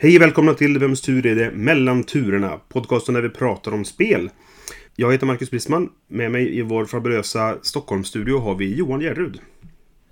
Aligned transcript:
Hej 0.00 0.16
och 0.16 0.22
välkomna 0.22 0.54
till 0.54 0.78
Vems 0.78 1.00
tur 1.00 1.26
är 1.26 1.34
det? 1.34 1.50
Mellan 1.50 2.04
turerna. 2.04 2.60
Podcasten 2.68 3.14
där 3.14 3.22
vi 3.22 3.28
pratar 3.28 3.74
om 3.74 3.84
spel. 3.84 4.30
Jag 4.96 5.12
heter 5.12 5.26
Marcus 5.26 5.50
Brisman. 5.50 5.90
Med 6.06 6.30
mig 6.30 6.58
i 6.58 6.62
vår 6.62 6.84
fabulösa 6.86 7.58
Stockholmsstudio 7.62 8.38
har 8.38 8.54
vi 8.54 8.74
Johan 8.74 9.00
Järrud. 9.00 9.40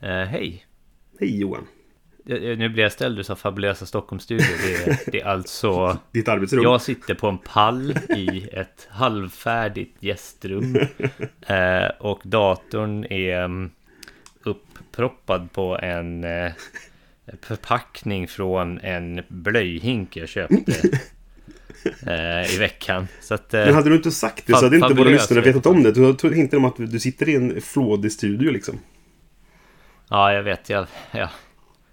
Eh, 0.01 0.09
hej. 0.11 0.67
Hej 1.21 1.41
Johan. 1.41 1.67
Eh, 2.29 2.59
Nu 2.59 2.69
blir 2.69 2.83
jag 2.83 2.93
ställd, 2.93 3.17
du 3.17 3.25
sa 3.25 3.37
fabulösa 3.37 3.87
Stockholmsstudio. 3.87 4.47
Det 4.67 4.75
är, 4.75 4.99
det 5.13 5.21
är 5.21 5.27
alltså... 5.27 5.99
Ditt 6.13 6.29
arbetsrum. 6.29 6.63
Jag 6.63 6.83
sitter 6.83 7.15
på 7.15 7.29
en 7.29 7.39
pall 7.39 7.91
i 8.17 8.49
ett 8.53 8.89
halvfärdigt 8.91 10.03
gästrum. 10.03 10.77
Eh, 11.47 11.89
och 11.99 12.21
datorn 12.25 13.05
är 13.05 13.45
mm, 13.45 13.71
uppproppad 14.43 15.53
på 15.53 15.79
en 15.79 16.25
eh, 16.25 16.53
förpackning 17.43 18.29
från 18.29 18.79
en 18.79 19.23
blöjhink 19.29 20.17
jag 20.17 20.29
köpte 20.29 20.73
eh, 22.07 22.55
i 22.55 22.59
veckan. 22.59 23.09
Så 23.21 23.35
att, 23.35 23.55
eh, 23.55 23.65
Men 23.65 23.75
hade 23.75 23.91
du 23.91 23.97
inte 23.97 24.11
sagt 24.11 24.47
det 24.47 24.53
så 24.53 24.65
hade 24.65 24.77
inte 24.77 24.95
våra 24.95 25.09
lyssnare 25.09 25.41
vet 25.41 25.49
vetat 25.49 25.67
om 25.67 25.83
det. 25.83 25.93
Du 25.93 26.15
tog 26.15 26.39
inte 26.39 26.57
om 26.57 26.65
att 26.65 26.77
du 26.77 27.01
sitter 27.01 27.29
i 27.29 27.35
en 27.35 27.61
flådig 27.61 28.13
studio 28.13 28.51
liksom. 28.51 28.79
Ja, 30.09 30.33
jag 30.33 30.43
vet. 30.43 30.71
Jag, 30.71 30.87
ja, 31.13 31.31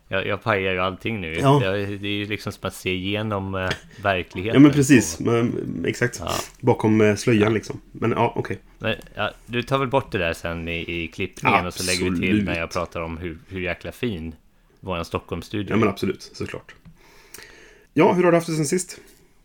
jag, 0.08 0.28
jag 0.28 0.44
pajar 0.44 0.74
ju 0.74 0.80
allting 0.80 1.22
nu. 1.22 1.36
Ja. 1.40 1.60
Det, 1.60 1.68
är 1.68 2.06
ju 2.06 2.26
liksom 2.26 2.52
som 2.52 2.68
att 2.68 2.74
se 2.74 2.94
igenom 2.94 3.56
eh, 3.56 3.70
verkligheten. 4.04 4.54
Ja 4.54 4.60
men 4.60 4.72
precis. 4.72 5.20
Men, 5.20 5.86
exakt. 5.88 6.22
Ja. 6.26 6.32
Bakom 6.60 7.02
eh, 7.02 7.16
slöjan 7.16 7.54
liksom. 7.54 7.82
Men 7.92 8.12
ja, 8.12 8.34
okej. 8.36 8.60
Men, 8.80 8.96
ja, 9.16 9.32
du 9.46 9.64
tar 9.64 9.78
väl 9.78 9.88
bort 9.88 10.12
det 10.12 10.18
där 10.18 10.34
sen 10.34 10.68
i, 10.68 11.04
i 11.04 11.08
klippningen 11.08 11.66
och 11.66 11.74
så 11.74 11.84
lägger 11.84 12.12
vi 12.12 12.20
till 12.20 12.30
Absolut. 12.30 12.46
när 12.46 12.60
jag 12.60 12.72
pratar 12.72 13.02
om 13.02 13.18
hur, 13.18 13.38
hur 13.48 13.62
jäkla 13.62 13.92
fin 13.92 14.36
vår 14.84 15.04
Stockholmsstudio 15.04 15.74
Ja 15.74 15.78
men 15.78 15.90
absolut, 15.90 16.22
såklart. 16.34 16.76
Ja, 17.94 18.14
hur 18.14 18.24
har 18.24 18.32
du 18.32 18.38
haft 18.38 18.48
det 18.48 18.54
sen 18.56 18.66
sist? 18.66 19.00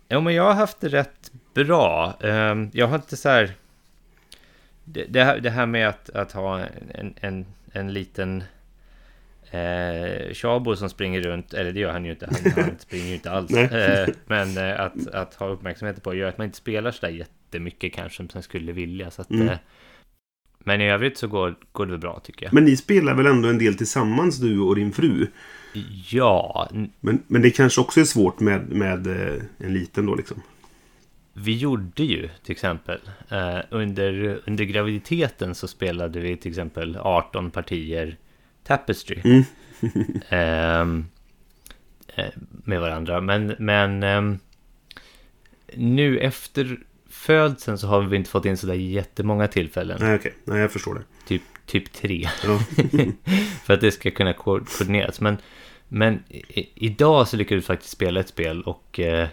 Jo, 0.08 0.20
men 0.20 0.34
jag 0.34 0.42
har 0.45 0.55
haft 0.55 0.80
det 0.80 0.89
rätt 0.89 1.33
bra. 1.55 2.14
Ehm, 2.20 2.70
Jag 2.72 2.86
har 2.86 2.97
inte 2.97 3.17
så 3.17 3.28
här... 3.28 3.53
Det, 4.84 5.22
här, 5.22 5.39
det 5.41 5.50
här 5.50 5.67
med 5.67 5.89
att, 5.89 6.11
att 6.11 6.33
ha 6.33 6.58
en, 6.95 7.14
en, 7.20 7.47
en 7.72 7.92
liten 7.92 8.42
eh, 9.50 10.34
Chabo 10.34 10.77
som 10.77 10.89
springer 10.91 11.20
runt, 11.20 11.55
eller 11.55 11.73
det 11.73 11.80
gör 11.80 11.92
han 11.92 12.05
ju 12.05 12.11
inte, 12.11 12.27
han, 12.27 12.52
han 12.64 12.75
springer 12.78 13.06
ju 13.06 13.14
inte 13.14 13.30
alls. 13.30 13.50
Eh, 13.50 14.08
men 14.27 14.56
eh, 14.58 14.80
att, 14.80 15.06
att 15.08 15.34
ha 15.34 15.47
uppmärksamhet 15.48 16.02
på 16.02 16.14
gör 16.14 16.28
att 16.28 16.39
man 16.39 16.45
inte 16.45 16.58
spelar 16.58 16.91
så 16.91 17.06
där 17.06 17.12
jättemycket 17.12 17.95
kanske 17.95 18.17
som 18.17 18.28
man 18.34 18.42
skulle 18.42 18.73
vilja. 18.73 19.11
Så 19.11 19.23
att, 19.23 19.30
Mm. 19.30 19.56
Eh, 20.70 20.78
men 20.78 20.80
i 20.80 20.91
övrigt 20.91 21.19
så 21.19 21.28
går, 21.28 21.55
går 21.72 21.86
det 21.86 21.98
bra 21.98 22.20
tycker 22.24 22.47
jag. 22.47 22.55
Men 22.55 22.64
ni 22.64 22.77
spelar 22.77 23.14
väl 23.14 23.27
ändå 23.27 23.48
en 23.48 23.58
del 23.58 23.74
tillsammans 23.74 24.38
du 24.38 24.61
och 24.61 24.77
din 24.77 24.92
fru? 24.92 25.27
Ja, 26.11 26.69
Men, 27.00 27.22
men 27.27 27.42
det 27.42 27.50
kanske 27.50 27.80
också 27.80 28.00
är 28.00 28.05
svårt 28.05 28.41
med, 28.41 28.69
med 28.69 29.06
eh, 29.06 29.42
en 29.58 29.74
liten 29.74 30.06
då 30.06 30.14
liksom. 30.14 30.42
Vi 31.33 31.56
gjorde 31.56 32.02
ju 32.02 32.28
till 32.42 32.52
exempel 32.52 33.00
eh, 33.28 33.58
under, 33.70 34.41
under 34.46 34.64
graviditeten 34.64 35.55
så 35.55 35.69
spelade 35.69 36.20
vi 36.20 36.36
till 36.36 36.50
exempel 36.50 36.96
18 36.96 37.50
partier 37.50 38.17
Tapestry 38.64 39.20
Mm. 39.24 39.45
ehm, 40.28 41.07
eh, 42.14 42.33
med 42.64 42.80
varandra. 42.80 43.20
Men, 43.20 43.55
men 43.58 44.02
ehm, 44.02 44.39
nu 45.74 46.18
efter 46.18 46.78
födseln 47.28 47.78
så 47.78 47.86
har 47.86 48.00
vi 48.02 48.16
inte 48.16 48.30
fått 48.30 48.44
in 48.44 48.56
sådär 48.56 48.74
jättemånga 48.74 49.48
tillfällen. 49.48 49.98
Nej 50.00 50.14
okej, 50.14 50.34
nej 50.44 50.61
jag 50.61 50.72
förstår 50.72 50.94
det. 50.94 51.02
Typ, 51.28 51.42
typ 51.66 51.92
tre. 51.92 52.28
Ja. 52.44 52.58
för 53.64 53.74
att 53.74 53.80
det 53.80 53.90
ska 53.92 54.11
kunna 54.11 54.33
ko- 54.33 54.61
koordineras. 54.78 55.20
Men, 55.20 55.36
men 55.89 56.22
i, 56.28 56.68
idag 56.74 57.28
så 57.28 57.36
lyckades 57.36 57.64
vi 57.64 57.66
faktiskt 57.66 57.90
spela 57.92 58.20
ett 58.20 58.28
spel 58.28 58.62
och 58.62 59.00
eh, 59.00 59.28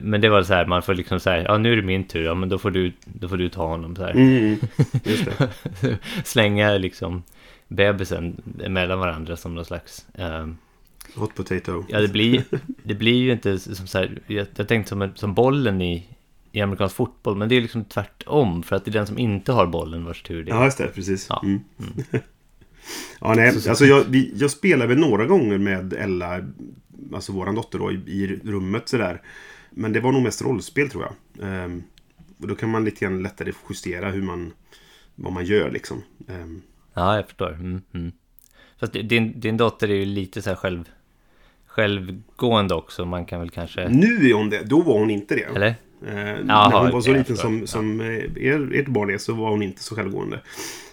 men 0.00 0.20
det 0.20 0.28
var 0.28 0.42
så 0.42 0.54
här, 0.54 0.66
man 0.66 0.82
får 0.82 0.94
liksom 0.94 1.20
här, 1.24 1.38
ja 1.38 1.58
nu 1.58 1.72
är 1.72 1.76
det 1.76 1.82
min 1.82 2.04
tur, 2.04 2.24
ja 2.24 2.34
men 2.34 2.48
då 2.48 2.58
får 2.58 2.70
du, 2.70 2.92
då 3.04 3.28
får 3.28 3.36
du 3.36 3.48
ta 3.48 3.66
honom 3.66 3.96
så 3.96 4.02
här. 4.02 4.10
Mm, 4.10 4.56
det. 4.92 5.48
Slänga 6.24 6.70
liksom 6.78 7.22
bebisen 7.68 8.42
mellan 8.68 8.98
varandra 8.98 9.36
som 9.36 9.54
någon 9.54 9.64
slags... 9.64 10.06
ehm, 10.14 10.56
Hot 11.14 11.34
potato. 11.34 11.84
ja, 11.88 12.00
det 12.00 12.08
blir, 12.08 12.44
det 12.82 12.94
blir 12.94 13.14
ju 13.22 13.32
inte 13.32 13.58
som 13.58 13.86
så 13.86 13.98
här, 13.98 14.18
jag, 14.26 14.46
jag 14.56 14.68
tänkte 14.68 14.88
som, 14.88 15.12
som 15.14 15.34
bollen 15.34 15.82
i, 15.82 16.06
i 16.52 16.60
amerikansk 16.60 16.96
fotboll, 16.96 17.36
men 17.36 17.48
det 17.48 17.54
är 17.54 17.60
liksom 17.60 17.84
tvärtom, 17.84 18.62
för 18.62 18.76
att 18.76 18.84
det 18.84 18.90
är 18.90 18.92
den 18.92 19.06
som 19.06 19.18
inte 19.18 19.52
har 19.52 19.66
bollen 19.66 20.04
vars 20.04 20.22
tur 20.22 20.44
det 20.44 20.50
är. 20.50 20.54
Ja, 20.54 20.64
just 20.64 20.78
det. 20.78 20.88
Precis. 20.88 21.26
Ja. 21.28 21.42
Mm. 21.44 21.60
ja, 23.20 23.34
nej. 23.34 23.48
Alltså 23.68 23.84
jag, 23.84 24.04
vi, 24.08 24.32
jag 24.36 24.50
spelar 24.50 24.86
väl 24.86 24.98
några 24.98 25.26
gånger 25.26 25.58
med 25.58 25.92
Ella, 25.92 26.40
alltså 27.14 27.32
våran 27.32 27.54
dotter 27.54 27.78
då, 27.78 27.92
i, 27.92 27.94
i 27.94 28.40
rummet 28.44 28.88
sådär. 28.88 29.22
Men 29.70 29.92
det 29.92 30.00
var 30.00 30.12
nog 30.12 30.22
mest 30.22 30.42
rollspel 30.42 30.90
tror 30.90 31.04
jag. 31.04 31.48
Ehm, 31.48 31.82
och 32.40 32.48
då 32.48 32.54
kan 32.54 32.70
man 32.70 32.84
lite 32.84 33.04
grann 33.04 33.22
lättare 33.22 33.52
justera 33.68 34.10
hur 34.10 34.22
man, 34.22 34.52
vad 35.14 35.32
man 35.32 35.44
gör 35.44 35.70
liksom. 35.70 36.02
Ehm, 36.28 36.62
Ja, 36.98 37.16
jag 37.16 37.26
förstår. 37.26 37.52
Mm, 37.52 37.82
mm. 37.94 38.12
Fast 38.80 38.92
din, 38.92 39.40
din 39.40 39.56
dotter 39.56 39.90
är 39.90 39.94
ju 39.94 40.04
lite 40.04 40.42
så 40.42 40.50
här 40.50 40.56
själv, 40.56 40.84
självgående 41.66 42.74
också, 42.74 43.04
man 43.04 43.26
kan 43.26 43.40
väl 43.40 43.50
kanske... 43.50 43.88
nu 43.88 44.30
är 44.30 44.34
hon 44.34 44.50
det, 44.50 44.62
då 44.64 44.82
var 44.82 44.98
hon 44.98 45.10
inte 45.10 45.34
det. 45.34 45.42
Eller? 45.42 45.74
Eh, 46.06 46.14
när 46.14 46.54
Jaha, 46.54 46.82
hon 46.82 46.90
var 46.90 47.00
så 47.00 47.10
jag 47.10 47.18
liten 47.18 47.36
som, 47.36 47.66
som 47.66 48.00
eh, 48.00 48.06
er, 48.36 48.74
ert 48.74 48.86
barn 48.88 49.10
är 49.10 49.18
så 49.18 49.34
var 49.34 49.50
hon 49.50 49.62
inte 49.62 49.82
så 49.82 49.94
självgående. 49.96 50.40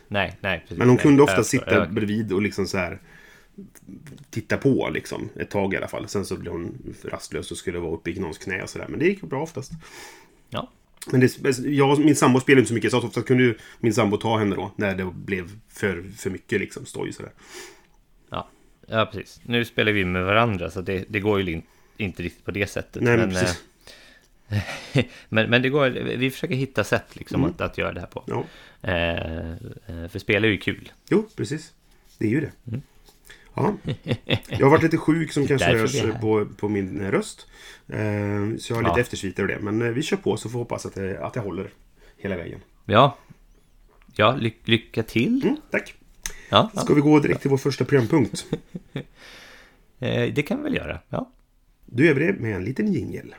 Nej, 0.07 0.37
nej. 0.41 0.59
Precis, 0.59 0.77
Men 0.77 0.87
hon 0.87 0.95
nej, 0.95 1.03
kunde 1.03 1.19
jag 1.19 1.23
ofta 1.23 1.43
förstår. 1.43 1.59
sitta 1.59 1.75
Ja, 1.75 1.85
bredvid 1.85 2.33
och 2.33 2.41
liksom 2.41 2.67
så 2.67 2.77
här 2.77 2.99
titta 4.29 4.57
på 4.57 4.89
liksom 4.93 5.29
ett 5.35 5.49
tag 5.49 5.73
i 5.73 5.77
alla 5.77 5.87
fall. 5.87 6.07
Sen 6.07 6.25
så 6.25 6.37
blev 6.37 6.53
hon 6.53 6.95
rastlös 7.03 7.51
och 7.51 7.57
skulle 7.57 7.79
vara 7.79 7.93
uppe 7.93 8.11
i 8.11 8.19
någons 8.19 8.37
knä 8.37 8.61
och 8.63 8.69
sådär. 8.69 8.85
Men 8.89 8.99
det 8.99 9.05
gick 9.05 9.21
bra 9.21 9.41
oftast. 9.41 9.71
Ja, 10.49 10.71
Men 11.11 11.19
det, 11.21 11.57
jag 11.65 11.99
min 11.99 12.15
sambo 12.15 12.39
spelade 12.39 12.59
inte 12.59 12.67
så 12.67 12.73
mycket 12.73 12.91
så 12.91 12.97
ofta 13.01 13.21
kunde 13.21 13.43
ju 13.43 13.55
min 13.79 13.93
sambo 13.93 14.17
ta 14.17 14.37
henne 14.37 14.55
då 14.55 14.71
när 14.75 14.95
det 14.95 15.05
blev 15.05 15.51
för, 15.69 16.03
för 16.17 16.29
mycket 16.29 16.59
liksom 16.59 16.85
stoj 16.85 17.13
sådär. 17.13 17.31
ja, 18.29 18.47
ja, 18.87 19.09
precis. 19.11 19.41
Nu 19.43 19.65
spelar 19.65 19.91
vi 19.91 20.05
med 20.05 20.25
varandra, 20.25 20.71
så 20.71 20.81
det, 20.81 21.05
det 21.09 21.19
går 21.19 21.41
ju 21.41 21.51
in, 21.53 21.61
inte 21.97 22.23
riktigt 22.23 22.45
på 22.45 22.51
det 22.51 22.67
sättet. 22.67 23.01
Nej 23.03 23.17
men 23.17 23.29
precis. 23.29 23.63
men, 25.29 25.49
men 25.49 25.61
det 25.61 25.69
går, 25.69 25.89
vi 26.17 26.31
försöker 26.31 26.55
hitta 26.55 26.83
sätt 26.83 27.15
liksom 27.15 27.41
Mm. 27.41 27.51
att, 27.51 27.61
att 27.61 27.77
göra 27.77 27.93
det 27.93 27.99
här 27.99 28.07
på. 28.07 28.23
Ja. 28.27 28.43
Eh, 28.81 29.51
eh, 29.51 30.07
för 30.09 30.19
spel 30.19 30.43
är 30.43 30.47
ju 30.49 30.57
kul. 30.57 30.91
Jo, 31.09 31.27
precis. 31.35 31.73
Det 32.17 32.25
är 32.25 32.29
ju 32.29 32.41
det. 32.41 32.51
Mm. 32.67 32.81
Ja. 33.53 33.75
Jag 34.47 34.65
har 34.65 34.69
varit 34.69 34.83
lite 34.83 34.97
sjuk 34.97 35.31
som 35.31 35.47
kanske 35.47 35.77
hörs 35.77 36.01
på, 36.21 36.45
på 36.57 36.69
min 36.69 37.01
eh, 37.01 37.11
röst. 37.11 37.47
Eh, 37.87 37.97
så 38.59 38.73
jag 38.73 38.75
har 38.75 38.81
lite 38.83 38.93
Ja. 38.95 38.99
eftersviter 38.99 39.43
av 39.43 39.47
det. 39.47 39.59
Men 39.59 39.81
eh, 39.81 39.87
vi 39.87 40.01
kör 40.03 40.17
på 40.17 40.37
så 40.37 40.49
får 40.49 40.59
vi 40.59 40.61
hoppas 40.63 40.85
att 40.85 40.93
det, 40.95 41.19
att 41.25 41.33
det 41.33 41.39
håller 41.39 41.69
hela 42.17 42.37
vägen. 42.37 42.59
Ja, 42.85 43.17
ja 44.15 44.35
ly, 44.35 44.51
lycka 44.63 45.03
till. 45.03 45.41
Mm, 45.43 45.55
tack. 45.71 45.93
Ja, 46.49 46.71
ja. 46.75 46.81
Ska 46.81 46.93
vi 46.93 47.01
gå 47.01 47.19
direkt 47.19 47.41
till 47.41 47.49
vår 47.49 47.57
första 47.57 47.85
programpunkt? 47.85 48.45
Eh, 49.99 50.33
det 50.33 50.41
kan 50.43 50.57
vi 50.57 50.63
väl 50.63 50.75
göra. 50.75 50.99
Ja. 51.09 51.31
Då 51.85 52.03
gör 52.03 52.13
vi 52.13 52.25
det 52.27 52.33
med 52.33 52.55
en 52.55 52.63
liten 52.63 52.93
jingel. 52.93 53.35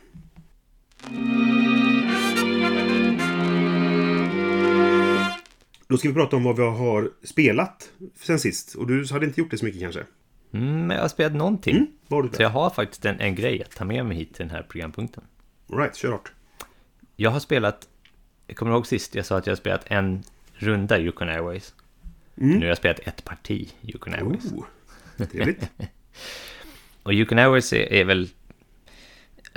Då 5.88 5.98
ska 5.98 6.08
vi 6.08 6.14
prata 6.14 6.36
om 6.36 6.44
vad 6.44 6.56
vi 6.56 6.62
har 6.62 7.10
spelat 7.22 7.90
sen 8.14 8.38
sist. 8.38 8.74
Och 8.74 8.86
du 8.86 9.06
hade 9.10 9.26
inte 9.26 9.40
gjort 9.40 9.50
det 9.50 9.58
så 9.58 9.64
mycket 9.64 9.80
kanske? 9.80 10.04
Mm, 10.52 10.90
jag 10.90 11.00
har 11.00 11.08
spelat 11.08 11.34
någonting. 11.34 11.76
Mm, 11.76 11.88
vad 12.08 12.22
har 12.22 12.30
du 12.30 12.36
Så 12.36 12.42
jag 12.42 12.50
har 12.50 12.70
faktiskt 12.70 13.04
en, 13.04 13.20
en 13.20 13.34
grej 13.34 13.62
att 13.62 13.70
ta 13.70 13.84
med 13.84 14.06
mig 14.06 14.16
hit 14.16 14.34
till 14.34 14.46
den 14.46 14.56
här 14.56 14.62
programpunkten. 14.62 15.24
All 15.72 15.78
right, 15.78 15.96
kör 15.96 16.12
hårt. 16.12 16.32
Jag 17.16 17.30
har 17.30 17.40
spelat, 17.40 17.88
jag 18.46 18.56
kommer 18.56 18.72
ihåg 18.72 18.86
sist 18.86 19.14
jag 19.14 19.26
sa 19.26 19.36
att 19.36 19.46
jag 19.46 19.50
har 19.50 19.56
spelat 19.56 19.84
en 19.86 20.22
runda 20.54 20.98
Yukon 20.98 21.28
Airways. 21.28 21.74
Mm. 22.36 22.50
Nu 22.50 22.60
har 22.60 22.68
jag 22.68 22.78
spelat 22.78 22.98
ett 22.98 23.24
parti 23.24 23.74
Yukon 23.82 24.14
Airways. 24.14 24.52
Oh, 24.52 25.26
trevligt. 25.26 25.70
Och 27.02 27.12
Yukon 27.12 27.38
Airways 27.38 27.72
är, 27.72 27.92
är 27.92 28.04
väl... 28.04 28.28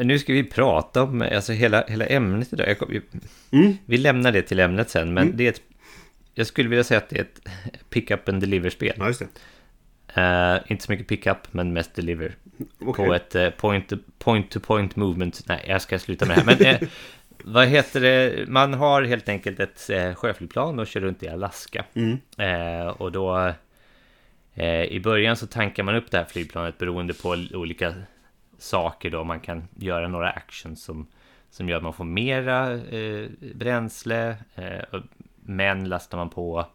Nu 0.03 0.19
ska 0.19 0.33
vi 0.33 0.43
prata 0.43 1.03
om 1.03 1.21
alltså 1.21 1.53
hela, 1.53 1.83
hela 1.87 2.05
ämnet 2.05 2.53
idag. 2.53 2.79
Kom, 2.79 2.89
vi, 2.91 3.01
Mm. 3.51 3.77
vi 3.85 3.97
lämnar 3.97 4.31
det 4.31 4.41
till 4.41 4.59
ämnet 4.59 4.89
sen, 4.89 5.13
men 5.13 5.23
Mm. 5.23 5.37
det 5.37 5.45
är 5.45 5.49
ett... 5.49 5.61
Jag 6.33 6.47
skulle 6.47 6.69
vilja 6.69 6.83
säga 6.83 6.97
att 6.97 7.09
det 7.09 7.17
är 7.17 7.21
ett 7.21 7.41
pick 7.89 8.11
up 8.11 8.29
and 8.29 8.41
deliver-spel. 8.41 8.93
Ja. 8.97 9.09
Eh, 10.13 10.61
inte 10.67 10.83
så 10.83 10.91
mycket 10.91 11.07
pickup, 11.07 11.53
men 11.53 11.73
mest 11.73 11.95
deliver. 11.95 12.35
Okej. 12.79 13.05
På 13.07 13.13
ett 13.13 13.35
eh, 13.35 13.49
point, 14.59 14.95
movement. 14.95 15.43
Nej, 15.47 15.65
jag 15.67 15.81
ska 15.81 15.99
sluta 15.99 16.25
med 16.25 16.37
det 16.37 16.41
här. 16.41 16.57
Men 16.57 16.65
eh, 16.65 16.87
vad 17.43 17.67
heter 17.67 18.01
det? 18.01 18.45
Man 18.49 18.73
har 18.73 19.03
helt 19.03 19.29
enkelt 19.29 19.59
ett 19.59 19.89
eh, 19.89 20.13
sjöflygplan 20.13 20.79
och 20.79 20.87
kör 20.87 21.01
runt 21.01 21.23
i 21.23 21.27
Alaska. 21.29 21.85
Mm. 21.93 22.17
Och 22.91 23.11
då 23.11 23.53
i 24.89 24.99
början 24.99 25.35
så 25.35 25.47
tankar 25.47 25.83
man 25.83 25.95
upp 25.95 26.11
det 26.11 26.17
här 26.17 26.25
flygplanet 26.25 26.77
beroende 26.77 27.13
på 27.13 27.29
olika 27.53 27.93
saker 28.59 29.09
då. 29.09 29.23
Man 29.23 29.39
kan 29.39 29.67
göra 29.75 30.07
några 30.07 30.29
actions 30.29 30.83
som, 30.83 31.07
som 31.49 31.69
gör 31.69 31.77
att 31.77 31.83
man 31.83 31.93
får 31.93 32.03
mera 32.05 32.73
eh, 32.73 33.29
bränsle. 33.55 34.37
Eh, 34.55 34.99
men 35.35 35.89
lastar 35.89 36.17
man 36.17 36.29
på, 36.29 36.65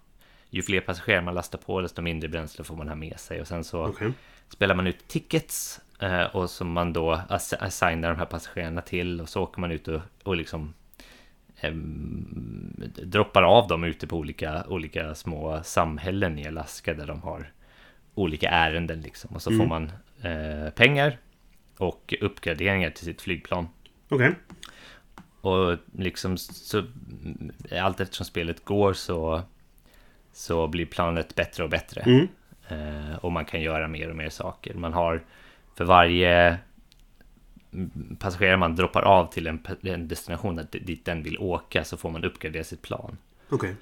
ju 0.50 0.62
fler 0.62 0.80
passagerare 0.80 1.22
man 1.22 1.34
lastar 1.34 1.58
på 1.58 1.80
desto 1.80 2.02
mindre 2.02 2.28
bränsle 2.28 2.64
får 2.64 2.76
man 2.76 2.88
ha 2.88 2.94
med 2.94 3.20
sig. 3.20 3.40
Och 3.40 3.46
sen 3.46 3.64
så 3.64 3.86
Okej. 3.86 4.12
spelar 4.48 4.74
man 4.74 4.86
ut 4.86 5.08
tickets 5.08 5.80
eh, 6.00 6.22
och 6.22 6.50
som 6.50 6.72
man 6.72 6.92
då 6.92 7.20
ass- 7.28 7.54
assignar 7.60 8.08
de 8.10 8.18
här 8.18 8.26
passagerarna 8.26 8.80
till 8.80 9.20
och 9.20 9.28
så 9.28 9.42
åker 9.42 9.60
man 9.60 9.70
ut 9.72 9.88
och, 9.88 10.00
och 10.22 10.36
liksom 10.36 10.74
droppar 13.02 13.42
av 13.42 13.68
dem 13.68 13.84
ute 13.84 14.06
på 14.06 14.16
olika, 14.16 14.64
olika 14.68 15.14
små 15.14 15.60
samhällen 15.62 16.38
i 16.38 16.46
Alaska 16.46 16.94
där 16.94 17.06
de 17.06 17.22
har 17.22 17.52
olika 18.14 18.48
ärenden 18.48 19.00
liksom 19.00 19.34
och 19.34 19.42
så 19.42 19.50
får 19.50 19.66
man 19.66 19.92
eh, 20.22 20.70
pengar 20.70 21.18
och 21.78 22.14
uppgraderingar 22.20 22.90
till 22.90 23.04
sitt 23.04 23.22
flygplan. 23.22 23.68
Okej. 24.08 24.34
Och 25.40 25.76
liksom 25.92 26.38
så 26.38 26.84
allt 27.80 28.00
eftersom 28.00 28.26
spelet 28.26 28.64
går 28.64 28.92
så 28.92 29.42
så 30.32 30.68
blir 30.68 30.86
planet 30.86 31.34
bättre 31.34 31.64
och 31.64 31.70
bättre. 31.70 32.00
Mm. 32.00 32.28
Eh, 32.68 33.16
och 33.16 33.32
man 33.32 33.44
kan 33.44 33.60
göra 33.60 33.88
mer 33.88 34.10
och 34.10 34.16
mer 34.16 34.30
saker. 34.30 34.74
Man 34.74 34.92
har 34.92 35.22
för 35.74 35.84
varje 35.84 36.58
mm, 37.72 38.16
passagerare 38.18 38.56
man 38.56 38.76
droppar 38.76 39.02
av 39.02 39.32
till 39.32 39.46
en, 39.46 39.66
en 39.82 40.08
destination 40.08 40.60
dit 40.70 41.04
den 41.04 41.22
vill 41.22 41.38
åka 41.38 41.84
så 41.84 41.96
får 41.96 42.10
man 42.10 42.24
uppgradera 42.24 42.64
sitt 42.64 42.82
plan. 42.82 43.16
Okej. 43.48 43.76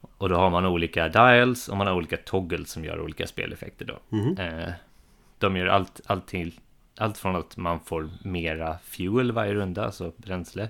Och 0.00 0.28
då 0.28 0.36
har 0.36 0.50
man 0.50 0.66
olika 0.66 1.08
dials 1.08 1.68
och 1.68 1.76
man 1.76 1.86
har 1.86 1.94
olika 1.94 2.16
toggles 2.16 2.70
som 2.70 2.84
gör 2.84 3.00
olika 3.00 3.26
speleffekter 3.26 3.84
då. 3.84 3.98
Mhm. 4.08 4.36
Eh, 4.38 4.72
de 5.38 5.56
gör 5.56 5.66
allt, 5.66 6.00
allt, 6.06 6.26
till, 6.26 6.60
allt 6.98 7.18
från 7.18 7.36
att 7.36 7.56
man 7.56 7.80
får 7.80 8.10
mera 8.24 8.78
fuel 8.78 9.32
varje 9.32 9.54
runda, 9.54 9.84
alltså 9.84 10.12
bränsle, 10.16 10.68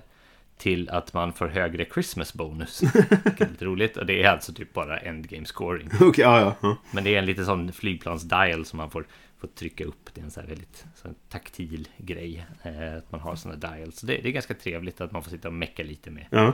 till 0.57 0.89
att 0.89 1.13
man 1.13 1.33
får 1.33 1.47
högre 1.47 1.85
Christmas 1.85 2.33
bonus. 2.33 2.81
Vilket 3.23 3.41
är 3.41 3.49
lite 3.49 3.65
roligt. 3.65 3.97
Och 3.97 4.05
det 4.05 4.23
är 4.23 4.29
alltså 4.29 4.53
typ 4.53 4.73
bara 4.73 4.97
endgame 4.97 5.45
scoring. 5.45 5.89
Okej, 6.01 6.23
ja, 6.23 6.39
ja, 6.39 6.55
ja. 6.61 6.77
Men 6.91 7.03
det 7.03 7.15
är 7.15 7.19
en 7.19 7.25
liten 7.25 7.45
sån 7.45 7.71
flygplansdial 7.71 8.65
som 8.65 8.77
man 8.77 8.91
får, 8.91 9.07
får 9.37 9.47
trycka 9.47 9.85
upp. 9.85 10.09
Det 10.13 10.21
är 10.21 10.25
en 10.25 10.31
sån 10.31 10.43
här 10.43 10.49
väldigt 10.49 10.85
sån 10.95 11.15
taktil 11.29 11.87
grej. 11.97 12.45
Eh, 12.63 12.97
att 12.97 13.11
man 13.11 13.21
har 13.21 13.35
såna 13.35 13.55
dials. 13.55 13.99
Så 13.99 14.05
det, 14.05 14.17
det 14.17 14.29
är 14.29 14.33
ganska 14.33 14.53
trevligt 14.53 15.01
att 15.01 15.11
man 15.11 15.23
får 15.23 15.31
sitta 15.31 15.47
och 15.47 15.53
mecka 15.53 15.83
lite 15.83 16.11
med 16.11 16.25
ja. 16.29 16.53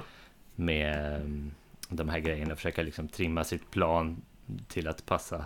med 0.56 1.16
mm, 1.16 1.51
de 1.89 2.10
här 2.10 2.19
grejerna. 2.19 2.56
Försöka 2.56 2.83
liksom 2.83 3.07
trimma 3.07 3.44
sitt 3.44 3.72
plan 3.72 4.22
till 4.68 4.88
att 4.88 5.06
passa 5.06 5.45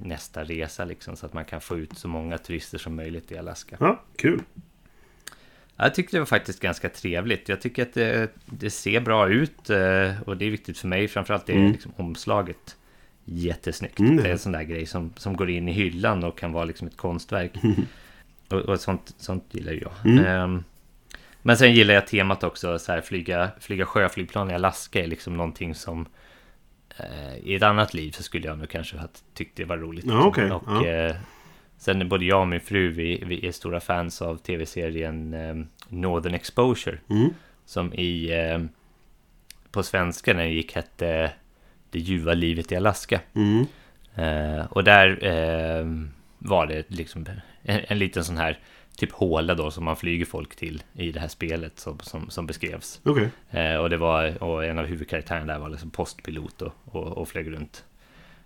nästa 0.00 0.44
resa 0.44 0.84
liksom. 0.84 1.16
Så 1.16 1.26
att 1.26 1.32
man 1.32 1.44
kan 1.44 1.60
få 1.60 1.78
ut 1.78 1.98
så 1.98 2.08
många 2.08 2.38
turister 2.38 2.78
som 2.78 2.96
möjligt 2.96 3.32
i 3.32 3.38
Alaska. 3.38 3.76
Ja, 3.80 4.02
kul. 4.16 4.42
Jag 5.76 5.94
tyckte 5.94 6.16
det 6.16 6.20
var 6.20 6.26
faktiskt 6.26 6.60
ganska 6.60 6.88
trevligt. 6.88 7.48
Jag 7.48 7.60
tycker 7.60 7.82
att 7.82 7.94
det, 7.94 8.30
det 8.46 8.70
ser 8.70 9.00
bra 9.00 9.28
ut 9.28 9.70
eh, 9.70 10.22
och 10.26 10.36
det 10.36 10.44
är 10.46 10.50
viktigt 10.50 10.78
för 10.78 10.88
mig. 10.88 11.08
Framförallt 11.08 11.48
är 11.48 11.52
Mm. 11.54 11.72
liksom 11.72 11.92
omslaget 11.96 12.76
jättesnyggt. 13.24 13.98
Mm, 13.98 14.16
det 14.16 14.20
är 14.20 14.22
det 14.22 14.28
det. 14.28 14.32
en 14.32 14.38
sån 14.38 14.52
där 14.52 14.62
grej 14.62 14.86
som, 14.86 15.12
som 15.16 15.36
går 15.36 15.50
in 15.50 15.68
i 15.68 15.72
hyllan 15.72 16.24
och 16.24 16.38
kan 16.38 16.52
vara 16.52 16.64
liksom 16.64 16.88
ett 16.88 16.96
konstverk. 16.96 17.52
och 18.48 18.58
och 18.60 18.80
sånt, 18.80 19.14
sånt 19.18 19.44
gillar 19.50 19.72
jag. 19.72 19.92
Mm. 20.04 20.24
Ehm, 20.26 20.64
men 21.42 21.56
sen 21.56 21.74
gillar 21.74 21.94
jag 21.94 22.06
temat 22.06 22.44
också. 22.44 22.78
Så 22.78 22.92
här, 22.92 23.00
flyga, 23.00 23.50
flyga 23.60 23.86
sjöflygplan 23.86 24.50
i 24.50 24.54
Alaska 24.54 25.02
är 25.02 25.06
liksom 25.06 25.36
någonting 25.36 25.74
som 25.74 26.00
eh, 26.00 26.06
i 27.42 27.54
ett 27.54 27.62
annat 27.62 27.94
liv 27.94 28.10
så 28.10 28.22
skulle 28.22 28.46
jag 28.46 28.58
nog 28.58 28.68
kanske 28.68 28.96
ha 28.96 29.08
tyckt 29.34 29.56
det 29.56 29.64
var 29.64 29.76
roligt. 29.76 30.04
Ja, 30.08 30.12
liksom. 30.12 30.28
okej, 30.28 30.52
Och, 30.52 30.86
ja. 30.86 30.86
eh, 30.86 31.16
Sen 31.78 32.08
både 32.08 32.24
jag 32.24 32.40
och 32.40 32.48
min 32.48 32.60
fru, 32.60 32.88
vi, 32.88 33.22
vi 33.26 33.46
är 33.46 33.52
stora 33.52 33.80
fans 33.80 34.22
av 34.22 34.36
tv-serien 34.36 35.34
eh, 35.34 35.56
Northern 35.88 36.34
Exposure. 36.34 36.98
Mm. 37.10 37.30
Som 37.64 37.94
i, 37.94 38.32
eh, 38.32 38.58
på 39.70 39.82
svenska 39.82 40.34
när 40.34 40.42
den 40.42 40.52
gick 40.52 40.76
hette 40.76 41.32
Det 41.90 41.98
ljuva 41.98 42.34
livet 42.34 42.72
i 42.72 42.76
Alaska. 42.76 43.20
Mm. 43.34 43.66
Eh, 44.14 44.66
och 44.66 44.84
där 44.84 45.24
eh, 45.24 45.86
var 46.38 46.66
det 46.66 46.90
liksom 46.90 47.26
en, 47.62 47.80
en 47.88 47.98
liten 47.98 48.24
sån 48.24 48.36
här 48.36 48.58
typ 48.98 49.12
håla 49.12 49.54
då 49.54 49.70
som 49.70 49.84
man 49.84 49.96
flyger 49.96 50.24
folk 50.24 50.56
till 50.56 50.82
i 50.92 51.12
det 51.12 51.20
här 51.20 51.28
spelet 51.28 51.78
som, 51.78 51.98
som, 51.98 52.30
som 52.30 52.46
beskrevs. 52.46 53.00
Okej. 53.04 53.28
Eh, 53.50 53.76
och 53.76 53.90
det 53.90 53.96
var, 53.96 54.42
och 54.42 54.64
en 54.64 54.78
av 54.78 54.84
huvudkaraktärerna 54.86 55.52
där 55.52 55.58
var 55.60 55.68
liksom 55.68 55.90
postpilot 55.90 56.62
och, 56.62 56.72
och, 56.84 57.06
och 57.18 57.28
flög 57.28 57.52
runt. 57.52 57.84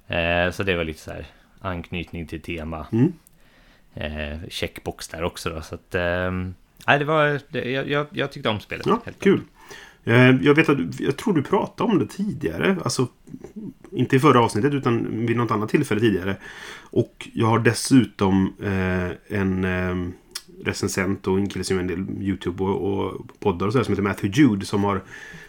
Eh, 0.06 0.50
så 0.50 0.62
det 0.62 0.76
var 0.76 0.84
lite 0.84 1.00
så 1.00 1.10
här 1.10 1.26
anknytning 1.60 2.26
till 2.26 2.40
tema. 2.42 2.86
Mm. 2.92 3.12
Eh, 3.94 4.38
checkbox 4.48 5.08
där 5.08 5.22
också 5.24 5.50
då. 5.50 5.60
Så 5.62 5.74
att, 5.74 5.94
ehm, 5.94 6.54
nej, 6.86 6.98
det 6.98 7.04
var, 7.04 7.40
det, 7.48 7.70
jag, 7.70 8.06
jag, 8.12 8.32
tyckte 8.32 8.48
om 8.48 8.60
spelet. 8.60 8.86
Ja, 8.86 9.00
helt 9.04 9.20
kul. 9.22 9.40
Eh, 10.04 10.14
Jag 10.42 10.54
vet 10.54 10.68
att 10.68 10.76
du- 10.78 11.04
jag 11.04 11.16
tror 11.16 11.34
du 11.34 11.42
pratade 11.42 11.92
om 11.92 11.98
det 11.98 12.06
tidigare. 12.06 12.76
Alltså, 12.84 13.06
inte 13.90 14.16
i 14.16 14.20
förra 14.20 14.40
avsnittet 14.40 14.74
utan 14.74 15.26
vid 15.26 15.36
något 15.36 15.50
annat 15.50 15.68
tillfälle 15.68 16.00
tidigare. 16.00 16.36
Och 16.90 17.28
jag 17.34 17.46
har 17.46 17.58
dessutom 17.58 18.54
eh, 18.62 19.38
en 19.38 19.64
eh, 19.64 20.12
recensent 20.64 21.26
och 21.26 21.38
en 21.38 21.48
kille 21.48 21.64
som 21.64 21.76
gör 21.76 21.80
en 21.82 21.86
del 21.88 22.22
YouTube 22.22 22.64
och, 22.64 22.98
och 22.98 23.26
poddar 23.40 23.66
och 23.66 23.72
sådär 23.72 23.84
som 23.84 23.92
heter 23.92 24.02
Matthew 24.02 24.42
Jude 24.42 24.66
som 24.66 24.84
har 24.84 25.02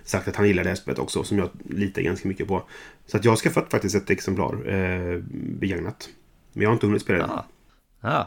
sagt 0.03 0.27
att 0.27 0.35
han 0.35 0.47
gillar 0.47 0.63
det 0.63 0.69
här 0.69 0.75
spelet 0.75 0.99
också. 0.99 1.23
Som 1.23 1.37
jag 1.37 1.49
litar 1.69 2.01
ganska 2.01 2.27
mycket 2.27 2.47
på. 2.47 2.63
Så 3.05 3.17
att 3.17 3.25
jag 3.25 3.31
har 3.31 3.37
skaffat 3.37 3.71
faktiskt 3.71 3.95
ett 3.95 4.09
exemplar 4.09 4.69
eh, 4.69 5.19
begagnat. 5.31 6.09
Men 6.53 6.61
jag 6.63 6.69
har 6.69 6.73
inte 6.73 6.85
hunnit 6.85 7.01
spela 7.01 7.27
det. 7.27 7.33
Ja. 7.33 7.45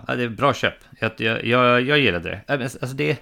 Ja, 0.06 0.14
det 0.14 0.22
är 0.22 0.28
bra 0.28 0.54
köp. 0.54 0.74
Jag, 1.00 1.12
jag, 1.16 1.44
jag, 1.44 1.80
jag 1.82 1.98
gillade 1.98 2.42
det. 2.46 2.54
Äh, 2.54 2.60
Alltså 2.60 2.86
det, 2.96 3.18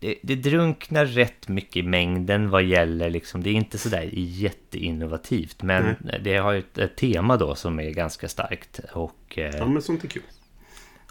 det, 0.00 0.18
det 0.22 0.34
drunknar 0.34 1.06
rätt 1.06 1.48
mycket 1.48 1.76
i 1.76 1.82
mängden 1.82 2.50
vad 2.50 2.62
gäller 2.62 3.10
liksom, 3.10 3.42
det 3.42 3.50
är 3.50 3.54
inte 3.54 3.78
sådär 3.78 4.10
jätteinnovativt. 4.12 5.62
Men 5.62 5.96
det 6.24 6.36
har 6.36 6.52
ju 6.52 6.58
ett, 6.58 6.78
ett 6.78 6.96
tema 6.96 7.36
då 7.36 7.54
som 7.54 7.80
är 7.80 7.90
ganska 7.90 8.28
starkt. 8.28 8.80
Och, 8.92 9.38
eh, 9.38 9.56
Ja, 9.56 9.66
men 9.68 9.82
sånt 9.82 10.04
är 10.04 10.08
kul. 10.08 10.22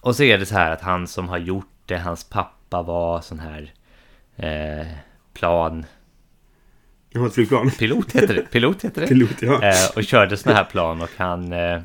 Och 0.07 0.15
så 0.15 0.23
är 0.23 0.37
det 0.37 0.45
så 0.45 0.55
här 0.55 0.71
att 0.71 0.81
han 0.81 1.07
som 1.07 1.29
har 1.29 1.37
gjort 1.37 1.69
det, 1.85 1.97
hans 1.97 2.23
pappa 2.23 2.81
var 2.81 3.21
sån 3.21 3.39
här 3.39 3.73
eh, 4.35 4.87
plan... 5.33 5.85
Jag 7.09 7.19
har 7.19 7.27
ett 7.27 7.33
flygplan. 7.33 7.71
Pilot 7.71 8.11
heter 8.15 8.33
det. 8.35 8.41
Pilot 8.41 8.85
heter 8.85 9.01
det. 9.01 9.07
Pilot, 9.07 9.41
ja. 9.41 9.63
Eh, 9.63 9.73
och 9.95 10.03
körde 10.03 10.37
såna 10.37 10.55
här 10.55 10.63
plan 10.63 11.01
och 11.01 11.09
han... 11.17 11.53
Eh, 11.53 11.81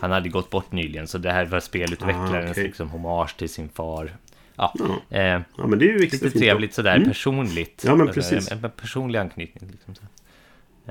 han 0.00 0.10
hade 0.10 0.28
gått 0.28 0.50
bort 0.50 0.72
nyligen 0.72 1.06
så 1.06 1.18
det 1.18 1.32
här 1.32 1.44
var 1.44 1.60
spelutvecklarens 1.60 2.48
Ah, 2.48 2.50
okej. 2.50 2.64
liksom 2.64 2.90
hommage 2.90 3.36
till 3.36 3.48
sin 3.48 3.68
far. 3.68 4.16
Ja, 4.56 4.74
Ja. 5.10 5.16
eh, 5.18 5.40
Ja, 5.58 5.66
men 5.66 5.78
det 5.78 5.84
är 5.84 5.88
ju 5.92 5.98
lite 5.98 6.30
trevligt 6.30 6.74
sådär 6.74 6.96
Mm. 6.96 7.08
personligt. 7.08 7.82
Ja, 7.86 7.94
men 7.96 8.08
Eh, 8.08 8.14
precis. 8.14 8.50
En, 8.52 8.64
en 8.64 8.70
personlig 8.70 9.18
anknytning. 9.18 9.70
Liksom. 9.70 9.94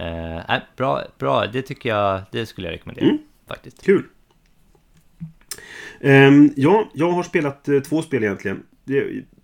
Eh, 0.04 0.58
bra, 0.78 1.04
bra, 1.18 1.48
det 1.48 1.62
tycker 1.62 1.90
jag, 1.90 2.22
det 2.32 2.46
skulle 2.46 2.68
jag 2.68 2.74
rekommendera. 2.74 3.06
Mm. 3.06 3.18
Faktiskt. 3.48 3.86
Kul. 3.86 4.04
Ehm, 6.02 6.50
ja, 6.56 6.92
jag 6.94 7.12
har 7.12 7.24
spelat 7.24 7.68
eh, 7.70 7.80
två 7.80 8.02
spel 8.02 8.24
egentligen. 8.24 8.64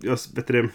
Jag, 0.00 0.18
vet 0.34 0.46
det, 0.46 0.68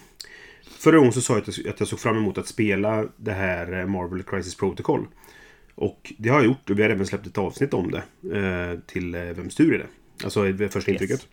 förra 0.79 0.97
gången 0.97 1.13
så 1.13 1.21
sa 1.21 1.33
jag 1.33 1.69
att 1.69 1.79
jag, 1.79 1.87
såg 1.87 1.99
fram 1.99 2.17
emot 2.17 2.37
att 2.37 2.47
spela 2.47 3.05
det 3.17 3.31
här 3.33 3.79
eh, 3.79 3.87
Marvel 3.87 4.23
Crisis 4.23 4.55
Protocol. 4.55 5.07
Och 5.75 6.13
det 6.17 6.29
har 6.29 6.37
jag 6.39 6.45
gjort 6.45 6.69
och 6.69 6.79
vi 6.79 6.83
har 6.83 6.89
även 6.89 7.05
släppt 7.07 7.27
ett 7.27 7.37
avsnitt 7.37 7.73
om 7.73 7.91
det. 7.91 8.03
Eh, 8.37 8.79
till 8.79 9.11
Vems 9.11 9.55
tur 9.55 9.73
är 9.73 9.77
det? 9.77 9.87
Alltså 10.23 10.43
första 10.57 10.79
Yes. 10.79 10.87
intrycket. 10.87 11.27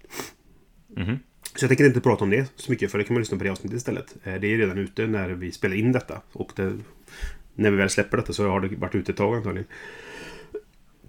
Mhm. 0.96 1.18
Så 1.56 1.64
jag 1.64 1.68
tänker 1.68 1.84
inte 1.84 2.00
prata 2.00 2.24
om 2.24 2.30
det 2.30 2.52
så 2.56 2.72
mycket 2.72 2.90
för 2.90 2.98
det 2.98 3.04
kan 3.04 3.14
man 3.14 3.20
lyssna 3.20 3.38
på 3.38 3.44
det 3.44 3.50
avsnittet 3.50 3.76
istället. 3.76 4.14
Det 4.24 4.30
är 4.30 4.38
redan 4.58 4.78
ute 4.78 5.06
när 5.06 5.28
vi 5.28 5.52
spelar 5.52 5.76
in 5.76 5.92
detta. 5.92 6.20
Och 6.32 6.52
det, 6.56 6.78
när 7.54 7.70
vi 7.70 7.76
väl 7.76 7.90
släpper 7.90 8.16
detta 8.16 8.32
så 8.32 8.48
har 8.48 8.60
det 8.60 8.76
varit 8.76 8.94
ute 8.94 9.12
ett 9.12 9.18
tag 9.18 9.36
antagligen. 9.36 9.66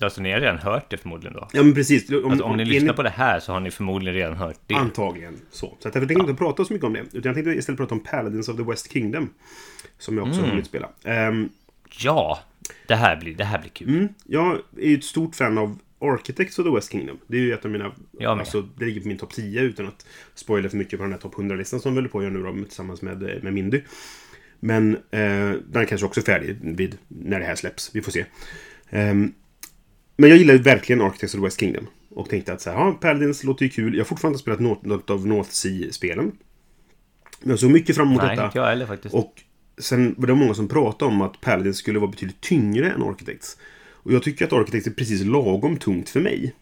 Alltså 0.02 0.22
ni 0.22 0.32
har 0.32 0.40
redan 0.40 0.58
hört 0.58 0.90
det 0.90 0.98
förmodligen 0.98 1.34
då. 1.34 1.48
Ja 1.54 1.64
men 1.64 1.74
precis. 1.74 2.10
Om, 2.12 2.26
Alltså, 2.32 2.46
om 2.46 2.58
ni 2.58 2.66
lyssnar 2.66 2.94
på 2.94 3.04
det 3.04 3.10
här 3.10 3.40
så 3.40 3.54
har 3.54 3.60
ni 3.60 3.72
förmodligen 3.72 4.14
redan 4.16 4.34
hört 4.38 4.60
det. 4.68 4.76
Antagligen 4.76 5.34
så. 5.52 5.68
Så 5.80 5.88
jag 5.88 5.94
tänkte 5.94 6.14
inte 6.14 6.34
prata 6.34 6.66
så 6.66 6.74
mycket 6.74 6.86
om 6.86 6.94
det. 6.94 7.00
Utan 7.00 7.22
jag 7.24 7.34
tänkte 7.34 7.52
istället 7.52 7.78
prata 7.80 7.96
om 7.96 8.04
Paladins 8.04 8.50
of 8.50 8.58
the 8.58 8.64
West 8.64 8.92
Kingdom. 8.94 9.30
Som 9.98 10.18
jag 10.18 10.24
också 10.28 10.38
Mm. 10.40 10.44
har 10.44 10.50
hunnit 10.52 10.66
spela. 10.68 10.90
Ehm, 11.04 11.50
Ja, 12.00 12.40
det 12.88 12.96
här 12.96 13.16
blir, 13.16 13.36
det 13.36 13.44
här 13.44 13.60
blir 13.60 13.70
kul. 13.70 13.90
mm, 13.90 14.08
jag 14.26 14.58
är 14.78 14.88
ju 14.88 14.98
ett 14.98 15.04
stort 15.04 15.36
fan 15.36 15.58
av 15.58 15.80
Architects 16.00 16.60
of 16.60 16.66
the 16.66 16.72
West 16.72 16.92
Kingdom. 16.92 17.18
Det 17.28 17.38
är 17.38 17.42
ju 17.42 17.54
ett 17.54 17.66
av 17.66 17.72
mina... 17.72 17.92
Alltså, 18.26 18.62
det 18.62 18.86
ligger 18.86 19.02
på 19.02 19.08
min 19.08 19.18
topp 19.18 19.34
10 19.34 19.62
utan 19.62 19.88
att 19.88 20.06
spoila 20.36 20.70
för 20.70 20.78
mycket 20.78 21.00
på 21.00 21.04
den 21.04 21.12
här 21.12 21.20
topp 21.20 21.34
100-listan 21.36 21.80
som 21.80 21.92
vi 21.94 21.98
håller 21.98 22.10
på 22.10 22.18
att 22.18 22.24
göra 22.24 22.34
nu 22.34 22.44
då, 22.44 22.54
tillsammans 22.64 23.02
med, 23.02 23.18
med 23.44 23.54
Mindy. 23.54 23.82
Men 24.60 24.96
eh, 24.96 25.00
den 25.12 25.76
är 25.76 25.86
kanske 25.86 26.06
också 26.08 26.22
färdig 26.22 26.58
vid, 26.62 26.98
när 27.08 27.40
det 27.40 27.46
här 27.46 27.56
släpps. 27.56 27.92
Vi 27.96 28.02
får 28.02 28.12
se. 28.12 28.26
Ehm, 28.90 29.34
Men 30.16 30.30
jag 30.30 30.40
gillar 30.40 30.54
ju 30.54 30.62
verkligen 30.62 31.02
Architects 31.02 31.36
of 31.36 31.40
the 31.40 31.46
West 31.46 31.60
Kingdom. 31.60 31.88
Och 32.10 32.30
tänkte 32.30 32.54
att 32.54 32.62
så 32.62 32.70
här, 32.70 32.78
ja, 32.78 32.98
Paladins 33.02 33.44
låter 33.44 33.64
ju 33.64 33.70
kul. 33.70 33.94
Jag 33.94 34.00
har 34.00 34.06
fortfarande 34.06 34.34
inte 34.34 34.42
spelat 34.42 34.60
något, 34.60 34.86
något 34.86 35.10
av 35.10 35.28
North 35.28 35.50
Sea-spelen. 35.50 36.32
Men 37.42 37.50
jag 37.50 37.60
såg 37.60 37.72
mycket 37.72 37.96
fram 37.96 38.08
emot 38.08 38.22
Nej, 38.22 38.36
detta. 38.36 38.46
inte 38.46 38.58
jag 38.58 38.66
heller 38.66 38.86
faktiskt. 38.86 39.16
Och 39.16 39.44
sen 39.78 40.16
var 40.18 40.28
det 40.28 40.36
många 40.36 40.54
som 40.54 40.68
pratade 40.68 41.12
om 41.12 41.22
att 41.22 41.42
Paladins 41.42 41.78
skulle 41.78 42.00
vara 42.00 42.12
betydligt 42.12 42.42
tyngre 42.42 42.92
än 42.92 43.04
Architects. 43.04 43.58
Och 43.92 44.14
jag 44.14 44.24
tycker 44.24 44.46
att 44.46 44.54
Architects 44.54 44.88
är 44.88 44.92
precis 44.92 45.24
lagom 45.24 45.78
tungt 45.78 46.10
för 46.10 46.20
mig. 46.20 46.56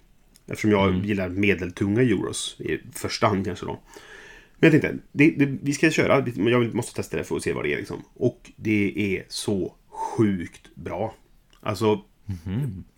Eftersom 0.48 0.72
jag 0.72 1.06
gillar 1.06 1.30
medeltunga 1.30 2.02
euros 2.02 2.58
i 2.60 2.80
första 2.94 3.28
hand 3.28 3.46
kanske 3.46 3.66
då. 3.66 3.80
Men 4.60 4.72
jag 4.72 4.82
tänkte, 4.82 5.04
det, 5.12 5.30
det, 5.30 5.58
vi 5.62 5.74
ska 5.74 5.92
köra. 5.92 6.26
Jag 6.36 6.76
måste 6.76 6.96
testa 6.96 7.18
det 7.18 7.24
för 7.24 7.36
att 7.36 7.44
se 7.44 7.54
vad 7.54 7.64
det 7.64 7.74
är 7.74 7.78
liksom. 7.78 8.04
Och 8.14 8.52
det 8.56 9.18
är 9.18 9.26
så 9.28 9.76
sjukt 9.90 10.76
bra. 10.76 11.16
Alltså, 11.62 12.02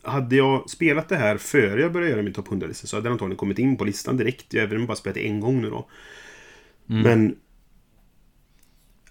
hade 0.03 0.35
jag 0.35 0.69
spelat 0.69 1.09
det 1.09 1.15
här 1.15 1.37
före 1.37 1.81
jag 1.81 1.91
började 1.91 2.11
göra 2.11 2.23
min 2.23 2.33
topp 2.33 2.47
100-lista 2.47 2.87
så 2.87 2.97
hade 2.97 3.07
jag 3.07 3.11
antagligen 3.11 3.37
kommit 3.37 3.59
in 3.59 3.77
på 3.77 3.83
listan 3.83 4.17
direkt. 4.17 4.53
Jag 4.53 4.67
har 4.67 4.85
bara 4.85 4.95
spelat 4.95 5.15
det 5.15 5.27
en 5.27 5.39
gång 5.39 5.61
nu 5.61 5.69
då. 5.69 5.89
Men... 6.85 7.35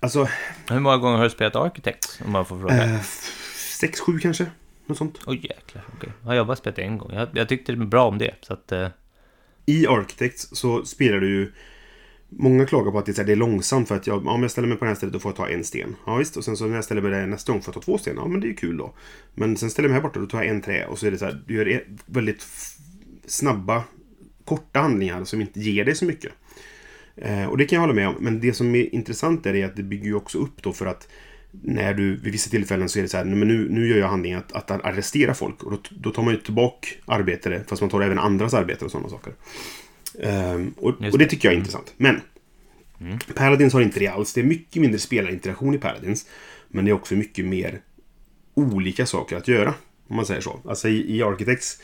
Alltså, 0.00 0.28
Hur 0.70 0.80
många 0.80 0.96
gånger 0.96 1.16
har 1.16 1.24
du 1.24 1.30
spelat 1.30 1.56
Architects? 1.56 2.20
Om 2.24 2.32
man 2.32 2.44
får 2.46 2.58
fråga. 2.58 2.84
eh, 2.84 3.00
sex, 3.80 4.00
sju 4.00 4.18
kanske? 4.18 4.46
Något 4.86 4.98
sånt. 4.98 5.20
Oj 5.26 5.36
jäklar, 5.36 5.84
okej. 5.96 6.12
Ja, 6.24 6.34
jag 6.34 6.40
har 6.40 6.46
bara 6.46 6.56
spelat 6.56 6.78
en 6.78 6.98
gång. 6.98 7.12
Jag, 7.12 7.28
jag 7.32 7.48
tyckte 7.48 7.72
det 7.72 7.78
var 7.78 7.86
bra 7.86 8.08
om 8.08 8.18
det. 8.18 8.34
Så 8.40 8.52
att... 8.52 8.72
Eh, 8.72 8.88
I 9.66 9.86
Architects 9.86 10.48
så 10.52 10.84
spelar 10.84 11.20
du 11.20 11.28
ju... 11.28 11.52
Många 12.38 12.66
klagar 12.66 12.90
på 12.90 12.98
att 12.98 13.06
det 13.06 13.18
är, 13.18 13.36
långsamt 13.36 13.88
för 13.88 13.96
att 13.96 14.06
jag, 14.06 14.26
om 14.26 14.42
jag 14.42 14.50
ställer 14.50 14.68
mig 14.68 14.76
på 14.76 14.84
det 14.84 14.88
här 14.88 14.96
stället 14.96 15.12
då 15.12 15.18
får 15.18 15.28
jag 15.28 15.36
ta 15.36 15.48
en 15.48 15.64
sten. 15.64 15.96
Ja 16.06 16.16
visst, 16.16 16.36
och 16.36 16.44
sen 16.44 16.56
så 16.56 16.66
när 16.66 16.74
jag 16.74 16.84
ställer 16.84 17.02
mig 17.02 17.10
där 17.10 17.26
nästa 17.26 17.52
gång 17.52 17.62
får 17.62 17.74
jag 17.74 17.82
ta 17.82 17.84
två 17.84 17.98
stenar. 17.98 18.22
Ja 18.22 18.28
men 18.28 18.40
det 18.40 18.46
är 18.46 18.48
ju 18.48 18.54
kul 18.54 18.76
då. 18.76 18.94
Men 19.34 19.56
sen 19.56 19.70
ställer 19.70 19.88
jag 19.88 19.92
mig 19.92 20.00
här 20.00 20.08
borta 20.08 20.20
då 20.20 20.26
tar 20.26 20.38
jag 20.38 20.50
en 20.50 20.62
trä 20.62 20.86
och 20.86 20.98
så 20.98 21.06
är 21.06 21.10
det 21.10 21.18
så 21.18 21.24
här, 21.24 21.42
du 21.46 21.54
gör 21.54 21.68
e- 21.68 21.84
väldigt 22.06 22.46
snabba, 23.26 23.84
korta 24.44 24.80
handlingar 24.80 25.24
som 25.24 25.40
inte 25.40 25.60
ger 25.60 25.84
dig 25.84 25.94
så 25.94 26.04
mycket. 26.04 26.32
Eh, 27.16 27.46
och 27.46 27.58
det 27.58 27.64
kan 27.64 27.76
jag 27.76 27.80
hålla 27.80 27.94
med 27.94 28.08
om. 28.08 28.14
Men 28.20 28.40
det 28.40 28.52
som 28.52 28.74
är 28.74 28.94
intressant 28.94 29.46
är 29.46 29.64
att 29.64 29.76
det 29.76 29.82
bygger 29.82 30.06
ju 30.06 30.14
också 30.14 30.38
upp 30.38 30.62
då 30.62 30.72
för 30.72 30.86
att 30.86 31.08
när 31.62 31.94
du 31.94 32.16
vid 32.16 32.32
vissa 32.32 32.50
tillfällen 32.50 32.88
så 32.88 32.98
är 32.98 33.02
det 33.02 33.08
så 33.08 33.16
här, 33.16 33.24
men 33.24 33.48
nu, 33.48 33.68
nu 33.70 33.88
gör 33.88 33.98
jag 33.98 34.08
handlingen 34.08 34.38
att, 34.38 34.70
att 34.70 34.84
arrestera 34.84 35.34
folk. 35.34 35.62
Och 35.62 35.70
då, 35.70 35.78
då 35.90 36.10
tar 36.10 36.22
man 36.22 36.34
ju 36.34 36.40
tillbaka 36.40 36.88
arbetare, 37.04 37.64
fast 37.66 37.82
man 37.82 37.90
tar 37.90 38.00
även 38.00 38.18
andras 38.18 38.54
arbetare 38.54 38.84
och 38.84 38.90
sådana 38.90 39.08
saker. 39.08 39.32
Ehm, 40.22 40.74
och, 40.76 40.88
och 41.12 41.18
det 41.18 41.26
tycker 41.26 41.48
jag 41.48 41.52
är 41.54 41.58
intressant. 41.58 41.94
Men 41.96 42.20
Paladins 43.34 43.72
har 43.72 43.80
inte 43.80 44.00
det 44.00 44.08
alls. 44.08 44.32
Det 44.34 44.40
är 44.40 44.44
mycket 44.44 44.82
mindre 44.82 44.98
spelarinteraktion 44.98 45.74
i 45.74 45.78
Paladins. 45.78 46.26
Men 46.68 46.84
det 46.84 46.90
är 46.90 46.92
också 46.92 47.14
mycket 47.14 47.44
mer 47.44 47.80
olika 48.54 49.06
saker 49.06 49.36
att 49.36 49.48
göra. 49.48 49.74
Om 50.08 50.16
man 50.16 50.26
säger 50.26 50.40
så. 50.40 50.60
Alltså 50.68 50.88
i, 50.88 51.16
i 51.16 51.22
Architects 51.22 51.80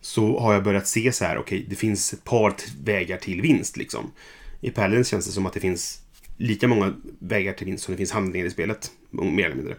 så 0.00 0.40
har 0.40 0.52
jag 0.54 0.64
börjat 0.64 0.86
se 0.86 1.12
så 1.12 1.24
här, 1.24 1.38
okej, 1.38 1.66
det 1.70 1.76
finns 1.76 2.12
ett 2.12 2.24
par 2.24 2.54
vägar 2.84 3.16
till 3.16 3.40
vinst 3.42 3.76
liksom. 3.76 4.10
I 4.60 4.70
Paladins 4.70 5.08
känns 5.08 5.26
det 5.26 5.32
som 5.32 5.46
att 5.46 5.52
det 5.52 5.60
finns 5.60 6.00
lika 6.36 6.68
många 6.68 6.94
vägar 7.18 7.52
till 7.52 7.66
vinst 7.66 7.84
som 7.84 7.92
det 7.92 7.98
finns 7.98 8.12
handlingar 8.12 8.46
i 8.46 8.50
spelet. 8.50 8.90
Mer 9.10 9.44
eller 9.44 9.56
mindre. 9.56 9.76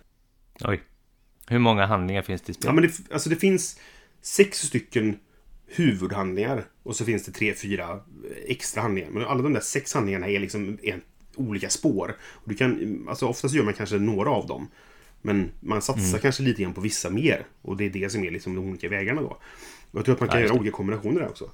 oj. 0.64 0.82
Hur 1.48 1.60
många 1.60 1.86
handlingar 1.86 2.22
finns 2.22 2.42
det 2.42 2.52
i 2.52 2.56
Ja, 2.56 2.62
spelet? 2.62 2.76
men 2.76 2.84
det, 2.84 3.14
alltså 3.14 3.30
det 3.30 3.36
finns 3.36 3.80
sex 4.22 4.58
stycken 4.62 5.18
huvudhandlingar 5.76 6.66
och 6.84 6.96
så 6.96 7.06
finns 7.06 7.26
det 7.26 7.32
tre, 7.32 7.54
fyra 7.54 8.00
extra 8.48 8.82
handlingar. 8.82 9.10
Men 9.10 9.26
alla 9.26 9.42
de 9.42 9.54
där 9.54 9.62
sex 9.62 9.94
handlingarna 9.94 10.28
är 10.28 10.40
liksom 10.40 10.78
en, 10.84 11.02
olika 11.36 11.70
spår. 11.70 12.16
Och 12.22 12.50
du 12.50 12.56
kan, 12.56 13.06
alltså 13.10 13.28
oftast 13.28 13.56
gör 13.56 13.64
man 13.64 13.74
kanske 13.74 13.98
några 13.98 14.30
av 14.30 14.48
dem. 14.48 14.68
Men 15.22 15.52
man 15.60 15.82
satsar 15.82 16.18
kanske 16.18 16.44
lite 16.44 16.62
grann 16.62 16.74
på 16.74 16.82
vissa 16.82 17.10
mer. 17.10 17.46
Och 17.62 17.78
det 17.78 17.86
är 17.86 17.90
det 17.90 18.12
som 18.12 18.24
är 18.24 18.32
liksom 18.32 18.56
de 18.56 18.70
olika 18.70 18.90
vägarna 18.90 19.22
då. 19.22 19.28
Och 19.92 20.00
jag 20.00 20.06
tror 20.06 20.16
att 20.16 20.20
man 20.22 20.30
kan 20.30 20.40
Ja, 20.40 20.48
göra 20.48 20.60
olika 20.60 20.76
kombinationer 20.76 21.20
där 21.20 21.30
också. 21.30 21.50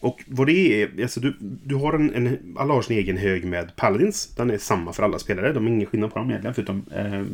Och 0.00 0.22
vad 0.26 0.46
det 0.46 0.82
är, 0.82 1.02
alltså 1.02 1.20
du, 1.20 1.36
du 1.40 1.74
har 1.74 1.92
en, 1.92 2.14
en, 2.14 2.56
alla 2.58 2.74
har 2.74 2.82
sin 2.82 2.98
egen 2.98 3.16
hög 3.16 3.44
med 3.44 3.76
Paladins. 3.76 4.34
Den 4.36 4.50
är 4.50 4.58
samma 4.58 4.92
för 4.92 5.02
alla 5.02 5.18
spelare. 5.18 5.52
De 5.52 5.64
har 5.64 5.72
ingen 5.72 5.86
skillnad 5.86 6.12
på 6.12 6.18
dem 6.18 6.30
egentligen 6.30 6.54
förutom 6.54 6.84
eh, 6.94 7.24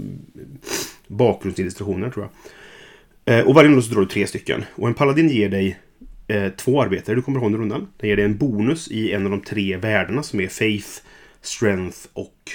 bakgrundsillustrationer 1.06 2.10
tror 2.10 2.28
jag. 3.24 3.38
Eh, 3.38 3.46
och 3.46 3.54
varje 3.54 3.68
runda 3.68 3.82
så 3.82 3.94
drar 3.94 4.00
du 4.00 4.06
tre 4.06 4.26
stycken. 4.26 4.64
Och 4.74 4.88
en 4.88 4.94
paladin 4.94 5.28
ger 5.28 5.48
dig 5.48 5.78
eh, 6.26 6.52
två 6.52 6.82
arbetare 6.82 7.16
du 7.16 7.22
kommer 7.22 7.38
ha 7.38 7.46
under 7.46 7.58
rundan. 7.58 7.88
Den 7.96 8.08
ger 8.08 8.16
dig 8.16 8.24
en 8.24 8.38
bonus 8.38 8.88
i 8.88 9.12
en 9.12 9.24
av 9.24 9.30
de 9.30 9.40
tre 9.40 9.76
värdena 9.76 10.22
som 10.22 10.40
är 10.40 10.48
Faith, 10.48 10.88
Strength 11.40 11.98
och 12.12 12.50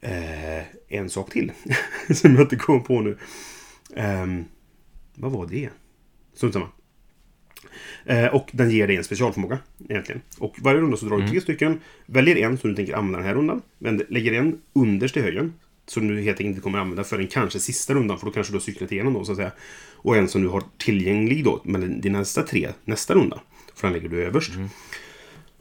eh, 0.00 0.64
en 0.88 1.10
sak 1.10 1.30
till. 1.30 1.52
som 2.14 2.34
jag 2.34 2.44
inte 2.44 2.56
kommer 2.56 2.80
på 2.80 3.00
nu. 3.00 3.16
Ehm, 3.96 4.44
vad 5.14 5.32
var 5.32 5.46
det? 5.46 5.68
Strunt 6.34 6.54
samma. 6.54 6.68
Eh, 8.04 8.26
och 8.26 8.50
den 8.52 8.70
ger 8.70 8.86
dig 8.86 8.96
en 8.96 9.04
specialförmåga 9.04 9.58
egentligen. 9.88 10.20
Och 10.38 10.56
varje 10.62 10.80
runda 10.80 10.96
så 10.96 11.06
drar 11.06 11.18
du 11.18 11.28
tre 11.28 11.40
stycken. 11.40 11.80
Väljer 12.06 12.36
en 12.36 12.58
som 12.58 12.70
du 12.70 12.76
tänker 12.76 12.94
använda 12.94 13.18
den 13.18 13.26
här 13.26 13.34
rundan. 13.34 13.62
Lägger 14.08 14.32
en 14.32 14.60
underst 14.72 15.16
i 15.16 15.20
högen. 15.20 15.52
Som 15.86 16.08
du 16.08 16.14
helt 16.22 16.40
enkelt 16.40 16.48
inte 16.48 16.60
kommer 16.60 16.78
använda 16.78 17.04
förrän 17.04 17.26
kanske 17.28 17.60
sista 17.60 17.94
rundan. 17.94 18.18
För 18.18 18.26
då 18.26 18.32
kanske 18.32 18.52
du 18.52 18.56
har 18.56 18.60
cyklat 18.62 18.92
igenom 18.92 19.12
då 19.14 19.24
så 19.24 19.32
att 19.32 19.36
säga. 19.36 19.52
Och 19.96 20.16
en 20.16 20.28
som 20.28 20.42
du 20.42 20.48
har 20.48 20.62
tillgänglig 20.78 21.44
då. 21.44 21.60
Men 21.64 22.00
dina 22.00 22.18
nästa 22.18 22.42
tre 22.42 22.68
nästa 22.84 23.14
runda. 23.14 23.40
För 23.74 23.86
den 23.86 23.92
lägger 23.94 24.08
du 24.08 24.24
överst. 24.24 24.52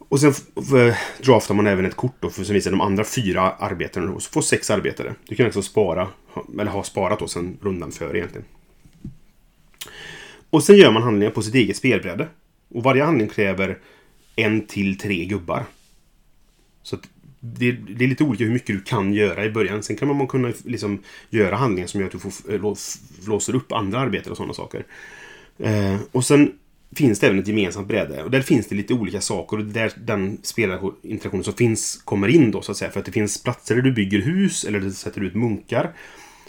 Och 0.10 0.20
sen 0.20 0.30
f- 0.30 0.98
draftar 1.22 1.56
man 1.56 1.68
även 1.68 1.86
ett 1.86 1.96
kort 1.96 2.16
då 2.20 2.30
för 2.30 2.44
som 2.44 2.54
visar 2.54 2.72
de 2.72 2.82
andra 2.82 3.04
fyra 3.04 3.42
arbetarna. 3.51 4.12
Och 4.12 4.24
så 4.24 4.32
får 4.32 4.42
sex 4.42 4.70
arbetare. 4.70 5.16
Du 5.28 5.36
kan 5.36 5.48
också 5.48 5.62
spara. 5.62 6.08
Eller 6.60 6.72
ha 6.72 6.84
sparat 6.84 7.20
då 7.20 7.28
sen 7.28 7.58
rundan 7.62 7.92
före 7.92 8.18
egentligen. 8.18 8.46
Och 10.50 10.63
sen 10.63 10.78
gör 10.78 10.92
man 10.92 11.04
handlingar 11.04 11.32
på 11.32 11.42
sitt 11.42 11.56
eget 11.56 11.78
spelbräde. 11.78 12.28
Och 12.70 12.84
varje 12.84 13.04
handling 13.04 13.28
kräver 13.28 13.78
en 14.36 14.68
till 14.68 14.98
tre 14.98 15.25
gubbar. 15.25 15.66
Så 16.84 16.96
att 16.96 17.01
det, 17.41 17.71
det 17.71 18.03
är 18.03 18.07
lite 18.07 18.24
olika 18.24 18.43
hur 18.43 18.51
mycket 18.51 18.67
du 18.67 18.81
kan 18.81 19.13
göra 19.13 19.45
i 19.45 19.51
början. 19.51 19.83
Sen 19.83 19.95
kan 19.95 20.17
man 20.17 20.27
kunna 20.27 20.51
liksom 20.65 21.03
göra 21.29 21.55
handlingar 21.55 21.88
som 21.88 22.00
gör 22.00 22.07
att 22.07 22.13
du 22.13 22.19
får, 22.19 22.53
eh, 22.53 22.75
låser 23.27 23.55
upp 23.55 23.71
andra 23.71 24.00
arbeten 24.00 24.31
och 24.31 24.38
sådana 24.38 24.53
saker. 24.53 24.86
Eh, 25.60 25.98
och 26.12 26.25
sen 26.25 26.51
finns 26.95 27.19
det 27.19 27.27
även 27.27 27.39
ett 27.39 27.48
gemensamt 27.48 27.88
bräde. 27.88 28.24
Och 28.24 28.31
där 28.31 28.41
finns 28.41 28.67
det 28.67 28.75
lite 28.75 28.93
olika 28.93 29.21
saker. 29.21 29.57
Och 29.57 29.65
där 29.65 29.91
den 29.98 30.38
spelarinteraktionen 30.43 31.43
som 31.43 31.53
finns 31.53 32.01
kommer 32.05 32.27
in 32.27 32.51
då 32.51 32.62
så 32.62 32.71
att 32.71 32.77
säga. 32.77 32.91
För 32.91 33.00
att 33.00 33.05
det 33.05 33.12
finns 33.12 33.43
platser 33.43 33.75
där 33.75 33.81
du 33.81 33.91
bygger 33.91 34.21
hus 34.21 34.63
eller 34.63 34.79
där 34.79 34.88
du 34.88 34.93
sätter 34.93 35.21
ut 35.21 35.36
munkar. 35.36 35.93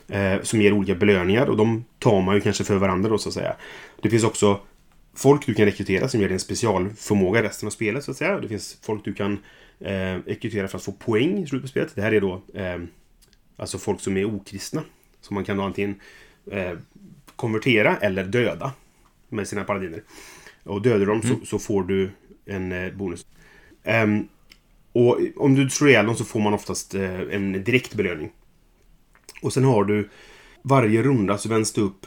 Eh, 0.08 0.42
som 0.42 0.60
ger 0.60 0.72
olika 0.72 0.94
belöningar. 0.94 1.46
Och 1.46 1.56
de 1.56 1.84
tar 1.98 2.22
man 2.22 2.34
ju 2.34 2.40
kanske 2.40 2.64
för 2.64 2.76
varandra 2.76 3.08
då 3.08 3.18
så 3.18 3.28
att 3.28 3.34
säga. 3.34 3.56
Det 4.02 4.10
finns 4.10 4.24
också 4.24 4.60
folk 5.16 5.46
du 5.46 5.54
kan 5.54 5.64
rekrytera 5.64 6.08
som 6.08 6.20
ger 6.20 6.28
dig 6.28 6.34
en 6.34 6.40
specialförmåga 6.40 7.42
resten 7.42 7.66
av 7.66 7.70
spelet 7.70 8.04
så 8.04 8.10
att 8.10 8.16
säga. 8.16 8.40
Det 8.40 8.48
finns 8.48 8.78
folk 8.82 9.04
du 9.04 9.14
kan 9.14 9.38
eh, 9.84 10.18
rekrytera 10.26 10.68
för 10.68 10.78
att 10.78 10.84
få 10.84 10.92
poäng 10.92 11.38
i 11.38 11.46
slutet 11.46 11.62
på 11.62 11.68
spelet. 11.68 11.94
Det 11.94 12.02
här 12.02 12.12
är 12.12 12.20
då 12.20 12.42
eh, 12.54 12.78
alltså 13.56 13.78
folk 13.78 14.00
som 14.00 14.16
är 14.16 14.24
okristna. 14.24 14.82
Som 15.20 15.34
man 15.34 15.44
kan 15.44 15.56
då 15.56 15.62
antingen 15.62 16.00
eh, 16.50 16.72
konvertera 17.36 17.96
eller 17.96 18.24
döda 18.24 18.72
med 19.28 19.48
sina 19.48 19.64
paladiner. 19.64 20.02
Och 20.62 20.82
dödar 20.82 21.06
dem 21.06 21.22
så, 21.22 21.46
så 21.46 21.58
får 21.58 21.82
du 21.82 22.10
en 22.46 22.72
eh, 22.72 22.92
bonus. 22.92 23.26
Ehm, 23.84 24.28
och 24.92 25.20
om 25.36 25.54
du 25.54 25.70
slår 25.70 25.90
ihjäl 25.90 26.06
dem 26.06 26.16
så 26.16 26.24
får 26.24 26.40
man 26.40 26.54
oftast 26.54 26.94
eh, 26.94 27.20
en 27.20 27.64
direkt 27.64 27.94
belöning. 27.94 28.30
Och 29.42 29.52
sen 29.52 29.64
har 29.64 29.84
du 29.84 30.08
varje 30.62 31.02
runda 31.02 31.38
så 31.38 31.48
vänds 31.48 31.72
det 31.72 31.80
upp 31.80 32.06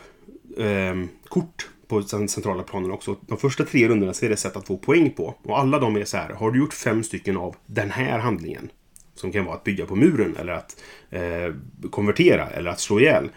ehm, 0.58 1.10
kort 1.28 1.70
på 1.88 2.00
den 2.00 2.28
centrala 2.28 2.64
planen 2.64 2.92
också. 2.92 3.18
De 3.28 3.38
första 3.38 3.64
tre 3.64 3.88
rundorna 3.88 4.14
så 4.14 4.26
är 4.26 4.30
det 4.30 4.38
sätt 4.38 4.56
att 4.56 4.68
få 4.68 4.78
poäng 4.78 5.12
på. 5.12 5.36
Och 5.44 5.60
alla 5.60 5.80
de 5.80 5.96
är 5.98 6.06
så 6.06 6.18
här. 6.18 6.30
Har 6.30 6.52
du 6.52 6.60
gjort 6.60 6.74
fem 6.74 7.04
stycken 7.04 7.38
av 7.38 7.56
den 7.66 7.92
här 7.92 8.20
handlingen? 8.20 8.70
Som 9.16 9.32
kan 9.32 9.46
vara 9.46 9.56
att 9.56 9.64
bygga 9.64 9.86
på 9.86 9.96
muren 9.96 10.36
eller 10.40 10.54
att 10.54 10.82
eh, 11.10 11.54
konvertera 11.90 12.48
eller 12.48 12.72
att 12.72 12.80
slå 12.80 13.00
ihjäl. 13.00 13.30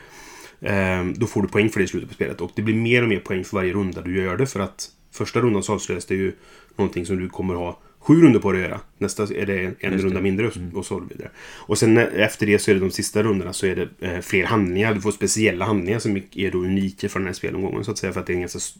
Eh, 0.60 1.04
då 1.04 1.26
får 1.26 1.42
du 1.42 1.48
poäng 1.48 1.68
för 1.68 1.80
det 1.80 1.84
i 1.84 1.88
slutet 1.88 2.08
på 2.08 2.14
spelet. 2.14 2.40
Och 2.40 2.50
det 2.54 2.62
blir 2.62 2.74
mer 2.74 3.02
och 3.02 3.08
mer 3.08 3.20
poäng 3.20 3.44
för 3.44 3.56
varje 3.56 3.72
runda 3.72 4.00
du 4.00 4.22
gör 4.22 4.36
det. 4.36 4.46
För 4.46 4.60
att 4.60 4.90
första 5.12 5.40
rundan 5.40 5.62
så 5.62 5.74
avslöjas 5.74 6.06
det 6.06 6.14
ju 6.14 6.32
någonting 6.76 7.06
som 7.06 7.18
du 7.18 7.28
kommer 7.28 7.54
ha 7.54 7.78
sju 8.08 8.22
runder 8.22 8.40
på 8.40 8.52
dig 8.52 8.62
att 8.64 8.68
göra. 8.70 8.80
Nästa 8.98 9.22
är 9.22 9.46
det 9.46 9.74
en 9.80 9.98
runda 9.98 10.20
mindre 10.20 10.46
och, 10.46 10.52
och 10.74 10.86
så 10.86 11.00
vidare. 11.00 11.30
Och 11.56 11.78
sen 11.78 11.98
efter 11.98 12.46
det 12.46 12.58
så 12.58 12.70
är 12.70 12.74
det 12.74 12.80
de 12.80 12.90
sista 12.90 13.22
rundorna 13.22 13.52
så 13.52 13.66
är 13.66 13.76
det 13.76 13.88
eh, 14.06 14.20
fler 14.20 14.44
handlingar. 14.44 14.94
Du 14.94 15.00
får 15.00 15.12
speciella 15.12 15.64
handlingar 15.64 15.98
som 15.98 16.16
är 16.34 16.50
då 16.50 16.58
unika 16.58 17.08
för 17.08 17.18
den 17.18 17.26
här 17.26 17.34
spelomgången 17.34 17.84
så 17.84 17.90
att 17.90 17.98
säga. 17.98 18.12
För 18.12 18.20
att 18.20 18.26
det 18.26 18.32
är 18.32 18.34
en 18.34 18.40
ganska 18.40 18.56
s- 18.58 18.74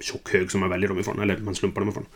tjock 0.00 0.32
hög 0.32 0.50
som 0.50 0.60
man 0.60 0.70
väljer 0.70 0.88
dem 0.88 0.98
ifrån. 0.98 1.20
Eller 1.20 1.38
man 1.38 1.54
slumpar 1.54 1.80
dem 1.80 1.88
ifrån. 1.88 2.06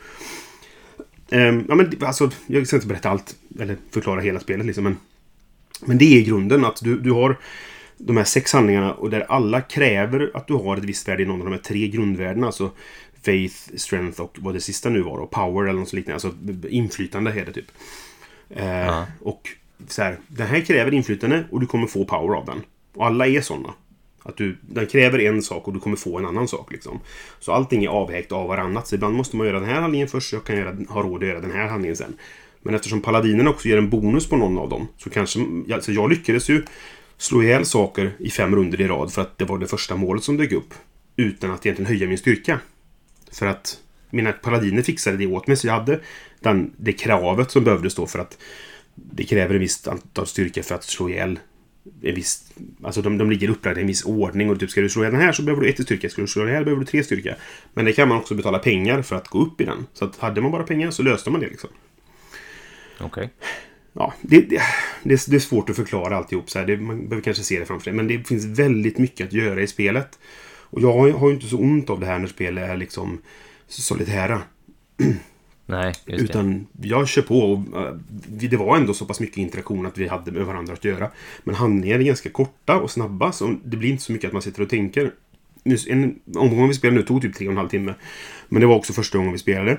Ehm, 1.31 1.64
ja, 1.69 1.75
men 1.75 1.92
alltså, 2.00 2.31
jag 2.47 2.66
ska 2.66 2.76
inte 2.76 2.87
berätta 2.88 3.11
allt, 3.11 3.37
eller 3.61 3.76
förklara 3.90 4.21
hela 4.21 4.40
spelet 4.40 4.66
liksom, 4.66 4.85
men, 4.85 4.97
men 5.87 5.99
det 5.99 6.19
är 6.19 6.23
grunden 6.23 6.64
att 6.64 6.81
du, 6.83 6.99
du 6.99 7.11
har 7.11 7.38
de 7.99 8.16
här 8.16 8.25
sex 8.25 8.52
handlingarna 8.52 8.95
och 8.95 9.11
där 9.11 9.21
alla 9.21 9.61
kräver 9.61 10.31
att 10.35 10.47
du 10.49 10.54
har 10.54 10.76
ett 10.76 10.85
visst 10.85 11.09
värde 11.09 11.23
i 11.23 11.26
någon 11.26 11.40
av 11.40 11.47
de 11.47 11.52
här 11.52 11.61
tre 11.62 11.88
grundvärdena. 11.88 12.47
Alltså 12.47 12.71
faith, 13.25 13.57
strength 13.76 14.21
och 14.21 14.38
vad 14.41 14.55
det 14.55 14.61
sista 14.61 14.88
nu 14.88 15.02
var 15.02 15.19
då, 15.19 15.26
power 15.26 15.69
eller 15.69 15.81
något 15.81 15.93
liknande. 15.93 16.14
Alltså 16.14 16.33
inflytande 16.69 17.31
är 17.31 17.45
det 17.45 17.52
typ. 17.52 17.71
Eh, 18.50 18.67
Ja. 18.67 19.07
Och 19.21 19.49
så 19.88 20.02
här, 20.02 20.19
den 20.29 20.47
här 20.47 20.61
kräver 20.61 20.95
inflytande 20.95 21.45
och 21.50 21.61
du 21.61 21.67
kommer 21.67 21.87
få 21.87 22.05
power 22.05 22.37
av 22.37 22.47
den. 22.47 22.62
Och 22.95 23.07
alla 23.07 23.26
är 23.26 23.41
sådana. 23.41 23.75
Att 24.23 24.37
du, 24.37 24.57
den 24.61 24.87
kräver 24.87 25.19
en 25.19 25.43
sak 25.43 25.67
och 25.67 25.75
du 25.75 25.81
kommer 25.81 25.97
få 25.97 26.19
en 26.19 26.26
annan 26.26 26.49
sak. 26.49 26.73
Liksom. 26.73 27.00
Så 27.41 27.52
allting 27.52 27.85
är 27.85 27.88
avvägt 27.88 28.33
av 28.33 28.49
varannat. 28.49 28.87
Så 28.87 28.95
ibland 28.95 29.14
måste 29.14 29.37
man 29.37 29.47
göra 29.47 29.61
den 29.61 29.69
här 29.69 29.81
handlingen 29.81 30.09
först 30.09 30.31
så 30.31 30.37
jag 30.37 30.45
kan 30.45 30.57
göra, 30.57 30.76
ha 30.88 31.02
råd 31.02 31.23
att 31.23 31.29
göra 31.29 31.41
den 31.41 31.52
här 31.52 31.69
handlingen 31.69 31.97
sen. 31.97 32.17
Men 32.62 32.75
eftersom 32.75 33.00
paladinen 33.00 33.49
också 33.49 33.69
ger 33.69 33.79
en 33.79 33.91
bonus 33.91 34.29
på 34.29 34.37
någon 34.37 34.59
av 34.59 34.69
dem 34.69 34.88
så 34.97 35.11
kanske... 35.11 35.41
Alltså 35.73 35.93
jag 35.93 36.11
lyckades 36.11 36.50
ju 36.50 36.64
slå 37.17 37.43
ihjäl 37.43 37.67
saker 37.67 38.12
i 38.19 38.31
fem 38.31 38.57
runder 38.57 38.81
i 38.81 38.88
rad 38.88 39.12
för 39.12 39.23
att 39.23 39.38
det 39.38 39.45
var 39.45 39.59
det 39.59 39.67
första 39.67 39.97
målet 39.97 40.23
som 40.23 40.37
dök 40.37 40.52
upp. 40.52 40.75
Utan 41.17 41.50
att 41.50 41.67
egentligen 41.67 41.88
höja 41.88 42.09
min 42.09 42.19
styrka. 42.19 42.61
För 43.33 43.47
att 43.47 43.79
mina 44.11 44.33
paladiner 44.33 44.83
fixade 44.83 45.17
det 45.17 45.27
åt 45.27 45.47
mig 45.47 45.57
så 45.57 45.67
jag 45.67 45.75
hade 45.75 46.01
den, 46.41 46.73
det 46.77 46.93
kravet 46.93 47.51
som 47.51 47.65
behövdes 47.65 47.95
då 47.95 48.07
för 48.07 48.19
att 48.19 48.39
det 48.95 49.25
kräver 49.25 49.55
en 49.55 49.61
viss 49.61 49.89
antal 49.89 50.27
styrka 50.27 50.62
för 50.62 50.75
att 50.75 50.85
slå 50.85 51.09
ihjäl 51.09 51.39
en 52.03 52.15
viss... 52.15 52.53
Alltså 52.83 53.03
de, 53.03 53.19
de 53.19 53.31
ligger 53.31 53.51
upplagda 53.51 53.81
i 53.81 53.83
en 53.83 53.87
viss 53.87 54.05
ordning 54.05 54.51
och 54.51 54.61
typ 54.61 54.71
ska 54.71 54.81
du 54.81 54.89
slå 54.89 55.03
ihjäl 55.03 55.12
den 55.12 55.23
här 55.23 55.33
så 55.33 55.43
behöver 55.43 55.62
du 55.62 55.69
ett 55.69 55.83
styrka. 55.83 56.09
Ska 56.09 56.23
du 56.23 56.29
slå 56.29 56.49
ihjäl 56.49 56.65
behöver 56.65 56.81
du 56.81 56.87
tre 56.87 57.05
styrka. 57.05 57.37
Men 57.75 57.85
det 57.85 57.93
kan 57.93 58.09
man 58.09 58.19
också 58.19 58.35
betala 58.35 58.59
pengar 58.59 59.03
för 59.03 59.17
att 59.17 59.29
gå 59.29 59.39
upp 59.39 59.61
i 59.61 59.65
den. 59.65 59.87
Så 59.93 60.05
att 60.05 60.17
hade 60.17 60.41
man 60.41 60.51
bara 60.51 60.62
pengar 60.62 60.91
så 60.91 61.03
löste 61.03 61.31
man 61.31 61.41
det 61.41 61.47
liksom. 61.47 61.71
Okej. 63.01 63.07
Okay. 63.07 63.29
Ja, 63.93 64.15
det, 64.21 64.41
det, 64.41 64.62
det, 65.03 65.15
är 65.15 65.39
svårt 65.39 65.71
att 65.71 65.77
förklara 65.77 66.17
alltihop 66.17 66.51
så 66.51 66.59
här. 66.59 66.67
Det, 66.67 66.77
man 66.77 67.09
behöver 67.09 67.25
kanske 67.25 67.43
se 67.43 67.59
det 67.59 67.67
framför 67.67 67.85
sig. 67.85 67.93
Men 67.93 68.09
det 68.09 68.29
finns 68.29 68.45
väldigt 68.45 68.99
mycket 68.99 69.27
att 69.27 69.33
göra 69.33 69.61
i 69.62 69.67
spelet. 69.67 70.19
Och 70.73 70.81
jag 70.81 71.12
har 71.12 71.29
ju 71.29 71.35
inte 71.35 71.47
så 71.47 71.59
ont 71.59 71.91
av 71.91 72.00
det 72.00 72.07
här 72.07 72.19
när 72.19 72.26
spelet 72.26 72.71
är 72.71 72.76
liksom 72.76 73.19
solitära. 73.67 74.43
Nej, 75.67 75.95
just 76.07 76.25
Utan 76.25 76.67
det. 76.73 76.88
jag 76.88 77.09
kör 77.09 77.23
på 77.23 77.38
och 77.41 77.59
uh, 77.59 77.93
det 78.29 78.57
var 78.57 78.76
ändå 78.76 78.95
så 78.95 79.05
pass 79.05 79.21
mycket 79.21 79.38
interaktion 79.38 79.87
att 79.87 79.99
vi 79.99 80.09
hade 80.09 80.33
med 80.33 80.47
varandra 80.47 80.73
att 80.73 80.85
göra. 80.85 81.11
Men 81.45 81.55
handlingarna 81.55 82.02
är 82.02 82.07
ganska 82.07 82.31
korta 82.31 82.81
och 82.81 82.91
snabba 82.91 83.33
så 83.33 83.55
det 83.64 83.76
blir 83.76 83.91
inte 83.91 84.02
så 84.02 84.12
mycket 84.12 84.29
att 84.29 84.33
man 84.33 84.43
sitter 84.43 84.62
och 84.62 84.69
tänker. 84.69 85.12
En 85.88 86.19
omgång 86.37 86.69
vi 86.69 86.75
spelade 86.75 87.00
nu 87.00 87.07
tog 87.07 87.23
typ 87.23 87.35
tre 87.35 87.47
och 87.47 87.52
en 87.52 87.57
halv 87.57 87.69
timme. 87.69 87.95
Men 88.49 88.61
det 88.61 88.67
var 88.67 88.76
också 88.76 88.93
första 88.93 89.19
gången 89.19 89.33
vi 89.33 89.38
spelade. 89.38 89.79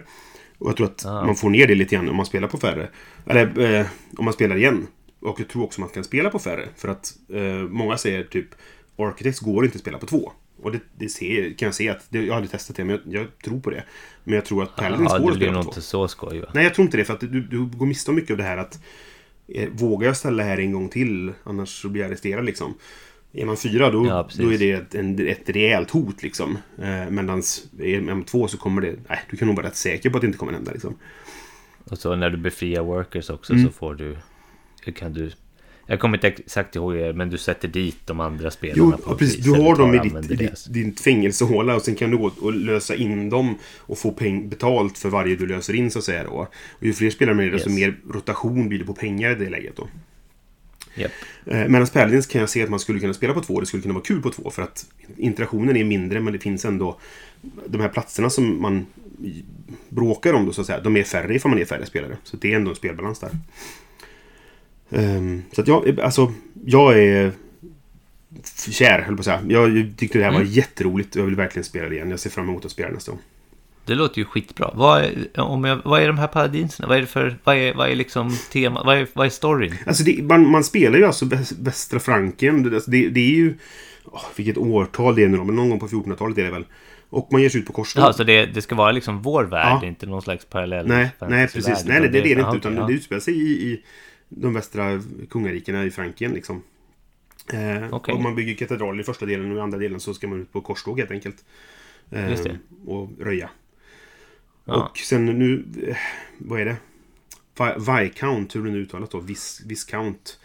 Och 0.57 0.69
jag 0.69 0.77
tror 0.77 0.87
att 0.87 1.05
ah. 1.05 1.25
man 1.25 1.35
får 1.35 1.49
ner 1.49 1.67
det 1.67 1.75
lite 1.75 1.95
grann 1.95 2.09
om 2.09 2.15
man 2.15 2.25
spelar 2.25 2.47
på 2.47 2.57
färre. 2.57 2.89
Eller 3.25 3.79
eh, 3.79 3.85
om 4.17 4.25
man 4.25 4.33
spelar 4.33 4.55
igen. 4.55 4.87
Och 5.19 5.39
jag 5.39 5.47
tror 5.47 5.63
också 5.63 5.81
man 5.81 5.89
kan 5.89 6.03
spela 6.03 6.29
på 6.29 6.39
färre. 6.39 6.67
För 6.75 6.87
att 6.87 7.13
eh, 7.33 7.69
många 7.69 7.97
säger 7.97 8.23
typ 8.23 8.47
Architects 8.95 9.39
går 9.39 9.65
inte 9.65 9.75
att 9.75 9.81
spela 9.81 9.97
på 9.97 10.05
två. 10.05 10.31
Och 10.63 10.71
det, 10.71 10.79
det 10.97 11.09
ser, 11.09 11.57
kan 11.57 11.65
jag 11.65 11.75
se 11.75 11.89
att, 11.89 12.05
det, 12.09 12.21
jag 12.21 12.33
har 12.33 12.35
aldrig 12.35 12.51
testat 12.51 12.75
det, 12.75 12.83
men 12.83 12.99
jag, 13.05 13.21
jag, 13.21 13.27
tror 13.43 13.59
på 13.59 13.69
det. 13.69 13.83
Men 14.23 14.35
jag 14.35 14.45
tror 14.45 14.63
att 14.63 14.75
Paladins 14.75 14.99
går 14.99 15.05
att 15.05 15.19
spela 15.19 15.23
på 15.23 15.27
två. 15.27 15.33
det 15.33 15.37
blir 15.37 15.51
nog 15.51 15.63
inte 15.63 15.81
så 15.81 16.07
skoj 16.07 16.39
va? 16.39 16.47
Nej, 16.53 16.63
jag 16.63 16.73
tror 16.73 16.85
inte 16.85 16.97
det. 16.97 17.05
För 17.05 17.13
att 17.13 17.19
du, 17.19 17.41
du 17.41 17.65
går 17.65 17.85
miste 17.85 18.11
om 18.11 18.15
mycket 18.15 18.31
av 18.31 18.37
det 18.37 18.43
här 18.43 18.57
att 18.57 18.79
eh, 19.47 19.69
Vågar 19.69 20.07
jag 20.07 20.17
ställa 20.17 20.43
här 20.43 20.57
en 20.57 20.71
gång 20.71 20.89
till, 20.89 21.33
annars 21.43 21.81
så 21.81 21.89
blir 21.89 22.01
jag 22.01 22.09
arresterad 22.09 22.45
liksom. 22.45 22.73
Är 23.33 23.45
man 23.45 23.57
fyra 23.57 23.91
då, 23.91 24.07
ja, 24.07 24.29
då 24.37 24.53
är 24.53 24.57
det 24.57 24.71
ett, 24.71 24.95
en, 24.95 25.27
ett 25.27 25.49
rejält 25.49 25.91
hot 25.91 26.23
liksom. 26.23 26.57
Eh, 26.77 27.09
Medan 27.09 27.41
är 27.79 28.01
man 28.01 28.23
två 28.23 28.47
så 28.47 28.57
kommer 28.57 28.81
det... 28.81 28.95
Nej, 29.09 29.19
du 29.29 29.37
kan 29.37 29.47
nog 29.47 29.57
vara 29.57 29.67
rätt 29.67 29.75
säker 29.75 30.09
på 30.09 30.17
att 30.17 30.21
det 30.21 30.27
inte 30.27 30.37
kommer 30.37 30.53
hända 30.53 30.71
liksom. 30.71 30.95
Och 31.83 31.97
så 31.97 32.15
när 32.15 32.29
du 32.29 32.37
befriar 32.37 32.83
workers 32.83 33.29
också 33.29 33.53
mm. 33.53 33.65
så 33.65 33.71
får 33.71 33.95
du... 33.95 34.17
Kan 34.95 35.13
du 35.13 35.31
jag 35.87 35.99
kommer 35.99 36.17
inte 36.17 36.27
exakt 36.27 36.75
ihåg 36.75 36.93
det, 36.93 37.13
men 37.13 37.29
du 37.29 37.37
sätter 37.37 37.67
dit 37.67 37.97
de 38.05 38.19
andra 38.19 38.51
spelarna. 38.51 38.97
Jo, 39.07 39.15
precis. 39.15 39.43
Du 39.43 39.51
har 39.51 39.75
dem 39.75 39.95
i 39.95 39.99
ditt, 39.99 40.39
ditt, 40.39 40.73
din 40.73 40.95
fängelsehåla 40.95 41.75
och 41.75 41.81
sen 41.81 41.95
kan 41.95 42.11
du 42.11 42.17
gå 42.17 42.31
och 42.41 42.53
lösa 42.53 42.95
in 42.95 43.29
dem 43.29 43.57
och 43.77 43.97
få 43.97 44.11
peng 44.11 44.49
betalt 44.49 44.97
för 44.97 45.09
varje 45.09 45.35
du 45.35 45.47
löser 45.47 45.73
in 45.73 45.91
så 45.91 45.99
att 45.99 46.05
säga. 46.05 46.23
Då. 46.23 46.47
Och 46.69 46.83
ju 46.85 46.93
fler 46.93 47.09
spelare 47.09 47.35
med 47.35 47.45
det, 47.45 47.51
desto 47.51 47.69
yes. 47.69 47.79
mer 47.79 47.95
rotation 48.13 48.69
blir 48.69 48.79
det 48.79 48.85
på 48.85 48.93
pengar 48.93 49.31
i 49.31 49.35
det 49.35 49.49
läget. 49.49 49.75
Då. 49.75 49.87
Yep. 50.95 51.11
Eh, 51.45 51.67
Medan 51.67 51.87
Paladins 51.87 52.27
kan 52.27 52.41
jag 52.41 52.49
se 52.49 52.63
att 52.63 52.69
man 52.69 52.79
skulle 52.79 52.99
kunna 52.99 53.13
spela 53.13 53.33
på 53.33 53.41
två. 53.41 53.59
Det 53.59 53.65
skulle 53.65 53.81
kunna 53.81 53.93
vara 53.93 54.03
kul 54.03 54.21
på 54.21 54.29
två 54.29 54.49
för 54.49 54.61
att 54.61 54.85
interaktionen 55.17 55.77
är 55.77 55.83
mindre 55.83 56.19
men 56.19 56.33
det 56.33 56.39
finns 56.39 56.65
ändå 56.65 56.99
de 57.67 57.81
här 57.81 57.89
platserna 57.89 58.29
som 58.29 58.61
man 58.61 58.85
bråkar 59.89 60.33
om 60.33 60.45
då 60.45 60.53
så 60.53 60.61
att 60.61 60.67
säga. 60.67 60.79
De 60.79 60.97
är 60.97 61.03
färre 61.03 61.35
ifall 61.35 61.51
man 61.51 61.61
är 61.61 61.65
färre 61.65 61.85
spelare. 61.85 62.17
Så 62.23 62.37
det 62.37 62.53
är 62.53 62.55
ändå 62.55 62.69
en 62.69 62.75
spelbalans 62.75 63.19
där. 63.19 63.31
Um, 64.93 65.43
så 65.51 65.61
att 65.61 65.67
jag, 65.67 65.99
alltså, 65.99 66.33
jag 66.65 66.99
är 66.99 67.31
kär, 68.69 69.01
höll 69.01 69.15
på 69.15 69.19
att 69.19 69.25
säga. 69.25 69.41
Jag 69.47 69.93
tyckte 69.97 70.17
det 70.17 70.23
här 70.23 70.31
mm. 70.31 70.41
var 70.41 70.49
jätteroligt 70.49 71.15
och 71.15 71.21
jag 71.21 71.25
vill 71.25 71.35
verkligen 71.35 71.63
spela 71.63 71.89
det 71.89 71.95
igen. 71.95 72.09
Jag 72.09 72.19
ser 72.19 72.29
fram 72.29 72.49
emot 72.49 72.65
att 72.65 72.71
spela 72.71 72.89
nästa 72.89 73.11
gång. 73.11 73.21
Det 73.85 73.95
låter 73.95 74.19
ju 74.19 74.25
skitbra. 74.25 74.71
Vad 74.73 75.03
är, 75.03 75.39
om 75.39 75.63
jag, 75.63 75.79
vad 75.85 76.01
är 76.01 76.07
de 76.07 76.17
här 76.17 76.27
paradinserna? 76.27 76.87
Vad 76.87 76.97
är 76.97 77.01
det 77.01 77.07
för... 77.07 77.37
Vad 77.43 77.55
är, 77.55 77.73
vad 77.73 77.89
är 77.89 77.95
liksom 77.95 78.31
tema? 78.51 78.83
Vad 78.83 78.97
är, 78.97 79.07
vad 79.13 79.25
är 79.25 79.29
storyn? 79.29 79.75
Alltså 79.85 80.03
det, 80.03 80.23
man, 80.23 80.49
man 80.49 80.63
spelar 80.63 80.97
ju 80.97 81.05
alltså 81.05 81.25
Västra 81.59 81.99
Franken. 81.99 82.63
Det, 82.63 82.69
det, 82.69 83.09
det 83.09 83.19
är 83.19 83.35
ju... 83.35 83.57
Oh, 84.05 84.25
vilket 84.35 84.57
årtal 84.57 85.15
det 85.15 85.23
är 85.23 85.27
nu 85.27 85.37
då, 85.37 85.43
men 85.43 85.55
någon 85.55 85.69
gång 85.69 85.79
på 85.79 85.87
1400-talet 85.87 86.37
är 86.37 86.43
det 86.43 86.51
väl. 86.51 86.65
Och 87.09 87.27
man 87.31 87.41
ger 87.41 87.49
sig 87.49 87.61
ut 87.61 87.67
på 87.67 87.73
korståg. 87.73 88.03
Ja, 88.03 88.13
så 88.13 88.23
det, 88.23 88.45
det 88.45 88.61
ska 88.61 88.75
vara 88.75 88.91
liksom 88.91 89.21
vår 89.21 89.43
värld, 89.43 89.79
ja. 89.81 89.87
inte 89.87 90.05
någon 90.05 90.21
slags 90.21 90.45
parallell 90.45 90.87
Nej, 90.87 91.09
nej 91.27 91.47
precis. 91.47 91.85
Nej, 91.85 92.01
det, 92.01 92.07
det 92.07 92.19
är 92.19 92.35
det 92.35 92.41
inte. 92.41 92.57
Utan 92.57 92.87
det 92.87 92.93
utspelar 92.93 93.19
sig 93.19 93.33
i, 93.33 93.71
i 93.71 93.83
de 94.37 94.53
västra 94.53 95.01
kungarikena 95.29 95.83
i 95.85 95.91
Frankien. 95.91 96.31
Liksom. 96.31 96.63
Eh, 97.53 97.93
okay. 97.93 98.15
Och 98.15 98.21
man 98.21 98.35
bygger 98.35 98.55
katedral 98.55 98.99
i 98.99 99.03
första 99.03 99.25
delen 99.25 99.51
och 99.51 99.57
i 99.57 99.61
andra 99.61 99.77
delen 99.77 99.99
så 99.99 100.13
ska 100.13 100.27
man 100.27 100.41
ut 100.41 100.53
på 100.53 100.61
korståg 100.61 100.99
helt 100.99 101.11
enkelt. 101.11 101.45
Eh, 102.09 102.55
och 102.85 103.09
röja. 103.19 103.49
Ja. 104.65 104.89
Och 104.89 104.97
sen 104.97 105.25
nu... 105.25 105.65
Eh, 105.87 105.97
vad 106.37 106.61
är 106.61 106.65
det? 106.65 106.75
Viscount, 107.77 108.57
hur 108.57 108.65
det 108.65 108.71
nu 108.71 108.77
uttalas 108.77 109.09
då. 109.09 109.19
Vis, 109.19 109.61
Viscount. 109.65 110.37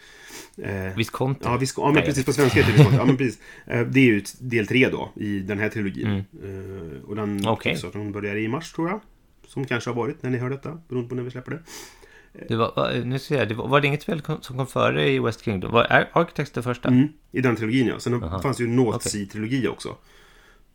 Eh, 0.57 0.95
Visconti? 0.95 1.41
Ja, 1.43 1.57
vis, 1.57 1.73
ja, 1.77 1.91
men 1.91 2.03
precis. 2.03 2.25
På 2.25 2.33
svenska 2.33 2.59
heter 2.59 2.71
det 2.71 2.77
Visconti. 2.77 2.97
Ja, 2.97 3.05
men 3.05 3.17
precis. 3.17 3.39
Eh, 3.65 3.87
det 3.87 3.99
är 3.99 4.05
ju 4.05 4.23
del 4.39 4.67
tre 4.67 4.89
då 4.89 5.11
i 5.15 5.39
den 5.39 5.59
här 5.59 5.69
trilogin. 5.69 6.07
Mm. 6.07 6.95
Eh, 6.95 7.03
och 7.03 7.15
den 7.15 7.47
okay. 7.47 7.77
börjar 8.11 8.35
i 8.35 8.47
mars 8.47 8.71
tror 8.71 8.89
jag. 8.89 8.99
Som 9.47 9.65
kanske 9.65 9.89
har 9.89 9.95
varit 9.95 10.23
när 10.23 10.29
ni 10.29 10.37
hör 10.37 10.49
detta, 10.49 10.81
beroende 10.87 11.09
på 11.09 11.15
när 11.15 11.23
vi 11.23 11.31
släpper 11.31 11.51
det. 11.51 11.59
Det 12.47 12.55
var, 12.55 13.01
nu 13.05 13.19
ska 13.19 13.35
jag, 13.35 13.49
det 13.49 13.55
var, 13.55 13.67
var 13.67 13.81
det 13.81 13.87
inget 13.87 14.01
spel 14.01 14.21
som 14.41 14.57
kom 14.57 14.67
före 14.67 15.09
i 15.09 15.19
West 15.19 15.43
Kingdom? 15.43 15.71
Var 15.71 16.07
Architects 16.13 16.51
det 16.51 16.63
första? 16.63 16.89
Mm, 16.89 17.07
I 17.31 17.41
den 17.41 17.55
trilogin 17.55 17.87
ja. 17.87 17.99
Sen 17.99 18.23
Aha. 18.23 18.41
fanns 18.41 18.61
ju 18.61 18.67
North 18.67 18.95
okay. 18.95 19.11
Sea-trilogi 19.11 19.67
också. 19.67 19.95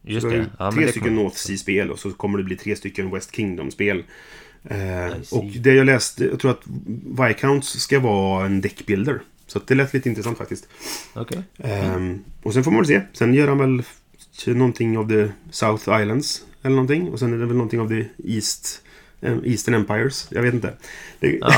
Just 0.03 0.31
det. 0.31 0.46
Ja, 0.59 0.72
tre 0.72 0.88
stycken 0.88 1.14
North 1.14 1.37
Sea-spel 1.37 1.90
och 1.90 1.98
så 1.98 2.11
kommer 2.11 2.38
det 2.38 2.44
bli 2.44 2.57
tre 2.57 2.77
stycken 2.77 3.11
West 3.11 3.37
Kingdom-spel. 3.37 4.05
Eh, 4.64 5.12
och 5.31 5.44
det 5.44 5.74
jag 5.74 5.87
läste, 5.87 6.24
jag 6.24 6.40
tror 6.40 6.50
att 6.50 6.62
Viscounts 7.29 7.81
ska 7.81 8.00
vara 8.00 8.46
en 8.46 8.61
deckbuilder. 8.61 9.20
Så 9.46 9.61
det 9.66 9.74
lät 9.74 9.94
lite 9.94 10.09
intressant 10.09 10.38
faktiskt. 10.38 10.68
Okay. 11.14 11.38
Mm. 11.59 12.11
Eh, 12.11 12.18
och 12.42 12.55
sen 12.55 12.64
får 12.64 12.70
man 12.70 12.81
väl 12.81 12.87
se. 12.87 13.00
Sen 13.12 13.35
gör 13.35 13.48
han 13.48 13.59
väl 13.59 13.83
någonting 14.46 14.98
av 14.98 15.09
the 15.09 15.29
South 15.50 16.00
Islands. 16.00 16.44
Eller 16.62 16.77
någonting. 16.77 17.09
Och 17.09 17.18
sen 17.18 17.33
är 17.33 17.38
det 17.38 17.46
väl 17.46 17.57
någonting 17.57 17.81
av 17.81 17.88
the 17.88 18.05
East 18.24 18.83
Eastern 19.44 19.74
Empires. 19.74 20.28
Jag 20.30 20.42
vet 20.42 20.54
inte. 20.54 20.72
Det... 21.20 21.38
Ja. 21.40 21.52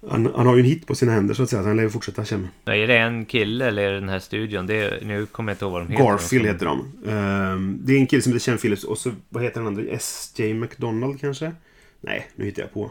han, 0.10 0.32
han, 0.36 0.46
har 0.46 0.56
ju 0.56 0.60
en 0.60 0.66
hit 0.66 0.86
på 0.86 0.94
sina 0.94 1.12
händer 1.12 1.34
så 1.34 1.42
att 1.42 1.50
säga. 1.50 1.62
Så 1.62 1.68
han 1.68 1.76
lär 1.76 1.84
ju 1.84 1.90
fortsätta 1.90 2.24
känna. 2.24 2.48
Är 2.64 2.86
det 2.86 2.98
en 2.98 3.24
kille 3.24 3.66
eller 3.66 3.82
är 3.82 3.92
det 3.92 4.00
den 4.00 4.08
här 4.08 4.18
studion? 4.18 4.66
Det 4.66 4.74
är, 4.74 5.04
nu 5.04 5.26
kommer 5.26 5.52
jag 5.52 5.54
inte 5.54 5.64
ihåg 5.64 5.72
vad 5.72 5.82
de 5.82 5.92
heter. 5.92 6.04
Garfield 6.04 6.46
heter 6.46 6.66
de. 6.66 6.80
Um, 7.10 7.78
det 7.82 7.92
är 7.92 7.98
en 7.98 8.06
kille 8.06 8.22
som 8.22 8.32
heter 8.32 8.44
Chen 8.44 8.58
Phillips. 8.58 8.84
Och 8.84 8.98
så 8.98 9.12
vad 9.28 9.42
heter 9.42 9.60
den 9.60 9.66
andra? 9.66 9.82
S.J. 9.82 10.54
McDonald 10.54 11.20
kanske? 11.20 11.52
Nej, 12.00 12.28
nu 12.34 12.44
hittar 12.44 12.62
jag 12.62 12.72
på. 12.72 12.90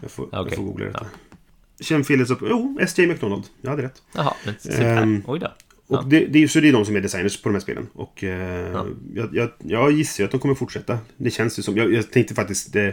Jag 0.00 0.10
får, 0.10 0.22
okay. 0.22 0.38
jag 0.38 0.54
får 0.54 0.62
googla 0.62 0.86
detta. 0.86 1.06
Ja. 1.12 1.36
Chen 1.84 2.04
Phillips 2.04 2.30
och... 2.30 2.38
Jo, 2.42 2.78
S.J. 2.80 3.06
McDonald. 3.06 3.44
Jag 3.60 3.70
hade 3.70 3.82
rätt. 3.82 4.02
Jaha, 4.12 4.34
men 4.44 4.98
um, 5.02 5.22
Oj 5.26 5.38
då. 5.40 5.52
Och 5.88 5.96
ja. 5.96 6.02
det, 6.06 6.26
det, 6.26 6.42
är, 6.42 6.48
så 6.48 6.60
det 6.60 6.68
är 6.68 6.72
de 6.72 6.84
som 6.84 6.96
är 6.96 7.00
designers 7.00 7.42
på 7.42 7.48
de 7.48 7.54
här 7.54 7.60
spelen. 7.60 7.86
Och 7.92 8.24
eh, 8.24 8.70
ja. 8.72 8.86
jag, 9.14 9.34
jag, 9.34 9.50
jag 9.58 9.92
gissar 9.92 10.24
att 10.24 10.30
de 10.30 10.40
kommer 10.40 10.54
fortsätta. 10.54 10.98
Det 11.16 11.30
känns 11.30 11.58
ju 11.58 11.62
som. 11.62 11.76
Jag, 11.76 11.92
jag 11.92 12.10
tänkte 12.10 12.34
faktiskt 12.34 12.76
eh, 12.76 12.90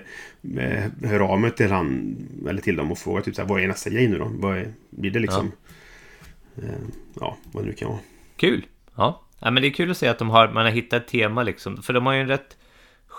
höra 1.03 1.27
av 1.27 1.39
mig 1.39 1.51
till 1.51 1.71
han 1.71 2.15
eller 2.49 2.61
till 2.61 2.75
dem 2.75 2.91
och 2.91 2.97
fråga 2.97 3.21
typ 3.21 3.35
så 3.35 3.41
här, 3.41 3.49
vad 3.49 3.61
är 3.61 3.67
nästa 3.67 3.89
grej 3.89 4.07
nu 4.07 4.17
då? 4.17 4.31
Vad 4.33 4.57
är, 4.57 4.73
blir 4.89 5.11
det 5.11 5.19
liksom? 5.19 5.51
Ja. 6.55 6.61
Eh, 6.63 6.69
ja, 7.19 7.37
vad 7.51 7.63
det 7.63 7.67
nu 7.67 7.73
kan 7.73 7.89
vara. 7.89 7.99
Kul! 8.35 8.65
Ja. 8.95 9.21
ja, 9.39 9.51
men 9.51 9.63
det 9.63 9.67
är 9.67 9.73
kul 9.73 9.91
att 9.91 9.97
se 9.97 10.07
att 10.07 10.19
de 10.19 10.29
har, 10.29 10.47
man 10.47 10.65
har 10.65 10.71
hittat 10.71 11.01
ett 11.03 11.07
tema 11.07 11.43
liksom. 11.43 11.83
För 11.83 11.93
de 11.93 12.05
har 12.05 12.13
ju 12.13 12.21
en 12.21 12.27
rätt 12.27 12.57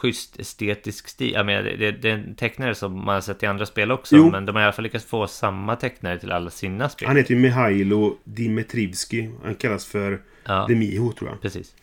schysst 0.04 0.40
estetisk 0.40 1.08
stil. 1.08 1.32
Jag 1.32 1.46
menar, 1.46 1.62
det, 1.62 1.90
det 1.92 2.10
är 2.10 2.14
en 2.14 2.34
tecknare 2.34 2.74
som 2.74 3.04
man 3.04 3.14
har 3.14 3.20
sett 3.20 3.42
i 3.42 3.46
andra 3.46 3.66
spel 3.66 3.92
också. 3.92 4.16
Jo. 4.16 4.30
Men 4.30 4.46
de 4.46 4.54
har 4.54 4.62
i 4.62 4.64
alla 4.64 4.72
fall 4.72 4.82
lyckats 4.82 5.04
få 5.04 5.26
samma 5.26 5.76
tecknare 5.76 6.18
till 6.18 6.32
alla 6.32 6.50
sina 6.50 6.88
spel. 6.88 7.08
Han 7.08 7.16
heter 7.16 7.34
ju 7.34 7.40
Mihailo 7.40 8.16
Dimitrivski. 8.24 9.30
Han 9.44 9.54
kallas 9.54 9.86
för 9.86 10.22
ja. 10.44 10.66
Demiho 10.68 11.12
tror 11.12 11.30
jag. 11.30 11.40
Precis. 11.40 11.74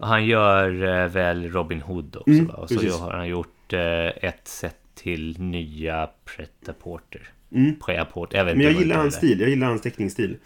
Han 0.00 0.26
gör 0.26 0.82
eh, 1.02 1.08
väl 1.08 1.50
Robin 1.50 1.80
Hood 1.80 2.16
också. 2.16 2.30
Mm, 2.30 2.50
och 2.50 2.70
så 2.70 2.98
har 2.98 3.12
han 3.12 3.28
gjort 3.28 3.72
eh, 3.72 4.06
ett 4.06 4.48
set 4.48 4.76
till 4.94 5.40
nya 5.40 6.10
Pret-a-Porter. 6.24 7.28
Mm. 7.52 7.74
Jag 7.86 8.46
Men 8.46 8.60
jag 8.60 8.72
gillar 8.72 8.96
hans 8.96 9.14
stil. 9.14 9.40
Jag 9.40 9.50
gillar 9.50 9.66
hans 9.66 9.82
teckningsstil. 9.82 10.36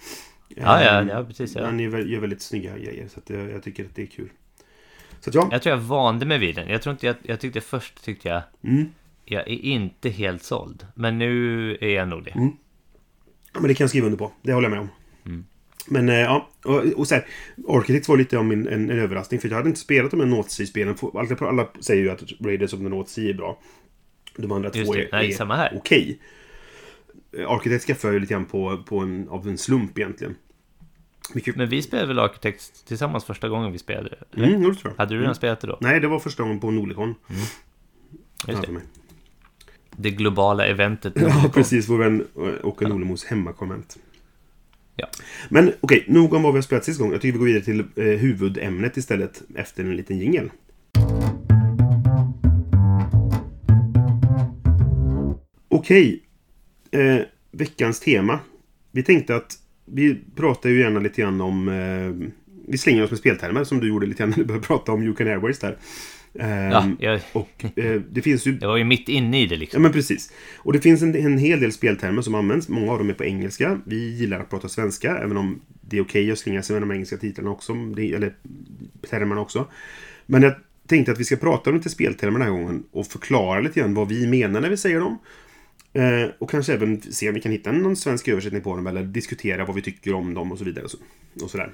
Ja, 0.48 0.84
ja, 0.84 1.04
ja 1.10 1.24
precis. 1.24 1.54
Ja. 1.54 1.64
Han 1.64 1.80
gör 1.80 2.20
väldigt 2.20 2.42
snygga 2.42 2.78
grejer. 2.78 3.08
Så 3.08 3.20
jag, 3.26 3.50
jag 3.50 3.62
tycker 3.62 3.84
att 3.84 3.94
det 3.94 4.02
är 4.02 4.06
kul. 4.06 4.28
Så 5.24 5.30
att 5.30 5.34
ja. 5.34 5.48
Jag 5.52 5.62
tror 5.62 5.76
jag 5.76 5.82
vande 5.82 6.26
mig 6.26 6.38
vid 6.38 6.54
den. 6.54 6.68
Jag 6.68 6.82
tror 6.82 6.92
inte 6.92 7.06
jag, 7.06 7.16
jag 7.22 7.40
tyckte 7.40 7.60
först 7.60 8.04
tyckte 8.04 8.28
jag 8.28 8.42
mm. 8.64 8.86
Jag 9.24 9.40
är 9.40 9.64
inte 9.64 10.08
helt 10.08 10.42
såld. 10.42 10.86
Men 10.94 11.18
nu 11.18 11.70
är 11.80 11.88
jag 11.88 12.08
nog 12.08 12.24
det. 12.24 12.30
Mm. 12.30 12.50
Ja, 13.52 13.60
men 13.60 13.68
det 13.68 13.74
kan 13.74 13.84
jag 13.84 13.90
skriva 13.90 14.06
under 14.06 14.18
på. 14.18 14.32
Det 14.42 14.52
håller 14.52 14.68
jag 14.68 14.70
med 14.70 14.80
om. 14.80 14.88
Mm. 15.26 15.44
Men 15.86 16.08
eh, 16.08 16.14
ja, 16.14 16.50
och, 16.64 16.84
och 16.96 17.08
så 17.08 17.14
här, 17.14 17.26
Architects 17.68 18.08
var 18.08 18.16
lite 18.16 18.38
om 18.38 18.50
en, 18.50 18.68
en, 18.68 18.90
en 18.90 18.98
överraskning 18.98 19.40
för 19.40 19.48
jag 19.48 19.56
hade 19.56 19.68
inte 19.68 19.80
spelat 19.80 20.10
de 20.10 20.20
här 20.20 20.26
North 20.26 20.48
Sea-spelen. 20.48 20.96
Alla, 21.14 21.48
alla 21.48 21.68
säger 21.80 22.02
ju 22.02 22.10
att 22.10 22.22
Raiders 22.40 22.72
of 22.72 22.80
the 22.80 22.88
North 22.88 23.10
Sea 23.10 23.30
är 23.30 23.34
bra. 23.34 23.58
De 24.36 24.52
andra 24.52 24.70
Just 24.74 24.86
två 24.86 24.94
det. 24.94 25.02
är, 25.02 25.08
Nej, 25.12 25.28
är 25.28 25.34
samma 25.34 25.56
här. 25.56 25.72
okej. 25.76 26.18
Architects 27.46 27.86
skaffade 27.86 28.14
jag 28.14 28.20
lite 28.20 28.34
grann 28.34 28.44
på, 28.44 28.82
på 28.86 28.98
en, 28.98 29.28
av 29.28 29.48
en 29.48 29.58
slump 29.58 29.98
egentligen. 29.98 30.34
Mycket... 31.34 31.56
Men 31.56 31.68
vi 31.68 31.82
spelade 31.82 32.08
väl 32.08 32.18
Architects 32.18 32.82
tillsammans 32.82 33.24
första 33.24 33.48
gången 33.48 33.72
vi 33.72 33.78
spelade? 33.78 34.16
eller? 34.32 34.46
Mm, 34.48 34.62
det 34.62 34.74
tror 34.74 34.92
jag. 34.92 34.98
Hade 34.98 35.10
du 35.10 35.14
redan 35.14 35.24
Mm. 35.24 35.34
spelat 35.34 35.60
det 35.60 35.66
då? 35.66 35.78
Nej, 35.80 36.00
det 36.00 36.08
var 36.08 36.18
första 36.18 36.42
gången 36.42 36.60
på 36.60 36.70
Nordicon. 36.70 37.14
Just 38.48 38.60
För 38.60 38.66
det. 38.66 38.72
mig. 38.72 38.82
det 39.96 40.10
globala 40.10 40.66
eventet. 40.66 41.12
Ja, 41.16 41.50
precis. 41.54 41.88
Vår 41.88 41.98
vän 41.98 42.26
eh, 42.36 42.66
Åke 42.66 42.88
Nolemos 42.88 43.24
hemmakonvent. 43.24 43.98
Ja. 44.96 45.06
Men 45.48 45.72
okej, 45.80 46.04
nog 46.08 46.32
om 46.34 46.42
vad 46.42 46.52
vi 46.52 46.56
har 46.56 46.62
spelat 46.62 46.84
sist 46.84 47.00
gång. 47.00 47.12
Jag 47.12 47.20
tycker 47.20 47.32
vi 47.32 47.38
går 47.38 47.46
vidare 47.46 47.64
till 47.64 47.80
eh, 47.80 48.04
huvudämnet 48.04 48.96
istället 48.96 49.42
efter 49.54 49.84
en 49.84 49.96
liten 49.96 50.18
jingel. 50.18 50.50
Okej. 55.68 56.22
Eh, 56.90 57.18
veckans 57.50 58.00
tema. 58.00 58.38
Vi 58.90 59.02
tänkte 59.02 59.36
att 59.36 59.58
vi 59.84 60.18
pratar 60.36 60.70
ju 60.70 60.80
gärna 60.80 61.00
lite 61.00 61.20
grann 61.22 61.40
om... 61.40 61.68
Eh, 61.68 62.32
vi 62.68 62.78
slänger 62.78 63.04
oss 63.04 63.10
med 63.10 63.18
speltermer 63.18 63.64
som 63.64 63.80
du 63.80 63.88
gjorde 63.88 64.06
lite 64.06 64.18
grann 64.18 64.30
när 64.30 64.36
du 64.36 64.44
började 64.44 64.66
prata 64.66 64.92
om 64.92 65.02
Yukon 65.02 65.26
Airways 65.26 65.58
där. 65.58 65.78
Eh, 66.34 66.68
Ja, 66.70 66.88
jag, 66.98 67.20
Och 67.32 67.64
eh, 67.76 68.00
det 68.10 68.22
finns 68.22 68.46
ju 68.46 68.58
jag 68.60 68.68
var 68.68 68.76
ju 68.76 68.84
mitt 68.84 69.08
inne 69.08 69.42
i 69.42 69.46
det 69.46 69.54
Ja, 69.54 69.58
liksom. 69.58 69.82
men 69.82 69.92
precis. 69.92 70.32
Och 70.56 70.72
det 70.72 70.80
finns 70.80 71.02
en, 71.02 71.16
en 71.16 71.38
hel 71.38 71.60
del 71.60 71.72
speltermer 71.72 72.22
som 72.22 72.34
används. 72.34 72.68
Många 72.68 72.92
av 72.92 72.98
dem 72.98 73.10
är 73.10 73.14
på 73.14 73.24
engelska. 73.24 73.80
Vi 73.84 74.10
gillar 74.16 74.40
att 74.40 74.50
prata 74.50 74.68
svenska, 74.68 75.18
även 75.18 75.36
om 75.36 75.60
det 75.80 75.96
är 75.98 76.02
okej 76.02 76.32
att 76.32 76.38
slänga 76.38 76.62
sig 76.62 76.74
med 76.74 76.82
de 76.82 76.92
engelska 76.92 77.16
titlarna 77.16 77.50
också. 77.50 77.72
Eller 77.98 78.34
termerna 79.10 79.40
också. 79.40 79.66
Men 80.26 80.42
jag 80.42 80.54
tänkte 80.86 81.12
att 81.12 81.20
vi 81.20 81.24
ska 81.24 81.36
prata 81.36 81.70
om 81.70 81.76
lite 81.76 81.88
speltermer 81.88 82.38
den 82.38 82.48
här 82.48 82.58
gången 82.58 82.82
och 82.90 83.06
förklara 83.06 83.60
lite 83.60 83.80
grann 83.80 83.94
vad 83.94 84.08
vi 84.08 84.26
menar 84.26 84.60
när 84.60 84.70
vi 84.70 84.76
säger 84.76 85.00
dem. 85.00 85.18
Eh, 85.92 86.30
och 86.38 86.50
kanske 86.50 86.72
även 86.74 87.02
se 87.02 87.28
om 87.28 87.34
vi 87.34 87.40
kan 87.40 87.52
hitta 87.52 87.72
någon 87.72 87.96
svensk 87.96 88.28
översättning 88.28 88.62
på 88.62 88.76
dem 88.76 88.86
eller 88.86 89.02
diskutera 89.02 89.64
vad 89.64 89.76
vi 89.76 89.82
tycker 89.82 90.14
om 90.14 90.34
dem 90.34 90.52
och 90.52 90.58
så 90.58 90.64
vidare. 90.64 90.84
Och, 90.84 90.90
så, 90.90 90.98
och 91.42 91.50
sådär. 91.50 91.70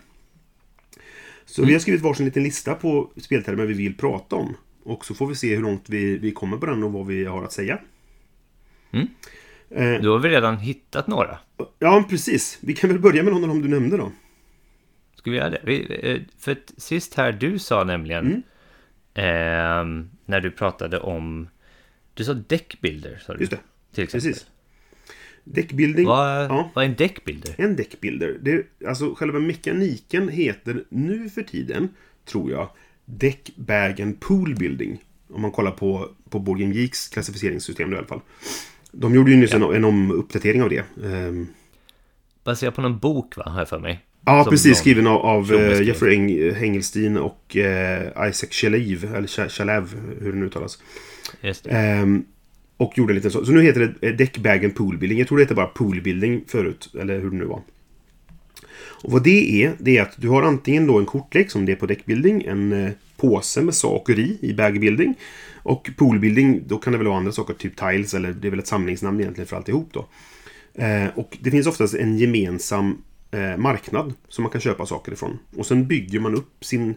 Så 1.46 1.64
vi 1.64 1.72
har 1.72 1.81
skrivit 1.81 2.02
varsin 2.02 2.26
liten 2.26 2.42
lista 2.42 2.74
på 2.74 3.11
speltermer 3.16 3.66
vi 3.66 3.74
vill 3.74 3.96
prata 3.96 4.37
om. 4.37 4.57
Och 4.83 5.04
så 5.04 5.14
får 5.14 5.26
vi 5.26 5.35
se 5.35 5.54
hur 5.54 5.62
långt 5.62 5.88
vi, 5.88 6.18
vi 6.18 6.33
kommer 6.33 6.57
på 6.57 6.66
den 6.66 6.83
och 6.83 6.92
vad 6.92 7.07
vi 7.07 7.24
har 7.24 7.44
att 7.44 7.52
säga. 7.52 7.78
Mm. 8.90 9.09
Eh, 9.70 10.02
Då 10.02 10.12
har 10.12 10.18
vi 10.18 10.28
redan 10.28 10.59
hittat 10.59 11.07
några. 11.07 11.38
ja, 11.78 12.04
precis. 12.11 12.59
Vi 12.61 12.74
kan 12.74 12.90
väl 12.90 12.98
börja 12.98 13.22
med 13.22 13.33
någon 13.33 13.42
av 13.42 13.48
dem 13.48 13.62
du 13.62 13.68
nämnde 13.68 13.96
då. 13.96 14.12
Ska 15.14 15.31
vi 15.31 15.37
göra 15.37 15.50
det? 15.50 15.61
Vi, 15.64 15.98
eh, 16.02 16.20
för 16.38 16.52
att 16.52 16.72
sist 16.76 17.14
här, 17.14 17.33
du 17.33 17.59
sa 17.59 17.85
nämligen, 17.85 18.26
Mm. 18.26 18.42
ehm, 19.14 20.11
när 20.26 20.40
du 20.40 20.50
pratade 20.50 20.98
om, 21.00 21.48
du 22.14 22.24
sa 22.24 22.35
deckbilder, 22.35 23.22
sa 23.26 23.35
du? 23.35 23.40
Just 23.40 23.50
det. 23.52 23.59
Till 24.06 24.16
exempel. 24.16 24.30
Precis. 24.32 24.46
Deckbuilding. 25.44 26.06
Vad, 26.06 26.44
Ja. 26.44 26.70
vad 26.74 26.84
är 26.84 26.88
en 26.88 26.94
deckbilder? 26.96 27.54
En 27.58 27.76
deckbuilder. 27.76 28.38
Det, 28.42 28.66
alltså 28.88 29.14
själva 29.14 29.38
mekaniken 29.38 30.28
heter 30.28 30.84
nu 30.88 31.28
för 31.30 31.42
tiden, 31.42 31.88
tror 32.24 32.50
jag, 32.50 32.68
Deck, 33.04 33.50
Bag 33.56 34.00
and 34.00 34.20
Pool 34.20 34.54
Building. 34.54 35.04
Om 35.32 35.42
man 35.42 35.50
kollar 35.50 35.70
på, 35.70 36.08
på 36.30 36.38
Game 36.38 36.74
Geeks 36.74 37.08
klassificeringssystem 37.08 37.92
i 37.92 37.96
alla 37.96 38.06
fall. 38.06 38.20
De 38.92 39.14
gjorde 39.14 39.30
ju 39.30 39.37
nyss 39.37 39.54
en, 39.54 39.62
en 39.62 39.84
om 39.84 40.11
uppdatering 40.11 40.62
av 40.62 40.68
det. 40.68 40.84
Ehm, 41.04 41.46
Baserat 42.44 42.74
på 42.74 42.80
någon 42.82 42.98
bok, 42.98 43.37
va? 43.37 43.42
Har 43.46 43.58
jag 43.58 43.68
för 43.68 43.78
mig. 43.78 44.00
ja, 44.24 44.44
Som 44.44 44.50
precis. 44.50 44.78
Skriven 44.78 45.06
av, 45.06 45.16
av 45.26 45.52
eh. 45.54 45.82
Jeffrey 45.82 46.14
Eng, 46.14 46.30
Engelstein 46.62 47.16
och 47.16 47.56
eh, 47.56 48.28
Isaac 48.30 48.48
Shalev, 48.50 49.14
eller 49.14 49.48
Shalev, 49.48 49.94
hur 50.20 50.32
det 50.32 50.38
nu 50.38 50.46
uttalas. 50.46 50.78
Just 51.40 51.64
det. 51.64 51.70
Ehm, 51.70 52.24
och 52.79 52.99
gjorde 52.99 53.14
lite 53.14 53.31
så. 53.31 53.45
Så 53.45 53.53
nu 53.53 53.62
heter 53.62 53.95
det 54.01 54.09
eh, 54.09 54.17
däckbagen 54.17 54.71
poolbuilding. 54.71 55.09
Bag 55.09 55.12
and 55.12 55.21
Jag 55.21 55.29
tror 55.29 55.38
det 55.38 55.45
hette 55.45 55.55
bara 55.55 55.67
poolbuilding 55.67 56.45
förut. 56.47 56.91
Eller 57.01 57.21
hur 57.21 57.31
det 57.31 57.37
nu 57.37 57.45
var. 57.45 57.62
Och 59.03 59.12
vad 59.12 59.25
det 59.25 59.64
är, 59.64 59.73
det 59.79 59.99
är 59.99 60.03
att 60.03 60.14
du 60.17 60.29
har 60.29 60.43
antingen 60.43 60.87
då 60.87 60.99
en 60.99 61.07
kortlek 61.07 61.51
som 61.51 61.67
det 61.67 61.73
är 61.73 61.77
på 61.77 61.87
däckbuilding, 61.87 62.43
En 62.43 62.73
eh, 62.73 62.91
påse 63.17 63.62
med 63.62 63.75
saker 63.75 64.19
i, 64.19 64.38
i 64.41 64.55
Bagbuilding. 64.55 65.14
Och 65.55 65.91
Poolbuilding, 65.97 66.62
då 66.67 66.79
kan 66.79 66.93
det 66.93 66.99
väl 66.99 67.07
vara 67.07 67.19
andra 67.19 67.33
saker, 67.33 67.55
typ 67.55 67.77
Tiles. 67.77 68.14
Eller 68.14 68.33
det 68.33 68.49
är 68.49 68.51
väl 68.51 68.59
ett 68.59 68.67
samlingsnamn 68.67 69.21
egentligen 69.21 69.49
för 69.49 69.57
alltihop 69.57 69.88
då. 69.93 70.07
Eh, 70.83 71.07
och 71.14 71.38
det 71.41 71.51
finns 71.51 71.67
oftast 71.67 71.95
en 71.95 72.19
gemensam 72.19 73.03
eh, 73.31 73.57
marknad 73.57 74.14
som 74.29 74.43
man 74.43 74.53
kan 74.53 74.61
köpa 74.61 74.87
saker 74.87 75.12
ifrån. 75.12 75.38
Och 75.57 75.67
sen 75.67 75.87
bygger 75.87 76.21
man 76.21 76.35
upp 76.35 76.64
sin 76.64 76.95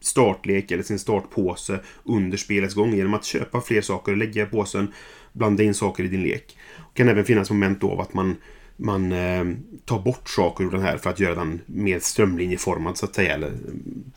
startlek 0.00 0.70
eller 0.70 0.82
sin 0.82 0.98
startpåse 0.98 1.80
under 2.04 2.36
spelets 2.36 2.74
gång 2.74 2.94
genom 2.94 3.14
att 3.14 3.24
köpa 3.24 3.60
fler 3.60 3.80
saker, 3.80 4.16
lägga 4.16 4.42
i 4.42 4.46
påsen, 4.46 4.92
blanda 5.32 5.62
in 5.62 5.74
saker 5.74 6.04
i 6.04 6.08
din 6.08 6.22
lek. 6.22 6.56
Det 6.76 6.98
kan 6.98 7.08
även 7.08 7.24
finnas 7.24 7.50
moment 7.50 7.80
då 7.80 7.90
av 7.90 8.00
att 8.00 8.14
man, 8.14 8.36
man 8.76 9.12
eh, 9.12 9.44
tar 9.84 9.98
bort 9.98 10.28
saker 10.28 10.64
ur 10.64 10.70
den 10.70 10.82
här 10.82 10.98
för 10.98 11.10
att 11.10 11.20
göra 11.20 11.34
den 11.34 11.60
mer 11.66 11.98
strömlinjeformad 11.98 12.96
så 12.98 13.06
att 13.06 13.14
säga. 13.14 13.34
Eller 13.34 13.48
eh, 13.48 13.52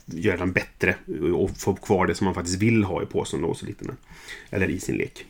göra 0.06 0.36
den 0.36 0.52
bättre 0.52 0.94
och 1.34 1.50
få 1.56 1.74
kvar 1.74 2.06
det 2.06 2.14
som 2.14 2.24
man 2.24 2.34
faktiskt 2.34 2.62
vill 2.62 2.84
ha 2.84 3.02
i 3.02 3.06
påsen 3.06 3.42
då. 3.42 3.48
och 3.48 3.56
Så 3.56 3.66
lite, 3.66 3.84
eller 4.50 4.70
i 4.70 4.80
sin 4.80 4.96
lek. 4.96 5.24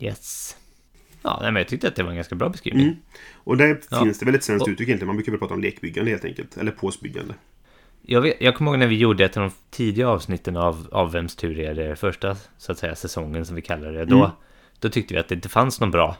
Yes. 0.00 0.56
Ja, 1.22 1.38
men 1.42 1.56
jag 1.56 1.68
tyckte 1.68 1.88
att 1.88 1.96
det 1.96 2.02
var 2.02 2.10
en 2.10 2.16
ganska 2.16 2.34
bra 2.34 2.48
beskrivning. 2.48 2.86
Mm. 2.86 2.96
Och 3.34 3.56
där 3.56 3.80
Ja. 3.90 4.02
finns 4.04 4.18
det 4.18 4.26
väl 4.26 4.34
ett 4.34 4.44
svenskt 4.44 4.62
Och- 4.62 4.68
uttryck 4.68 4.88
egentligen. 4.88 5.06
Man 5.06 5.16
brukar 5.16 5.32
väl 5.32 5.38
prata 5.38 5.54
om 5.54 5.60
lekbyggande 5.60 6.10
helt 6.10 6.24
enkelt. 6.24 6.56
Eller 6.56 6.72
påsbyggande. 6.72 7.34
Jag, 8.08 8.20
vet, 8.20 8.36
jag 8.40 8.54
kommer 8.54 8.70
ihåg 8.70 8.78
när 8.78 8.86
vi 8.86 8.96
gjorde 8.96 9.24
ett 9.24 9.36
av 9.36 9.42
de 9.42 9.50
tidiga 9.70 10.08
avsnitten 10.08 10.56
av, 10.56 10.88
av 10.92 11.12
Vems 11.12 11.36
tur 11.36 11.60
är 11.60 11.74
det 11.74 11.96
första, 11.96 12.36
så 12.58 12.72
att 12.72 12.78
säga, 12.78 12.94
säsongen 12.94 13.46
som 13.46 13.56
vi 13.56 13.62
kallar 13.62 13.92
det. 13.92 14.04
Då, 14.04 14.16
Mm. 14.18 14.30
då 14.80 14.88
tyckte 14.88 15.14
vi 15.14 15.20
att 15.20 15.28
det 15.28 15.34
inte 15.34 15.48
fanns 15.48 15.80
någon 15.80 15.90
bra 15.90 16.16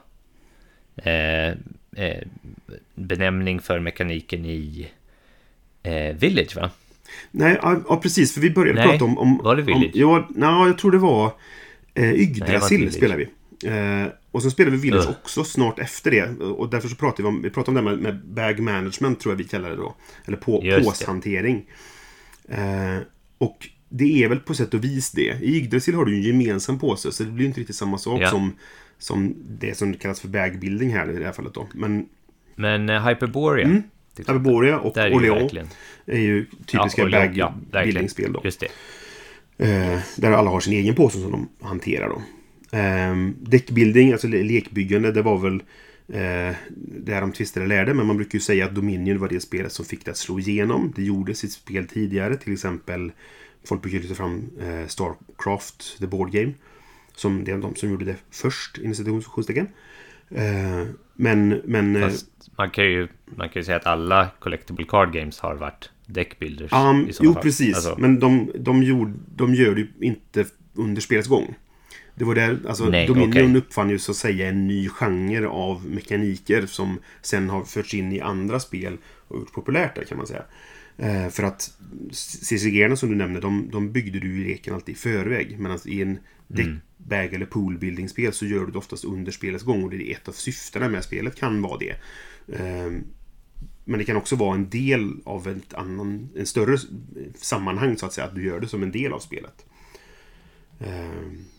eh, 0.96 1.49
eh, 1.49 2.22
benämning 2.94 3.61
för 3.61 3.81
mekaniken 3.81 4.44
i 4.44 4.88
eh, 5.83 6.16
Village, 6.16 6.57
va? 6.57 6.70
Nej, 7.31 7.59
ja, 7.62 8.01
precis. 8.03 8.35
För 8.35 8.40
vi 8.40 8.51
började 8.51 8.79
Nej, 8.81 8.88
prata 8.88 9.05
om... 9.05 9.18
om 9.18 9.38
var 9.38 9.57
det 9.57 9.62
om, 9.62 9.66
Village? 9.66 9.90
ja, 9.94 10.29
nej, 10.31 10.66
jag 10.66 10.79
tror 10.79 10.90
det 10.90 10.99
var 10.99 11.33
eh, 11.94 12.12
Yggdrasil 12.14 12.92
spelade 12.92 13.18
vi. 13.25 13.68
Eh, 13.68 14.07
och 14.37 14.42
sen 14.42 14.51
spelade 14.51 14.77
vi 14.77 14.83
Village 14.83 15.05
Ugh. 15.05 15.16
också 15.22 15.44
snart 15.44 15.79
efter 15.79 16.11
det. 16.11 16.44
Och 16.44 16.70
därför 16.70 16.88
så 16.88 16.96
pratade 16.96 17.22
vi 17.22 17.29
om, 17.29 17.42
vi 17.42 17.51
pratade 17.51 17.79
om 17.79 17.85
det 17.85 17.90
här 17.90 17.96
med, 17.99 18.25
bag 18.27 18.61
management, 18.61 19.20
tror 19.20 19.33
jag 19.33 19.38
vi 19.38 19.44
kallar 19.44 19.70
det 19.70 19.77
då. 19.77 19.94
Eller 20.25 20.37
på, 20.37 20.64
påshantering. 20.85 21.64
Eh, 22.49 22.99
och 23.38 23.68
det 23.88 24.25
är 24.25 24.29
väl 24.29 24.38
på 24.38 24.55
sätt 24.55 24.75
och 24.75 24.85
vis 24.85 25.11
det. 25.11 25.38
I 25.42 25.57
Yggdrasil 25.57 25.94
har 25.94 26.05
du 26.05 26.12
ju 26.12 26.16
en 26.18 26.22
gemensam 26.40 26.79
påse, 26.79 27.12
så 27.12 27.22
det 27.25 27.31
blir 27.31 27.46
inte 27.46 27.61
riktigt 27.61 27.77
samma 27.77 27.99
sak 27.99 28.20
Ja. 28.20 28.31
som, 28.31 28.53
som 28.99 29.35
det 29.61 29.77
som 29.77 29.94
kallas 29.94 30.20
för 30.20 30.29
bagbuilding 30.29 30.94
här 30.94 31.11
i 31.11 31.18
det 31.18 31.25
här 31.25 31.33
fallet 31.33 31.55
då. 31.55 31.68
Men 31.75 32.07
Men 32.55 32.88
eh, 32.88 33.07
Hyperborea, 33.09 33.64
Mm. 33.66 33.83
exempel, 34.12 34.37
Abiboria 34.37 34.79
och 34.79 34.94
där 34.94 35.03
är 35.03 35.09
ju 35.09 35.14
Orleans 35.16 35.42
verkligen... 35.42 35.66
är 36.07 36.18
ju 36.18 36.46
typiska 36.66 37.31
Ja, 37.35 37.55
bagbuilding-spel 37.70 38.33
då. 38.33 38.40
Just 38.44 38.61
det. 38.61 38.68
Eh, 39.59 39.99
där 40.16 40.33
alla 40.33 40.51
har 40.51 40.61
sin 40.61 40.72
egen 40.72 40.94
påse 40.94 41.20
som 41.20 41.31
de 41.31 41.49
hanterar 41.61 42.09
då. 42.09 42.22
Eh, 42.79 43.17
deckbuilding, 43.41 44.12
alltså 44.12 44.29
le- 44.29 44.43
lekbyggande, 44.43 45.12
det 45.12 45.23
var 45.23 45.39
väl 45.39 45.55
eh, 46.09 46.55
där 46.79 47.21
de 47.21 47.33
tvistade 47.33 47.67
lärde. 47.67 47.95
Men 47.95 48.07
man 48.07 48.17
brukar 48.17 48.35
ju 48.39 48.41
säga 48.41 48.65
att 48.65 48.75
Dominion 48.75 49.19
var 49.19 49.29
det 49.29 49.41
spelet 49.41 49.73
som 49.73 49.85
fick 49.85 50.05
det 50.05 50.11
att 50.11 50.17
slå 50.17 50.39
igenom. 50.39 50.93
Det 50.97 51.03
gjorde 51.03 51.35
sitt 51.35 51.53
spel 51.53 51.87
tidigare. 51.87 52.37
Till 52.37 52.53
exempel, 52.53 53.12
folk 53.65 53.83
brukar 53.83 53.99
lyfta 53.99 54.15
fram 54.15 54.51
eh, 54.61 54.87
Starcraft, 54.87 55.99
the 55.99 56.07
board 56.07 56.33
game. 56.33 56.53
Som 57.15 57.45
det 57.45 57.53
är 57.53 57.59
de 57.59 57.75
som 57.75 57.91
gjorde 57.91 58.05
det 58.05 58.17
först, 58.31 58.79
inom 58.79 58.95
citationstecken. 58.95 59.69
Eh, 60.31 60.87
men, 61.15 61.61
men... 61.65 61.97
eh, 61.97 62.03
Fast 62.03 62.27
man 62.59 62.71
kan, 62.71 62.85
ju, 62.85 63.09
man 63.37 63.49
kan 63.49 63.61
ju 63.61 63.65
säga 63.65 63.77
att 63.77 63.87
alla 63.87 64.29
collectible 64.39 64.85
card 64.89 65.12
games 65.12 65.41
har 65.41 65.55
varit 65.55 65.91
deckbuilders. 66.07 66.73
Um, 66.73 67.09
jo, 67.21 67.33
fall. 67.33 67.43
precis. 67.43 67.75
Alltså, 67.75 67.95
Men 67.99 68.21
de, 68.21 68.51
de, 68.59 68.83
gjorde, 68.83 69.12
de 69.37 69.55
gör 69.55 69.75
det 69.75 69.81
ju 69.81 69.89
inte 70.01 70.45
under 70.75 71.01
spelets 71.01 71.29
gång. 71.29 71.55
Det 72.18 72.24
var 72.24 72.35
där, 72.35 72.59
alltså 72.68 72.85
Nej, 72.85 73.07
Dominion 73.07 73.31
okej. 73.31 73.57
uppfann 73.57 73.90
ju 73.90 73.98
så 73.98 74.11
att 74.11 74.16
säga 74.16 74.48
en 74.48 74.66
ny 74.66 74.88
genre 74.88 75.46
av 75.46 75.87
mekaniker 75.87 76.66
som 76.66 76.98
sen 77.22 77.50
har 77.50 77.64
förts 77.64 77.94
in 77.94 78.12
i 78.12 78.20
andra 78.20 78.61
spel 78.61 78.98
och 79.29 79.38
gjort 79.38 79.52
populärt 79.52 79.94
där 79.94 80.05
kan 80.05 80.18
man 80.18 80.26
säga. 80.26 80.42
Eh, 80.96 81.29
för 81.29 81.42
att 81.42 81.70
CCG 82.12 82.96
som 82.96 83.09
du 83.09 83.14
nämnde, 83.14 83.40
de, 83.40 83.68
de 83.72 83.92
byggde 83.92 84.20
du 84.20 84.38
ju 84.38 84.48
leken 84.48 84.74
alltid 84.74 84.94
i 84.94 84.98
förväg. 84.98 85.61
Medan 85.61 85.79
i 85.85 86.02
en 86.02 86.18
deck, 86.46 86.68
bag 86.96 87.35
eller 87.35 87.46
poolbuilding-spel 87.46 88.33
så 88.33 88.46
gör 88.46 88.66
du 88.66 88.72
det 88.72 88.79
oftast 88.79 89.05
under 89.05 89.33
spelets 89.33 89.64
gång 89.64 89.85
och 89.85 89.90
det 89.90 90.11
är 90.11 90.16
ett 90.16 90.29
av 90.29 90.33
syftena 90.33 90.88
med 90.88 91.05
spelet 91.05 91.37
kan 91.37 91.62
vara 91.62 91.79
det. 91.79 91.96
Eh, 92.52 92.92
men 93.85 93.98
det 93.98 94.05
kan 94.05 94.16
också 94.16 94.37
vara 94.37 94.55
en 94.55 94.70
del 94.70 95.12
av 95.24 95.48
ett 95.48 95.74
annan, 95.74 96.29
en 96.37 96.46
större 96.46 96.79
sammanhang 97.37 97.96
så 97.96 98.07
att 98.07 98.12
säga. 98.12 98.26
Att 98.26 98.35
du 98.35 98.44
gör 98.44 98.61
det 98.61 98.68
som 98.68 98.83
en 98.83 98.90
del 98.90 99.12
av 99.12 99.18
spelet. 99.18 99.66
Eh, 100.81 101.11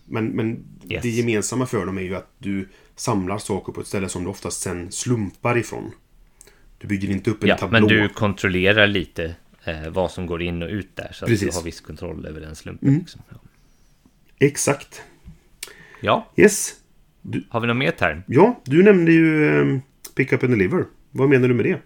Men, 0.09 0.25
men 0.27 0.63
Yes. 0.89 1.03
det 1.03 1.09
gemensamma 1.09 1.65
för 1.65 1.85
dem 1.85 1.97
är 1.97 2.01
ju 2.01 2.15
att 2.15 2.31
du 2.37 2.67
samlar 2.95 3.37
saker 3.37 3.73
på 3.73 3.81
ett 3.81 3.87
ställe 3.87 4.09
som 4.09 4.23
du 4.23 4.29
oftast 4.29 4.61
sen 4.61 4.91
slumpar 4.91 5.57
ifrån. 5.57 5.91
Du 6.77 6.87
bygger 6.87 7.09
inte 7.09 7.29
upp 7.31 7.43
en 7.43 7.49
Ja, 7.49 7.57
tablå. 7.57 7.79
men 7.79 7.87
du 7.89 8.09
kontrollerar 8.09 8.87
lite 8.87 9.35
eh, 9.63 9.89
vad 9.89 10.11
som 10.11 10.25
går 10.27 10.41
in 10.41 10.61
och 10.63 10.69
ut 10.69 10.95
där. 10.95 11.09
Så 11.13 11.25
att 11.25 11.29
Precis. 11.29 11.49
du 11.49 11.55
har 11.55 11.63
viss 11.63 11.81
kontroll 11.81 12.25
över 12.25 12.41
den 12.41 12.55
slumpen. 12.55 12.87
Mm. 12.89 12.99
Liksom. 12.99 13.21
Ja. 13.29 13.35
Exakt. 14.39 15.01
ja, 16.01 16.31
Yes. 16.35 16.73
har 17.49 17.59
vi 17.59 17.67
någon 17.67 17.77
mer 17.77 17.91
term? 17.91 18.21
Ja, 18.27 18.61
du 18.65 18.83
nämnde 18.83 19.11
ju 19.11 19.59
eh, 19.73 19.79
pick 20.15 20.31
up 20.33 20.43
and 20.43 20.51
deliver. 20.53 20.85
Vad 21.11 21.29
menar 21.29 21.47
du 21.47 21.53
med 21.53 21.65
det? 21.65 21.79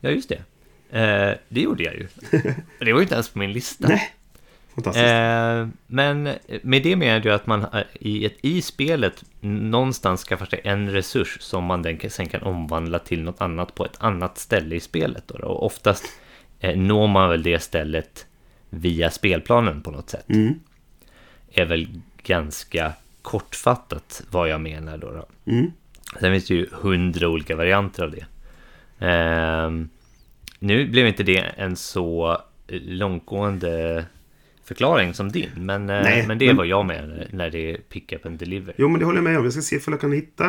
Ja, 0.00 0.10
just 0.10 0.28
det. 0.28 0.42
Eh, 1.00 1.36
det 1.48 1.60
gjorde 1.60 1.82
jag 1.84 1.94
ju. 1.94 2.08
Det 2.80 2.92
var 2.92 3.00
ju 3.00 3.02
inte 3.02 3.14
ens 3.14 3.28
på 3.28 3.38
min 3.38 3.52
lista. 3.52 3.88
Nej. 3.88 4.10
Eh, 4.84 5.68
men 5.86 6.22
med 6.62 6.82
det 6.82 6.96
menar 6.96 7.26
jag 7.26 7.34
att 7.34 7.46
man 7.46 7.64
eh, 7.64 7.82
i, 7.92 8.26
ett, 8.26 8.36
i 8.42 8.62
spelet 8.62 9.24
någonstans 9.40 10.24
skaffar 10.24 10.46
sig 10.46 10.60
en 10.64 10.92
resurs 10.92 11.36
som 11.40 11.64
man 11.64 11.82
den 11.82 12.10
sen 12.10 12.28
kan 12.28 12.42
omvandla 12.42 12.98
till 12.98 13.22
något 13.22 13.40
annat 13.40 13.74
på 13.74 13.84
ett 13.84 13.96
annat 13.98 14.38
ställe 14.38 14.76
i 14.76 14.80
spelet. 14.80 15.28
Då. 15.28 15.34
Och 15.34 15.66
oftast 15.66 16.04
eh, 16.60 16.76
når 16.76 17.06
man 17.06 17.30
väl 17.30 17.42
det 17.42 17.62
stället 17.62 18.26
via 18.70 19.10
spelplanen 19.10 19.82
på 19.82 19.90
något 19.90 20.10
sätt. 20.10 20.28
Mm. 20.28 20.54
Är 21.52 21.64
väl 21.64 21.88
ganska 22.22 22.92
kortfattat 23.22 24.22
vad 24.30 24.48
jag 24.48 24.60
menar 24.60 24.98
då. 24.98 25.10
då. 25.10 25.52
Mm. 25.52 25.72
Sen 26.20 26.32
finns 26.32 26.46
det 26.46 26.54
ju 26.54 26.68
hundra 26.72 27.28
olika 27.28 27.56
varianter 27.56 28.02
av 28.04 28.10
det. 28.10 28.26
Ehm, 28.98 29.88
nu 30.58 30.88
blev 30.88 31.06
inte 31.06 31.22
det 31.22 31.38
en 31.38 31.76
så 31.76 32.38
långtgående 32.68 34.04
förklaring 34.66 35.14
som 35.14 35.32
din. 35.32 35.50
Men, 35.56 35.90
eh, 35.90 36.02
Nej, 36.02 36.26
men 36.26 36.38
det 36.38 36.44
är 36.44 36.46
men- 36.46 36.56
vad 36.56 36.66
jag 36.66 36.86
menar 36.86 37.28
när 37.32 37.50
det 37.50 37.70
är 37.72 37.76
pick 37.76 38.12
up 38.12 38.26
and 38.26 38.38
deliver. 38.38 38.74
Jo, 38.78 38.88
men 38.88 38.98
det 38.98 39.04
håller 39.06 39.18
jag 39.18 39.24
med 39.24 39.38
om. 39.38 39.44
Jag 39.44 39.52
ska 39.52 39.62
se 39.62 39.76
om 39.76 39.92
jag 39.92 40.00
kan 40.00 40.12
hitta 40.12 40.46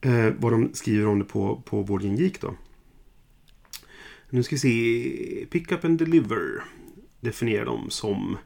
eh, 0.00 0.32
vad 0.38 0.52
de 0.52 0.70
skriver 0.74 1.06
om 1.06 1.18
det 1.18 1.24
på, 1.24 1.62
på 1.66 1.82
Game 1.82 2.16
Geek 2.16 2.40
då. 2.40 2.54
Nu 4.30 4.42
ska 4.42 4.54
vi 4.54 4.58
se. 4.60 5.46
Pick 5.50 5.72
up 5.72 5.84
and 5.84 5.98
deliver 5.98 6.62
definierar 7.20 7.64
de 7.64 7.90
som... 7.90 8.36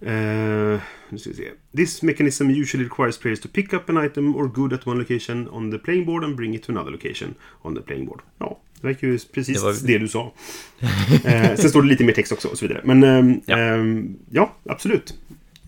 Eh, 0.00 0.80
nu 1.08 1.18
ska 1.18 1.30
vi 1.30 1.36
se. 1.36 1.50
This 1.76 2.02
mechanism 2.02 2.50
usually 2.50 2.84
requires 2.84 3.18
players 3.18 3.40
to 3.40 3.48
pick 3.52 3.72
up 3.72 3.88
an 3.90 4.04
item 4.04 4.36
or 4.36 4.48
good 4.48 4.72
at 4.72 4.86
one 4.86 4.98
location 4.98 5.48
on 5.48 5.70
the 5.70 5.78
playing 5.78 6.06
board 6.06 6.24
and 6.24 6.36
bring 6.36 6.54
it 6.54 6.62
to 6.62 6.72
another 6.72 6.90
location 6.90 7.34
on 7.62 7.74
the 7.74 7.80
playing 7.80 8.06
board. 8.06 8.20
Ja, 8.38 8.60
det 8.80 8.86
verkar 8.86 9.06
ju 9.08 9.18
precis 9.18 9.62
Det 9.62 9.86
det, 9.86 9.92
var- 9.92 9.98
du 10.00 10.08
sa. 10.08 10.32
eh, 11.24 11.54
sen 11.56 11.70
står 11.70 11.82
det 11.82 11.88
lite 11.88 12.04
mer 12.04 12.12
text 12.12 12.32
också 12.32 12.48
och 12.48 12.58
så 12.58 12.66
vidare. 12.66 12.82
Men 12.84 13.02
ehm, 13.04 13.40
Ja. 13.46 13.58
ehm, 13.58 14.18
ja 14.30 14.52
absolut. 14.68 15.14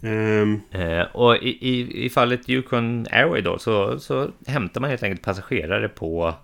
Ehm, 0.02 0.60
Eh, 0.70 1.02
och 1.02 1.36
i, 1.36 1.68
i, 1.68 2.04
i 2.04 2.10
fallet 2.10 2.48
Yukon 2.50 3.06
Airway 3.10 3.40
då 3.40 3.58
så, 3.58 3.98
så 4.00 4.30
hämtar 4.46 4.80
man 4.80 4.90
helt 4.90 5.02
enkelt 5.02 5.22
passagerare 5.22 5.88
på 5.88 6.34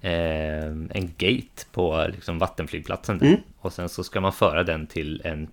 eh, 0.00 0.64
en 0.66 1.10
gate 1.18 1.64
på 1.72 2.06
liksom, 2.14 2.38
vattenflygplatsen. 2.38 3.18
Där. 3.18 3.26
Mm. 3.26 3.40
Och 3.58 3.72
sen 3.72 3.88
så 3.88 4.04
ska 4.04 4.20
man 4.20 4.32
föra 4.32 4.64
den 4.64 4.86
till 4.86 5.22
en 5.24 5.48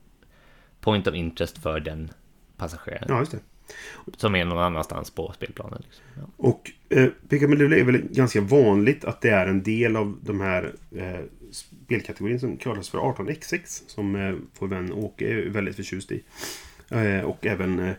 point 0.81 1.07
of 1.07 1.15
interest 1.15 1.57
för 1.57 1.79
den 1.79 2.11
passageraren. 2.57 3.05
ja, 3.09 3.19
just 3.19 3.31
det. 3.31 3.39
Som 4.17 4.35
är 4.35 4.45
någon 4.45 4.63
annanstans 4.63 5.11
på 5.11 5.33
spelplanen. 5.35 5.81
Liksom. 5.85 6.03
Ja. 6.17 6.21
Och 6.37 6.71
eh, 6.95 7.09
Deliver 7.29 7.73
är 7.73 7.83
väl 7.83 8.01
ganska 8.11 8.41
vanligt 8.41 9.05
att 9.05 9.21
det 9.21 9.29
är 9.29 9.47
en 9.47 9.63
del 9.63 9.95
av 9.95 10.17
de 10.21 10.41
här 10.41 10.73
eh, 10.95 11.19
spelkategorin 11.51 12.39
som 12.39 12.57
kallas 12.57 12.89
för 12.89 12.97
18xx. 12.97 13.83
Som 13.87 14.15
eh, 14.15 14.35
vår 14.59 14.67
vän 14.67 14.93
Åke 14.93 15.27
är 15.27 15.49
väldigt 15.49 15.75
förtjust 15.75 16.11
i. 16.11 16.23
Eh, 16.89 17.21
och 17.21 17.45
även 17.45 17.79
eh, 17.79 17.93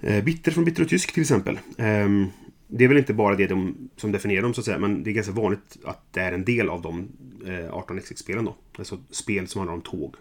eh, 0.00 0.24
Bitter 0.24 0.52
från 0.52 0.64
Bitter 0.64 0.82
och 0.82 0.88
Tysk 0.88 1.12
till 1.12 1.20
exempel. 1.20 1.58
Ehm, 1.78 2.26
det 2.68 2.84
är 2.84 2.88
väl 2.88 2.98
inte 2.98 3.14
bara 3.14 3.36
det 3.36 3.46
de, 3.46 3.88
som 3.96 4.12
definierar 4.12 4.42
dem 4.42 4.54
så 4.54 4.60
att 4.60 4.64
säga. 4.64 4.78
Men 4.78 5.02
det 5.02 5.10
är 5.10 5.12
ganska 5.12 5.32
vanligt 5.32 5.78
att 5.84 6.12
det 6.12 6.20
är 6.20 6.32
en 6.32 6.44
del 6.44 6.68
av 6.68 6.82
de 6.82 7.08
eh, 7.46 7.74
18xx-spelen 7.74 8.44
då. 8.44 8.56
Alltså 8.78 8.98
spel 9.10 9.48
som 9.48 9.58
handlar 9.58 9.74
om 9.74 9.80
tåg. 9.82 10.14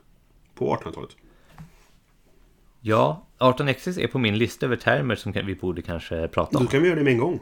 På 0.55 0.75
1800-talet. 0.75 1.09
Ja, 2.81 3.27
18xx 3.39 3.99
är 3.99 4.07
på 4.07 4.19
min 4.19 4.37
lista 4.37 4.65
över 4.65 4.75
termer 4.75 5.15
som 5.15 5.31
vi 5.31 5.55
borde 5.55 5.81
kanske 5.81 6.27
prata 6.27 6.51
Då 6.51 6.59
om. 6.59 6.67
kan 6.67 6.81
vi 6.81 6.87
göra 6.87 6.97
det 6.99 7.03
med 7.03 7.13
en 7.13 7.19
gång. 7.19 7.39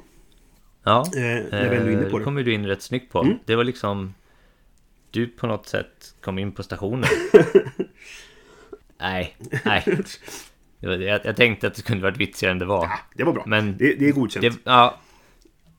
Ja, 0.84 1.06
Eh, 1.16 1.22
när 1.52 1.70
vi 1.70 1.76
ändå 1.76 1.90
är 1.90 1.94
inne 1.94 2.04
på 2.04 2.10
det 2.10 2.20
det. 2.20 2.24
kommer 2.24 2.44
du 2.44 2.54
in 2.54 2.66
rätt 2.68 2.82
snyggt 2.82 3.12
på. 3.12 3.22
Mm. 3.22 3.38
Det 3.46 3.56
var 3.56 3.64
liksom... 3.64 4.14
Du 5.12 5.28
på 5.28 5.48
något 5.48 5.68
sätt 5.68 6.16
kom 6.22 6.40
in 6.40 6.52
på 6.52 6.64
stationen. 6.64 7.10
nej, 8.98 9.36
nej. 9.66 10.04
Jag, 10.80 11.02
jag 11.02 11.36
tänkte 11.36 11.68
att 11.68 11.76
det 11.76 11.82
kunde 11.82 12.04
varit 12.04 12.18
vitsigare 12.18 12.52
än 12.52 12.60
det 12.60 12.66
var. 12.66 12.90
Det 13.16 13.24
var 13.24 13.34
bra. 13.34 13.44
Men 13.48 13.78
det, 13.78 13.96
det 13.96 14.08
är 14.08 14.12
godkänt. 14.12 14.42
Det, 14.42 14.72
ja, 14.72 14.98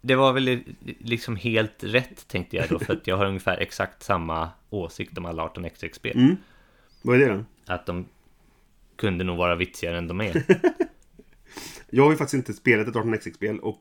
det 0.00 0.14
var 0.14 0.32
väl 0.32 0.60
liksom 0.98 1.36
helt 1.36 1.84
rätt 1.84 2.28
tänkte 2.28 2.56
jag 2.56 2.68
då. 2.68 2.78
För 2.78 2.92
att 2.92 3.06
jag 3.06 3.16
har 3.16 3.26
ungefär 3.26 3.56
exakt 3.56 4.02
samma 4.02 4.50
åsikt 4.70 5.18
om 5.18 5.26
alla 5.26 5.48
18xx-spel. 5.48 6.16
Mm. 6.16 6.36
Vad 7.02 7.20
är 7.22 7.28
det 7.28 7.34
då? 7.34 7.44
Att 7.66 7.86
de 7.86 8.06
kunde 8.96 9.24
nog 9.24 9.38
vara 9.38 9.54
vitsigare 9.54 9.98
än 9.98 10.08
de 10.08 10.20
är. 10.20 10.42
Jag 11.90 12.04
har 12.04 12.10
ju 12.10 12.16
faktiskt 12.16 12.34
inte 12.34 12.52
spelat 12.52 12.88
ett 12.88 12.94
18xx-spel 12.94 13.58
och 13.58 13.80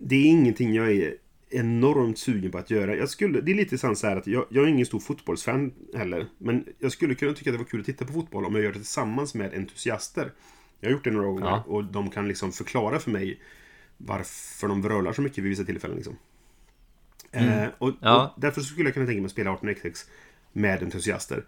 det 0.00 0.16
är 0.16 0.24
ingenting 0.26 0.74
jag 0.74 0.92
är 0.92 1.14
enormt 1.50 2.18
sugen 2.18 2.50
på 2.50 2.58
att 2.58 2.70
göra. 2.70 2.96
Jag 2.96 3.08
skulle, 3.08 3.40
det 3.40 3.50
är 3.52 3.54
lite 3.54 3.78
sant 3.78 3.98
så 3.98 4.06
här 4.06 4.16
att 4.16 4.26
jag, 4.26 4.46
jag 4.50 4.64
är 4.64 4.68
ingen 4.68 4.86
stor 4.86 4.98
fotbollsfan 5.00 5.72
heller. 5.94 6.26
Men 6.38 6.64
jag 6.78 6.92
skulle 6.92 7.14
kunna 7.14 7.32
tycka 7.32 7.50
att 7.50 7.54
det 7.54 7.58
var 7.58 7.64
kul 7.70 7.80
att 7.80 7.86
titta 7.86 8.04
på 8.04 8.12
fotboll 8.12 8.44
om 8.44 8.54
jag 8.54 8.64
gör 8.64 8.72
det 8.72 8.78
tillsammans 8.78 9.34
med 9.34 9.54
entusiaster. 9.54 10.32
Jag 10.80 10.88
har 10.88 10.92
gjort 10.92 11.04
det 11.04 11.10
några 11.10 11.26
gånger 11.26 11.42
Ja. 11.46 11.64
och 11.66 11.84
de 11.84 12.10
kan 12.10 12.28
liksom 12.28 12.52
förklara 12.52 12.98
för 12.98 13.10
mig 13.10 13.40
varför 13.96 14.68
de 14.68 14.82
vrölar 14.82 15.12
så 15.12 15.22
mycket 15.22 15.38
vid 15.44 15.50
vissa 15.50 15.64
tillfällen. 15.64 15.96
Liksom. 15.96 16.16
Eh, 17.32 17.64
och, 17.78 17.92
Ja. 18.00 18.32
och 18.34 18.40
därför 18.40 18.60
skulle 18.60 18.86
jag 18.88 18.94
kunna 18.94 19.06
tänka 19.06 19.20
mig 19.20 19.26
att 19.26 19.32
spela 19.32 19.50
18xx 19.50 20.06
med 20.52 20.82
entusiaster. 20.82 21.44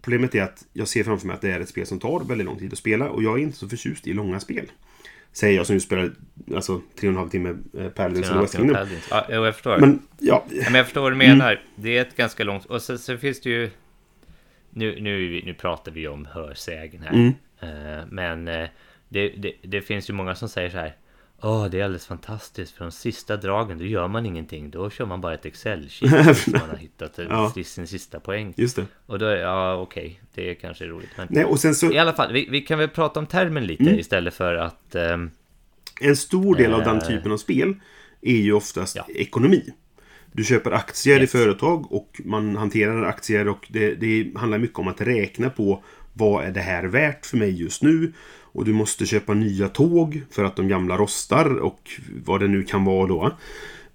Problemet 0.00 0.34
är 0.34 0.42
att 0.42 0.66
jag 0.72 0.88
ser 0.88 1.04
framför 1.04 1.26
mig 1.26 1.34
att 1.34 1.40
det 1.40 1.50
är 1.52 1.60
ett 1.60 1.68
spel 1.68 1.86
som 1.86 1.98
tar 1.98 2.24
väldigt 2.24 2.44
lång 2.44 2.58
tid 2.58 2.72
att 2.72 2.78
spela 2.78 3.10
och 3.10 3.22
jag 3.22 3.38
är 3.38 3.42
inte 3.42 3.56
så 3.58 3.68
förtjust 3.68 4.06
i 4.06 4.12
långa 4.12 4.40
spel. 4.40 4.72
Säger 5.36 5.56
jag 5.56 5.66
som 5.66 5.74
ju 5.74 5.80
spelar 5.80 6.10
alltså, 6.54 6.80
tre 7.00 7.08
och 7.08 7.12
en 7.12 7.18
halv 7.18 7.28
timme 7.28 7.50
of 7.50 7.94
the 7.94 8.38
West 8.40 8.56
Kingdom. 8.56 8.76
Ja, 9.10 9.26
jag 9.28 9.54
förstår. 9.54 9.78
Men 9.78 10.02
ja, 10.18 10.44
Ja, 10.50 10.62
men 10.64 10.74
jag 10.74 10.84
förstår 10.86 11.00
vad 11.00 11.12
du 11.12 11.16
menar. 11.16 11.60
Det 11.76 11.98
är 11.98 12.02
ett 12.02 12.16
ganska 12.16 12.44
långt... 12.44 12.64
Och 12.64 12.82
sen 12.82 12.98
så 12.98 13.16
finns 13.16 13.40
det 13.40 13.50
ju... 13.50 13.70
Nu, 14.70 15.00
nu, 15.00 15.42
nu 15.44 15.54
pratar 15.54 15.92
vi 15.92 16.08
om 16.08 16.26
hörsägen 16.26 17.02
här. 17.02 17.12
Mm. 17.12 17.34
Eh, 17.60 18.06
men 18.08 18.48
eh, 18.48 18.68
det, 19.08 19.28
det, 19.28 19.52
det 19.62 19.82
finns 19.82 20.10
ju 20.10 20.14
många 20.14 20.34
som 20.34 20.48
säger 20.48 20.70
så 20.70 20.76
här. 20.76 20.96
Åh, 21.42 21.66
det 21.70 21.80
är 21.80 21.84
alldeles 21.84 22.06
fantastiskt. 22.06 22.72
För 22.76 22.84
de 22.84 22.90
sista 22.92 23.36
dragen, 23.36 23.78
då 23.78 23.84
gör 23.84 24.08
man 24.08 24.26
ingenting. 24.26 24.70
Då 24.70 24.90
kör 24.90 25.06
man 25.06 25.20
bara 25.20 25.34
ett 25.34 25.44
Excel-sheet 25.44 26.34
som 26.44 26.52
man 26.52 26.70
har 26.70 26.76
hittat 26.76 27.18
Ja. 27.28 27.52
sin 27.64 27.86
sista 27.86 28.20
poäng. 28.20 28.54
just 28.56 28.76
det. 28.76 28.86
Och 29.06 29.18
då, 29.18 29.26
ja 29.26 29.74
okej, 29.76 30.20
det 30.34 30.50
är 30.50 30.54
kanske 30.54 30.84
är 30.84 30.88
roligt. 30.88 31.08
Men 31.16 31.26
Nej, 31.30 31.44
och 31.44 31.60
sen 31.60 31.74
så 31.74 31.92
i 31.92 31.98
alla 31.98 32.12
fall, 32.12 32.32
vi, 32.32 32.48
vi 32.50 32.60
kan 32.60 32.78
väl 32.78 32.88
prata 32.88 33.20
om 33.20 33.26
termen 33.26 33.66
lite 33.66 33.82
Mm. 33.82 33.98
istället 33.98 34.34
för 34.34 34.54
att... 34.54 34.94
ehm, 34.94 35.30
En 36.00 36.16
stor 36.16 36.54
del 36.56 36.74
av 36.74 36.80
den 36.84 36.96
Eh. 36.96 37.02
typen 37.06 37.32
av 37.32 37.36
spel 37.36 37.74
är 38.22 38.36
ju 38.36 38.52
oftast 38.52 38.96
Ja. 38.96 39.06
ekonomi. 39.08 39.64
Du 40.32 40.44
köper 40.44 40.70
aktier 40.70 41.18
i 41.18 41.20
Yes. 41.20 41.32
företag 41.32 41.92
och 41.92 42.20
man 42.24 42.56
hanterar 42.56 43.02
aktier 43.04 43.48
och 43.48 43.66
det, 43.70 43.94
det 43.94 44.32
handlar 44.36 44.58
mycket 44.58 44.78
om 44.78 44.88
att 44.88 45.00
räkna 45.00 45.50
på 45.50 45.82
vad 46.12 46.44
är 46.44 46.50
det 46.50 46.60
här 46.60 46.84
värt 46.84 47.26
för 47.26 47.36
mig 47.36 47.60
just 47.62 47.82
nu? 47.82 48.12
Och 48.56 48.64
du 48.64 48.72
måste 48.72 49.06
köpa 49.06 49.34
nya 49.34 49.68
tåg 49.68 50.22
för 50.30 50.44
att 50.44 50.56
de 50.56 50.68
gamla 50.68 50.96
rostar 50.96 51.56
och 51.56 51.90
vad 52.24 52.40
det 52.40 52.48
nu 52.48 52.62
kan 52.62 52.84
vara 52.84 53.06
då. 53.06 53.36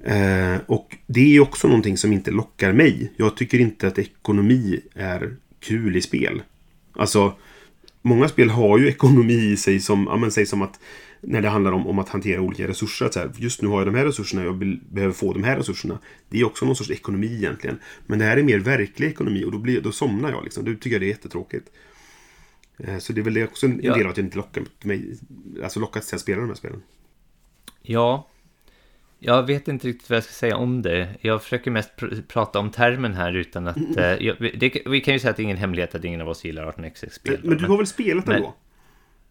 Eh, 0.04 0.58
och 0.66 0.98
det 1.08 1.36
är 1.36 1.40
också 1.40 1.68
någonting 1.68 1.98
som 1.98 2.14
inte 2.14 2.32
lockar 2.32 2.74
mig. 2.74 3.12
Jag 3.18 3.38
tycker 3.38 3.60
inte 3.60 3.88
att 3.88 4.00
ekonomi 4.00 4.80
är 4.96 5.36
kul 5.60 5.96
i 5.96 6.02
spel. 6.02 6.42
Alltså, 6.94 7.34
många 8.02 8.28
spel 8.28 8.50
har 8.50 8.78
ju 8.78 8.88
ekonomi 8.90 9.52
i 9.52 9.58
sig 9.58 9.80
som, 9.80 10.08
ja, 10.10 10.18
men, 10.18 10.32
säg 10.32 10.46
som 10.46 10.62
att 10.62 10.80
när 11.22 11.42
det 11.42 11.50
handlar 11.50 11.72
om, 11.72 11.88
om 11.88 12.00
att 12.00 12.10
hantera 12.10 12.42
olika 12.42 12.68
resurser. 12.68 13.06
Att 13.06 13.14
så 13.14 13.20
här, 13.20 13.32
just 13.38 13.62
nu 13.62 13.68
har 13.68 13.78
jag 13.78 13.88
de 13.88 13.96
här 13.96 14.06
resurserna, 14.06 14.44
jag 14.44 14.54
vill, 14.54 14.80
behöver 14.92 15.14
få 15.14 15.34
de 15.34 15.44
här 15.44 15.58
resurserna. 15.58 16.00
Det 16.30 16.40
är 16.40 16.46
också 16.46 16.66
någon 16.66 16.76
sorts 16.76 16.92
ekonomi 16.92 17.36
egentligen. 17.36 17.80
Men 18.06 18.20
det 18.20 18.26
här 18.26 18.38
är 18.38 18.44
mer 18.44 18.60
verklig 18.60 19.08
ekonomi 19.08 19.44
och 19.46 19.52
då, 19.52 19.58
blir, 19.58 19.82
då 19.82 19.92
somnar 19.92 20.32
jag. 20.32 20.44
Liksom. 20.44 20.66
Då 20.66 20.72
tycker 20.72 20.92
jag 20.92 21.02
det 21.02 21.06
är 21.06 21.10
jättetråkigt. 21.10 21.68
Eh, 22.84 22.98
Så 22.98 23.14
det 23.14 23.22
är 23.22 23.24
väl 23.24 23.34
det 23.34 23.44
också 23.44 23.66
en 23.66 23.80
Ja. 23.84 23.94
del 23.94 24.06
av 24.06 24.12
att 24.12 24.18
jag 24.18 24.26
inte 24.26 24.38
lockar 24.38 24.64
mig, 24.84 25.18
alltså 25.64 25.80
lockas 25.80 26.08
till 26.08 26.16
att 26.16 26.22
spela 26.22 26.42
de 26.42 26.48
här 26.48 26.56
spelen. 26.56 26.84
Ja, 27.82 28.28
jag 29.20 29.44
vet 29.44 29.68
inte 29.68 29.88
riktigt 29.88 30.10
vad 30.10 30.18
jag 30.18 30.24
ska 30.24 30.34
säga 30.34 30.56
om 30.58 30.82
det. 30.82 31.10
Jag 31.22 31.44
försöker 31.44 31.72
mest 31.72 31.90
pr- 31.98 32.22
prata 32.28 32.60
om 32.60 32.72
termen 32.72 33.14
här 33.14 33.34
utan 33.34 33.68
att... 33.68 33.78
Mm. 33.78 33.98
eh, 33.98 34.06
jag, 34.28 34.38
det, 34.60 34.82
vi 34.86 35.02
kan 35.02 35.14
ju 35.14 35.20
säga 35.20 35.32
att 35.32 35.38
det 35.38 35.42
är 35.42 35.44
ingen 35.46 35.58
hemlighet 35.58 35.96
att 35.96 36.04
ingen 36.04 36.22
av 36.22 36.30
oss 36.30 36.46
gillar 36.46 36.72
18xx-spel. 36.72 37.40
Men 37.44 37.58
du 37.58 37.66
har 37.68 37.78
väl 37.78 37.88
spelat 37.88 38.28
men- 38.28 38.36
ändå? 38.36 38.54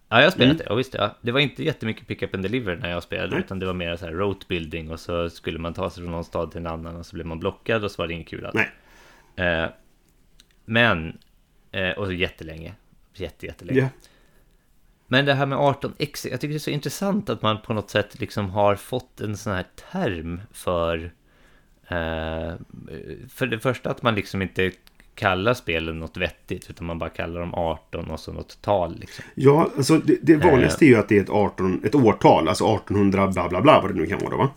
Ja, 0.09 0.17
jag 0.19 0.27
har 0.27 0.31
spelat 0.31 0.47
Mm. 0.47 0.57
det. 0.57 0.65
Ja, 0.69 0.75
visst, 0.75 0.95
ja. 0.95 1.17
Det 1.23 1.33
var 1.33 1.41
inte 1.41 1.65
jättemycket 1.65 2.07
pick 2.07 2.23
up 2.23 2.35
and 2.35 2.43
deliver 2.43 2.77
när 2.77 2.91
jag 2.91 3.03
spelade, 3.03 3.31
Nej. 3.31 3.41
utan 3.45 3.59
det 3.59 3.67
var 3.67 3.75
mer 3.75 3.97
så 3.97 4.05
här 4.07 4.13
road 4.13 4.45
building 4.49 4.91
och 4.91 5.01
så 5.01 5.31
skulle 5.31 5.59
man 5.59 5.75
ta 5.75 5.91
sig 5.91 6.03
från 6.03 6.13
någon 6.13 6.25
stad 6.25 6.51
till 6.51 6.61
en 6.61 6.67
annan 6.67 6.97
och 6.97 7.07
så 7.07 7.15
blev 7.17 7.27
man 7.27 7.39
blockad 7.41 7.85
och 7.85 7.91
så 7.91 8.03
var 8.03 8.09
det 8.09 8.15
inget 8.15 8.29
kul 8.29 8.47
alls. 8.47 8.55
Nej. 9.37 9.47
Eh, 9.65 9.71
men, 10.65 11.19
eh, 11.73 11.91
och 11.91 12.07
så 12.07 12.13
jättelänge. 12.13 12.75
Jätte, 13.21 13.47
jättelänge. 13.47 13.81
Ja. 13.81 13.89
Men 15.07 15.25
det 15.25 15.35
här 15.35 15.47
med 15.47 15.59
18x, 15.59 16.29
jag 16.31 16.41
tycker 16.41 16.49
det 16.49 16.55
är 16.55 16.59
så 16.59 16.71
intressant 16.71 17.31
att 17.31 17.43
man 17.43 17.63
på 17.63 17.73
något 17.73 17.91
sätt 17.91 18.21
liksom 18.21 18.51
har 18.51 18.75
fått 18.75 19.21
en 19.21 19.37
sån 19.37 19.53
här 19.53 19.67
term 19.93 20.41
för 20.53 21.13
Eh, 21.91 22.55
för 23.29 23.47
det 23.47 23.59
första 23.59 23.91
att 23.91 24.03
man 24.03 24.15
liksom 24.15 24.43
inte 24.43 24.71
kallar 25.15 25.55
spelen 25.55 25.99
något 25.99 26.17
vettigt, 26.17 26.71
utan 26.71 26.87
man 26.87 26.99
bara 26.99 27.11
kallar 27.11 27.41
dem 27.41 27.55
18 27.55 28.11
och 28.11 28.21
så 28.21 28.33
något 28.33 28.63
tal. 28.63 28.97
Liksom. 29.01 29.25
Ja, 29.35 29.71
alltså 29.77 29.99
det, 29.99 30.19
det 30.23 30.37
vanligaste 30.37 30.85
är 30.85 30.87
ju 30.87 30.97
att 30.97 31.09
det 31.09 31.17
är 31.17 31.23
ett, 31.23 31.31
18, 31.31 31.85
ett 31.85 31.95
årtal, 31.95 32.49
alltså 32.49 32.65
1800 32.65 33.27
bla 33.27 33.49
bla 33.49 33.61
bla 33.61 33.81
vad 33.81 33.95
det 33.95 34.01
nu 34.01 34.07
kan 34.07 34.19
vara. 34.19 34.37
Va? 34.37 34.51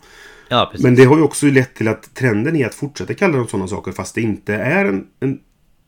Ja, 0.48 0.68
precis. 0.70 0.84
Men 0.84 0.94
det 0.94 1.04
har 1.04 1.16
ju 1.16 1.22
också 1.22 1.46
lett 1.46 1.74
till 1.74 1.88
att 1.88 2.14
trenden 2.14 2.56
är 2.56 2.66
att 2.66 2.74
fortsätta 2.74 3.14
kalla 3.14 3.36
dem 3.36 3.48
sådana 3.48 3.68
saker 3.68 3.92
fast 3.92 4.14
det 4.14 4.20
inte 4.20 4.54
är 4.54 4.84
en, 4.84 5.06
en, 5.20 5.40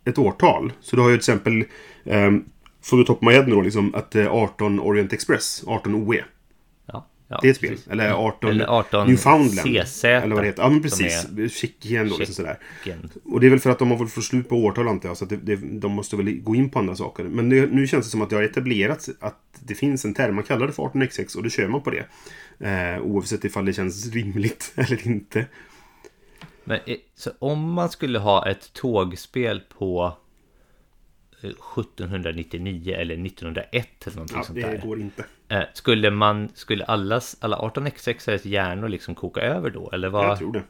ett 0.04 0.18
årtal. 0.18 0.72
Så 0.80 0.96
du 0.96 1.02
har 1.02 1.08
ju 1.08 1.14
till 1.16 1.20
exempel, 1.20 1.64
um, 2.04 2.44
för 2.90 3.00
att 3.00 3.06
toppa 3.06 3.26
my 3.26 3.32
head 3.32 3.46
nu 3.46 3.54
då, 3.54 3.60
liksom, 3.60 3.94
att 3.94 4.14
eh, 4.14 4.34
18 4.34 4.80
Orient 4.80 5.12
Express, 5.12 5.64
18 5.66 5.94
OE. 5.94 6.24
ja, 6.86 7.06
ja, 7.28 7.38
Det 7.42 7.48
är 7.48 7.50
ett 7.50 7.56
spel. 7.56 7.70
precis. 7.70 7.88
Eller 7.88 8.12
18, 8.12 8.50
Eller 8.50 8.66
18 8.66 9.06
Newfoundland. 9.08 9.86
CZ, 9.86 10.04
Eller 10.04 10.34
vad 10.34 10.44
det 10.44 10.46
heter. 10.46 10.62
Ja, 10.62 10.68
men 10.68 10.82
precis. 10.82 11.26
Tjeckien 11.52 12.08
då, 12.08 12.16
liksom 12.16 12.34
sådär. 12.34 12.58
Och 13.24 13.40
det 13.40 13.46
är 13.46 13.50
väl 13.50 13.60
för 13.60 13.70
att 13.70 13.78
de 13.78 13.90
har 13.90 14.06
fått 14.06 14.24
slut 14.24 14.48
på 14.48 14.56
årtal 14.56 14.88
antar 14.88 15.08
jag. 15.08 15.16
Så 15.16 15.24
att 15.24 15.30
det, 15.30 15.36
det, 15.36 15.56
de 15.56 15.92
måste 15.92 16.16
väl 16.16 16.40
gå 16.40 16.54
in 16.54 16.70
på 16.70 16.78
andra 16.78 16.96
saker. 16.96 17.24
Men 17.24 17.48
det, 17.48 17.66
nu 17.66 17.86
känns 17.86 18.06
det 18.06 18.10
som 18.10 18.22
att 18.22 18.30
det 18.30 18.36
har 18.36 18.42
etablerats 18.42 19.10
att 19.20 19.40
det 19.60 19.74
finns 19.74 20.04
en 20.04 20.14
term. 20.14 20.34
Man 20.34 20.44
kallar 20.44 20.66
det 20.66 20.72
för 20.72 20.82
18xx 20.82 21.36
och 21.36 21.42
då 21.42 21.48
kör 21.48 21.68
man 21.68 21.80
på 21.82 21.90
det. 21.90 22.06
Eh, 22.68 23.02
oavsett 23.02 23.44
ifall 23.44 23.64
det 23.64 23.72
känns 23.72 24.12
rimligt 24.12 24.72
eller 24.76 25.06
inte. 25.06 25.46
Men 26.64 26.80
eh, 26.86 26.96
så 27.16 27.30
om 27.38 27.72
man 27.72 27.88
skulle 27.90 28.18
ha 28.18 28.50
ett 28.50 28.72
tågspel 28.72 29.60
på 29.78 30.04
eh, 30.04 30.12
1799 31.42 32.94
eller 32.94 33.26
1901 33.26 34.06
eller 34.06 34.16
någonting 34.16 34.36
Ja, 34.36 34.42
sånt 34.44 34.54
det 34.58 34.66
där. 34.70 34.78
går 34.78 35.00
inte. 35.00 35.24
Eh, 35.48 35.62
Skulle 35.74 36.10
man, 36.10 36.48
skulle 36.54 36.84
allas, 36.84 37.36
alla 37.40 37.56
18xx 37.56 38.46
hjärnor 38.48 38.88
liksom 38.88 39.14
koka 39.14 39.40
över 39.40 39.70
då? 39.70 39.90
Eller 39.90 40.08
vad? 40.08 40.24
Jag 40.30 40.38
tror 40.38 40.52
det. 40.52 40.62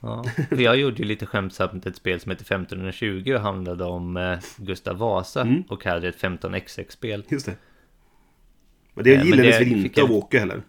Ja, 0.00 0.24
för 0.48 0.60
jag 0.60 0.76
gjorde 0.76 0.96
ju 0.96 1.04
lite 1.04 1.26
skämtsamt 1.26 1.86
ett 1.86 1.96
spel 1.96 2.20
som 2.20 2.30
heter 2.30 2.44
1520 2.44 3.32
och 3.34 3.40
handlade 3.40 3.84
om 3.84 4.16
eh, 4.16 4.38
Gustav 4.56 4.96
Vasa 4.96 5.40
Mm. 5.42 5.62
och 5.68 5.84
hade 5.84 6.08
ett 6.08 6.22
15xx-spel. 6.22 7.24
Just 7.28 7.46
det. 7.46 7.56
Men 8.94 9.04
det 9.04 9.12
Eh, 9.14 9.18
men 9.18 9.26
gillades 9.26 9.58
det 9.58 9.64
väl 9.64 9.72
inte 9.84 10.02
av 10.02 10.12
Åke 10.12 10.38
heller. 10.38 10.62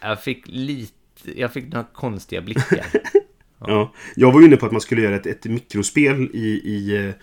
Jag 0.00 0.22
fick 0.22 0.42
lite, 0.46 1.40
jag 1.40 1.52
fick 1.52 1.72
några 1.72 1.86
konstiga 1.92 2.40
blickar. 2.42 2.86
Ja. 3.60 3.92
Jag 4.16 4.32
var 4.32 4.40
ju 4.40 4.46
inne 4.46 4.56
på 4.56 4.66
att 4.66 4.72
man 4.72 4.80
skulle 4.80 5.02
göra 5.02 5.16
ett, 5.16 5.26
ett 5.26 5.44
mikrospel 5.44 6.30
i, 6.32 6.60
i 6.64 7.06
eh, 7.08 7.14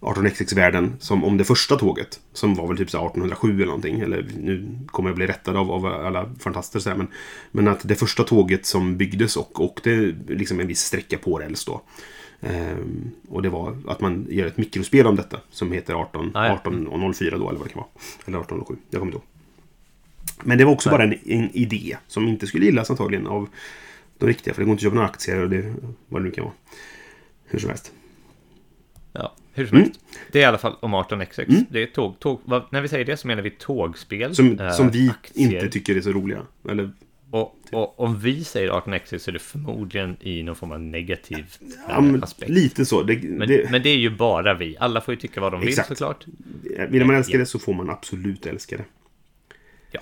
18xx-världen 0.00 0.96
som 0.98 1.24
om 1.24 1.36
det 1.36 1.44
första 1.44 1.76
tåget. 1.76 2.20
Som 2.32 2.54
var 2.54 2.66
väl 2.66 2.76
typ 2.76 2.90
så 2.90 2.98
här 2.98 3.06
1807 3.06 3.54
eller 3.54 3.66
någonting. 3.66 4.00
Eller 4.00 4.26
nu 4.38 4.78
kommer 4.86 5.10
jag 5.10 5.16
bli 5.16 5.26
rättad 5.26 5.56
av, 5.56 5.70
av 5.70 5.86
alla 5.86 6.34
fantaster 6.38 6.80
så 6.80 6.88
här, 6.90 6.96
men, 6.96 7.08
men 7.50 7.68
att 7.68 7.88
det 7.88 7.94
första 7.94 8.24
tåget 8.24 8.66
som 8.66 8.96
byggdes 8.96 9.36
och 9.36 9.60
åkte 9.60 10.14
liksom 10.28 10.60
en 10.60 10.66
viss 10.66 10.80
sträcka 10.80 11.18
på 11.18 11.38
räls 11.38 11.64
då. 11.64 11.82
Ehm, 12.40 13.10
och 13.28 13.42
det 13.42 13.48
var 13.48 13.76
att 13.86 14.00
man 14.00 14.26
gör 14.30 14.46
ett 14.46 14.56
mikrospel 14.56 15.06
om 15.06 15.16
detta. 15.16 15.40
Som 15.50 15.72
heter 15.72 15.94
18, 15.94 16.30
Ah, 16.34 16.46
ja. 16.46 16.54
1804 16.54 17.38
då 17.38 17.48
eller 17.48 17.58
vad 17.58 17.68
det 17.68 17.72
kan 17.72 17.80
vara. 17.80 17.90
Eller 18.26 18.38
1807. 18.38 18.76
Jag 18.90 19.00
kommer 19.00 19.12
inte 19.12 19.16
ihåg. 19.16 19.24
Men 20.42 20.58
det 20.58 20.64
var 20.64 20.72
också 20.72 20.90
Nej. 20.90 20.98
bara 20.98 21.04
en, 21.04 21.18
en 21.24 21.50
idé 21.56 21.96
som 22.06 22.28
inte 22.28 22.46
skulle 22.46 22.64
gillas 22.64 22.90
antagligen 22.90 23.26
av 23.26 23.48
de 24.18 24.26
riktiga. 24.26 24.54
För 24.54 24.62
det 24.62 24.64
går 24.64 24.72
inte 24.72 24.80
att 24.80 24.82
köpa 24.82 24.94
några 24.94 25.08
aktier 25.08 25.42
och 25.42 25.50
det, 25.50 25.74
vad 26.08 26.22
det 26.22 26.24
nu 26.24 26.30
kan 26.30 26.44
vara. 26.44 26.54
Hur 27.44 27.58
som 27.58 27.68
helst. 27.68 27.92
Ja, 29.12 29.34
hur 29.58 29.66
som 29.66 29.78
helst. 29.78 30.00
Det 30.32 30.38
är 30.38 30.42
i 30.42 30.44
alla 30.44 30.58
fall 30.58 30.76
om 30.80 30.94
18xx. 30.94 31.64
Det 31.70 31.82
är 31.82 31.86
tåg, 31.86 32.18
tåg, 32.18 32.40
vad, 32.44 32.62
när 32.72 32.80
vi 32.80 32.88
säger 32.88 33.04
det 33.04 33.16
så 33.16 33.26
menar 33.26 33.42
vi 33.42 33.50
tågspel. 33.50 34.34
Som, 34.34 34.60
eh, 34.60 34.70
som 34.70 34.90
vi 34.90 35.08
aktier. 35.10 35.54
inte 35.54 35.68
tycker 35.68 35.96
är 35.96 36.00
så 36.00 36.12
roliga. 36.12 36.42
Eller, 36.68 36.90
Och, 37.30 37.56
och 37.72 38.00
om 38.00 38.18
vi 38.18 38.44
säger 38.44 38.70
18xx 38.70 39.18
så 39.18 39.30
är 39.30 39.32
det 39.32 39.38
förmodligen 39.38 40.16
i 40.20 40.42
någon 40.42 40.56
form 40.56 40.72
av 40.72 40.80
negativ 40.80 41.46
eh, 41.60 41.66
ja, 41.88 42.00
men, 42.00 42.22
aspekt. 42.22 42.50
lite 42.50 42.86
så. 42.86 43.02
Det, 43.02 43.22
Men, 43.22 43.48
det, 43.48 43.70
men 43.70 43.82
det 43.82 43.88
är 43.88 43.96
ju 43.96 44.10
bara 44.10 44.54
vi. 44.54 44.76
Alla 44.80 45.00
får 45.00 45.14
ju 45.14 45.20
tycka 45.20 45.40
vad 45.40 45.52
de 45.52 45.60
vill 45.60 45.68
Exakt. 45.68 45.88
såklart. 45.88 46.26
vill 46.88 47.04
man 47.04 47.16
älska 47.16 47.32
ja. 47.32 47.38
det 47.38 47.46
så 47.46 47.58
får 47.58 47.74
man 47.74 47.90
absolut 47.90 48.46
älska 48.46 48.76
det. 48.76 48.84
Ja. 49.90 50.00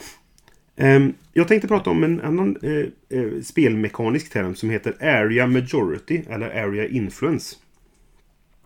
Ehm, 0.76 1.14
jag 1.32 1.48
tänkte 1.48 1.68
prata 1.68 1.90
om 1.90 2.04
en 2.04 2.20
annan 2.20 2.56
eh, 2.62 3.18
eh, 3.18 3.42
spelmekanisk 3.42 4.32
term 4.32 4.54
som 4.54 4.70
heter 4.70 4.94
Area 5.00 5.46
Majority 5.46 6.22
eller 6.30 6.64
Area 6.64 6.88
Influence. 6.88 7.56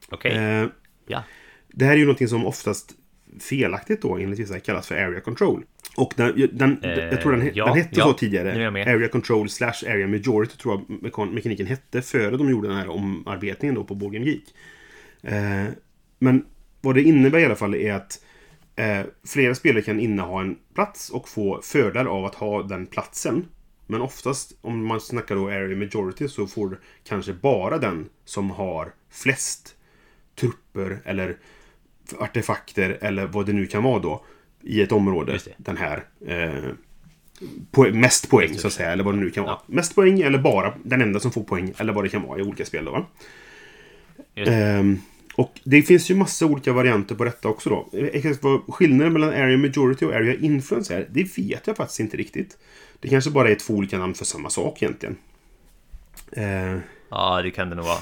Okej. 0.09 0.68
Ja. 1.10 1.22
Det 1.68 1.84
här 1.84 1.92
är 1.92 1.96
ju 1.96 2.04
någonting 2.04 2.28
som 2.28 2.46
oftast 2.46 2.94
felaktigt 3.40 4.02
då 4.02 4.16
enligt 4.18 4.38
vissa 4.38 4.60
kallas 4.60 4.88
för 4.88 4.94
Area 4.94 5.20
Control. 5.20 5.64
Och 5.96 6.12
den, 6.16 6.48
den, 6.52 6.78
Eh, 6.84 6.98
jag 6.98 7.20
tror 7.20 7.32
den, 7.32 7.50
ja, 7.54 7.64
den 7.66 7.74
hette 7.76 7.98
ja, 8.00 8.04
så 8.04 8.12
tidigare. 8.12 8.68
Area 8.68 9.08
Control 9.08 9.48
slash 9.48 9.74
Area 9.86 10.06
Majority 10.06 10.56
tror 10.56 10.74
jag 10.74 10.98
mekan- 11.00 11.32
mekaniken 11.32 11.66
hette 11.66 12.02
före 12.02 12.36
de 12.36 12.50
gjorde 12.50 12.68
den 12.68 12.76
här 12.76 12.88
omarbetningen 12.88 13.74
då 13.74 13.84
på 13.84 13.94
Game 13.94 14.26
Geek. 14.26 14.44
Eh, 15.22 15.64
men 16.18 16.44
vad 16.80 16.94
det 16.94 17.02
innebär 17.02 17.38
i 17.38 17.44
alla 17.44 17.56
fall 17.56 17.74
är 17.74 17.92
att 17.92 18.24
eh, 18.76 19.00
flera 19.26 19.54
spelare 19.54 19.82
kan 19.82 20.00
inneha 20.00 20.40
en 20.40 20.56
plats 20.74 21.10
och 21.10 21.28
få 21.28 21.60
fördelar 21.62 22.06
av 22.10 22.24
att 22.24 22.34
ha 22.34 22.62
den 22.62 22.86
platsen. 22.86 23.44
Men 23.86 24.00
oftast 24.00 24.58
om 24.60 24.86
man 24.86 25.00
snackar 25.00 25.34
då 25.34 25.46
Area 25.48 25.76
Majority 25.76 26.28
så 26.28 26.46
får 26.46 26.80
kanske 27.04 27.32
bara 27.32 27.78
den 27.78 28.08
som 28.24 28.50
har 28.50 28.92
flest 29.10 29.76
trupper 30.36 30.98
eller 31.04 31.36
artefakter 32.18 32.98
eller 33.00 33.26
vad 33.26 33.46
det 33.46 33.52
nu 33.52 33.66
kan 33.66 33.82
vara 33.82 33.98
då 33.98 34.24
i 34.62 34.80
ett 34.82 34.92
område. 34.92 35.38
Den 35.56 35.76
här 35.76 36.04
eh, 36.26 36.64
po- 37.72 37.92
mest 37.92 38.30
poäng 38.30 38.54
så 38.58 38.66
att 38.66 38.72
säga. 38.72 38.92
Eller 38.92 39.04
vad 39.04 39.14
det 39.14 39.20
nu 39.20 39.30
kan 39.30 39.44
vara. 39.44 39.54
Ja. 39.54 39.74
Mest 39.74 39.94
poäng 39.94 40.20
eller 40.20 40.38
bara 40.38 40.74
den 40.84 41.02
enda 41.02 41.20
som 41.20 41.32
får 41.32 41.42
poäng. 41.42 41.72
Eller 41.78 41.92
vad 41.92 42.04
det 42.04 42.08
kan 42.08 42.22
vara 42.22 42.38
i 42.38 42.42
olika 42.42 42.64
spel 42.64 42.84
då. 42.84 43.06
Ehm, 44.34 44.98
och 45.34 45.60
det 45.64 45.82
finns 45.82 46.10
ju 46.10 46.14
massa 46.14 46.46
olika 46.46 46.72
varianter 46.72 47.14
på 47.14 47.24
detta 47.24 47.48
också 47.48 47.70
då. 47.70 47.88
Exakt 48.12 48.42
vad 48.42 48.60
skillnaden 48.74 49.12
mellan 49.12 49.28
Area 49.30 49.58
Majority 49.58 50.04
och 50.04 50.12
Area 50.14 50.34
Influence 50.34 50.94
är, 50.96 51.08
det 51.10 51.38
vet 51.38 51.66
jag 51.66 51.76
faktiskt 51.76 52.00
inte 52.00 52.16
riktigt. 52.16 52.58
Det 53.00 53.08
kanske 53.08 53.30
bara 53.30 53.50
är 53.50 53.54
två 53.54 53.74
olika 53.74 53.98
namn 53.98 54.14
för 54.14 54.24
samma 54.24 54.50
sak 54.50 54.82
egentligen. 54.82 55.16
Ehm, 56.32 56.80
Ja, 57.10 57.42
det 57.42 57.50
kan 57.50 57.70
det 57.70 57.76
nog 57.76 57.84
vara. 57.84 57.98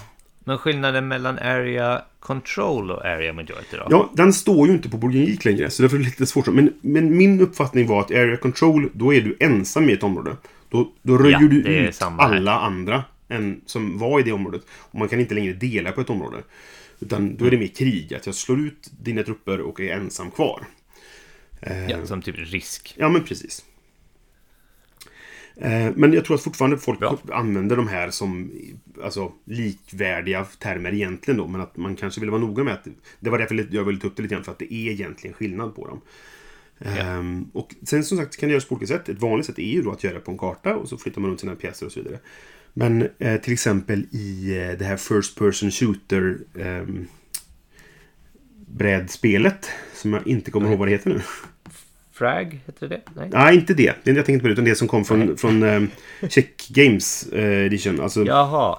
Men 0.48 0.58
skillnaden 0.58 1.08
mellan 1.08 1.38
Area 1.38 2.02
Control 2.20 2.90
och 2.90 3.04
Area 3.04 3.32
Majority 3.32 3.76
då? 3.76 3.86
Ja, 3.90 4.10
den 4.16 4.32
står 4.32 4.66
ju 4.68 4.72
inte 4.72 4.88
på 4.88 5.10
Geek 5.10 5.44
längre, 5.44 5.70
så 5.70 5.82
därför 5.82 5.96
är 5.96 6.00
det 6.00 6.04
lite 6.06 6.26
svårt. 6.26 6.46
Men, 6.46 6.72
men 6.80 7.16
min 7.16 7.40
uppfattning 7.40 7.86
var 7.86 8.00
att 8.00 8.10
Area 8.10 8.36
Control, 8.36 8.90
då 8.92 9.14
är 9.14 9.20
du 9.20 9.36
ensam 9.40 9.90
i 9.90 9.92
ett 9.92 10.02
område. 10.02 10.36
Då, 10.68 10.92
då 11.02 11.18
röjer 11.18 11.40
Ja, 11.40 11.48
du 11.48 11.62
ut 11.62 11.94
samma 11.94 12.22
här. 12.22 12.36
alla 12.36 12.60
andra 12.60 13.04
än, 13.28 13.60
som 13.66 13.98
var 13.98 14.20
i 14.20 14.22
det 14.22 14.32
området. 14.32 14.62
Och 14.70 14.98
man 14.98 15.08
kan 15.08 15.20
inte 15.20 15.34
längre 15.34 15.52
dela 15.52 15.92
på 15.92 16.00
ett 16.00 16.10
område. 16.10 16.36
Utan 17.00 17.36
då 17.36 17.44
är 17.44 17.50
det 17.50 17.58
mer 17.58 17.66
krig, 17.66 18.14
att 18.14 18.26
jag 18.26 18.34
slår 18.34 18.60
ut 18.60 18.90
dina 19.00 19.22
trupper 19.22 19.60
och 19.60 19.80
är 19.80 19.94
ensam 19.94 20.30
kvar. 20.30 20.62
Eh, 21.60 21.90
Ja, 21.90 22.06
som 22.06 22.22
typ 22.22 22.36
risk. 22.38 22.94
Ja, 22.98 23.08
men 23.08 23.24
precis. 23.24 23.64
Eh, 25.60 25.92
Men 25.96 26.12
jag 26.12 26.24
tror 26.24 26.34
att 26.34 26.42
fortfarande 26.42 26.78
folk 26.78 26.98
Bra. 26.98 27.18
använder 27.32 27.76
de 27.76 27.88
här 27.88 28.10
som 28.10 28.50
alltså, 29.02 29.32
likvärdiga 29.44 30.44
termer 30.44 30.94
egentligen 30.94 31.38
då. 31.38 31.46
Men 31.46 31.60
att 31.60 31.76
man 31.76 31.96
kanske 31.96 32.20
vill 32.20 32.30
vara 32.30 32.40
noga 32.40 32.64
med 32.64 32.74
att 32.74 32.86
det 33.20 33.30
var 33.30 33.38
därför 33.38 33.68
jag 33.70 33.84
ville 33.84 34.00
ta 34.00 34.06
upp 34.06 34.16
det 34.16 34.22
lite 34.22 34.34
grann. 34.34 34.44
För 34.44 34.52
att 34.52 34.58
det 34.58 34.74
är 34.74 34.90
egentligen 34.90 35.34
skillnad 35.34 35.74
på 35.74 35.86
dem. 35.86 36.00
Ehm, 36.80 37.44
och 37.52 37.74
sen 37.82 38.04
som 38.04 38.18
sagt 38.18 38.36
kan 38.36 38.48
det 38.48 38.52
göras 38.52 38.64
på 38.64 38.74
olika 38.74 38.94
sätt. 38.94 39.08
Ett 39.08 39.20
vanligt 39.20 39.46
sätt 39.46 39.58
är 39.58 39.62
ju 39.62 39.82
då 39.82 39.90
att 39.90 40.04
göra 40.04 40.14
det 40.14 40.20
på 40.20 40.30
en 40.30 40.38
karta 40.38 40.76
och 40.76 40.88
så 40.88 40.98
flyttar 40.98 41.20
man 41.20 41.30
runt 41.30 41.40
sina 41.40 41.54
pjäser 41.54 41.86
och 41.86 41.92
så 41.92 42.00
vidare. 42.00 42.18
Men 42.74 43.08
eh, 43.18 43.40
till 43.40 43.52
exempel 43.52 44.06
i 44.10 44.56
eh, 44.58 44.78
det 44.78 44.84
här 44.84 44.96
First 44.96 45.38
Person 45.38 45.70
Shooter 45.70 46.38
ehm, 46.58 47.06
brädspelet. 48.66 49.68
Som 49.94 50.12
jag 50.12 50.26
inte 50.26 50.50
kommer 50.50 50.68
ihåg 50.68 50.78
vad 50.78 50.88
det 50.88 50.92
heter 50.92 51.10
nu. 51.10 51.20
Frag, 52.18 52.60
heter 52.66 52.88
det? 52.88 53.00
Nej? 53.14 53.28
Nej, 53.32 53.54
inte 53.54 53.74
det. 53.74 53.94
Det 54.04 54.10
är 54.10 54.14
det 54.14 54.18
jag 54.18 54.26
tänkte 54.26 54.42
på. 54.42 54.52
Utan 54.52 54.64
det 54.64 54.74
som 54.74 54.88
kom 54.88 55.04
från, 55.04 55.36
från 55.36 55.62
um, 55.62 55.90
Check 56.28 56.68
Games 56.68 57.28
eh, 57.32 57.66
Edition. 57.66 58.00
Alltså, 58.00 58.24
Jaha. 58.24 58.78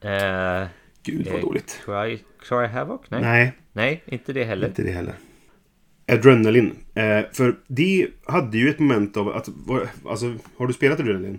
Eh, 0.00 0.68
gud 1.02 1.26
vad 1.26 1.36
eh, 1.36 1.40
dåligt. 1.40 1.80
Cry, 1.84 2.18
Cry 2.48 2.66
Havoc? 2.66 3.00
Nej. 3.08 3.20
Nej. 3.22 3.52
Nej, 3.72 4.02
inte 4.06 4.32
det 4.32 4.44
heller. 4.44 4.66
inte 4.66 4.82
det 4.82 4.90
heller. 4.90 5.14
Adrenaline. 6.12 6.72
Eh, 6.94 7.20
för 7.32 7.56
det 7.66 8.08
hade 8.26 8.58
ju 8.58 8.70
ett 8.70 8.78
moment 8.78 9.16
av 9.16 9.28
att... 9.28 9.48
Alltså, 10.06 10.34
har 10.56 10.66
du 10.66 10.72
spelat 10.72 11.00
Adrenaline? 11.00 11.38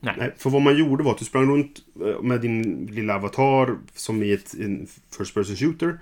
Nej. 0.00 0.14
Nej, 0.18 0.34
för 0.38 0.50
vad 0.50 0.62
man 0.62 0.78
gjorde 0.78 1.04
var 1.04 1.12
att 1.12 1.18
du 1.18 1.24
sprang 1.24 1.50
runt 1.50 1.78
med 2.22 2.40
din 2.40 2.86
lilla 2.86 3.14
avatar 3.14 3.76
som 3.94 4.22
i 4.22 4.32
ett 4.32 4.54
en 4.54 4.86
First 5.18 5.34
Person 5.34 5.56
Shooter. 5.56 5.98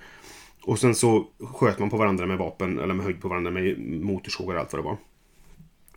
Och 0.66 0.78
sen 0.78 0.94
så 0.94 1.26
sköt 1.40 1.78
man 1.78 1.90
på 1.90 1.96
varandra 1.96 2.26
med 2.26 2.38
vapen, 2.38 2.78
eller 2.78 2.94
med 2.94 3.06
högg 3.06 3.20
på 3.20 3.28
varandra 3.28 3.50
med 3.50 3.78
motorsågar 3.78 4.54
och 4.54 4.60
allt 4.60 4.72
vad 4.72 4.82
det 4.82 4.86
var. 4.86 4.96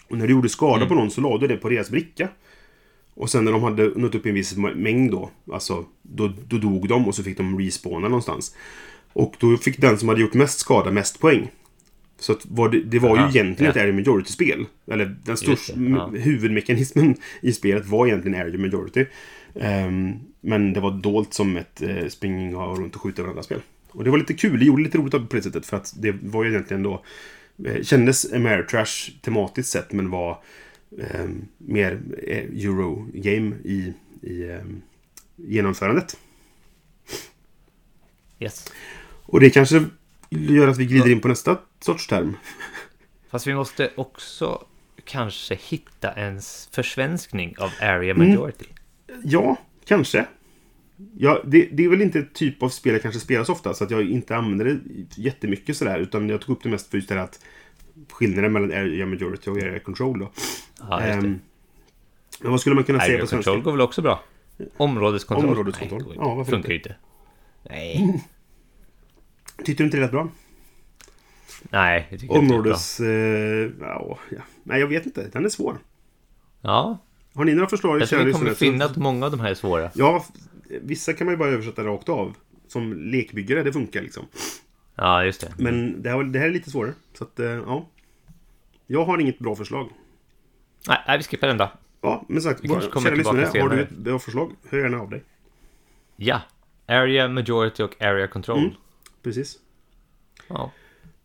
Och 0.09 0.17
när 0.17 0.27
du 0.27 0.33
gjorde 0.33 0.49
skada 0.49 0.85
på 0.85 0.93
någon 0.95 1.11
så 1.11 1.21
la 1.21 1.37
du 1.37 1.47
det 1.47 1.57
på 1.57 1.69
deras 1.69 1.89
bricka. 1.89 2.27
Och 3.13 3.29
sen 3.29 3.45
när 3.45 3.51
de 3.51 3.63
hade 3.63 3.91
nått 3.95 4.15
upp 4.15 4.25
i 4.25 4.29
en 4.29 4.35
viss 4.35 4.57
mängd 4.57 5.11
då, 5.11 5.29
alltså, 5.51 5.85
då, 6.01 6.33
då 6.47 6.57
dog 6.57 6.87
de 6.87 7.07
och 7.07 7.15
så 7.15 7.23
fick 7.23 7.37
de 7.37 7.59
respawna 7.59 8.07
någonstans. 8.07 8.55
Och 9.13 9.35
då 9.39 9.57
fick 9.57 9.77
den 9.77 9.97
som 9.97 10.09
hade 10.09 10.21
gjort 10.21 10.33
mest 10.33 10.59
skada 10.59 10.91
mest 10.91 11.19
poäng. 11.19 11.51
Så 12.19 12.31
att 12.31 12.45
vad 12.45 12.71
det, 12.71 12.81
det 12.81 12.99
var 12.99 13.09
ju 13.09 13.21
Aha, 13.21 13.29
egentligen 13.29 13.73
ja. 13.75 13.79
ett 13.79 13.83
area 13.83 13.93
majority-spel. 13.93 14.65
Eller 14.87 15.15
den 15.23 15.37
största 15.37 15.73
ja. 15.79 16.07
huvudmekanismen 16.07 17.15
i 17.41 17.51
spelet 17.51 17.87
var 17.87 18.07
egentligen 18.07 18.41
area 18.41 18.59
majority. 18.59 19.05
Ehm, 19.55 20.13
men 20.41 20.73
det 20.73 20.79
var 20.79 20.91
dolt 20.91 21.33
som 21.33 21.57
ett 21.57 21.81
eh, 21.81 22.07
springa 22.07 22.65
runt 22.65 22.95
och 22.95 23.01
skjuta 23.01 23.21
varandra-spel. 23.21 23.61
Och 23.91 24.03
det 24.03 24.09
var 24.09 24.17
lite 24.17 24.33
kul, 24.33 24.59
det 24.59 24.65
gjorde 24.65 24.83
lite 24.83 24.97
roligt 24.97 25.29
på 25.29 25.35
det 25.35 25.41
sättet. 25.41 25.65
För 25.65 25.77
att 25.77 25.93
det 25.97 26.11
var 26.21 26.43
ju 26.43 26.49
egentligen 26.49 26.83
då... 26.83 27.03
Eh, 27.65 27.83
kändes 27.83 28.33
Ameritrash 28.33 29.11
tematiskt 29.21 29.71
sett, 29.71 29.91
men 29.91 30.09
var 30.09 30.43
eh, 30.97 31.25
mer 31.57 32.01
Euro-game 32.53 33.55
i, 33.63 33.93
i 34.21 34.49
eh, 34.49 34.61
genomförandet. 35.35 36.17
Yes. 38.39 38.71
Och 39.23 39.39
det 39.39 39.49
kanske 39.49 39.85
gör 40.29 40.67
att 40.67 40.77
vi 40.77 40.85
glider 40.85 41.09
in 41.11 41.21
på 41.21 41.27
nästa 41.27 41.57
sorts 41.79 42.07
term. 42.07 42.37
Fast 43.29 43.47
vi 43.47 43.53
måste 43.53 43.91
också 43.95 44.65
kanske 45.03 45.55
hitta 45.55 46.11
en 46.11 46.41
försvenskning 46.71 47.55
av 47.57 47.71
area 47.81 48.13
majority. 48.13 48.65
Mm. 49.09 49.21
Ja, 49.25 49.57
kanske. 49.85 50.25
Ja, 51.17 51.41
det, 51.45 51.69
det, 51.71 51.85
är 51.85 51.89
väl 51.89 52.01
inte 52.01 52.19
ett 52.19 52.33
typ 52.33 52.63
av 52.63 52.69
spel 52.69 52.93
jag 52.93 53.01
kanske 53.01 53.19
spelar 53.19 53.43
så 53.43 53.51
ofta, 53.51 53.73
så 53.73 53.83
att 53.83 53.91
jag 53.91 54.09
inte 54.09 54.35
använder 54.35 54.65
det 54.65 54.79
jättemycket 55.21 55.77
sådär. 55.77 55.99
Utan 55.99 56.29
jag 56.29 56.41
tog 56.41 56.57
upp 56.57 56.63
det 56.63 56.69
mest 56.69 56.89
för 56.89 56.97
just 56.97 57.09
det 57.09 57.15
här 57.15 57.23
att 57.23 57.39
skillnaden 58.11 58.53
mellan 58.53 58.71
area 58.71 59.05
majority 59.05 59.49
och 59.49 59.57
area 59.57 59.79
control 59.79 60.19
då. 60.19 60.31
Ja, 60.79 61.07
just 61.07 61.21
det. 61.21 61.27
Ehm, 61.27 61.39
men 62.41 62.51
vad 62.51 62.61
skulle 62.61 62.75
man 62.75 62.83
kunna 62.83 62.99
säga 62.99 63.19
på 63.19 63.27
svenska? 63.27 63.51
control 63.51 63.63
går 63.63 63.71
väl 63.71 63.81
också 63.81 64.01
bra? 64.01 64.23
Områdeskontroll? 64.77 65.49
Områdeskontroll. 65.49 66.03
Nej, 66.07 66.15
Ja, 66.15 66.35
varför 66.35 66.51
funkar 66.51 66.69
ju 66.69 66.75
inte. 66.75 66.95
Nej, 67.69 68.23
Tyckte 69.65 69.83
du 69.83 69.85
inte 69.85 69.97
det 69.97 70.01
lät 70.01 70.11
bra? 70.11 70.29
nej, 71.69 72.07
det 72.09 72.17
tycker 72.17 72.33
jag 72.33 72.43
inte 72.43 72.55
är 72.55 72.57
bra. 72.57 72.59
Områdes... 72.59 72.99
Eh, 72.99 73.71
ja, 73.79 74.17
ja. 74.29 74.41
Nej, 74.63 74.79
jag 74.79 74.87
vet 74.87 75.05
inte. 75.05 75.29
Den 75.33 75.45
är 75.45 75.49
svår. 75.49 75.77
Ja, 76.61 76.97
Har 77.33 77.45
ni 77.45 77.53
några 77.53 77.69
förslag? 77.69 78.01
jag 78.01 78.09
tror 78.09 78.23
vi 78.23 78.33
kommer 78.33 78.53
finna 78.53 78.85
att 78.85 78.97
många 78.97 79.25
av 79.25 79.31
de 79.31 79.39
här 79.39 79.49
är 79.49 79.55
svåra. 79.55 79.91
Ja, 79.93 80.25
vissa 80.81 81.13
kan 81.13 81.25
man 81.25 81.33
ju 81.33 81.37
bara 81.37 81.49
översätta 81.49 81.83
rakt 81.83 82.09
av. 82.09 82.35
Som 82.67 82.93
lekbyggare, 82.93 83.63
det 83.63 83.73
funkar 83.73 84.01
liksom. 84.01 84.25
Ja, 84.95 85.25
just 85.25 85.41
det. 85.41 85.53
Men 85.57 86.01
det 86.01 86.09
här, 86.09 86.23
det 86.23 86.39
här 86.39 86.47
är 86.47 86.51
lite 86.51 86.71
svårare. 86.71 86.93
Så 87.13 87.23
att, 87.23 87.39
eh, 87.39 87.45
ja. 87.45 87.89
Jag 88.87 89.05
har 89.05 89.17
inget 89.17 89.39
bra 89.39 89.55
förslag. 89.55 89.89
Nej, 90.87 90.97
nej, 91.07 91.17
vi 91.17 91.23
skippar 91.23 91.47
den 91.47 91.57
då. 91.57 91.71
Ja, 92.01 92.25
men 92.27 92.41
sagt, 92.41 92.69
våra 92.69 92.81
kära 92.81 93.15
lyssnare, 93.15 93.61
har 93.61 93.69
du 93.69 93.81
ett 93.81 93.89
bra 93.89 94.19
förslag? 94.19 94.51
Hör 94.69 94.79
gärna 94.79 94.99
av 94.99 95.09
dig. 95.09 95.23
Ja, 96.15 96.41
area 96.87 97.27
majority 97.27 97.83
och 97.83 98.01
area 98.01 98.27
control. 98.27 98.59
Mm. 98.59 98.71
Precis. 99.23 99.57
Ja. 100.47 100.71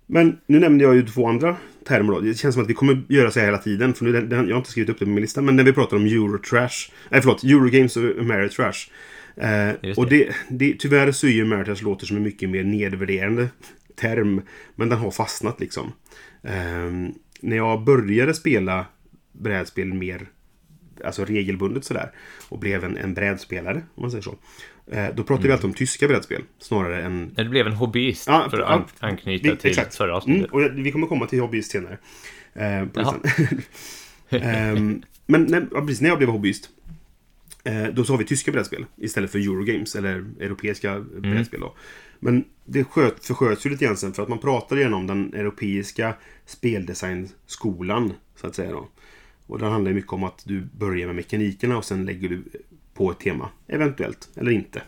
Men 0.06 0.40
nu 0.46 0.58
nämnde 0.58 0.84
jag 0.84 0.94
ju 0.94 1.06
två 1.06 1.28
andra 1.28 1.56
termer 1.84 2.12
då. 2.12 2.20
Det 2.20 2.34
känns 2.34 2.54
som 2.54 2.62
att 2.62 2.70
vi 2.70 2.74
kommer 2.74 3.02
göra 3.08 3.30
så 3.30 3.38
här 3.38 3.46
hela 3.46 3.58
tiden. 3.58 3.94
För 3.94 4.04
nu, 4.04 4.12
den, 4.12 4.28
den, 4.28 4.48
jag 4.48 4.54
har 4.54 4.58
inte 4.58 4.70
skrivit 4.70 4.90
upp 4.90 4.98
det 4.98 5.04
på 5.04 5.10
min 5.10 5.20
lista. 5.20 5.42
Men 5.42 5.56
när 5.56 5.64
vi 5.64 5.72
pratar 5.72 5.96
om 5.96 6.04
Eurotrash. 6.04 6.90
Nej, 7.08 7.20
förlåt. 7.20 7.44
Eurogames 7.44 7.96
och 7.96 8.02
Ameritrash. 8.02 8.90
Eh, 9.36 9.90
och 9.96 10.08
det. 10.08 10.34
det, 10.48 10.74
tyvärr 10.78 11.12
så 11.12 11.26
är 11.26 11.30
ju 11.30 11.42
Ameritrash 11.42 11.82
låter 11.84 12.06
som 12.06 12.16
en 12.16 12.22
mycket 12.22 12.50
mer 12.50 12.64
nedvärderande 12.64 13.48
term. 13.96 14.42
Men 14.76 14.88
den 14.88 14.98
har 14.98 15.10
fastnat 15.10 15.60
liksom. 15.60 15.92
Eh, 16.42 16.90
när 17.40 17.56
jag 17.56 17.84
började 17.84 18.34
spela 18.34 18.86
brädspel 19.32 19.92
mer 19.94 20.26
alltså 21.04 21.24
regelbundet 21.24 21.84
sådär. 21.84 22.10
Och 22.48 22.58
blev 22.58 22.84
en, 22.84 22.96
en 22.96 23.14
brädspelare, 23.14 23.82
om 23.94 24.02
man 24.02 24.10
säger 24.10 24.22
så. 24.22 24.34
Eh, 24.90 25.06
då 25.14 25.22
pratade 25.22 25.46
vi 25.48 25.52
alltid 25.52 25.64
om 25.64 25.72
tyska 25.74 26.08
brädspel. 26.08 26.42
Snarare 26.58 27.02
än 27.02 27.32
När 27.36 27.44
du 27.44 27.50
blev 27.50 27.66
en 27.66 27.72
hobbyist, 27.72 28.26
Ja, 28.26 28.46
för 28.50 28.58
att 28.60 28.70
an- 28.70 28.84
anknyta 28.98 29.50
vi- 29.50 29.56
till 29.56 29.70
exakt. 29.70 29.94
förra 29.94 30.06
Mm, 30.08 30.16
avsnittet. 30.16 30.50
och 30.52 30.62
jag- 30.62 30.68
vi 30.68 30.92
kommer 30.92 31.06
komma 31.06 31.26
till 31.26 31.40
hobbyist 31.40 31.70
senare. 31.70 31.98
Eh. 32.54 32.82
Ehm, 34.30 35.02
men 35.26 35.42
när, 35.42 35.66
ja, 35.72 35.80
precis, 35.80 36.00
när 36.00 36.08
jag 36.08 36.18
blev 36.18 36.30
hobbyist. 36.30 36.68
Eh, 37.64 37.86
då 37.86 38.04
sa 38.04 38.16
vi 38.16 38.24
tyska 38.24 38.52
brädspel 38.52 38.86
istället 38.96 39.30
för 39.32 39.38
Eurogames 39.38 39.96
eller 39.96 40.24
europeiska 40.40 40.92
Mm. 40.92 41.20
brädspel. 41.20 41.60
Då. 41.60 41.74
Men 42.20 42.44
det 42.64 42.84
sköt, 42.84 43.26
försköts 43.26 43.66
ju 43.66 43.70
lite 43.70 43.84
grann 43.84 43.96
sen 43.96 44.12
för 44.12 44.22
att 44.22 44.28
man 44.28 44.38
pratade 44.38 44.80
igen 44.80 44.94
om 44.94 45.06
den 45.06 45.34
europeiska 45.34 46.14
speldesignskolan. 46.46 48.12
Så 48.36 48.46
att 48.46 48.54
säga 48.54 48.72
då. 48.72 48.88
Och 49.46 49.58
det 49.58 49.66
handlar 49.66 49.90
ju 49.90 49.94
mycket 49.94 50.12
om 50.12 50.24
att 50.24 50.42
du 50.44 50.60
börjar 50.60 51.06
med 51.06 51.16
mekanikerna 51.16 51.76
och 51.76 51.84
sen 51.84 52.04
lägger 52.04 52.28
du 52.28 52.42
på 52.94 53.10
ett 53.10 53.18
tema. 53.20 53.48
Eventuellt, 53.66 54.28
eller 54.36 54.50
inte. 54.50 54.82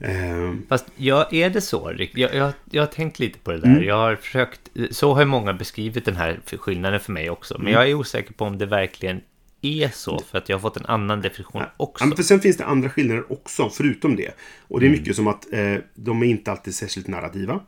Ehm, 0.00 0.62
Fast 0.68 0.86
ja, 0.96 1.28
är 1.32 1.50
det 1.50 1.60
så 1.60 1.88
Rick? 1.88 2.18
Jag, 2.18 2.34
jag, 2.34 2.52
jag 2.70 2.82
har 2.82 2.86
tänkt 2.86 3.18
lite 3.18 3.38
på 3.38 3.52
det 3.52 3.58
där. 3.58 3.68
Mm. 3.68 3.84
Jag 3.84 3.96
har 3.96 4.16
försökt, 4.16 4.60
så 4.90 5.14
har 5.14 5.20
ju 5.20 5.26
många 5.26 5.52
beskrivit 5.52 6.04
den 6.04 6.16
här 6.16 6.40
skillnaden 6.58 7.00
för 7.00 7.12
mig 7.12 7.30
också. 7.30 7.54
Mm. 7.54 7.64
Men 7.64 7.72
jag 7.72 7.90
är 7.90 7.94
osäker 7.94 8.32
på 8.34 8.44
om 8.44 8.58
det 8.58 8.66
verkligen 8.66 9.20
är 9.66 9.88
så. 9.88 10.18
För 10.18 10.38
att 10.38 10.48
jag 10.48 10.56
har 10.56 10.60
fått 10.60 10.76
en 10.76 10.86
annan 10.86 11.20
definition 11.20 11.62
också. 11.76 12.04
Ja, 12.04 12.16
för 12.16 12.22
sen 12.22 12.40
finns 12.40 12.56
det 12.56 12.64
andra 12.64 12.90
skillnader 12.90 13.32
också, 13.32 13.70
förutom 13.70 14.16
det. 14.16 14.30
Och 14.60 14.78
Mm. 14.82 14.92
det 14.92 14.96
är 14.96 15.00
mycket 15.00 15.16
som 15.16 15.26
att 15.26 15.52
eh, 15.52 15.74
de 15.94 16.22
är 16.22 16.26
inte 16.26 16.50
alltid 16.50 16.74
särskilt 16.74 17.06
narrativa. 17.06 17.60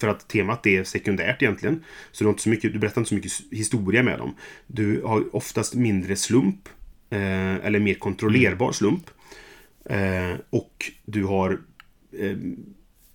För 0.00 0.08
att 0.08 0.28
temat 0.28 0.66
är 0.66 0.84
sekundärt 0.84 1.42
egentligen. 1.42 1.84
Så 2.12 2.24
du, 2.24 2.28
har 2.28 2.32
inte 2.32 2.42
så 2.42 2.48
mycket, 2.48 2.72
du 2.72 2.78
berättar 2.78 3.00
inte 3.00 3.08
så 3.08 3.14
mycket 3.14 3.32
historia 3.50 4.02
med 4.02 4.18
dem. 4.18 4.34
Du 4.66 5.02
har 5.04 5.36
oftast 5.36 5.74
mindre 5.74 6.16
slump. 6.16 6.68
Eh, 7.10 7.54
eller 7.66 7.78
mer 7.80 7.94
kontrollerbar 7.94 8.66
Mm. 8.66 8.72
slump. 8.74 9.10
Eh, 9.84 10.36
och 10.50 10.92
du 11.04 11.24
har 11.24 11.60
eh, 12.18 12.36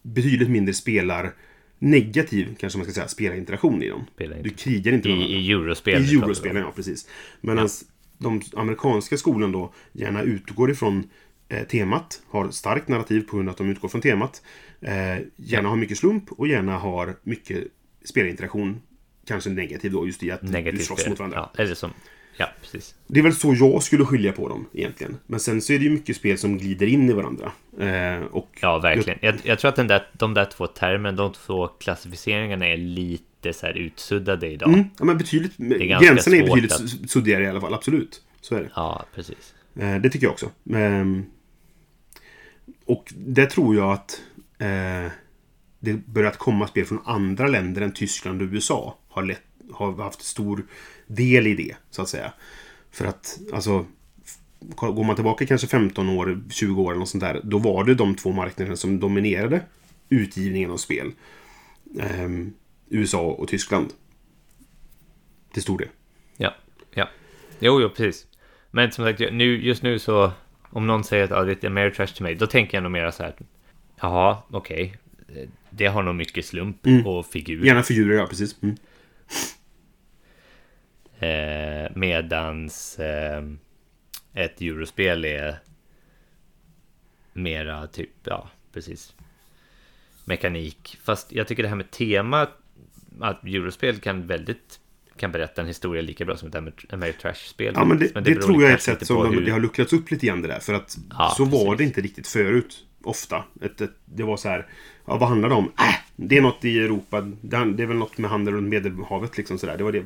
betydligt 0.01 0.49
mindre 0.49 0.73
spelar 0.73 1.33
negativ, 1.79 2.55
kanske 2.59 2.79
man 2.79 2.85
ska 2.85 2.93
säga, 2.93 3.07
spelarinteraktion 3.07 3.83
i 3.83 3.89
dem. 3.89 3.99
Du 4.07 4.13
Spelarinteraktion. 4.13 4.57
krigar 4.73 4.93
inte 4.93 5.09
I, 5.09 5.11
med 5.11 5.17
varandra. 5.19 5.37
I 5.39 5.51
eurospel. 5.51 6.05
I 6.05 6.15
eurospelen, 6.15 6.61
ja 6.61 6.71
precis. 6.75 7.07
Medan 7.41 7.69
de 8.17 8.41
amerikanska 8.55 9.17
skolan 9.17 9.51
då 9.51 9.73
gärna 9.91 10.21
utgår 10.21 10.71
ifrån 10.71 11.09
eh, 11.49 11.67
temat. 11.67 12.21
Har 12.29 12.51
starkt 12.51 12.87
narrativ 12.87 13.21
på 13.21 13.35
grund 13.35 13.49
av 13.49 13.51
att 13.53 13.57
de 13.57 13.69
utgår 13.69 13.89
från 13.89 14.01
temat. 14.01 14.41
Eh, 14.81 15.17
gärna 15.35 15.69
har 15.69 15.75
mycket 15.75 15.97
slump 15.97 16.31
och 16.31 16.47
gärna 16.47 16.77
har 16.77 17.15
mycket 17.23 17.67
spelinteraktion. 18.05 18.81
Kanske 19.27 19.49
negativ 19.49 19.91
då, 19.91 20.05
just 20.05 20.23
i 20.23 20.31
att 20.31 20.41
du 20.41 20.47
Negativt 20.47 20.85
slåss 20.85 20.99
spel. 20.99 21.09
mot 21.09 21.19
varandra. 21.19 21.49
Ja, 21.53 21.63
eller 21.63 21.75
som... 21.75 21.91
Ja, 22.37 22.49
precis. 22.61 22.95
Det 23.07 23.19
är 23.19 23.23
väl 23.23 23.35
så 23.35 23.53
jag 23.59 23.83
skulle 23.83 24.05
skilja 24.05 24.31
på 24.31 24.49
dem 24.49 24.65
egentligen. 24.73 25.17
Men 25.27 25.39
sen 25.39 25.61
så 25.61 25.73
är 25.73 25.77
det 25.79 25.83
ju 25.85 25.89
mycket 25.91 26.15
spel 26.15 26.37
som 26.37 26.57
glider 26.57 26.87
in 26.87 27.09
i 27.09 27.13
varandra. 27.13 27.51
Eh, 27.79 28.23
och 28.25 28.49
Ja, 28.61 28.79
verkligen. 28.79 29.19
Jag, 29.21 29.35
jag 29.43 29.59
tror 29.59 29.69
att 29.69 29.75
den 29.75 29.87
där, 29.87 30.07
de 30.13 30.33
där 30.33 30.45
två 30.45 30.67
termerna, 30.67 31.17
de 31.17 31.33
två 31.33 31.67
klassificeringarna 31.67 32.67
är 32.67 32.77
lite 32.77 33.53
så 33.53 33.65
här 33.65 33.73
utsuddade 33.77 34.47
idag. 34.51 34.69
Mm, 34.69 34.85
ja, 34.99 35.05
men 35.05 35.17
betydligt, 35.17 35.57
gränserna 35.57 36.35
är 36.37 36.43
betydligt 36.43 36.71
att- 36.71 37.09
suddigare 37.09 37.43
i 37.43 37.47
alla 37.47 37.61
fall, 37.61 37.73
absolut. 37.73 38.21
Så 38.41 38.55
är 38.55 38.59
det. 38.61 38.69
Ja, 38.75 39.05
precis. 39.15 39.53
Eh, 39.79 39.95
det 39.95 40.09
tycker 40.09 40.25
jag 40.25 40.33
också. 40.33 40.49
Ehm, 40.73 41.25
och 42.85 43.13
det 43.17 43.45
tror 43.45 43.75
jag 43.75 43.91
att 43.91 44.21
eh, 44.57 45.11
det 45.79 45.93
börjat 46.05 46.37
komma 46.37 46.67
spel 46.67 46.85
från 46.85 46.99
andra 47.05 47.47
länder 47.47 47.81
än 47.81 47.91
Tyskland 47.93 48.41
och 48.41 48.47
USA 48.51 48.97
har, 49.09 49.23
lätt, 49.23 49.41
har 49.73 49.93
haft 50.03 50.21
stor 50.21 50.65
del 51.07 51.47
i 51.47 51.55
det, 51.55 51.75
så 51.89 52.01
att 52.01 52.09
säga. 52.09 52.33
För 52.91 53.05
att, 53.05 53.39
alltså, 53.53 53.85
går 54.59 55.03
man 55.03 55.15
tillbaka 55.15 55.45
kanske 55.45 55.67
15 55.67 56.09
år, 56.09 56.39
20 56.49 56.81
år 56.81 56.91
eller 56.91 56.99
något 56.99 57.09
sånt 57.09 57.23
där, 57.23 57.41
då 57.43 57.57
var 57.57 57.83
det 57.83 57.95
de 57.95 58.15
två 58.15 58.31
marknaderna 58.31 58.75
som 58.75 58.99
dominerade 58.99 59.61
utgivningen 60.09 60.71
av 60.71 60.77
spel. 60.77 61.11
Ehm, 61.99 62.53
USA 62.89 63.21
och 63.21 63.47
Tyskland. 63.47 63.93
Till 65.53 65.61
stor 65.61 65.77
del. 65.77 65.87
Ja, 66.37 66.55
ja. 66.93 67.09
Jo, 67.59 67.81
jo, 67.81 67.89
precis. 67.89 68.27
Men 68.71 68.91
som 68.91 69.05
sagt, 69.05 69.19
nu, 69.19 69.65
just 69.65 69.83
nu 69.83 69.99
så... 69.99 70.31
Om 70.69 70.87
någon 70.87 71.03
säger 71.03 71.23
att 71.23 71.29
ja, 71.29 71.43
det 71.43 71.63
är 71.63 71.67
Ameritrash 71.67 72.07
till 72.07 72.23
mig, 72.23 72.35
då 72.35 72.47
tänker 72.47 72.77
jag 72.77 72.83
nog 72.83 72.91
mera 72.91 73.11
så 73.11 73.23
här... 73.23 73.35
Jaha, 74.01 74.37
okej. 74.49 74.97
Det 75.69 75.85
har 75.85 76.03
nog 76.03 76.15
mycket 76.15 76.45
slump 76.45 76.77
och 77.05 77.25
figur. 77.25 77.65
Gärna 77.65 77.83
figurer, 77.83 78.17
ja 78.17 78.27
precis. 78.27 78.63
Mm. 78.63 78.75
Eh, 81.19 81.91
medans 81.95 82.99
eh, 82.99 83.43
ett 84.33 84.61
eurospel 84.61 85.25
är 85.25 85.59
mera 87.33 87.87
typ, 87.87 88.09
ja, 88.23 88.49
precis. 88.73 89.13
Mekanik. 90.25 90.97
Fast 91.03 91.31
jag 91.31 91.47
tycker 91.47 91.63
det 91.63 91.69
här 91.69 91.75
med 91.75 91.91
tema, 91.91 92.47
att 93.19 93.43
eurospel 93.43 93.99
kan 93.99 94.27
väldigt 94.27 94.79
kan 95.17 95.31
berätta 95.31 95.61
en 95.61 95.67
historia 95.67 96.01
lika 96.01 96.25
bra 96.25 96.37
som 96.37 96.47
ett 96.49 96.55
Amer- 96.55 96.93
Ameritrash-spel. 96.93 97.73
Ja, 97.75 97.85
men 97.85 97.99
det, 97.99 98.07
det, 98.13 98.21
beror 98.21 98.41
tror 98.41 98.61
jag 98.61 98.71
är 98.71 98.75
ett 98.75 98.81
sätt 98.81 99.07
som 99.07 99.33
hur- 99.33 99.45
det 99.45 99.51
har 99.51 99.59
luckrats 99.59 99.93
upp 99.93 100.11
lite 100.11 100.25
grann 100.27 100.41
det 100.41 100.47
där. 100.47 100.59
För 100.59 100.73
att 100.73 100.97
Ja, 101.09 101.33
så 101.37 101.45
var 101.45 101.51
precis. 101.51 101.77
det 101.77 101.83
inte 101.83 102.01
riktigt 102.01 102.27
förut. 102.27 102.83
Ofta. 103.03 103.43
Ett, 103.61 103.81
ett, 103.81 103.91
det 104.05 104.23
var 104.23 104.37
så 104.37 104.49
här. 104.49 104.67
Ja, 105.05 105.17
vad 105.17 105.29
handlar 105.29 105.49
det 105.49 105.55
om? 105.55 105.65
Äh, 105.79 105.95
det 106.15 106.37
är 106.37 106.41
något 106.41 106.65
i 106.65 106.79
Europa. 106.79 107.21
Det, 107.21 107.65
det 107.65 107.83
är 107.83 107.87
väl 107.87 107.97
något 107.97 108.17
med 108.17 108.29
handel 108.29 108.53
runt 108.53 108.69
Medelhavet. 108.69 109.37
Liksom 109.37 109.57
sådär. 109.57 109.77
Det, 109.77 109.83
var 109.83 109.91
det. 109.91 110.05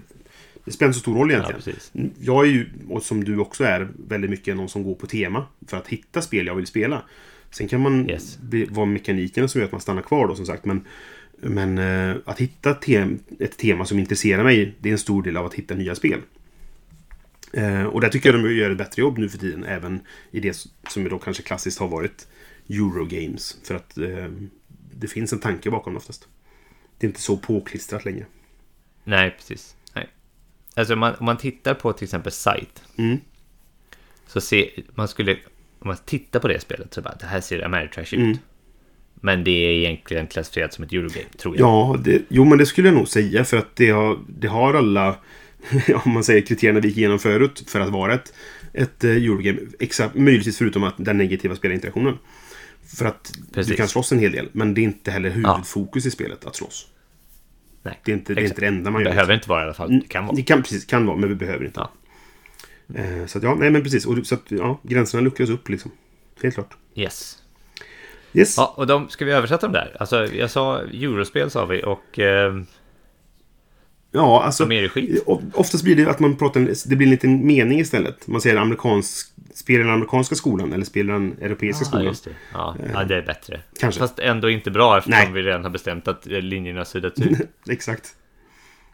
Det 0.66 0.72
spelar 0.72 0.88
inte 0.88 0.94
så 0.98 1.02
stor 1.02 1.16
roll 1.16 1.32
Ja, 1.32 1.38
egentligen. 1.38 1.62
precis. 1.62 1.92
jag 2.20 2.46
är 2.48 2.50
ju, 2.52 2.70
och 2.90 3.04
som 3.04 3.24
du 3.24 3.38
också 3.38 3.64
är, 3.64 3.90
väldigt 4.08 4.30
mycket 4.30 4.56
någon 4.56 4.70
som 4.70 4.84
går 4.84 4.96
på 4.96 5.08
tema. 5.08 5.46
För 5.68 5.78
att 5.78 5.88
hitta 5.88 6.22
spel 6.22 6.46
jag 6.48 6.56
vill 6.56 6.68
spela. 6.68 7.04
Sen 7.50 7.68
kan 7.68 7.82
man 7.82 8.10
Yes. 8.10 8.40
vara 8.70 8.86
mekanikerna 8.86 9.48
som 9.48 9.60
gör 9.62 9.66
att 9.66 9.72
man 9.72 9.82
stannar 9.82 10.02
kvar 10.02 10.28
då 10.28 10.36
som 10.36 10.46
sagt. 10.46 10.66
Men, 10.66 10.86
men 11.38 11.78
eh, 11.78 12.16
att 12.26 12.40
hitta 12.40 12.74
tem, 12.74 13.20
ett 13.40 13.58
tema 13.58 13.86
som 13.86 14.00
intresserar 14.00 14.44
mig, 14.44 14.76
det 14.80 14.90
är 14.90 14.94
en 14.94 14.98
stor 15.00 15.24
del 15.24 15.38
av 15.38 15.46
att 15.46 15.54
hitta 15.54 15.76
nya 15.76 15.96
spel. 15.96 16.20
Eh, 17.54 17.84
och 17.84 18.02
där 18.02 18.10
tycker 18.10 18.34
jag 18.34 18.44
de 18.44 18.54
gör 18.56 18.70
ett 18.72 18.78
bättre 18.78 19.02
jobb 19.02 19.18
nu 19.18 19.30
för 19.30 19.38
tiden. 19.38 19.64
Även 19.64 20.00
i 20.32 20.40
det 20.40 20.68
som 20.90 21.10
då 21.10 21.20
kanske 21.20 21.44
klassiskt 21.44 21.80
har 21.80 21.88
varit 21.88 22.28
Eurogames. 22.70 23.58
För 23.64 23.76
att 23.76 23.98
eh, 23.98 24.28
det 24.96 25.08
finns 25.08 25.34
en 25.34 25.40
tanke 25.40 25.70
bakom 25.72 25.94
det 25.94 25.98
oftast. 25.98 26.28
Det 26.98 27.06
är 27.06 27.10
inte 27.10 27.22
så 27.22 27.38
påklistrat 27.38 28.06
längre. 28.06 28.26
Nej, 29.04 29.32
precis. 29.38 29.76
Alltså 30.76 30.96
man, 30.96 31.16
om 31.20 31.26
man 31.26 31.38
tittar 31.38 31.74
på 31.74 31.94
till 31.94 32.04
exempel 32.04 32.32
Sight. 32.32 32.84
Mm. 32.98 33.18
Så 34.28 34.42
se, 34.42 34.70
man 34.96 35.08
skulle, 35.08 35.32
om 35.80 35.88
man 35.88 35.98
tittar 36.06 36.40
på 36.40 36.48
det 36.48 36.60
spelet 36.60 36.94
så 36.94 37.02
bara, 37.02 37.16
det 37.20 37.26
här 37.26 37.42
ser 37.42 37.66
Ameritrash 37.66 38.14
ut. 38.14 38.14
Mm. 38.14 38.38
Men 39.16 39.44
det 39.44 39.52
är 39.52 39.72
egentligen 39.72 40.28
klassificerat 40.28 40.74
som 40.74 40.84
ett 40.84 40.94
Eurogame, 40.94 41.30
tror 41.38 41.58
jag. 41.58 41.68
Ja, 41.68 41.98
det, 42.04 42.22
jo 42.30 42.46
men 42.46 42.58
det 42.58 42.66
skulle 42.66 42.88
jag 42.88 42.96
nog 42.96 43.08
säga. 43.08 43.46
För 43.46 43.58
att 43.58 43.76
det 43.76 43.90
har, 43.90 44.20
det 44.28 44.48
har 44.48 44.74
alla, 44.74 45.16
om 46.06 46.12
man 46.12 46.24
säger 46.24 46.42
kriterierna 46.42 46.80
vi 46.80 46.88
gick 46.88 46.98
igenom 46.98 47.20
förut, 47.20 47.64
för 47.68 47.80
att 47.80 47.90
vara 47.90 48.14
ett, 48.14 48.34
ett 48.74 49.04
eh, 49.04 49.12
Eurogame. 49.12 49.60
Exakt, 49.80 50.16
möjligtvis 50.16 50.58
förutom 50.58 50.84
att 50.84 50.96
den 50.98 51.18
negativa 51.18 51.56
spelinteraktionen. 51.56 52.18
För 52.98 53.06
att 53.06 53.32
Precis. 53.54 53.72
du 53.72 53.78
kan 53.78 53.88
slåss 53.88 54.12
en 54.12 54.20
hel 54.20 54.32
del, 54.32 54.50
men 54.52 54.74
det 54.74 54.82
är 54.82 54.84
inte 54.84 55.12
heller 55.12 55.30
huvudfokus 55.30 56.06
i 56.06 56.12
spelet 56.12 56.46
att 56.46 56.56
slåss. 56.56 56.88
Nej, 57.84 58.00
Det 58.04 58.12
är 58.12 58.16
inte, 58.16 58.34
det, 58.34 58.42
är 58.42 58.46
inte 58.46 58.62
det 58.62 58.68
enda 58.68 58.92
man 58.92 59.02
Det 59.04 59.10
gör. 59.10 59.16
behöver 59.16 59.34
inte 59.34 59.50
vara 59.50 59.62
i 59.62 59.64
alla 59.64 59.74
fall. 59.74 60.00
Det 60.00 60.08
kan 60.08 60.26
vara. 60.26 60.36
Det 60.36 60.42
kan, 60.44 60.62
precis, 60.64 60.86
kan 60.86 61.06
vara, 61.06 61.18
men 61.18 61.30
vi 61.30 61.36
behöver 61.36 61.66
inte. 61.66 61.80
Ja. 61.80 61.92
Eh, 63.02 63.26
så 63.26 63.38
att, 63.38 63.44
ja, 63.44 63.56
nej 63.56 63.70
men 63.70 63.84
precis. 63.84 64.06
Och, 64.06 64.26
så 64.26 64.36
att, 64.36 64.44
ja, 64.48 64.80
gränserna 64.84 65.22
luckras 65.24 65.50
upp 65.50 65.70
liksom. 65.70 65.92
Helt 66.44 66.56
klart. 66.56 66.78
Yes. 66.96 67.38
Yes. 68.34 68.58
Ja, 68.58 68.74
och 68.78 68.88
de, 68.88 69.10
ska 69.10 69.26
vi 69.26 69.32
översätta 69.32 69.66
dem 69.68 69.74
där? 69.74 69.96
Alltså, 70.00 70.26
jag 70.26 70.50
sa 70.52 70.80
Eurospel 70.82 71.50
sa 71.52 71.66
vi 71.66 71.84
och... 71.84 72.20
Eh, 72.20 72.62
Ja, 74.12 74.44
alltså. 74.44 74.64
Som 74.64 74.72
är 74.72 74.82
det 74.82 74.90
skit. 74.90 75.24
Oftast 75.54 75.84
blir 75.84 75.96
det 75.96 76.10
att 76.10 76.20
man 76.20 76.36
pratar, 76.36 76.90
det 76.90 76.96
blir 76.96 77.08
en 77.08 77.12
liten 77.12 77.48
mening 77.48 77.80
istället. 77.80 78.28
Man 78.28 78.42
säger 78.42 78.56
amerikansk, 78.58 79.28
spelar 79.54 79.84
den 79.84 79.94
amerikanska 79.94 80.36
skolan 80.36 80.74
eller 80.74 80.86
spelar 80.86 81.14
den 81.14 81.38
europeiska 81.42 81.82
ja, 81.82 81.86
skolan. 81.88 82.06
just 82.06 82.24
det. 82.24 82.32
Ja, 82.54 82.76
ja, 82.94 83.04
det 83.04 83.16
är 83.16 83.22
bättre. 83.22 83.62
Kanske. 83.80 84.00
Fast 84.00 84.20
ändå 84.20 84.50
inte 84.50 84.72
bra 84.72 84.98
eftersom 84.98 85.20
Nej. 85.20 85.32
vi 85.34 85.42
redan 85.42 85.64
har 85.64 85.72
bestämt 85.72 86.08
att 86.08 86.28
eh, 86.28 86.42
linjerna 86.42 86.86
suddats 86.86 87.22
ut. 87.22 87.40
Exakt. 87.70 88.16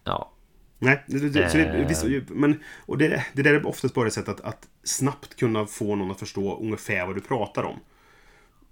Ja, 0.03 0.32
Nej, 0.80 1.03
det, 1.07 1.20
det, 1.20 1.30
det, 1.30 2.15
Eh. 2.15 2.22
men, 2.28 2.59
och 2.86 2.97
det, 2.97 3.26
det 3.34 3.41
där 3.41 3.53
är 3.53 3.68
oftast 3.68 3.93
bara 3.93 4.07
ett 4.07 4.13
sätt 4.13 4.30
att, 4.30 4.41
att 4.41 4.68
snabbt 4.84 5.36
kunna 5.36 5.65
få 5.65 5.95
någon 5.95 6.11
att 6.11 6.20
förstå 6.20 6.59
ungefär 6.61 7.05
vad 7.05 7.15
du 7.15 7.22
pratar 7.22 7.63
om. 7.63 7.80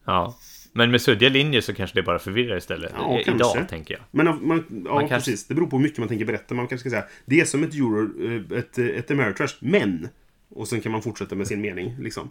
ja. 0.06 0.36
Men 0.78 0.92
med 0.92 1.02
suddiga 1.02 1.30
linjer 1.30 1.62
så 1.62 1.74
kanske 1.74 2.00
det 2.00 2.04
bara 2.04 2.20
förvirrar 2.20 2.58
istället. 2.58 2.92
Ja, 2.98 3.22
kanske. 3.26 3.32
Idag, 3.58 3.70
tänker 3.70 3.94
jag. 3.94 4.04
Men 4.12 4.28
av- 4.28 4.44
man, 4.44 4.64
ja, 4.86 4.94
Man 4.94 5.08
kanske- 5.10 5.32
precis. 5.32 5.48
Det 5.48 5.54
beror 5.54 5.68
på 5.68 5.78
hur 5.78 5.84
mycket 5.84 6.00
man 6.00 6.08
tänker 6.08 6.26
berätta. 6.26 6.56
Man 6.56 6.68
kanske 6.68 6.90
ska 6.90 7.00
säga 7.00 7.10
det 7.26 7.40
är 7.40 7.46
som 7.46 7.64
ett 7.64 7.74
euro, 7.74 8.26
eh, 8.52 8.58
ett, 8.58 8.78
ett 8.78 9.12
Ameritrash, 9.12 9.54
men... 9.60 10.08
Och 10.50 10.68
sen 10.68 10.82
kan 10.82 10.92
man 10.92 11.02
fortsätta 11.02 11.36
med 11.36 11.48
sin 11.48 11.62
mening. 11.62 11.96
Liksom. 12.00 12.30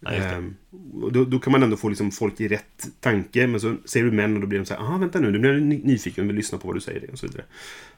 Ja. 0.00 0.10
Ehm, 0.10 0.54
då, 1.12 1.24
då 1.24 1.38
kan 1.38 1.52
man 1.52 1.62
ändå 1.62 1.76
få 1.76 1.88
liksom 1.88 2.10
folk 2.10 2.40
i 2.40 2.48
rätt 2.48 2.86
tanke. 3.00 3.46
Men 3.46 3.60
så 3.60 3.74
säger 3.84 4.06
du 4.06 4.12
men 4.12 4.34
och 4.34 4.40
då 4.40 4.46
blir 4.46 4.58
de 4.58 4.64
så 4.64 4.74
här, 4.74 4.98
vänta 4.98 5.20
nu, 5.20 5.30
nu 5.30 5.38
blir 5.38 5.52
jag 5.52 5.62
ny- 5.62 5.80
nyfiken 5.84 6.26
vill 6.26 6.36
lyssna 6.36 6.58
på 6.58 6.66
vad 6.68 6.76
du 6.76 6.80
säger. 6.80 7.10
Och 7.12 7.18
så 7.18 7.26
vidare. 7.26 7.44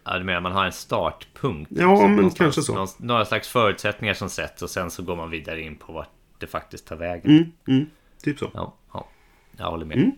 Ja, 0.04 0.18
du 0.18 0.24
menar 0.24 0.40
man 0.40 0.52
har 0.52 0.64
en 0.66 0.72
startpunkt? 0.72 1.70
Ja, 1.74 2.00
men 2.00 2.16
någonstans- 2.16 2.38
kanske 2.38 2.62
så. 2.62 2.74
någon- 2.74 2.88
Några 2.98 3.24
slags 3.24 3.48
förutsättningar 3.48 4.14
som 4.14 4.30
sätts 4.30 4.62
och 4.62 4.70
sen 4.70 4.90
så 4.90 5.02
går 5.02 5.16
man 5.16 5.30
vidare 5.30 5.60
in 5.62 5.76
på 5.76 5.92
vart 5.92 6.10
det 6.38 6.46
faktiskt 6.46 6.86
tar 6.86 6.96
vägen. 6.96 7.30
Mm, 7.30 7.44
mm, 7.78 7.86
typ 8.22 8.38
så. 8.38 8.50
Ja, 8.54 8.74
ja, 8.92 9.08
jag 9.56 9.70
håller 9.70 9.84
med. 9.86 9.96
Mm. 9.96 10.10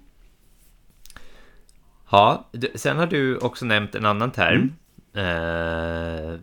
Ja, 2.11 2.51
sen 2.75 2.97
har 2.97 3.07
du 3.07 3.37
också 3.39 3.65
nämnt 3.65 3.95
en 3.95 4.07
annan 4.07 4.31
term 4.33 4.73
Mm. 5.15 6.33
eh, 6.35 6.39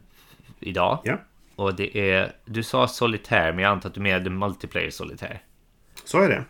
idag. 0.60 1.00
Ja, 1.04 1.18
Och 1.56 1.76
det 1.76 1.98
är, 2.12 2.32
du 2.46 2.64
sa 2.64 2.88
solitär, 2.88 3.54
men 3.54 3.64
jag 3.64 3.72
antar 3.72 3.90
att 3.90 3.96
du 3.96 4.02
menade 4.02 4.30
multiplayer 4.30 4.90
solitär. 4.90 5.42
sa 6.06 6.22
jag 6.22 6.30
det? 6.30 6.44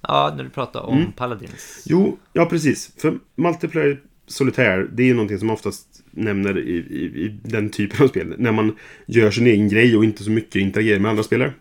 Ja, 0.00 0.34
när 0.36 0.44
du 0.44 0.50
pratade 0.50 0.84
om 0.86 0.98
Mm. 0.98 1.12
Paladins. 1.12 1.82
Jo, 1.86 2.18
ja 2.32 2.46
precis. 2.46 2.92
För 3.00 3.18
multiplayer 3.34 4.00
solitär, 4.26 4.88
det 4.92 5.02
är 5.02 5.06
ju 5.06 5.14
någonting 5.14 5.38
som 5.38 5.50
oftast 5.50 6.02
nämner 6.10 6.58
i, 6.58 6.70
i, 6.76 7.04
i 7.24 7.28
den 7.42 7.70
typen 7.70 8.04
av 8.04 8.08
spel. 8.08 8.34
När 8.38 8.52
man 8.52 8.76
gör 9.06 9.30
sin 9.30 9.46
egen 9.46 9.68
grej 9.68 9.96
och 9.96 10.04
inte 10.04 10.24
så 10.24 10.30
mycket 10.30 10.56
interagerar 10.56 10.98
med 11.00 11.10
andra 11.10 11.22
spelare. 11.22 11.52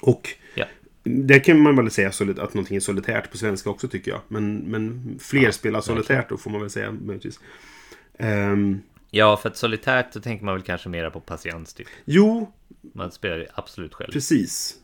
Och 0.00 0.28
Ja. 0.54 0.64
Där 1.04 1.44
kan 1.44 1.60
man 1.60 1.76
väl 1.76 1.90
säga 1.90 2.08
att 2.08 2.54
någonting 2.54 2.76
är 2.76 2.80
solitärt 2.80 3.30
på 3.30 3.38
svenska 3.38 3.70
också 3.70 3.88
tycker 3.88 4.10
jag. 4.10 4.20
Men, 4.28 4.58
men 4.58 5.16
fler 5.20 5.50
spelar 5.50 5.80
solitärt 5.80 6.28
då 6.28 6.36
får 6.36 6.50
man 6.50 6.60
väl 6.60 6.70
säga 6.70 6.92
möjligtvis. 6.92 7.40
Ehm, 8.18 8.80
ja, 9.10 9.36
för 9.36 9.48
att 9.48 9.56
solitärt 9.56 10.12
så 10.12 10.20
tänker 10.20 10.44
man 10.44 10.54
väl 10.54 10.62
kanske 10.62 10.88
mera 10.88 11.10
på 11.10 11.20
patiens 11.20 11.74
typ. 11.74 11.88
jo, 12.04 12.52
Man 12.94 13.12
spelar 13.12 13.46
absolut 13.54 13.94
själv. 13.94 14.12
precis. 14.12 14.74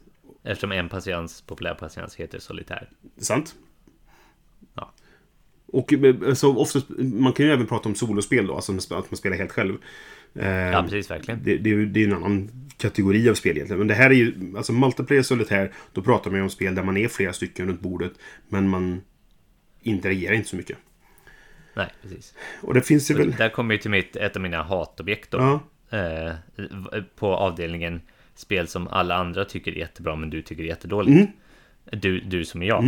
Eftersom 0.44 0.72
en 0.72 0.88
patiens, 0.88 1.42
populär 1.42 1.74
patiens, 1.74 2.16
heter 2.16 2.38
solitär. 2.38 2.90
Sant. 3.18 3.54
Ja. 4.74 4.92
Och 5.66 5.92
eh, 5.92 6.16
alltså, 6.26 6.52
oftast, 6.54 6.86
man 6.98 7.32
kan 7.32 7.46
ju 7.46 7.52
även 7.52 7.66
prata 7.66 7.88
om 7.88 7.94
solospel 7.94 8.46
då, 8.46 8.54
alltså 8.54 8.72
att 8.72 9.10
man 9.10 9.16
spelar 9.16 9.36
helt 9.36 9.52
själv. 9.52 9.76
Ehm, 10.34 10.72
Ja, 10.72 10.82
precis, 10.82 11.10
verkligen. 11.10 11.40
det, 11.44 11.56
det, 11.56 11.84
det 11.86 12.00
är 12.00 12.04
ju 12.04 12.10
en 12.10 12.16
annan 12.16 12.50
kategori 12.76 13.30
av 13.30 13.34
spel 13.34 13.56
egentligen. 13.56 13.78
Men 13.78 13.88
det 13.88 13.94
här 13.94 14.10
är 14.10 14.14
ju, 14.14 14.54
alltså 14.56 14.72
multiplayer 14.72 15.22
solitär, 15.22 15.72
då 15.92 16.02
pratar 16.02 16.30
man 16.30 16.38
ju 16.38 16.44
om 16.44 16.50
spel 16.50 16.74
där 16.74 16.82
man 16.82 16.96
är 16.96 17.08
flera 17.08 17.32
stycken 17.32 17.68
runt 17.68 17.80
bordet. 17.80 18.12
Men 18.48 18.68
man 18.68 19.00
interagerar 19.82 20.34
inte 20.34 20.48
så 20.48 20.56
mycket. 20.56 20.76
Nej, 21.74 21.88
precis. 22.02 22.34
Och 22.60 22.74
det 22.74 22.80
finns 22.82 23.10
ju 23.10 23.14
väl... 23.14 23.30
Där 23.32 23.48
kommer 23.48 23.74
ju 23.74 23.78
till 23.80 23.90
mitt, 23.90 24.16
ett 24.16 24.36
av 24.36 24.42
mina 24.42 24.62
hatobjekt 24.62 25.30
då. 25.30 25.38
Ja, 25.38 25.60
Eh, 25.90 26.32
på 27.16 27.34
avdelningen 27.34 28.00
spel 28.34 28.68
som 28.68 28.88
alla 28.88 29.14
andra 29.14 29.44
tycker 29.44 29.72
är 29.72 29.76
jättebra 29.76 30.16
men 30.16 30.30
du 30.30 30.42
tycker 30.42 30.62
är 30.62 30.66
jättedåligt. 30.66 31.30
Du, 31.92 32.20
du 32.20 32.44
som 32.44 32.62
är 32.62 32.66
jag. 32.66 32.84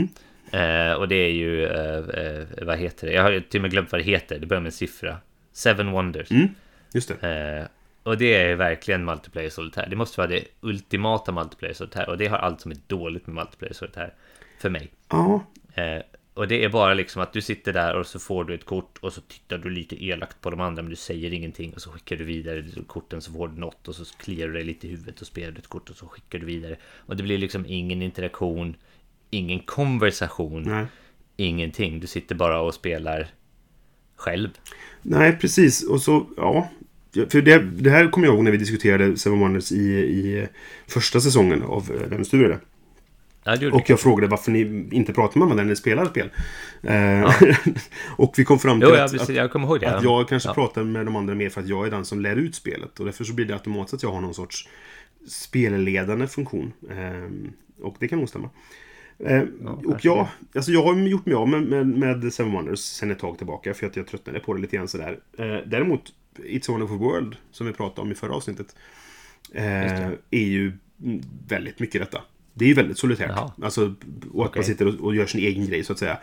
Eh, 0.52 0.92
och 0.92 1.08
det 1.08 1.14
är 1.14 1.30
ju, 1.30 1.64
eh, 1.66 1.96
eh, 1.96 2.46
vad 2.62 2.78
heter 2.78 3.06
det? 3.06 3.12
Jag 3.12 3.22
har 3.22 3.40
till 3.40 3.58
och 3.58 3.62
med 3.62 3.70
glömt 3.70 3.92
vad 3.92 4.00
det 4.00 4.04
heter. 4.04 4.38
Det 4.38 4.46
börjar 4.46 4.60
med 4.60 4.68
en 4.68 4.72
siffra. 4.72 5.16
Seven 5.52 5.90
Wonders. 5.90 6.28
Just 6.92 7.12
det. 7.20 7.58
Eh, 7.60 7.66
och 8.02 8.18
det 8.18 8.34
är 8.34 8.54
verkligen 8.54 9.04
multiplayer 9.04 9.50
solitär. 9.50 9.86
Det 9.90 9.96
måste 9.96 10.20
vara 10.20 10.28
det 10.28 10.44
ultimata 10.60 11.32
multiplayer 11.32 11.74
solitär. 11.74 12.08
Och 12.08 12.18
det 12.18 12.26
har 12.26 12.38
allt 12.38 12.60
som 12.60 12.70
är 12.70 12.76
dåligt 12.86 13.26
med 13.26 13.34
multiplayer 13.34 13.74
solitär. 13.74 14.14
För 14.58 14.70
mig. 14.70 14.92
Ja, 15.08 15.44
Eh, 15.74 16.02
och 16.34 16.48
det 16.48 16.64
är 16.64 16.68
bara 16.68 16.94
liksom 16.94 17.22
att 17.22 17.32
du 17.32 17.42
sitter 17.42 17.72
där 17.72 17.94
och 17.96 18.06
så 18.06 18.18
får 18.18 18.44
du 18.44 18.54
ett 18.54 18.64
kort 18.64 18.98
och 18.98 19.12
så 19.12 19.20
tittar 19.20 19.58
du 19.58 19.70
lite 19.70 20.04
elakt 20.04 20.40
på 20.40 20.50
de 20.50 20.60
andra 20.60 20.82
men 20.82 20.90
du 20.90 20.96
säger 20.96 21.32
ingenting 21.32 21.72
och 21.74 21.82
så 21.82 21.90
skickar 21.90 22.16
du 22.16 22.24
vidare 22.24 22.64
korten 22.86 23.20
så 23.20 23.32
får 23.32 23.48
du 23.48 23.60
något 23.60 23.88
och 23.88 23.94
så 23.94 24.04
kliar 24.04 24.46
du 24.46 24.52
dig 24.52 24.64
lite 24.64 24.86
i 24.86 24.90
huvudet 24.90 25.20
och 25.20 25.26
spelar 25.26 25.50
du 25.50 25.58
ett 25.58 25.66
kort 25.66 25.90
och 25.90 25.96
så 25.96 26.06
skickar 26.06 26.38
du 26.38 26.46
vidare. 26.46 26.76
Och 26.96 27.16
det 27.16 27.22
blir 27.22 27.38
liksom 27.38 27.64
ingen 27.68 28.02
interaktion, 28.02 28.76
ingen 29.30 29.60
konversation, 29.60 30.62
nej. 30.62 30.86
ingenting. 31.36 32.00
Du 32.00 32.06
sitter 32.06 32.34
bara 32.34 32.60
och 32.60 32.74
spelar 32.74 33.28
själv. 34.20 34.48
Nej, 35.02 35.38
precis. 35.40 35.82
Och 35.82 36.02
så, 36.02 36.26
ja. 36.36 36.70
För 37.28 37.42
det, 37.42 37.58
det 37.58 37.90
här 37.90 38.10
kommer 38.10 38.26
jag 38.26 38.34
ihåg 38.34 38.44
när 38.44 38.50
vi 38.50 38.56
diskuterade 38.56 39.16
Seven 39.16 39.40
Wonders 39.40 39.72
i, 39.72 39.84
i 39.92 40.46
första 40.86 41.20
säsongen 41.20 41.62
av 41.62 41.90
eh, 41.90 42.08
Vem 42.08 42.24
styrde 42.24 42.48
det? 42.48 42.58
Ja, 43.44 43.72
Och 43.72 43.90
jag 43.90 44.00
frågade 44.00 44.26
varför 44.26 44.50
ni 44.50 44.88
inte 44.90 45.12
pratar 45.12 45.38
med 45.38 45.48
varandra 45.48 45.64
när 45.64 45.70
ni 45.70 45.76
spelar 45.76 46.06
spel. 46.06 46.30
Eh, 46.82 47.34
och 48.16 48.34
vi 48.36 48.44
kom 48.44 48.58
fram 48.58 48.80
till 48.80 48.88
Jo, 48.88 48.96
ja, 48.96 49.04
att, 49.04 49.12
precis, 49.12 49.28
att, 49.28 49.36
jag 49.36 49.56
att 49.96 50.04
jag 50.04 50.28
kanske 50.28 50.48
ja. 50.48 50.54
pratar 50.54 50.84
med 50.84 51.06
de 51.06 51.16
andra 51.16 51.34
mer 51.34 51.48
för 51.48 51.60
att 51.60 51.68
jag 51.68 51.86
är 51.86 51.90
den 51.90 52.04
som 52.04 52.20
lär 52.20 52.36
ut 52.36 52.54
spelet. 52.54 53.00
Och 53.00 53.04
därför 53.04 53.24
så 53.24 53.34
blir 53.34 53.46
det 53.46 53.54
automatiskt 53.54 53.94
att 53.94 54.02
jag 54.02 54.12
har 54.12 54.20
någon 54.20 54.34
sorts 54.34 54.68
spelledande 55.28 56.26
funktion. 56.26 56.72
Eh, 56.90 57.84
och 57.84 57.96
det 57.98 58.08
kan 58.08 58.18
nog 58.18 58.28
stämma. 58.28 58.50
Eh, 59.24 59.42
och 59.84 60.04
jag, 60.04 60.28
alltså 60.54 60.72
jag 60.72 60.82
har 60.82 60.94
gjort 60.94 61.26
mig 61.26 61.34
av 61.34 61.48
med, 61.48 61.62
med, 61.62 61.86
med 61.86 62.32
Seven 62.32 62.52
Wonders 62.52 62.78
sen 62.78 63.10
ett 63.10 63.18
tag 63.18 63.38
tillbaka 63.38 63.74
för 63.74 63.86
att 63.86 63.96
jag 63.96 64.06
tröttnade 64.06 64.40
på 64.40 64.54
det 64.54 64.60
lite 64.60 64.76
grann 64.76 64.88
sådär. 64.88 65.18
Eh, 65.38 65.56
däremot 65.66 66.02
It's 66.38 66.70
a 66.70 66.72
Wonderful 66.72 66.98
World 66.98 67.36
som 67.50 67.66
vi 67.66 67.72
pratade 67.72 68.00
om 68.00 68.12
i 68.12 68.14
förra 68.14 68.34
avsnittet 68.34 68.76
eh, 69.54 70.08
är 70.30 70.44
ju 70.44 70.72
väldigt 71.48 71.80
mycket 71.80 72.00
detta. 72.00 72.22
Det 72.54 72.64
är 72.64 72.68
ju 72.68 72.74
väldigt 72.74 72.98
solitärt. 72.98 73.30
Jaha. 73.30 73.52
Alltså, 73.62 73.94
och 74.32 74.44
att 74.44 74.50
Okej. 74.50 74.60
man 74.60 74.64
sitter 74.64 74.86
och, 74.86 74.94
och 74.94 75.14
gör 75.14 75.26
sin 75.26 75.40
egen 75.40 75.66
grej 75.66 75.84
så 75.84 75.92
att 75.92 75.98
säga. 75.98 76.18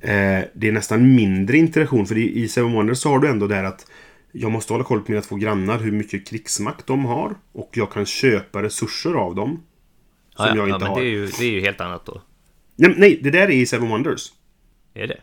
Eh, 0.00 0.44
det 0.54 0.68
är 0.68 0.72
nästan 0.72 1.14
mindre 1.14 1.56
interaktion 1.56 2.06
för 2.06 2.18
i, 2.18 2.42
i 2.42 2.48
Seven 2.48 2.72
Wonders 2.72 2.98
så 2.98 3.08
har 3.08 3.18
du 3.18 3.28
ändå 3.28 3.46
där 3.46 3.64
att 3.64 3.86
jag 4.32 4.52
måste 4.52 4.72
hålla 4.72 4.84
koll 4.84 5.00
på 5.00 5.12
mina 5.12 5.22
två 5.22 5.36
grannar, 5.36 5.78
hur 5.78 5.92
mycket 5.92 6.26
krigsmakt 6.28 6.86
de 6.86 7.04
har. 7.04 7.34
Och 7.52 7.70
jag 7.72 7.92
kan 7.92 8.06
köpa 8.06 8.62
resurser 8.62 9.14
av 9.14 9.34
dem. 9.34 9.62
Som 10.36 10.46
Ja, 10.46 10.48
ja, 10.48 10.56
jag 10.56 10.68
ja, 10.68 10.74
inte 10.74 10.84
men 10.84 10.92
har. 10.92 11.00
det 11.00 11.06
är, 11.06 11.10
ju, 11.10 11.26
det 11.26 11.44
är 11.44 11.50
ju 11.50 11.60
helt 11.60 11.80
annat 11.80 12.06
då. 12.06 12.20
Nej, 12.76 12.94
nej, 12.98 13.20
det 13.22 13.30
där 13.30 13.42
är 13.42 13.50
i 13.50 13.66
Seven 13.66 13.88
Wonders. 13.88 14.32
Är 14.94 15.06
det? 15.06 15.20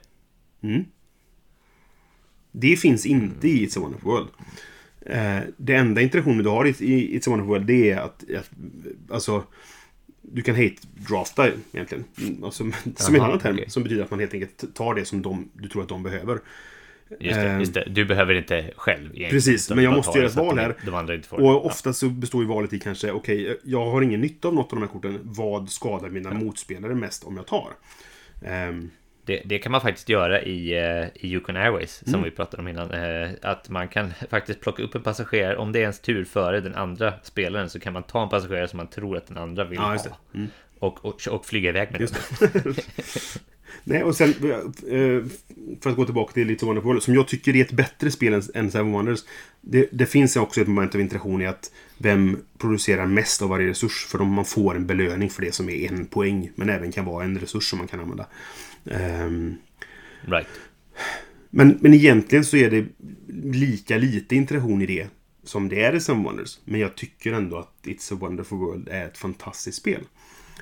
Det 2.52 2.76
finns 2.78 3.06
inte 3.06 3.48
i 3.48 3.66
It's 3.68 3.78
a 3.78 3.82
Wonderful 3.82 4.08
World. 4.12 4.28
Eh, 5.02 5.40
det 5.58 5.76
enda 5.76 6.02
interaktionen 6.02 6.44
du 6.44 6.50
har 6.50 6.66
i, 6.66 6.70
i 6.70 7.20
It's 7.20 7.28
a 7.28 7.32
Wonderful 7.32 7.50
World 7.50 7.66
det 7.66 7.92
är 7.92 7.98
att, 7.98 8.24
att 8.38 8.50
alltså, 9.12 9.44
du 10.22 10.42
kan 10.42 10.56
hate-drafta 10.56 11.52
egentligen. 11.74 12.04
Mm, 12.22 12.44
Alltså, 12.44 12.64
som 12.96 13.16
en 13.16 13.22
Jaha, 13.22 13.28
annan 13.28 13.40
term. 13.40 13.56
okej. 13.56 13.70
Som 13.70 13.84
betyder 13.84 14.04
att 14.04 14.12
man 14.12 14.20
helt 14.20 14.34
enkelt 14.34 14.76
tar 14.76 14.96
det 14.96 15.06
som 15.06 15.22
de, 15.22 15.50
du 15.54 15.68
tror 15.70 15.82
att 15.82 15.90
de 15.90 16.04
behöver. 16.04 16.40
Just 17.20 17.36
det, 17.40 17.60
just 17.60 17.74
det. 17.74 17.84
Du 17.88 18.06
behöver 18.06 18.34
inte 18.34 18.72
själv 18.76 19.00
egentligen, 19.06 19.32
Precis, 19.32 19.70
men 19.70 19.84
jag 19.84 19.94
måste 19.94 20.18
göra 20.20 20.28
ett 20.28 20.36
val 20.36 20.58
här. 20.60 20.76
De 20.86 20.96
andra 20.96 21.16
inte 21.16 21.28
får. 21.28 21.38
Och 21.42 21.66
ofta 21.66 21.94
så 21.94 22.10
består 22.10 22.42
ju 22.42 22.48
valet 22.48 22.74
i 22.74 22.80
kanske, 22.80 23.12
okej, 23.12 23.60
jag 23.64 23.86
har 23.86 24.02
ingen 24.02 24.22
nytta 24.22 24.48
av 24.48 24.54
något 24.54 24.74
av 24.74 24.80
de 24.80 24.86
här 24.86 24.94
korten. 24.94 25.20
Vad 25.24 25.70
skadar 25.70 26.10
mina 26.10 26.32
motspelare 26.34 26.96
mest 26.96 27.24
om 27.24 27.38
jag 27.38 27.48
tar? 27.48 27.70
Ehm, 28.46 28.90
Det, 29.26 29.42
det 29.46 29.60
kan 29.60 29.72
man 29.72 29.82
faktiskt 29.82 30.10
göra 30.10 30.42
i, 30.42 30.78
eh, 30.78 31.08
i 31.26 31.28
Yukon 31.34 31.56
Airways 31.58 31.94
som 32.06 32.14
Mm. 32.14 32.24
vi 32.24 32.32
pratade 32.32 32.62
om 32.62 32.68
innan. 32.68 32.92
eh, 32.92 33.30
Att 33.42 33.70
man 33.70 33.88
kan 33.88 34.14
faktiskt 34.30 34.62
plocka 34.62 34.84
upp 34.84 34.96
en 34.96 35.02
passagerare. 35.04 35.58
Om 35.58 35.72
det 35.72 35.80
är 35.80 35.82
ens 35.82 36.00
tur 36.02 36.26
före 36.26 36.62
den 36.62 36.76
andra 36.76 37.14
spelaren 37.24 37.70
så 37.70 37.80
kan 37.80 37.94
man 37.94 38.04
ta 38.04 38.24
en 38.24 38.30
passagerare 38.30 38.68
som 38.68 38.78
man 38.78 38.88
tror 38.88 39.18
att 39.18 39.28
den 39.28 39.38
andra 39.38 39.64
vill 39.64 39.80
ja, 39.82 39.84
ha. 39.84 40.18
Mm. 40.36 40.48
Och, 40.80 41.06
och, 41.06 41.28
och 41.30 41.46
flyga 41.46 41.70
iväg 41.70 41.92
med 41.92 42.02
Just 42.02 42.40
den. 42.40 42.50
Nej, 43.84 44.04
och 44.04 44.16
sen 44.16 44.30
eh, 44.30 45.24
för 45.82 45.90
att 45.90 45.96
gå 45.96 46.06
tillbaka 46.06 46.34
till 46.34 46.48
Little 46.48 46.66
Wonderful, 46.66 47.02
som 47.02 47.14
jag 47.14 47.28
tycker 47.28 47.56
är 47.56 47.62
ett 47.62 47.72
bättre 47.72 48.12
spel 48.12 48.42
än, 48.54 48.72
Seven 48.72 48.92
Wonders. 48.92 49.20
Det, 49.62 49.90
det 49.92 50.06
finns 50.06 50.36
också 50.36 50.62
ett 50.62 50.68
moment 50.68 50.96
av 50.96 51.02
interaktion 51.02 51.42
i 51.42 51.48
att 51.48 51.72
vem 51.98 52.38
producerar 52.58 53.06
mest 53.06 53.42
av 53.42 53.50
varje 53.50 53.70
resurs. 53.70 54.06
För 54.06 54.20
man 54.20 54.46
får 54.46 54.76
en 54.76 54.86
belöning 54.88 55.30
för 55.30 55.42
det 55.42 55.52
som 55.56 55.70
är 55.70 55.92
en 55.92 56.06
poäng, 56.06 56.52
men 56.56 56.70
även 56.70 56.92
kan 56.92 57.06
vara 57.06 57.24
en 57.24 57.40
resurs 57.40 57.70
som 57.70 57.80
man 57.80 57.88
kan 57.88 58.00
använda. 58.00 58.26
Ehm, 58.92 59.56
Right. 60.22 60.48
men, 61.50 61.78
men 61.82 61.94
egentligen 61.94 62.46
så 62.46 62.58
är 62.58 62.70
det 62.70 62.86
lika 63.44 63.98
lite 63.98 64.36
interaktion 64.36 64.82
i 64.82 64.86
det 64.86 65.08
som 65.44 65.70
det 65.70 65.84
är 65.84 65.96
i 65.96 66.00
Seven 66.00 66.24
Wonders. 66.24 66.60
Men 66.66 66.80
jag 66.80 66.96
tycker 66.96 67.34
ändå 67.34 67.58
att 67.58 67.74
It's 67.84 68.14
a 68.14 68.18
Wonderful 68.22 68.58
World 68.58 68.88
är 68.92 69.06
ett 69.06 69.18
fantastiskt 69.18 69.78
spel. 69.78 70.02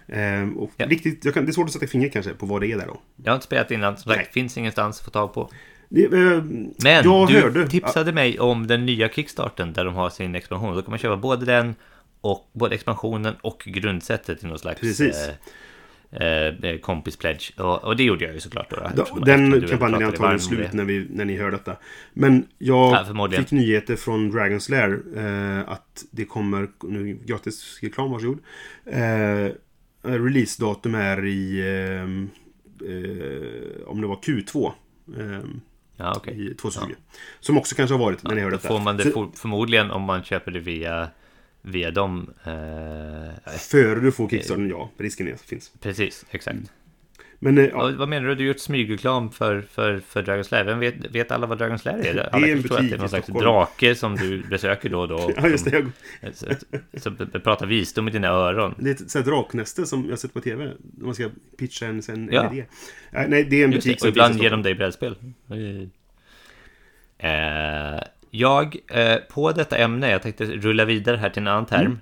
Ehm, 0.07 0.57
och 0.57 0.71
Ja. 0.77 0.85
riktigt, 0.85 1.25
jag 1.25 1.33
kan, 1.33 1.45
det 1.45 1.51
är 1.51 1.53
svårt 1.53 1.65
att 1.67 1.73
sätta 1.73 1.87
fingret 1.87 2.13
kanske 2.13 2.33
på 2.33 2.45
vad 2.45 2.61
det 2.61 2.67
är 2.71 2.77
där 2.77 2.85
då. 2.87 3.01
Jag 3.23 3.31
har 3.31 3.35
inte 3.35 3.45
spelat 3.45 3.71
innan, 3.71 3.97
som 3.97 4.13
sagt, 4.13 4.33
finns 4.33 4.57
ingenstans 4.57 4.99
att 4.99 5.05
få 5.05 5.11
tag 5.11 5.33
på. 5.33 5.49
Det, 5.89 6.03
eh, 6.03 6.43
Men 6.83 6.93
jag 6.93 7.27
du 7.27 7.39
hörde... 7.41 7.67
tipsade 7.67 8.11
mig 8.13 8.39
om 8.39 8.67
den 8.67 8.85
nya 8.85 9.09
Kickstarten 9.09 9.73
där 9.73 9.85
de 9.85 9.93
har 9.95 10.09
sin 10.09 10.35
expansion. 10.35 10.75
Då 10.75 10.81
kan 10.81 10.89
man 10.89 10.99
köpa 10.99 11.17
både 11.17 11.45
den 11.45 11.75
och 12.21 12.49
både 12.53 12.75
expansionen 12.75 13.35
och 13.41 13.63
grundsättet 13.65 14.43
i 14.43 14.47
någon 14.47 14.59
slags 14.59 14.81
Precis. 14.81 15.29
eh, 16.11 16.47
eh, 16.47 16.77
kompis 16.81 17.17
pledge. 17.17 17.53
Och, 17.57 17.83
och 17.83 17.95
det 17.97 18.03
gjorde 18.03 18.25
jag 18.25 18.33
ju 18.33 18.39
såklart 18.39 18.69
då. 18.69 18.75
då, 18.95 19.05
Ja, 19.15 19.25
Den 19.25 19.67
kampanjen 19.67 20.01
är 20.01 20.05
antagligen 20.05 20.39
slut 20.39 20.73
när, 20.73 20.83
vi, 20.83 21.07
när 21.09 21.25
ni 21.25 21.37
hör 21.37 21.51
detta. 21.51 21.75
Men 22.13 22.47
jag 22.57 23.05
Ja, 23.17 23.29
fick 23.31 23.51
nyheter 23.51 23.95
från 23.95 24.31
Dragon's 24.31 24.71
Lair 24.71 24.99
eh, 25.17 25.71
att 25.71 26.05
det 26.11 26.25
kommer, 26.25 26.67
nu 26.83 27.19
gratis 27.25 27.79
reklam, 27.81 28.11
varsågod. 28.11 28.39
Eh, 28.85 29.51
Releasedatum 30.01 30.95
är 30.95 31.25
i, 31.25 31.61
ehm, 31.99 32.29
eh, 32.81 33.87
om 33.87 34.01
det 34.01 34.07
var 34.07 34.15
Q2. 34.15 34.71
Eh, 35.17 35.39
Ja, 35.99 36.13
okej. 36.17 36.51
I 36.51 36.55
2020. 36.55 36.95
Som 37.39 37.57
också 37.57 37.75
kanske 37.75 37.93
har 37.93 37.99
varit 37.99 38.23
när 38.23 38.35
ni 38.35 38.41
hör 38.41 38.51
Då 38.51 38.55
detta. 38.57 38.67
får 38.67 38.79
man 38.79 38.97
det 38.97 39.11
Så, 39.11 39.31
förmodligen 39.35 39.91
om 39.91 40.01
man 40.01 40.23
köper 40.23 40.51
det 40.51 40.59
via, 40.59 41.09
via 41.61 41.91
dem. 41.91 42.33
Eh, 42.43 43.53
före 43.57 43.99
du 43.99 44.11
får 44.11 44.29
Kickstarten, 44.29 44.69
ja. 44.69 44.89
Risken 44.97 45.27
är, 45.27 45.35
finns. 45.35 45.71
precis, 45.79 46.25
exakt. 46.31 46.53
Mm. 46.57 46.67
Men 47.39 47.57
eh, 47.57 47.63
ja, 47.65 47.89
Ja, 47.91 47.97
vad 47.97 48.09
menar 48.09 48.27
du? 48.27 48.35
Du 48.35 48.43
har 48.43 48.47
gjort 48.47 48.59
smygreklam 48.59 49.31
för, 49.31 49.61
för, 49.61 49.99
för 49.99 50.23
Dragon's 50.23 50.51
Lair. 50.51 50.63
Vem 50.63 50.79
vet, 50.79 50.95
vet 51.11 51.31
alla 51.31 51.47
vad 51.47 51.61
Dragon's 51.61 51.85
Lair 51.85 52.17
är? 52.17 52.35
Alla 52.35 52.47
är 52.47 52.51
en 52.51 52.61
förstår 52.61 52.75
att 52.75 52.81
det 52.81 52.83
butik 52.83 52.93
är 52.93 52.99
någon 52.99 53.09
slags 53.09 53.27
drake 53.27 53.95
som 53.95 54.15
du 54.15 54.43
besöker 54.43 54.89
då 54.89 54.99
och 54.99 55.07
då. 55.07 55.31
ja, 55.37 55.47
just 55.47 55.65
det. 55.65 55.85
Som, 56.33 56.55
som, 56.97 57.17
som 57.31 57.41
pratar 57.41 57.65
visdom 57.65 58.07
i 58.07 58.11
dina 58.11 58.27
öron. 58.27 58.75
Det 58.77 58.89
är 58.89 58.93
ett 58.93 59.11
sånt 59.11 59.25
draknäste 59.25 59.85
som 59.85 60.03
jag 60.03 60.11
har 60.11 60.17
sett 60.17 60.33
på 60.33 60.41
TV. 60.41 60.71
Man 60.97 61.15
ska 61.15 61.29
pitcha 61.57 61.85
en, 61.85 62.01
en, 62.09 62.29
Ja. 62.31 62.53
idé. 62.53 62.65
Eh, 63.11 63.27
Nej, 63.27 63.43
det 63.43 63.61
är 63.61 63.63
en 63.63 63.71
butik 63.71 63.93
det, 63.93 63.99
som 63.99 64.07
och 64.07 64.09
ibland 64.09 64.41
ger 64.41 64.49
de 64.49 64.63
dig 64.63 64.75
brädspel. 64.75 65.15
Eh, 67.19 68.01
jag, 68.31 68.77
eh, 68.87 69.15
på 69.15 69.51
detta 69.51 69.77
ämne, 69.77 70.09
jag 70.11 70.21
tänkte 70.21 70.45
rulla 70.45 70.85
vidare 70.85 71.17
här 71.17 71.29
till 71.29 71.41
en 71.41 71.47
annan 71.47 71.65
term. 71.65 71.99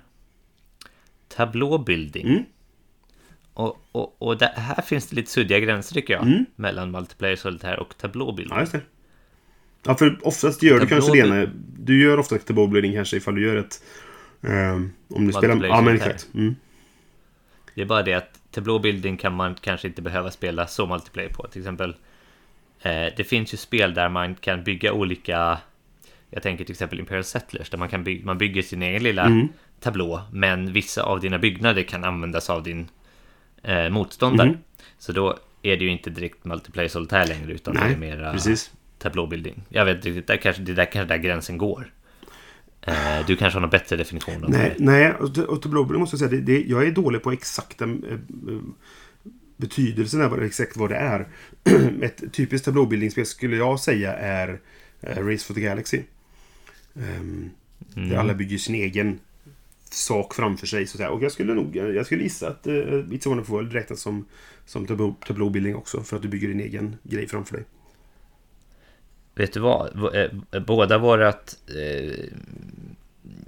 Tablå 1.28 1.78
building. 1.78 2.26
Mm. 2.26 2.42
Och, 3.56 3.86
och, 3.92 4.22
och 4.22 4.38
det, 4.38 4.52
här 4.56 4.82
finns 4.82 5.06
det 5.06 5.16
lite 5.16 5.30
suddiga 5.30 5.60
gränser 5.60 5.94
tycker 5.94 6.14
jag. 6.14 6.22
Mm. 6.22 6.46
Mellan 6.56 6.90
multiplayer 6.90 7.36
solitär 7.36 7.80
och 7.80 7.98
tablå 7.98 8.32
building. 8.32 8.56
Ja, 8.56 8.60
just 8.60 8.72
det. 8.72 8.80
Ja, 9.82 9.94
för 9.94 10.18
oftast 10.22 10.62
gör 10.62 10.80
du 10.80 10.86
kanske 10.86 11.12
det 11.12 11.18
ena. 11.18 11.50
Du 11.78 12.02
gör 12.02 12.18
ofta 12.18 12.38
tableau 12.38 12.92
kanske 12.94 13.16
ifall 13.16 13.34
du 13.34 13.42
gör 13.42 13.56
ett... 13.56 13.82
ehm, 14.42 14.92
om 15.08 15.26
du 15.26 15.32
spelar... 15.32 15.66
Ja, 15.66 15.80
men 15.80 15.94
exakt. 15.94 16.28
Mm. 16.34 16.56
Det 17.74 17.82
är 17.82 17.86
bara 17.86 18.02
det 18.02 18.14
att 18.14 18.40
tablå 18.50 18.78
building 18.78 19.16
kan 19.16 19.32
man 19.32 19.54
kanske 19.54 19.88
inte 19.88 20.02
behöva 20.02 20.30
spela 20.30 20.66
så 20.66 20.86
multiplayer 20.86 21.30
på. 21.30 21.46
Till 21.46 21.60
exempel, 21.60 21.96
eh, 22.82 23.06
det 23.16 23.24
finns 23.28 23.54
ju 23.54 23.56
spel 23.56 23.94
där 23.94 24.08
man 24.08 24.34
kan 24.34 24.64
bygga 24.64 24.92
olika... 24.92 25.58
Jag 26.30 26.42
tänker 26.42 26.64
till 26.64 26.72
exempel 26.72 27.00
Imperial 27.00 27.24
Settlers, 27.24 27.70
där 27.70 27.78
man, 27.78 27.88
kan 27.88 28.04
bygga, 28.04 28.26
man 28.26 28.38
bygger 28.38 28.62
sin 28.62 28.82
egen 28.82 29.02
lilla 29.02 29.26
Mm. 29.26 29.48
tablå, 29.80 30.22
men 30.32 30.72
vissa 30.72 31.02
av 31.02 31.20
dina 31.20 31.38
byggnader 31.38 31.82
kan 31.82 32.04
användas 32.04 32.50
av 32.50 32.62
din 32.62 32.88
eh, 33.66 33.88
motståndare. 33.90 34.48
Mhm. 34.48 34.58
Så 34.98 35.12
då 35.12 35.38
är 35.62 35.76
det 35.76 35.84
ju 35.84 35.90
inte 35.90 36.10
direkt 36.10 36.44
multiplayer 36.44 36.88
solitär 36.88 37.26
längre, 37.26 37.52
utan 37.52 37.74
det 37.74 37.80
är 37.80 37.88
Nej, 37.88 37.96
mera 37.96 38.32
precis. 38.32 38.70
tablå 38.98 39.26
building. 39.26 39.62
Jag 39.68 39.84
vet 39.84 39.96
inte 39.96 40.08
riktigt, 40.08 40.26
där 40.26 40.36
kanske, 40.36 40.62
det 40.62 40.74
där 40.74 40.84
kanske 40.92 41.14
där 41.14 41.22
gränsen 41.22 41.58
går. 41.58 41.92
Eh, 42.82 43.26
du 43.26 43.36
kanske 43.36 43.56
har 43.56 43.60
någon 43.60 43.70
bättre 43.70 43.96
definition 43.96 44.44
av 44.44 44.50
Nej, 44.50 44.74
det? 44.78 44.84
nej 44.84 45.12
och, 45.48 45.62
tableau 45.62 45.98
måste 45.98 46.14
jag 46.14 46.18
säga. 46.18 46.30
Det, 46.30 46.52
det, 46.52 46.64
jag 46.64 46.86
är 46.86 46.90
dålig 46.90 47.22
på 47.22 47.32
exakta 47.32 47.84
eh, 47.84 48.18
betydelsen 49.56 50.22
av 50.22 50.42
exakt 50.42 50.76
vad 50.76 50.90
det 50.90 50.96
är. 50.96 51.28
ett 52.02 52.32
typiskt 52.32 52.64
tablåbildningsspel 52.64 53.26
skulle 53.26 53.56
jag 53.56 53.80
säga 53.80 54.14
är 54.14 54.60
eh, 55.00 55.26
Race 55.26 55.46
for 55.46 55.54
the 55.54 55.60
Galaxy. 55.60 56.02
Ehm, 56.94 57.50
Mm. 57.96 58.08
Där 58.08 58.16
alla 58.16 58.34
bygger 58.34 58.58
sin 58.58 58.74
egen 58.74 59.18
sak 59.90 60.34
framför 60.34 60.66
sig. 60.66 60.86
Så 60.86 60.94
att 60.94 60.98
säga. 60.98 61.10
Och 61.10 61.22
jag 61.22 61.32
skulle 61.32 61.54
nog 61.54 61.76
jag 61.76 62.06
skulle 62.06 62.22
gissa 62.22 62.48
att 62.48 62.66
uh, 62.66 62.72
It's 62.72 63.26
a 63.26 63.28
Wonderful 63.28 63.54
World 63.54 63.72
räknas 63.72 64.00
som, 64.00 64.26
som 64.66 64.86
tablå, 64.86 65.16
tablåbildning 65.26 65.76
också. 65.76 66.00
För 66.02 66.16
att 66.16 66.22
du 66.22 66.28
bygger 66.28 66.48
din 66.48 66.60
egen 66.60 66.96
grej 67.02 67.28
framför 67.28 67.56
dig. 67.56 67.64
Vet 69.34 69.52
du 69.52 69.60
vad? 69.60 70.00
V- 70.00 70.28
eh, 70.52 70.60
Båda 70.60 70.98
vårat... 70.98 71.56
Eh, 71.68 72.24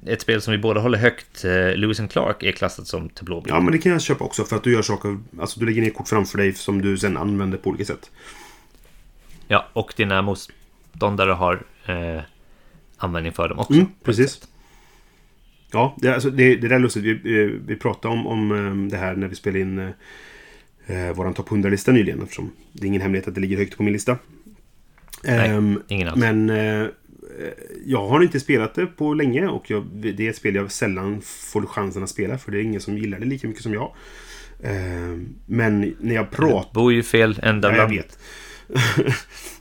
ett 0.07 0.20
spel 0.22 0.41
som 0.43 0.53
vi 0.53 0.59
båda 0.59 0.80
håller 0.80 0.99
högt, 0.99 1.45
eh, 1.45 1.74
Lewis 1.76 2.01
and 2.01 2.11
Clark, 2.11 2.43
är 2.43 2.53
klassat 2.53 2.86
som 2.86 3.09
tablåbild. 3.09 3.55
Ja, 3.57 3.61
men 3.61 3.72
det 3.72 3.78
kan 3.78 3.93
jag 3.93 4.01
köpa 4.03 4.24
också. 4.24 4.45
För 4.45 4.57
att 4.57 4.64
du 4.64 4.72
gör 4.72 4.82
saker... 4.82 5.18
Alltså 5.41 5.61
du 5.61 5.66
lägger 5.66 5.82
ner 5.82 5.91
kort 5.91 6.09
framför 6.09 6.39
dig 6.39 6.53
som 6.55 6.82
du 6.82 6.99
sen 6.99 7.16
använder 7.16 7.59
på 7.59 7.70
olika 7.70 7.84
sätt. 7.84 8.11
Ja, 9.49 9.66
och 9.72 9.95
dina 9.97 10.22
motståndare 10.22 11.32
har 11.32 11.62
eh, 11.86 12.20
användning 12.97 13.32
för 13.32 13.49
dem 13.49 13.59
också. 13.59 13.72
Mm, 13.72 13.86
precis. 14.03 14.49
Ja, 15.72 15.96
det, 15.98 16.14
alltså, 16.14 16.30
det, 16.30 16.56
det 16.56 16.68
där 16.68 16.76
är 16.76 16.80
lustigt. 16.80 17.04
Vi, 17.04 17.42
eh, 17.42 17.50
vi 17.66 17.76
pratade 17.76 18.14
om, 18.14 18.26
om 18.26 18.52
eh, 18.52 18.90
det 18.90 18.96
här 18.96 19.16
när 19.16 19.28
vi 19.28 19.34
spelade 19.34 19.60
in 19.60 19.78
eh, 20.86 21.12
vår 21.14 21.32
topp 21.32 21.48
100-lista 21.48 21.92
nyligen. 21.92 22.22
Eftersom 22.22 22.50
det 22.72 22.84
är 22.84 22.86
ingen 22.86 23.00
hemlighet 23.02 23.28
att 23.28 23.34
det 23.34 23.40
ligger 23.40 23.56
högt 23.56 23.76
på 23.76 23.82
min 23.82 23.92
lista. 23.92 24.18
Nej, 25.24 25.48
Ehm, 25.50 25.82
ingen 25.88 26.08
alls. 26.08 26.18
men 26.20 26.50
eh, 26.50 26.86
jag 27.84 28.08
har 28.08 28.20
inte 28.22 28.40
spelat 28.40 28.74
det 28.74 28.86
på 28.86 29.14
länge 29.14 29.46
och 29.46 29.70
jag, 29.70 29.86
det 29.92 30.26
är 30.26 30.30
ett 30.30 30.36
spel 30.36 30.54
jag 30.54 30.72
sällan 30.72 31.20
får 31.22 31.66
chansen 31.66 32.02
att 32.02 32.10
spela. 32.10 32.38
För 32.38 32.52
det 32.52 32.58
är 32.58 32.62
ingen 32.62 32.80
som 32.80 32.98
gillar 32.98 33.18
det 33.18 33.26
lika 33.26 33.48
mycket 33.48 33.62
som 33.62 33.74
jag. 33.74 33.94
Ehm, 34.62 35.34
men 35.46 35.96
när 36.00 36.14
jag 36.14 36.30
pratar... 36.30 36.74
Bor 36.74 36.92
ju 36.92 37.02
fel 37.02 37.40
ända 37.42 37.70
Ja, 37.70 37.76
jag 37.76 37.88
vet. 37.88 38.18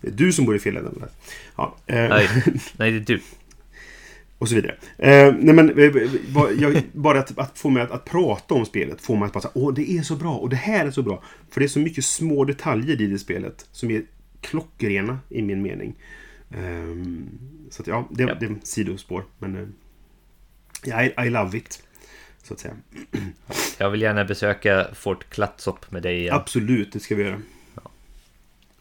det 0.01 0.08
är 0.08 0.12
du 0.12 0.34
som 0.34 0.45
bor 0.45 0.55
i 0.55 0.60
fel 0.60 0.78
ända. 0.78 1.08
Ja, 1.55 1.78
eh, 1.86 1.95
Nej, 2.10 2.30
nej, 2.78 2.91
det 2.91 2.97
är 2.97 3.16
du. 3.16 3.20
Och 4.38 4.50
så 4.50 4.56
vidare. 4.56 4.76
Eh, 4.98 5.34
nej 5.40 5.56
men, 5.56 5.70
eh, 5.80 5.92
bara- 6.34 6.52
jag, 6.52 6.82
bara 6.94 7.20
att, 7.20 7.38
att 7.40 7.60
få 7.60 7.70
mig 7.70 7.84
att, 7.84 7.92
att 7.92 8.06
prata 8.06 8.54
om 8.54 8.66
spelet 8.66 9.02
får 9.02 9.16
mig 9.18 9.26
att 9.26 9.34
bara 9.34 9.42
säga 9.42 9.52
åh 9.56 9.74
det 9.74 9.92
är 9.92 10.02
så 10.02 10.16
bra 10.16 10.38
och 10.38 10.50
det 10.50 10.56
här 10.56 10.86
är 10.86 10.92
så 10.92 11.04
bra. 11.04 11.24
För 11.52 11.60
det 11.60 11.66
är 11.66 11.68
så 11.68 11.80
mycket 11.80 12.06
små 12.06 12.46
detaljer 12.46 13.02
i 13.02 13.08
det 13.08 13.20
spelet 13.20 13.66
som 13.72 13.92
är 13.92 14.02
klockrena 14.42 15.20
i 15.30 15.42
min 15.42 15.62
mening. 15.62 15.96
Ehm, 16.56 17.30
så 17.70 17.82
att 17.82 17.88
ja, 17.88 18.08
det, 18.12 18.24
Ja. 18.24 18.36
det 18.40 18.46
är 18.46 18.56
sidospår. 18.64 19.24
Men 19.40 19.56
eh, 20.86 21.06
I, 21.06 21.28
I 21.28 21.30
love 21.30 21.58
it. 21.58 21.84
Så 22.44 22.54
att 22.54 22.60
säga. 22.60 22.74
Jag 23.78 23.90
vill 23.90 24.02
gärna 24.02 24.26
besöka 24.26 24.88
Fort 24.94 25.30
Klatsop 25.30 25.92
med 25.92 26.04
dig 26.04 26.20
igen. 26.20 26.36
Absolut, 26.36 26.92
det 26.94 27.00
ska 27.00 27.16
vi 27.16 27.24
göra. 27.24 27.42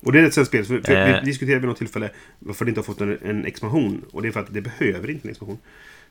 Och 0.00 0.12
det 0.12 0.20
är 0.20 0.24
ett 0.24 0.34
sånt 0.34 0.46
spel, 0.46 0.64
för, 0.64 0.80
för 0.80 0.92
Eh. 0.92 1.20
vi 1.20 1.26
diskuterade 1.26 1.60
vid 1.60 1.68
något 1.68 1.78
tillfälle 1.78 2.10
varför 2.38 2.64
det 2.64 2.68
inte 2.68 2.78
har 2.78 2.84
fått 2.84 3.00
en, 3.00 3.18
en 3.24 3.44
expansion. 3.44 4.02
Och 4.12 4.22
det 4.22 4.28
är 4.28 4.32
för 4.32 4.40
att 4.40 4.54
det 4.54 4.60
behöver 4.60 5.10
inte 5.10 5.26
en 5.28 5.30
expansion. 5.30 5.58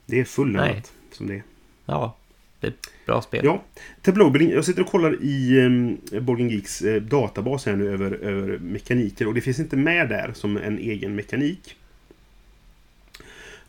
Det 0.05 0.19
är 0.19 0.23
fulländat 0.25 0.91
som 1.11 1.27
det 1.27 1.33
är. 1.35 1.43
Ja, 1.85 2.17
det 2.59 2.67
är 2.67 2.71
ett 2.71 2.89
bra 3.05 3.21
spel. 3.21 3.45
Ja, 3.45 3.63
Tableaubuilding. 4.01 4.51
Jag 4.51 4.65
sitter 4.65 4.81
och 4.81 4.87
kollar 4.87 5.17
i 5.21 5.59
um, 5.61 5.97
Borgen 6.25 6.49
Geeks 6.49 6.81
eh, 6.81 7.01
databas 7.01 7.65
här 7.65 7.75
nu 7.75 7.89
över, 7.91 8.11
över 8.11 8.57
mekaniker. 8.57 9.27
Och 9.27 9.33
det 9.33 9.41
finns 9.41 9.59
inte 9.59 9.75
med 9.77 10.09
där 10.09 10.31
som 10.33 10.57
en 10.57 10.77
egen 10.79 11.15
mekanik. 11.15 11.75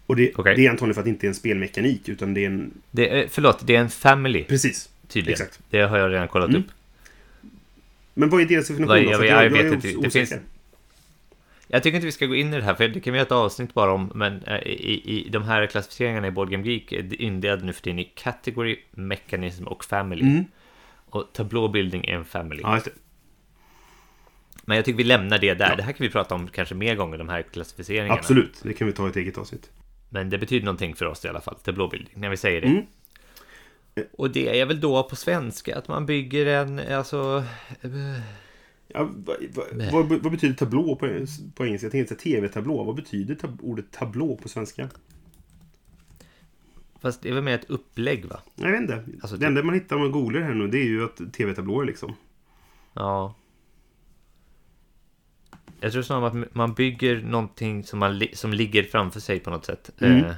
Och 0.06 0.16
det, 0.16 0.32
Okej. 0.36 0.56
det 0.56 0.66
är 0.66 0.70
antagligen 0.70 0.94
för 0.94 1.00
att 1.00 1.04
det 1.04 1.10
inte 1.10 1.26
är 1.26 1.28
en 1.28 1.34
spelmekanik, 1.34 2.08
utan 2.08 2.34
det 2.34 2.40
är 2.44 2.46
en... 2.46 2.70
Det 2.90 3.08
är, 3.20 3.28
förlåt, 3.28 3.66
det 3.66 3.76
är 3.76 3.80
en 3.80 3.90
family 3.90 4.44
Precis. 4.44 4.88
tydligen. 5.08 5.32
exakt. 5.32 5.60
Det 5.70 5.80
har 5.80 5.98
jag 5.98 6.12
redan 6.12 6.28
kollat 6.28 6.48
Mm. 6.48 6.60
upp. 6.60 6.66
Men 8.18 8.28
vad 8.28 8.40
är 8.40 8.44
deras 8.46 8.68
definition 8.68 8.88
Vad- 8.88 9.04
då? 9.04 9.10
jag- 9.10 9.26
jag 9.26 9.44
jag, 9.44 9.50
vet 9.50 9.72
inte. 9.72 9.88
Det 10.02 10.10
finns- 10.10 10.34
Jag 11.68 11.82
tycker 11.82 11.96
inte 11.96 12.06
vi 12.06 12.12
ska 12.12 12.26
gå 12.26 12.34
in 12.34 12.54
i 12.54 12.56
det 12.56 12.62
här, 12.62 12.74
för 12.74 12.88
det 12.88 13.00
kan 13.00 13.12
vi 13.12 13.18
göra 13.18 13.26
ett 13.26 13.32
avsnitt 13.32 13.74
bara 13.74 13.92
om, 13.92 14.12
men 14.14 14.42
eh, 14.42 14.56
i, 14.66 15.02
i 15.26 15.28
de 15.28 15.42
här 15.42 15.66
klassificeringarna 15.66 16.26
i 16.26 16.30
Board 16.30 16.50
Game 16.50 16.64
Geek 16.68 16.92
är 16.92 17.20
indelade 17.20 17.64
nu 17.64 17.72
för 17.72 17.82
tiden 17.82 17.98
i 17.98 18.04
Category, 18.04 18.78
Mechanism 18.90 19.64
och 19.66 19.84
Family. 19.84 20.22
Mm. 20.22 20.44
Och 21.06 21.32
Tableau 21.32 21.68
Building 21.68 22.04
är 22.04 22.14
en 22.14 22.24
Family. 22.24 22.60
Ja. 22.62 22.80
Men 24.64 24.76
jag 24.76 24.84
tycker 24.84 24.96
vi 24.98 25.04
lämnar 25.04 25.38
det 25.38 25.54
där. 25.54 25.76
Det 25.76 25.82
här 25.82 25.92
kan 25.92 26.04
vi 26.06 26.10
prata 26.10 26.34
om 26.34 26.48
kanske 26.48 26.74
mer 26.74 26.94
gånger, 26.94 27.18
de 27.18 27.28
här 27.28 27.42
klassificeringarna. 27.42 28.14
Absolut, 28.14 28.60
det 28.62 28.72
kan 28.72 28.86
vi 28.86 28.92
ta 28.92 29.06
i 29.06 29.10
ett 29.10 29.16
eget 29.16 29.38
avsnitt. 29.38 29.70
Men 30.08 30.30
det 30.30 30.38
betyder 30.38 30.64
någonting 30.64 30.94
för 30.94 31.04
oss 31.06 31.24
i 31.24 31.28
alla 31.28 31.40
fall, 31.40 31.54
Tableau 31.54 31.88
Building, 31.88 32.14
när 32.20 32.28
vi 32.28 32.36
säger 32.36 32.60
det. 32.60 32.66
Mm. 32.66 32.82
Och 34.12 34.30
det 34.30 34.60
är 34.60 34.66
väl 34.66 34.80
då 34.80 35.02
på 35.02 35.16
svenska, 35.16 35.78
att 35.78 35.88
man 35.88 36.06
bygger 36.06 36.46
en, 36.46 36.78
alltså... 36.78 37.44
eh, 37.80 38.20
Ja, 38.88 39.08
vad, 39.14 39.36
vad, 39.54 39.92
vad, 39.92 40.22
vad 40.22 40.32
betyder 40.32 40.54
tablå 40.54 40.96
på, 40.96 41.26
på 41.54 41.66
engelska? 41.66 41.84
Jag 41.86 41.92
tänkte 41.92 42.14
säga 42.14 42.20
tv-tablå. 42.20 42.84
Vad 42.84 42.94
betyder 42.96 43.34
tab 43.34 43.58
ordet 43.62 43.92
tablå 43.92 44.36
på 44.36 44.48
svenska? 44.48 44.88
Fast 47.00 47.22
det 47.22 47.28
är 47.28 47.32
väl 47.34 47.42
mer 47.42 47.54
ett 47.54 47.70
upplägg 47.70 48.24
va? 48.24 48.40
Jag 48.54 48.70
vet 48.70 48.80
inte. 48.80 49.04
Alltså, 49.20 49.36
det 49.36 49.46
enda 49.46 49.62
man 49.62 49.74
hittar 49.74 49.96
om 49.96 50.02
man 50.02 50.12
googlar 50.12 50.40
här 50.40 50.54
nu 50.54 50.68
det 50.68 50.78
är 50.78 50.84
ju 50.84 51.04
att 51.04 51.32
tv-tablåer 51.32 51.84
liksom. 51.86 52.14
Ja. 52.92 53.34
Jag 55.80 55.92
tror 55.92 56.02
snarare 56.02 56.26
att 56.42 56.54
man 56.54 56.74
bygger 56.74 57.22
någonting 57.22 57.84
som, 57.84 57.98
man, 57.98 58.18
li- 58.18 58.34
som 58.34 58.52
ligger 58.52 58.82
framför 58.82 59.20
sig 59.20 59.40
på 59.40 59.50
något 59.50 59.64
sätt. 59.64 59.90
Mm. 59.98 60.24
Eh, 60.24 60.34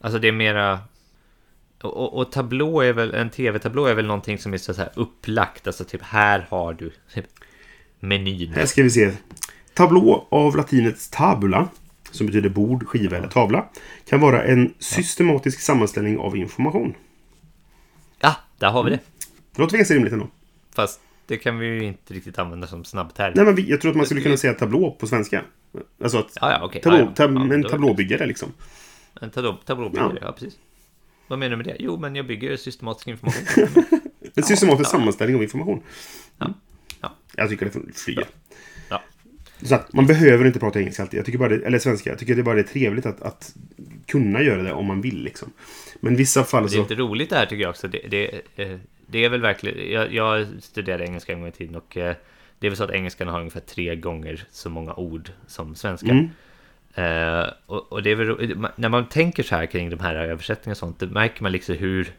alltså 0.00 0.18
det 0.18 0.28
är 0.28 0.32
mera... 0.32 0.80
Och, 1.86 1.96
och, 1.96 2.20
och 2.20 2.32
tablå 2.32 2.80
är 2.80 2.92
väl, 2.92 3.14
en 3.14 3.30
tv-tablå 3.30 3.86
är 3.86 3.94
väl 3.94 4.06
någonting 4.06 4.38
som 4.38 4.54
är 4.54 4.58
så 4.58 4.72
här 4.72 4.90
upplagt. 4.94 5.66
Alltså 5.66 5.84
typ 5.84 6.02
här 6.02 6.46
har 6.50 6.72
du 6.72 6.92
typ, 7.14 7.26
menyn. 8.00 8.52
Här 8.52 8.66
ska 8.66 8.82
vi 8.82 8.90
se. 8.90 9.12
Tablå 9.74 10.26
av 10.30 10.56
latinets 10.56 11.10
tabula, 11.10 11.68
som 12.10 12.26
betyder 12.26 12.48
bord, 12.48 12.86
skiva 12.86 13.16
eller 13.16 13.28
tavla, 13.28 13.68
kan 14.08 14.20
vara 14.20 14.44
en 14.44 14.74
systematisk 14.78 15.60
sammanställning 15.60 16.18
av 16.18 16.36
information. 16.36 16.94
Ja, 18.20 18.34
där 18.58 18.70
har 18.70 18.84
vi 18.84 18.90
det. 18.90 18.98
Det 19.52 19.62
låter 19.62 19.76
ganska 19.76 19.94
rimligt 19.94 20.12
ändå. 20.12 20.28
Fast 20.74 21.00
det 21.26 21.36
kan 21.36 21.58
vi 21.58 21.66
ju 21.66 21.84
inte 21.84 22.14
riktigt 22.14 22.38
använda 22.38 22.66
som 22.66 22.84
snabbterm. 22.84 23.32
Nej, 23.36 23.44
men 23.44 23.66
jag 23.66 23.80
tror 23.80 23.90
att 23.90 23.96
man 23.96 24.06
skulle 24.06 24.20
kunna 24.20 24.36
säga 24.36 24.54
tablå 24.54 24.90
på 24.90 25.06
svenska. 25.06 25.42
Alltså 26.02 26.18
att 26.18 26.38
Ja, 26.40 26.50
ja, 26.50 26.64
okej. 26.64 26.82
tablå, 26.82 26.98
ja, 26.98 27.04
ja. 27.04 27.14
tab, 27.14 27.34
Ja, 27.34 27.54
en 27.54 27.62
tablåbyggare 27.62 28.26
liksom. 28.26 28.52
En 29.20 29.30
tablå, 29.30 29.56
tablåbyggare, 29.64 30.18
ja. 30.20 30.32
precis. 30.32 30.58
Vad 31.26 31.38
menar 31.38 31.50
du 31.50 31.56
med 31.56 31.66
det? 31.66 31.76
Jo, 31.78 31.96
men 31.98 32.16
jag 32.16 32.26
bygger 32.26 32.56
systematisk 32.56 33.08
information. 33.08 33.68
En 34.34 34.42
systematisk 34.42 34.90
sammanställning 34.90 35.36
av 35.36 35.42
information. 35.42 35.82
Ja. 36.38 36.54
Ja. 37.00 37.16
Jag 37.36 37.48
tycker 37.48 37.66
det 37.66 37.98
flyger. 37.98 38.26
Ja. 38.88 39.02
Så 39.62 39.74
att 39.74 39.92
man 39.92 40.06
behöver 40.06 40.44
inte 40.44 40.58
prata 40.58 40.78
engelska 40.78 41.02
alltid. 41.02 41.18
Jag 41.18 41.26
tycker 41.26 41.38
bara 41.38 41.48
det, 41.48 41.66
eller 41.66 41.78
svenska. 41.78 42.10
Jag 42.10 42.18
tycker 42.18 42.34
det 42.34 42.42
bara 42.42 42.54
det 42.54 42.60
är 42.60 42.64
trevligt 42.64 43.06
att, 43.06 43.22
att 43.22 43.54
kunna 44.06 44.42
göra 44.42 44.62
det 44.62 44.72
om 44.72 44.86
man 44.86 45.00
vill. 45.00 45.22
Liksom. 45.22 45.52
Men 46.00 46.16
vissa 46.16 46.44
fall 46.44 46.62
Det 46.62 46.68
är 46.68 46.70
så... 46.70 46.82
lite 46.82 46.94
roligt 46.94 47.30
det 47.30 47.36
här 47.36 47.46
tycker 47.46 47.62
jag 47.62 47.70
också. 47.70 47.88
Det, 47.88 48.00
det, 48.08 48.40
eh, 48.56 48.78
det 49.06 49.24
är 49.24 49.28
väl 49.28 49.40
verkligen... 49.40 49.92
Jag, 49.92 50.14
jag 50.14 50.46
studerade 50.60 51.04
engelska 51.04 51.32
en 51.32 51.40
gång 51.40 51.48
i 51.48 51.52
tiden 51.52 51.74
och 51.74 51.96
eh, 51.96 52.16
det 52.58 52.66
är 52.66 52.70
väl 52.70 52.76
så 52.76 52.84
att 52.84 52.90
engelskan 52.90 53.28
har 53.28 53.38
ungefär 53.38 53.60
tre 53.60 53.96
gånger 53.96 54.44
så 54.50 54.70
många 54.70 54.94
ord 54.94 55.30
som 55.46 55.74
svenska. 55.74 56.10
Mm. 56.10 56.28
Eh, 56.96 57.46
och, 57.66 57.92
och 57.92 58.02
det 58.02 58.10
är 58.10 58.14
väl, 58.14 58.66
när 58.76 58.88
man 58.88 59.08
tänker 59.08 59.42
så 59.42 59.54
här 59.54 59.66
kring 59.66 59.90
de 59.90 60.00
här 60.00 60.14
översättningarna 60.14 60.72
och 60.72 60.76
sånt, 60.76 60.98
då 60.98 61.06
märker 61.06 61.42
man 61.42 61.52
liksom 61.52 61.74
hur 61.74 62.12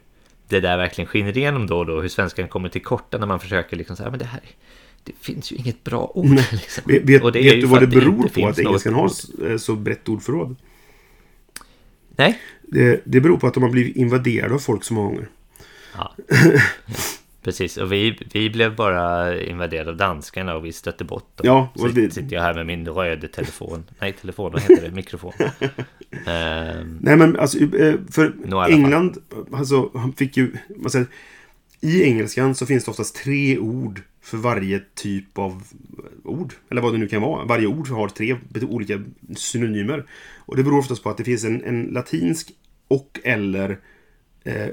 det 0.48 0.60
där 0.60 0.78
verkligen 0.78 1.08
skiner 1.08 1.38
igenom 1.38 1.68
då 1.68 1.78
och 1.78 1.86
då, 1.86 2.02
hur 2.02 2.10
svenskan 2.10 2.48
kommer 2.48 2.70
till 2.70 2.84
korta 2.84 3.18
när 3.18 3.28
man 3.28 3.40
försöker 3.40 3.78
liksom 3.78 3.96
säga, 3.96 4.10
men 4.10 4.20
det 4.20 4.26
här, 4.26 4.42
det 5.04 5.14
finns 5.22 5.52
ju 5.52 5.56
inget 5.56 5.84
bra 5.84 6.12
ord. 6.14 6.28
Liksom. 6.52 6.84
Vet, 6.86 7.24
Och 7.24 7.32
det 7.32 7.42
vet 7.42 7.62
du 7.62 7.68
vad 7.68 7.82
det 7.82 7.88
beror 7.88 8.16
inte 8.16 8.42
på 8.42 8.48
att 8.48 8.58
något 8.58 8.60
engelskan 8.60 8.94
har 8.94 9.12
eh, 9.50 9.58
så 9.58 9.76
brett 9.76 10.10
ordförråd? 10.10 10.56
Nej? 12.10 12.40
Det, 12.62 13.02
det 13.06 13.22
beror 13.22 13.38
på 13.38 13.48
att 13.48 13.54
de 13.54 13.64
har 13.64 13.70
blivit 13.70 13.96
invaderade 13.96 14.54
av 14.54 14.60
folk 14.60 14.84
så 14.84 14.94
många 14.94 15.10
gånger. 15.10 15.30
Ja. 15.96 16.16
Precis, 17.48 17.78
och 17.78 17.92
vi, 17.92 18.20
vi 18.34 18.50
blev 18.50 18.76
bara 18.76 19.40
invaderade 19.42 19.90
av 19.90 19.98
danskarna 19.98 20.56
och 20.56 20.66
vi 20.66 20.72
stötte 20.74 21.04
bort 21.04 21.38
dem. 21.38 21.48
Ja, 21.48 21.70
och 21.76 21.94
det- 21.94 22.14
sitter 22.14 22.36
jag 22.36 22.44
här 22.44 22.54
med 22.54 22.66
min 22.66 22.88
röda 22.88 23.28
telefon. 23.28 23.84
Nej, 24.00 24.14
telefon, 24.14 24.52
vad 24.52 24.62
heter 24.62 24.82
det? 24.82 24.92
Mikrofon. 24.96 25.34
Ehm, 26.28 26.98
Nej 27.02 27.18
men 27.18 27.40
alltså, 27.40 27.58
eh, 27.76 27.96
för. 28.12 28.34
England, 28.70 29.18
alltså, 29.52 29.92
han 29.94 30.14
fick 30.14 30.38
ju... 30.38 30.54
Man 30.78 30.90
säger, 30.90 31.08
I 31.80 32.04
engelskan 32.04 32.56
så 32.56 32.66
finns 32.66 32.86
det 32.86 32.92
oftast 32.92 33.16
tre 33.16 33.58
ord 33.58 34.02
för 34.22 34.38
varje 34.38 34.82
typ 34.96 35.38
av 35.38 35.64
ord. 36.24 36.54
Eller 36.70 36.82
vad 36.82 36.94
det 36.94 36.98
nu 36.98 37.08
kan 37.08 37.22
vara. 37.22 37.46
Varje 37.46 37.68
ord 37.68 37.88
har 37.88 38.10
tre 38.10 38.36
olika 38.62 39.04
synonymer. 39.36 40.06
Och 40.38 40.56
det 40.56 40.64
beror 40.64 40.80
oftast 40.80 41.04
på 41.04 41.10
att 41.10 41.18
det 41.18 41.24
finns 41.24 41.44
en, 41.44 41.64
en 41.64 41.84
latinsk 41.84 42.52
och 42.88 43.20
eller 43.24 43.80
eh, 44.44 44.68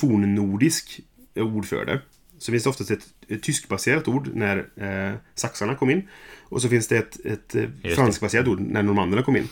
fornnordisk 0.00 1.00
ord 1.42 1.66
för 1.66 1.84
det. 1.84 2.00
Så 2.38 2.52
finns 2.52 2.64
det 2.64 2.70
oftast 2.70 2.90
ett, 2.90 3.06
ett 3.28 3.42
tyskbaserat 3.42 4.08
ord 4.08 4.28
när 4.34 4.56
eh, 4.76 5.14
saxarna 5.34 5.74
kom 5.74 5.90
in. 5.90 6.08
Och 6.42 6.62
så 6.62 6.68
finns 6.68 6.88
det 6.88 6.96
ett, 6.98 7.26
ett 7.26 7.54
eh, 7.54 7.62
det. 7.82 7.90
franskbaserat 7.90 8.48
ord 8.48 8.60
när 8.60 8.82
normanderna 8.82 9.22
kom 9.22 9.36
in. 9.36 9.48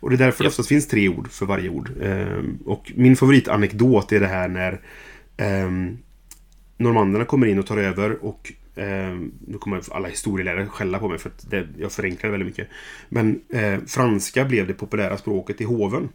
Och 0.00 0.10
det 0.10 0.16
är 0.16 0.18
därför 0.18 0.38
det 0.44 0.46
Ja. 0.46 0.50
oftast 0.50 0.68
finns 0.68 0.88
tre 0.88 1.08
ord 1.08 1.30
för 1.30 1.46
varje 1.46 1.68
ord. 1.68 1.90
Ehm, 2.02 2.58
och 2.64 2.92
min 2.96 3.16
favoritanekdot 3.16 4.12
är 4.12 4.20
det 4.20 4.26
här 4.26 4.48
när 4.48 4.80
ehm, 5.36 5.98
normanderna 6.76 7.24
kommer 7.24 7.46
in 7.46 7.58
och 7.58 7.66
tar 7.66 7.76
över 7.78 8.24
och 8.24 8.52
ehm, 8.76 9.32
nu 9.46 9.58
kommer 9.58 9.82
alla 9.94 10.08
historielärare 10.08 10.66
skälla 10.66 10.98
på 10.98 11.08
mig 11.08 11.18
för 11.18 11.28
att 11.28 11.50
det, 11.50 11.68
jag 11.78 11.92
förenklar 11.92 12.30
väldigt 12.30 12.46
mycket. 12.46 12.68
Men 13.08 13.40
eh, 13.48 13.78
franska 13.86 14.44
blev 14.44 14.66
det 14.66 14.74
populära 14.74 15.18
språket 15.18 15.60
i 15.60 15.64
hoven. 15.64 16.08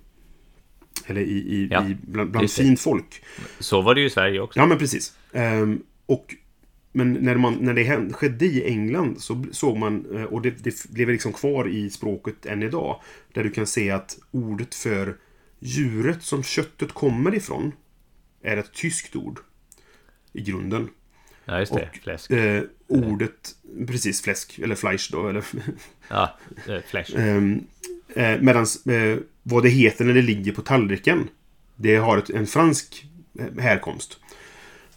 Eller 1.05 1.21
i, 1.21 1.37
i, 1.37 1.67
Ja, 1.71 1.87
i 1.89 1.97
bland, 2.01 2.31
bland 2.31 2.51
fint 2.51 2.79
folk. 2.79 3.23
så 3.59 3.81
var 3.81 3.95
det 3.95 4.01
ju 4.01 4.07
i 4.07 4.09
Sverige 4.09 4.39
också. 4.39 4.59
Ja, 4.59 4.65
men 4.65 4.77
precis. 4.77 5.13
Ehm, 5.33 5.81
och, 6.05 6.35
men 6.91 7.13
när, 7.13 7.35
man, 7.35 7.53
när 7.61 7.73
det 7.73 7.83
hände, 7.83 8.13
skedde 8.13 8.45
i 8.45 8.63
England 8.67 9.21
så 9.21 9.45
såg 9.51 9.77
man, 9.77 10.15
eh, 10.15 10.23
och 10.23 10.41
det, 10.41 10.63
det 10.63 10.89
blev 10.89 11.09
liksom 11.09 11.33
kvar 11.33 11.67
i 11.67 11.89
språket 11.89 12.45
än 12.45 12.63
idag, 12.63 13.01
där 13.33 13.43
du 13.43 13.49
kan 13.51 13.67
se 13.67 13.91
att 13.91 14.17
ordet 14.31 14.75
för 14.75 15.15
djuret 15.59 16.23
som 16.23 16.43
köttet 16.43 16.91
kommer 16.91 17.35
ifrån 17.35 17.71
är 18.43 18.57
ett 18.57 18.73
tyskt 18.73 19.15
ord. 19.15 19.39
I 20.33 20.41
grunden. 20.41 20.89
Ja, 21.45 21.59
just 21.59 21.73
det. 21.73 21.89
Och- 21.89 21.97
Fläsk. 22.03 22.31
Eh, 22.31 22.63
ordet, 22.87 23.55
precis 23.87 24.21
fläsk, 24.21 24.59
eller 24.59 24.75
fleisch 24.75 25.09
då, 25.11 25.27
eller 25.29 25.43
Ja, 26.09 26.37
eh, 26.67 26.79
flash. 26.87 27.15
Ehm, 27.17 27.63
eh, 28.15 28.41
Medan 28.41 28.65
eh, 28.89 29.17
vad 29.47 29.63
det 29.63 29.69
heter 29.69 30.05
när 30.05 30.13
det 30.13 30.21
ligger 30.21 30.51
på 30.51 30.61
tallriken 30.61 31.27
Det 31.75 31.95
har 31.95 32.17
ett, 32.17 32.29
en 32.29 32.47
fransk 32.47 33.05
eh, 33.39 33.61
härkomst. 33.63 34.19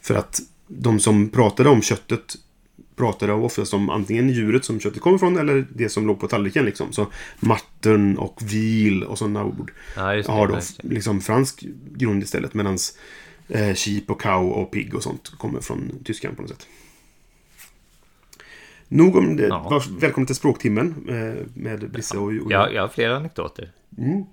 För 0.01 0.15
att 0.15 0.41
de 0.67 1.01
som 1.01 1.29
pratade 1.29 1.69
om 1.69 1.83
köttet 1.83 2.37
pratade 2.97 3.33
oftast 3.33 3.75
om 3.75 3.91
antingen 3.91 4.31
djuret 4.31 4.65
som 4.65 4.81
köttet 4.81 5.01
kommer 5.01 5.17
ifrån 5.17 5.39
eller 5.39 5.67
det 5.75 5.89
som 5.89 6.07
låg 6.07 6.21
på 6.21 6.29
tallriken. 6.29 6.65
Liksom. 6.65 6.93
Så 6.93 7.07
mutton 7.41 8.19
och 8.19 8.41
vil 8.43 9.05
och 9.05 9.19
sådana 9.19 9.45
ord 9.45 9.73
Ja, 9.97 10.13
det. 10.13 10.29
har 10.29 10.49
då 10.49 10.59
liksom 10.83 11.21
fransk 11.21 11.65
grund 11.95 12.23
istället. 12.23 12.55
Medan 12.55 12.79
eh, 13.49 13.75
sheep 13.75 14.05
och 14.07 14.21
cow 14.21 14.51
och 14.51 14.71
pig 14.71 14.95
och 14.95 15.03
sånt 15.03 15.33
kommer 15.39 15.61
från 15.61 15.93
tyskan 16.05 16.35
på 16.35 16.43
något 16.43 16.51
sätt. 16.51 16.67
Nog 18.89 19.17
om 19.17 19.37
det. 19.37 19.47
Ja. 19.47 19.83
Välkommen 20.01 20.27
till 20.27 20.37
språktimmen 20.37 20.95
eh, 21.09 21.47
med 21.55 21.91
Brisse 21.91 22.19
och, 22.19 22.27
och 22.27 22.53
Ja, 22.53 22.71
jag 22.71 22.83
har 22.83 22.89
flera 22.89 23.17
anekdoter. 23.17 23.73
Mm. 23.99 24.25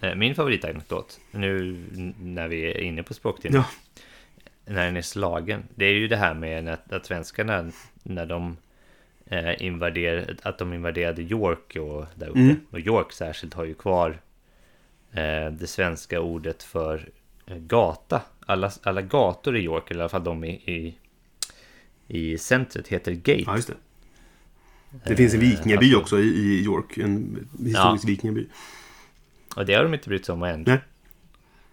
Eh, 0.00 0.14
Min 0.14 0.34
favoritanekdot, 0.34 1.20
nu 1.30 1.76
när 2.20 2.48
vi 2.48 2.62
är 2.70 2.78
inne 2.80 3.02
på 3.02 3.14
språktimmen, 3.14 3.56
Ja. 3.60 3.66
när 4.72 4.84
den 4.86 4.96
är 4.96 5.02
slagen, 5.02 5.62
det 5.74 5.84
är 5.84 5.92
ju 5.92 6.08
det 6.08 6.16
här 6.16 6.34
med 6.34 6.68
att, 6.68 6.92
att 6.92 7.06
svenskarna, 7.06 7.70
när 8.02 8.26
de 8.26 8.56
eh, 9.26 9.62
invaderade, 9.62 10.36
att 10.42 10.58
de 10.58 10.72
invaderade 10.74 11.22
York 11.22 11.76
och 11.76 12.06
där 12.14 12.28
uppe, 12.28 12.38
Mm. 12.38 12.56
och 12.70 12.80
York 12.80 13.12
särskilt 13.12 13.54
har 13.54 13.64
ju 13.64 13.74
kvar 13.74 14.20
eh, 15.12 15.50
det 15.50 15.66
svenska 15.66 16.20
ordet 16.20 16.62
för 16.62 17.08
eh, 17.46 17.56
gata. 17.56 18.22
Alla, 18.46 18.70
alla 18.82 19.02
gator 19.02 19.56
i 19.56 19.60
York, 19.60 19.90
eller 19.90 20.00
i 20.00 20.02
alla 20.02 20.08
fall 20.08 20.24
de 20.24 20.44
i, 20.44 20.50
i, 20.50 20.94
i 22.08 22.38
centret, 22.38 22.88
heter 22.88 23.12
Gate. 23.12 23.42
Ja, 23.46 23.56
det. 23.66 23.74
Det 25.08 25.16
finns 25.16 25.34
en 25.34 25.40
Eh, 25.42 25.48
vikingaby 25.50 25.86
alltså- 25.86 25.98
också 26.00 26.18
i, 26.18 26.26
i 26.28 26.64
York. 26.64 26.96
En 26.98 27.48
historisk 27.64 28.08
vikingaby. 28.08 28.46
Och 29.56 29.66
det 29.66 29.74
har 29.74 29.82
de 29.82 29.94
inte 29.94 30.08
brytt 30.08 30.24
sig 30.26 30.32
om 30.32 30.42
än. 30.42 30.62
Nej. 30.66 30.78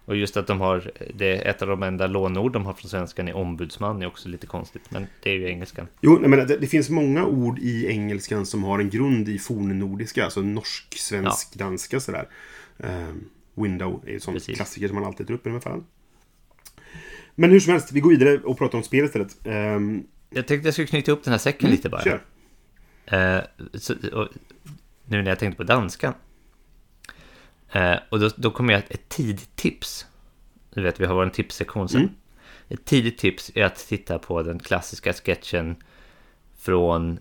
Och 0.06 0.16
just 0.16 0.38
att 0.38 0.48
de 0.48 0.62
har, 0.62 0.92
det 1.14 1.38
är 1.38 1.50
ett 1.50 1.62
av 1.62 1.68
de 1.68 1.84
enda 1.84 2.08
lånord 2.08 2.54
de 2.54 2.66
har 2.66 2.74
från 2.74 2.90
svenskan 2.90 3.28
är 3.28 3.36
ombudsman 3.36 4.02
är 4.02 4.08
också 4.08 4.30
lite 4.30 4.48
konstigt. 4.48 4.92
Men 4.92 5.08
det 5.24 5.30
är 5.30 5.34
ju 5.34 5.48
engelskan. 5.48 5.88
Jo, 6.02 6.18
nej, 6.22 6.30
men 6.30 6.48
det, 6.48 6.58
det 6.58 6.68
finns 6.68 6.90
många 6.90 7.26
ord 7.26 7.60
i 7.60 7.88
engelskan 7.88 8.46
som 8.46 8.64
har 8.64 8.80
en 8.80 8.90
grund 8.90 9.30
i 9.30 9.40
fornnordiska. 9.40 10.24
Alltså 10.24 10.42
norsk, 10.42 10.98
svensk, 10.98 11.56
danska 11.56 12.00
sådär. 12.00 12.28
Um, 12.78 13.30
window 13.56 14.02
är 14.06 14.10
ju 14.10 14.16
en 14.16 14.22
sån 14.22 14.34
Precis. 14.34 14.56
klassiker 14.56 14.88
som 14.88 14.96
man 14.96 15.06
alltid 15.06 15.28
tar 15.28 15.34
upp 15.34 15.46
i 15.46 15.50
de 15.50 15.54
här 15.54 15.60
fallen. 15.60 15.86
Men 17.36 17.52
hur 17.52 17.60
som 17.60 17.72
helst, 17.72 17.92
vi 17.92 18.00
går 18.00 18.10
vidare 18.10 18.38
och 18.38 18.58
pratar 18.58 18.78
om 18.78 18.84
spel 18.84 19.06
istället. 19.06 19.38
Um, 19.48 20.08
Jag 20.30 20.48
tänkte 20.48 20.68
jag 20.68 20.74
skulle 20.74 20.88
knyta 20.88 21.12
upp 21.12 21.24
den 21.24 21.32
här 21.32 21.38
säcken 21.38 21.70
lite 21.70 21.90
bara. 21.90 22.02
Kör. 22.02 22.22
Eh, 23.06 23.42
så, 23.74 23.94
och, 24.14 24.28
nu 25.06 25.22
när 25.22 25.32
jag 25.32 25.40
tänkte 25.40 25.58
på 25.58 25.64
danskan. 25.64 26.14
Eh, 27.74 27.96
och 28.10 28.20
då, 28.20 28.30
då 28.36 28.52
kom 28.52 28.70
jag 28.70 28.84
ett 28.90 29.10
tidigt 29.10 29.56
tips. 29.56 30.06
Du 30.74 30.82
vet, 30.82 31.00
vi 31.00 31.06
har 31.06 31.16
vår 31.16 31.30
tipssektion 31.30 31.90
sen. 31.90 32.02
Mm. 32.02 32.14
Ett 32.70 32.86
tidigt 32.86 33.18
tips 33.18 33.52
är 33.56 33.64
att 33.64 33.88
titta 33.88 34.20
på 34.20 34.44
den 34.44 34.60
klassiska 34.60 35.14
sketchen 35.14 35.76
från, 36.60 37.20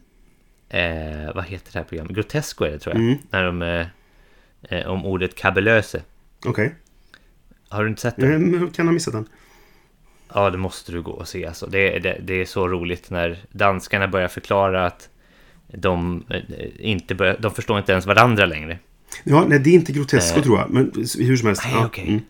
eh, 0.69 1.35
vad 1.35 1.45
heter 1.45 1.73
det 1.73 1.79
här 1.79 1.85
programmet? 1.85 2.17
Grotesco 2.17 2.65
är 2.65 2.71
det 2.71 2.79
tror 2.79 2.95
jag. 2.95 3.03
Mm. 3.03 3.19
När 3.31 3.45
de, 3.45 3.63
eh, 3.63 3.87
eh, 4.63 4.87
om 4.87 5.07
ordet 5.07 5.35
kabelöse. 5.35 6.03
Okej. 6.47 6.75
Har 7.69 7.83
du 7.83 7.89
inte 7.89 8.03
sett 8.03 8.17
den? 8.17 8.33
Mm. 8.33 8.71
Kan 8.71 8.87
ha 8.87 8.93
missat 8.93 9.13
den. 9.13 9.29
Ja, 10.35 10.51
det 10.51 10.59
måste 10.59 10.93
du 10.93 11.03
gå 11.03 11.13
och 11.13 11.29
se. 11.29 11.47
Alltså. 11.47 11.67
Det, 11.67 11.99
det, 11.99 12.19
det 12.23 12.35
är 12.35 12.45
så 12.45 12.69
roligt 12.69 13.11
när 13.11 13.39
danskarna 13.51 14.09
börjar 14.09 14.29
förklara 14.29 14.87
att 14.87 15.09
de, 15.67 16.25
eh, 16.31 16.41
inte 16.79 17.15
börjar, 17.15 17.37
de 17.41 17.51
förstår 17.51 17.79
inte 17.79 17.93
ens 17.93 18.07
varandra 18.07 18.47
längre. 18.47 18.79
Ja, 19.25 19.45
nej, 19.49 19.59
det 19.59 19.71
är 19.71 19.75
inte 19.75 19.93
Grotesco 19.93 20.39
Eh. 20.39 20.43
tror 20.45 20.59
jag. 20.59 20.71
Men 20.71 20.93
hur 21.19 21.37
som 21.37 21.47
helst. 21.47 21.63
Nej, 21.65 21.75
ja. 21.75 21.87
okej. 21.87 22.09
mm. 22.09 22.21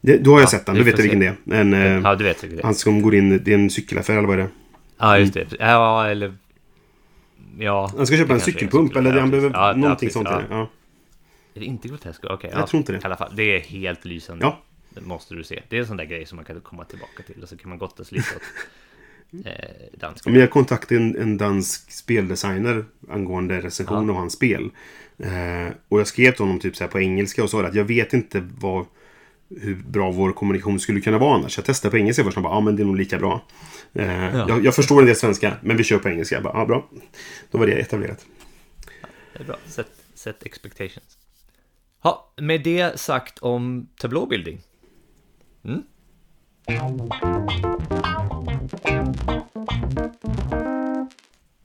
det, 0.00 0.16
då 0.18 0.30
har 0.30 0.38
jag 0.38 0.46
Ja, 0.46 0.50
sett 0.50 0.66
den. 0.66 0.74
Du 0.74 0.82
vet 0.82 0.94
jag 0.98 1.02
vilken 1.02 1.20
det 1.20 1.26
är. 1.26 1.60
En, 1.60 1.74
eh, 1.74 1.80
Ja, 1.80 2.14
du 2.14 2.24
vet 2.24 2.42
vilket 2.44 2.58
det 2.58 2.62
är. 2.62 2.64
Han 2.64 2.74
som 2.74 3.02
går 3.02 3.14
in, 3.14 3.40
det 3.44 3.50
är 3.50 3.54
en 3.54 3.70
cykelaffär 3.70 4.16
eller 4.16 4.28
vad 4.28 4.38
är 4.38 4.42
det? 4.42 4.48
Ja, 4.98 5.18
just 5.18 5.34
det. 5.34 5.46
Ja, 5.58 6.06
eller... 6.08 6.34
Ja. 7.58 7.92
Han 7.96 8.06
ska 8.06 8.16
köpa 8.16 8.34
en 8.34 8.40
cykelpump 8.40 8.90
cykel- 8.90 8.98
eller 9.06 9.14
ja, 9.14 9.20
han 9.20 9.30
behöver. 9.30 9.50
Ja, 9.50 9.68
ja, 9.68 9.76
någonting 9.76 10.10
sånt. 10.10 10.28
Ja. 10.30 10.38
är 10.40 10.42
det. 10.48 10.54
Ja. 11.54 11.62
Inte 11.62 11.88
Grotesco? 11.88 12.28
Okej. 12.30 12.50
Jag 12.52 12.60
ja, 12.62 12.66
tror 12.66 12.78
inte 12.78 12.92
det. 12.92 12.98
I 12.98 13.00
alla 13.04 13.16
fall, 13.16 13.32
det 13.36 13.42
är 13.56 13.60
helt 13.60 14.04
lysande. 14.04 14.44
Ja. 14.44 14.58
Det 14.90 15.00
måste 15.00 15.34
du 15.34 15.44
se. 15.44 15.62
Det 15.68 15.76
är 15.76 15.80
en 15.80 15.86
sån 15.86 15.96
där 15.96 16.04
grej 16.04 16.26
som 16.26 16.36
man 16.36 16.44
kan 16.44 16.60
komma 16.60 16.84
tillbaka 16.84 17.22
till 17.26 17.42
och 17.42 17.48
så 17.48 17.56
kan 17.56 17.68
man 17.68 17.78
gott 17.78 18.00
och 18.00 18.06
slita 18.06 18.26
åt 18.36 18.42
eh. 19.46 20.10
Men 20.24 20.34
jag 20.34 20.50
kontaktade 20.50 21.00
en, 21.00 21.16
en 21.16 21.36
dansk 21.38 21.92
speldesigner 21.92 22.84
angående 23.10 23.60
recension 23.60 24.10
av 24.10 24.16
hans 24.16 24.32
spel. 24.32 24.70
Eh, 25.22 25.72
och 25.88 26.00
jag 26.00 26.06
skrev 26.06 26.32
till 26.32 26.44
honom 26.44 26.60
typ 26.60 26.76
så 26.76 26.88
på 26.88 27.00
engelska 27.00 27.42
och 27.42 27.50
sa 27.50 27.64
att 27.64 27.74
jag 27.74 27.84
vet 27.84 28.12
inte 28.12 28.48
vad, 28.58 28.86
hur 29.60 29.74
bra 29.74 30.10
vår 30.10 30.32
kommunikation 30.32 30.80
skulle 30.80 31.00
kunna 31.00 31.18
vara 31.18 31.34
annars. 31.34 31.58
Jag 31.58 31.64
testade 31.64 31.90
på 31.90 31.98
engelska 31.98 32.24
först 32.24 32.36
och 32.36 32.42
bara, 32.42 32.54
ja 32.54 32.60
men 32.60 32.76
det 32.76 32.82
är 32.82 32.84
nog 32.84 32.96
lika 32.96 33.18
bra. 33.18 33.44
Eh, 33.92 34.36
jag, 34.36 34.64
jag 34.64 34.74
förstår 34.74 35.00
en 35.00 35.06
del 35.06 35.16
svenska, 35.16 35.56
men 35.62 35.76
vi 35.76 35.84
kör 35.84 35.98
på 35.98 36.08
engelska. 36.08 36.34
Jag 36.34 36.44
bara, 36.44 36.58
ja 36.58 36.66
bra. 36.66 36.88
Då 37.50 37.58
var 37.58 37.66
det 37.66 37.72
etablerat. 37.72 38.26
Det 39.32 39.40
är 39.40 39.44
bra. 39.44 39.56
Set, 39.66 39.88
set 40.14 40.46
expectations. 40.46 41.18
Ja, 42.02 42.32
med 42.36 42.62
det 42.62 43.00
sagt 43.00 43.38
om 43.38 43.88
tableau 43.96 44.26
building. 44.26 44.60
Mm. 45.64 45.82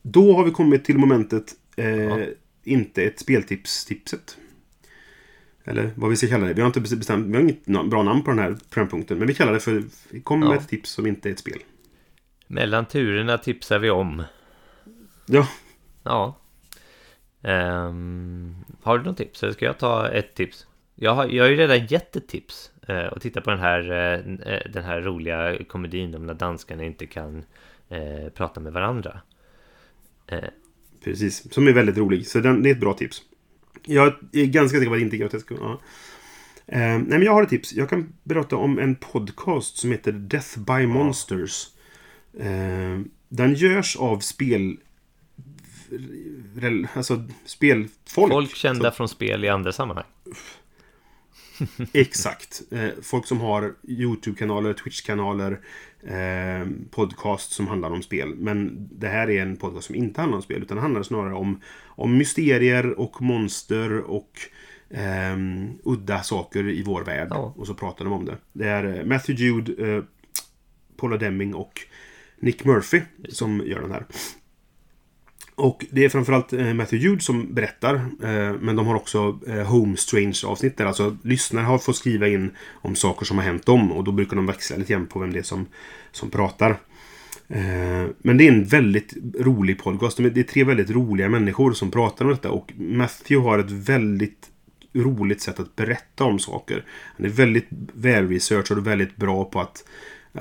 Då 0.02 0.34
har 0.34 0.44
vi 0.44 0.52
kommit 0.52 0.86
till 0.86 0.98
momentet 0.98 1.54
eh, 1.76 2.18
inte 2.68 3.04
ett 3.04 3.20
speltips-tipset. 3.20 4.38
Eller 5.64 5.92
vad 5.96 6.10
vi 6.10 6.16
ska 6.16 6.28
kalla 6.28 6.48
det. 6.48 6.54
Vi 6.54 6.62
har 6.62 6.68
inte 6.68 6.82
bestämt, 6.82 7.28
vi 7.28 7.34
har 7.34 7.42
inget 7.42 7.66
bra 7.66 8.04
namn 8.04 8.24
på 8.24 8.30
den 8.32 8.40
här 8.40 8.58
programpunkten. 8.70 9.18
Men 9.18 9.28
vi 9.28 9.34
kallar 9.34 9.54
det 9.54 9.60
för 9.60 9.84
Kom 10.24 10.40
med 10.40 10.50
Ja. 10.50 10.56
ett 10.56 10.68
tips 10.70 10.90
som 10.90 11.08
inte 11.08 11.30
är 11.30 11.32
ett 11.34 11.40
spel. 11.40 11.60
Mellan 12.48 12.86
turerna 12.86 13.38
tipsar 13.38 13.80
vi 13.80 13.90
om. 13.90 14.24
Ja, 15.26 15.48
Ja. 16.04 16.38
Ehm, 17.42 18.56
har 18.82 18.98
du 18.98 19.04
något 19.06 19.18
tips? 19.18 19.44
Eller 19.44 19.54
ska 19.54 19.66
jag 19.66 19.78
ta 19.78 20.08
ett 20.10 20.36
tips? 20.36 20.68
Jag 20.96 21.16
har, 21.16 21.26
jag 21.26 21.44
har 21.44 21.50
ju 21.50 21.56
redan 21.58 21.86
gett 21.86 22.16
ett 22.16 22.28
tips. 22.28 22.72
eh, 22.88 23.06
och 23.06 23.22
titta 23.22 23.42
på 23.42 23.50
den 23.50 23.60
här, 23.60 23.80
eh, 23.92 24.72
den 24.74 24.84
här 24.84 25.02
roliga 25.02 25.64
komedin 25.68 26.16
om 26.16 26.26
när 26.26 26.34
danskarna 26.34 26.84
inte 26.84 27.06
kan 27.06 27.46
eh, 27.90 28.30
prata 28.34 28.60
med 28.60 28.74
varandra. 28.74 29.22
Precis. 31.08 31.54
Som 31.54 31.68
är 31.68 31.74
väldigt 31.74 31.98
rolig. 31.98 32.28
Så 32.28 32.40
den, 32.40 32.64
det 32.64 32.70
är 32.70 32.72
ett 32.72 32.80
bra 32.80 32.94
tips. 32.94 33.22
Jag 33.86 34.14
är 34.32 34.46
ganska 34.46 34.78
säker 34.78 34.88
på 34.88 34.94
att 34.94 35.00
det 35.00 35.04
inte 35.04 35.16
är 35.16 35.18
grotesco. 35.18 35.56
Ja. 35.60 35.82
Eh, 36.68 36.80
nej, 36.80 37.00
men 37.00 37.22
jag 37.22 37.34
har 37.34 37.44
ett 37.44 37.50
tips. 37.50 37.74
Jag 37.74 37.90
kan 37.90 38.14
berätta 38.24 38.56
om 38.56 38.80
en 38.80 38.96
podcast 38.96 39.78
som 39.78 39.92
heter 39.92 40.12
Death 40.12 40.60
by 40.60 40.88
Monsters. 40.88 41.68
Eh, 42.40 43.00
den 43.30 43.54
görs 43.54 43.96
av 43.96 44.20
spel... 44.20 44.78
Alltså 46.94 47.24
spelfolk. 47.46 48.32
folk 48.32 48.56
kända 48.56 48.92
från 48.92 49.10
spel 49.10 49.46
i 49.46 49.50
andra 49.50 49.72
sammanhang. 49.72 50.06
Exakt. 51.94 52.62
Eh, 52.72 52.90
folk 53.02 53.26
som 53.26 53.42
har 53.42 53.76
YouTube-kanaler, 53.88 54.74
Twitch-kanaler, 54.74 55.60
eh, 56.04 56.68
podcast 56.92 57.52
som 57.52 57.68
handlar 57.68 57.90
om 57.90 58.02
spel. 58.02 58.36
Men 58.36 58.90
det 58.92 59.08
här 59.08 59.30
är 59.30 59.42
en 59.42 59.58
podcast 59.58 59.88
som 59.88 59.96
inte 59.96 60.22
handlar 60.22 60.36
om 60.38 60.44
spel, 60.44 60.62
utan 60.62 60.78
handlar 60.78 61.04
snarare 61.04 61.34
om, 61.34 61.62
om 61.86 62.18
mysterier 62.18 63.00
och 63.00 63.22
monster 63.22 63.98
och 64.02 64.32
ehm, 64.90 65.80
udda 65.84 66.24
saker 66.24 66.70
i 66.70 66.84
vår 66.84 67.04
värld. 67.04 67.28
Ja. 67.32 67.54
Och 67.58 67.68
så 67.68 67.74
pratar 67.74 68.06
de 68.06 68.14
om 68.14 68.26
det. 68.26 68.38
Det 68.54 68.68
är 68.68 69.00
eh, 69.00 69.06
Matthew 69.06 69.46
Jude, 69.46 69.96
eh, 69.96 70.04
Paula 70.98 71.18
Deming 71.18 71.56
och 71.56 71.82
Nick 72.40 72.66
Murphy 72.66 73.02
som 73.30 73.64
gör 73.66 73.82
den 73.82 73.92
här. 73.92 74.06
Och 75.58 75.86
det 75.92 76.06
är 76.06 76.10
framförallt 76.10 76.54
eh, 76.54 76.74
Matthew 76.74 77.10
Jude 77.10 77.22
som 77.22 77.54
berättar. 77.54 77.96
Eh, 77.96 78.54
men 78.60 78.76
de 78.76 78.88
har 78.88 78.96
också 78.96 79.40
eh, 79.48 79.64
Home 79.64 79.98
Strange 79.98 80.40
avsnitt 80.46 80.78
där 80.78 80.86
alltså 80.86 81.18
lyssnare 81.24 81.64
har 81.64 81.78
fått 81.78 81.96
skriva 81.96 82.28
in 82.28 82.52
om 82.74 82.96
saker 82.96 83.26
som 83.26 83.38
har 83.38 83.46
hänt 83.46 83.66
dem. 83.66 83.92
Och 83.92 84.04
då 84.04 84.12
brukar 84.12 84.36
de 84.36 84.46
växla 84.46 84.78
lite 84.78 84.94
grann 84.94 85.08
på 85.08 85.20
vem 85.20 85.34
det 85.34 85.40
är 85.40 85.44
som, 85.44 85.66
som 86.12 86.30
pratar. 86.30 86.78
Men 88.18 88.38
det 88.38 88.48
är 88.48 88.52
en 88.52 88.64
väldigt 88.66 89.14
rolig 89.40 89.84
podcast. 89.84 90.18
Det 90.18 90.40
är 90.40 90.44
tre 90.44 90.64
väldigt 90.64 90.90
roliga 90.90 91.30
människor 91.30 91.74
som 91.74 91.92
pratar 91.92 92.26
om 92.26 92.32
detta. 92.32 92.52
Och 92.52 92.74
Matthew 92.78 93.50
har 93.50 93.60
ett 93.60 93.72
väldigt 93.72 94.50
roligt 94.94 95.42
sätt 95.42 95.60
att 95.60 95.76
berätta 95.76 96.24
om 96.24 96.40
saker. 96.40 96.84
Han 97.18 97.26
är 97.26 97.30
väldigt 97.30 97.68
välresearchad 97.94 98.78
och 98.78 98.88
väldigt 98.88 99.16
bra 99.16 99.46
på 99.46 99.60
att 99.62 99.84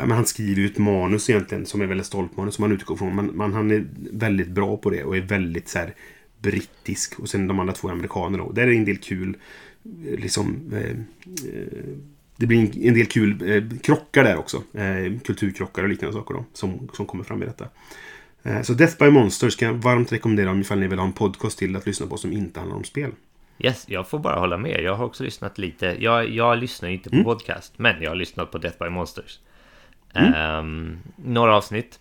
men 0.00 0.10
han 0.10 0.26
skriver 0.26 0.60
ju 0.60 0.66
ett 0.66 0.78
manus 0.78 1.30
egentligen 1.30 1.66
som 1.66 1.80
är 1.80 1.86
väldigt 1.86 2.06
stolt 2.06 2.36
manus 2.36 2.54
som 2.54 2.62
han 2.62 2.72
utgår 2.72 2.96
från. 2.96 3.16
Men, 3.16 3.26
men 3.26 3.52
han 3.52 3.70
är 3.70 3.86
väldigt 4.12 4.48
bra 4.48 4.76
på 4.76 4.90
det 4.90 5.04
och 5.04 5.16
är 5.16 5.20
väldigt 5.20 5.68
så 5.68 5.78
här 5.78 5.94
brittisk. 6.38 7.18
Och 7.20 7.28
sen 7.28 7.48
de 7.48 7.60
andra 7.60 7.74
två 7.74 7.88
är 7.88 7.92
amerikaner 7.92 8.38
då. 8.38 8.52
Där 8.52 8.62
är 8.62 8.66
det 8.66 8.76
en 8.76 8.84
del 8.84 8.96
kul 8.98 9.36
eh, 9.84 10.18
liksom 10.20 10.56
eh, 10.72 10.90
eh, 10.90 11.96
det 12.36 12.46
blir 12.46 12.58
en- 12.60 12.82
en 12.88 12.94
del 12.94 13.06
kul 13.06 13.50
eh, 13.50 13.78
krockar 13.82 14.24
där 14.24 14.36
också. 14.36 14.62
Eh, 14.74 15.18
kulturkrockar 15.24 15.82
och 15.82 15.88
liknande 15.88 16.12
saker 16.16 16.34
då. 16.34 16.44
Som, 16.52 16.88
som 16.92 17.06
kommer 17.06 17.24
fram 17.24 17.42
i 17.42 17.46
detta. 17.46 17.68
Eh, 18.42 18.62
så 18.62 18.72
Death 18.72 18.98
by 18.98 19.10
Monsters 19.10 19.56
kan 19.56 19.68
jag 19.68 19.74
varmt 19.74 20.12
rekommendera 20.12 20.50
om 20.50 20.60
ifall 20.60 20.78
ni 20.80 20.86
vill 20.88 20.98
ha 20.98 21.06
en 21.06 21.12
podcast 21.12 21.58
till 21.58 21.76
att 21.76 21.86
lyssna 21.86 22.06
på 22.06 22.16
som 22.16 22.32
inte 22.32 22.60
handlar 22.60 22.76
om 22.76 22.84
spel. 22.84 23.10
Yes, 23.58 23.84
jag 23.88 24.08
får 24.08 24.18
bara 24.18 24.38
hålla 24.40 24.58
med. 24.58 24.80
Jag 24.82 24.94
har 24.94 25.04
också 25.04 25.24
lyssnat 25.24 25.58
lite. 25.58 25.96
Jag, 26.00 26.28
jag 26.30 26.58
lyssnar 26.58 26.88
inte 26.88 27.10
på 27.10 27.24
podcast, 27.24 27.72
men 27.76 28.02
jag 28.02 28.10
har 28.10 28.16
lyssnat 28.16 28.50
på 28.50 28.58
Death 28.58 28.78
by 28.84 28.90
Monsters. 28.90 29.38
Ehm, 30.18 30.98
några 31.16 31.56
avsnitt. 31.56 32.00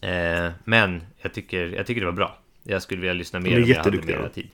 Eh, 0.00 0.50
men 0.64 1.02
jag 1.22 1.34
tycker, 1.34 1.66
jag 1.66 1.86
tycker 1.86 2.00
det 2.00 2.06
var 2.06 2.12
bra. 2.12 2.38
Jag 2.62 2.82
skulle 2.82 3.00
vilja 3.00 3.14
lyssna 3.14 3.40
mer 3.40 3.62
om 3.62 3.68
jag 3.68 3.76
hade 3.76 4.16
va? 4.18 4.28
tid. 4.28 4.48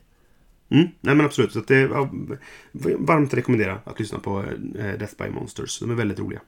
Mm, 0.68 0.88
nej 1.00 1.14
men 1.14 1.26
absolut. 1.26 1.52
Så 1.52 1.58
att 1.58 1.68
det 1.68 1.76
är 1.76 1.88
varmt 3.06 3.34
rekommendera 3.34 3.78
att 3.84 4.00
lyssna 4.00 4.18
på 4.18 4.44
eh, 4.78 4.98
Death 4.98 5.14
by 5.18 5.30
Monsters. 5.30 5.80
De 5.80 5.90
är 5.90 5.94
väldigt 5.94 6.18
roliga. 6.18 6.40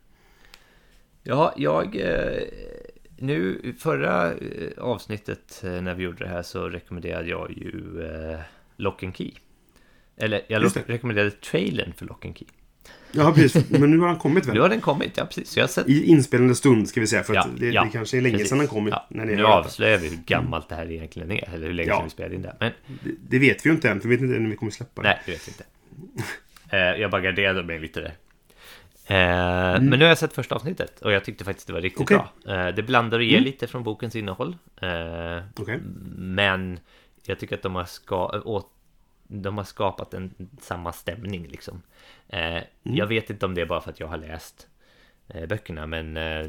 Ja, 1.23 1.55
jag... 1.57 1.97
Eh, 1.97 2.43
nu, 3.21 3.75
förra 3.79 4.33
eh, 4.33 4.79
avsnittet 4.79 5.61
när 5.63 5.95
vi 5.95 6.05
gjorde 6.05 6.25
det 6.25 6.31
här 6.31 6.43
så 6.43 6.69
rekommenderade 6.69 7.29
jag 7.29 7.51
ju 7.51 7.83
Lock 8.77 9.03
and 9.03 9.17
Key. 9.17 9.33
Eller 10.17 10.43
jag 10.49 10.73
rekommenderade 10.87 11.31
trailern 11.31 11.93
för 11.93 12.07
Lock 12.07 12.25
and 12.25 12.39
Key. 12.39 12.47
Ja, 13.13 13.33
precis. 13.35 13.71
Men 13.71 13.91
nu 13.91 13.99
har 13.99 14.07
han 14.09 14.19
kommit 14.19 14.47
Nu 14.47 14.53
väl? 14.53 14.61
har 14.63 14.69
den 14.69 14.81
kommit, 14.81 15.13
ja 15.17 15.25
precis. 15.25 15.57
Jag 15.57 15.63
har 15.65 15.69
sett 15.69 15.89
I 15.89 16.05
inspelande 16.07 16.55
stund 16.55 16.89
ska 16.89 17.01
vi 17.01 17.07
säga. 17.07 17.23
För 17.23 17.35
Ja, 17.35 17.41
att 17.41 17.49
det, 17.61 17.67
ja, 17.71 17.85
det 17.85 17.91
kanske 17.91 18.17
är 18.17 18.21
länge 18.21 18.35
precis. 18.35 18.49
sedan 18.49 18.59
han 18.59 18.69
kom. 18.69 18.87
Ja, 18.89 19.07
När 19.11 19.25
nu 19.25 19.45
avslöjar 19.47 19.99
vi 19.99 20.09
hur 20.09 20.17
gammalt 20.27 20.69
det 20.69 20.75
här 20.75 20.91
egentligen 20.91 21.31
är. 21.31 21.49
Eller 21.55 21.67
hur 21.67 21.75
länge 21.75 21.89
Ja. 21.89 21.95
sedan 21.97 22.05
vi 22.05 22.11
spelade 22.11 22.35
in 22.35 22.43
det. 22.43 22.57
Men 22.61 22.73
Det, 23.05 23.11
det 23.29 23.39
vet 23.39 23.67
vi 23.67 23.71
ju 23.71 23.75
inte 23.75 23.91
än. 23.91 24.01
För 24.01 24.09
vi 24.09 24.17
vet 24.17 24.23
inte 24.25 24.39
när 24.39 24.51
vi 24.51 24.57
kommer 24.57 24.73
släppa 24.73 25.03
det. 25.03 25.09
nej, 25.09 25.19
det 25.27 25.33
vet 25.33 25.41
jag 25.47 25.53
inte. 25.55 25.65
Eh, 26.71 26.79
jag 27.01 27.11
bara 27.11 27.21
garderade 27.23 27.63
mig 27.63 27.79
lite 27.81 28.01
där. 28.01 28.13
Eh, 29.07 29.81
Men 29.81 29.87
nu 29.87 29.99
har 29.99 30.09
jag 30.09 30.19
sett 30.19 30.33
första 30.33 30.55
avsnittet 30.55 31.01
och 31.03 31.13
jag 31.13 31.25
tyckte 31.25 31.45
faktiskt 31.45 31.67
det 31.67 31.73
var 31.73 31.81
riktigt 31.81 32.01
Okej. 32.01 32.19
bra. 32.45 32.55
Eh, 32.69 32.75
det 32.75 32.83
blandar 32.83 33.19
och 33.19 33.25
ger 33.25 33.41
lite 33.41 33.67
från 33.67 33.83
bokens 33.83 34.17
innehåll. 34.17 34.57
Eh, 34.83 35.43
Okej. 35.57 35.81
Men 36.17 36.81
jag 37.27 37.39
tycker 37.39 37.55
att 37.55 37.63
de 37.63 37.75
har, 37.75 37.85
ska, 37.85 38.43
de 39.29 39.57
har 39.59 39.65
skapat 39.65 40.15
en 40.15 40.35
samma 40.61 40.93
stämning 40.93 41.47
liksom. 41.49 41.83
Eh, 42.29 42.62
Jag 42.83 43.07
vet 43.07 43.31
inte 43.31 43.47
om 43.47 43.55
det 43.55 43.61
är 43.61 43.66
bara 43.66 43.81
för 43.81 43.91
att 43.91 44.01
jag 44.01 44.07
har 44.07 44.18
läst 44.18 44.66
eh, 45.29 45.47
böckerna 45.47 45.87
men 45.87 46.16
eh, 46.16 46.47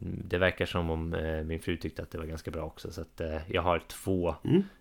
det 0.00 0.38
verkar 0.38 0.66
som 0.66 0.90
om 0.90 1.16
min 1.46 1.60
fru 1.60 1.76
tyckte 1.76 2.02
att 2.02 2.10
det 2.10 2.18
var 2.18 2.24
ganska 2.26 2.50
bra 2.50 2.62
också. 2.62 2.92
Så 2.92 3.00
att 3.00 3.20
jag 3.48 3.62
har 3.62 3.78
två 3.88 4.34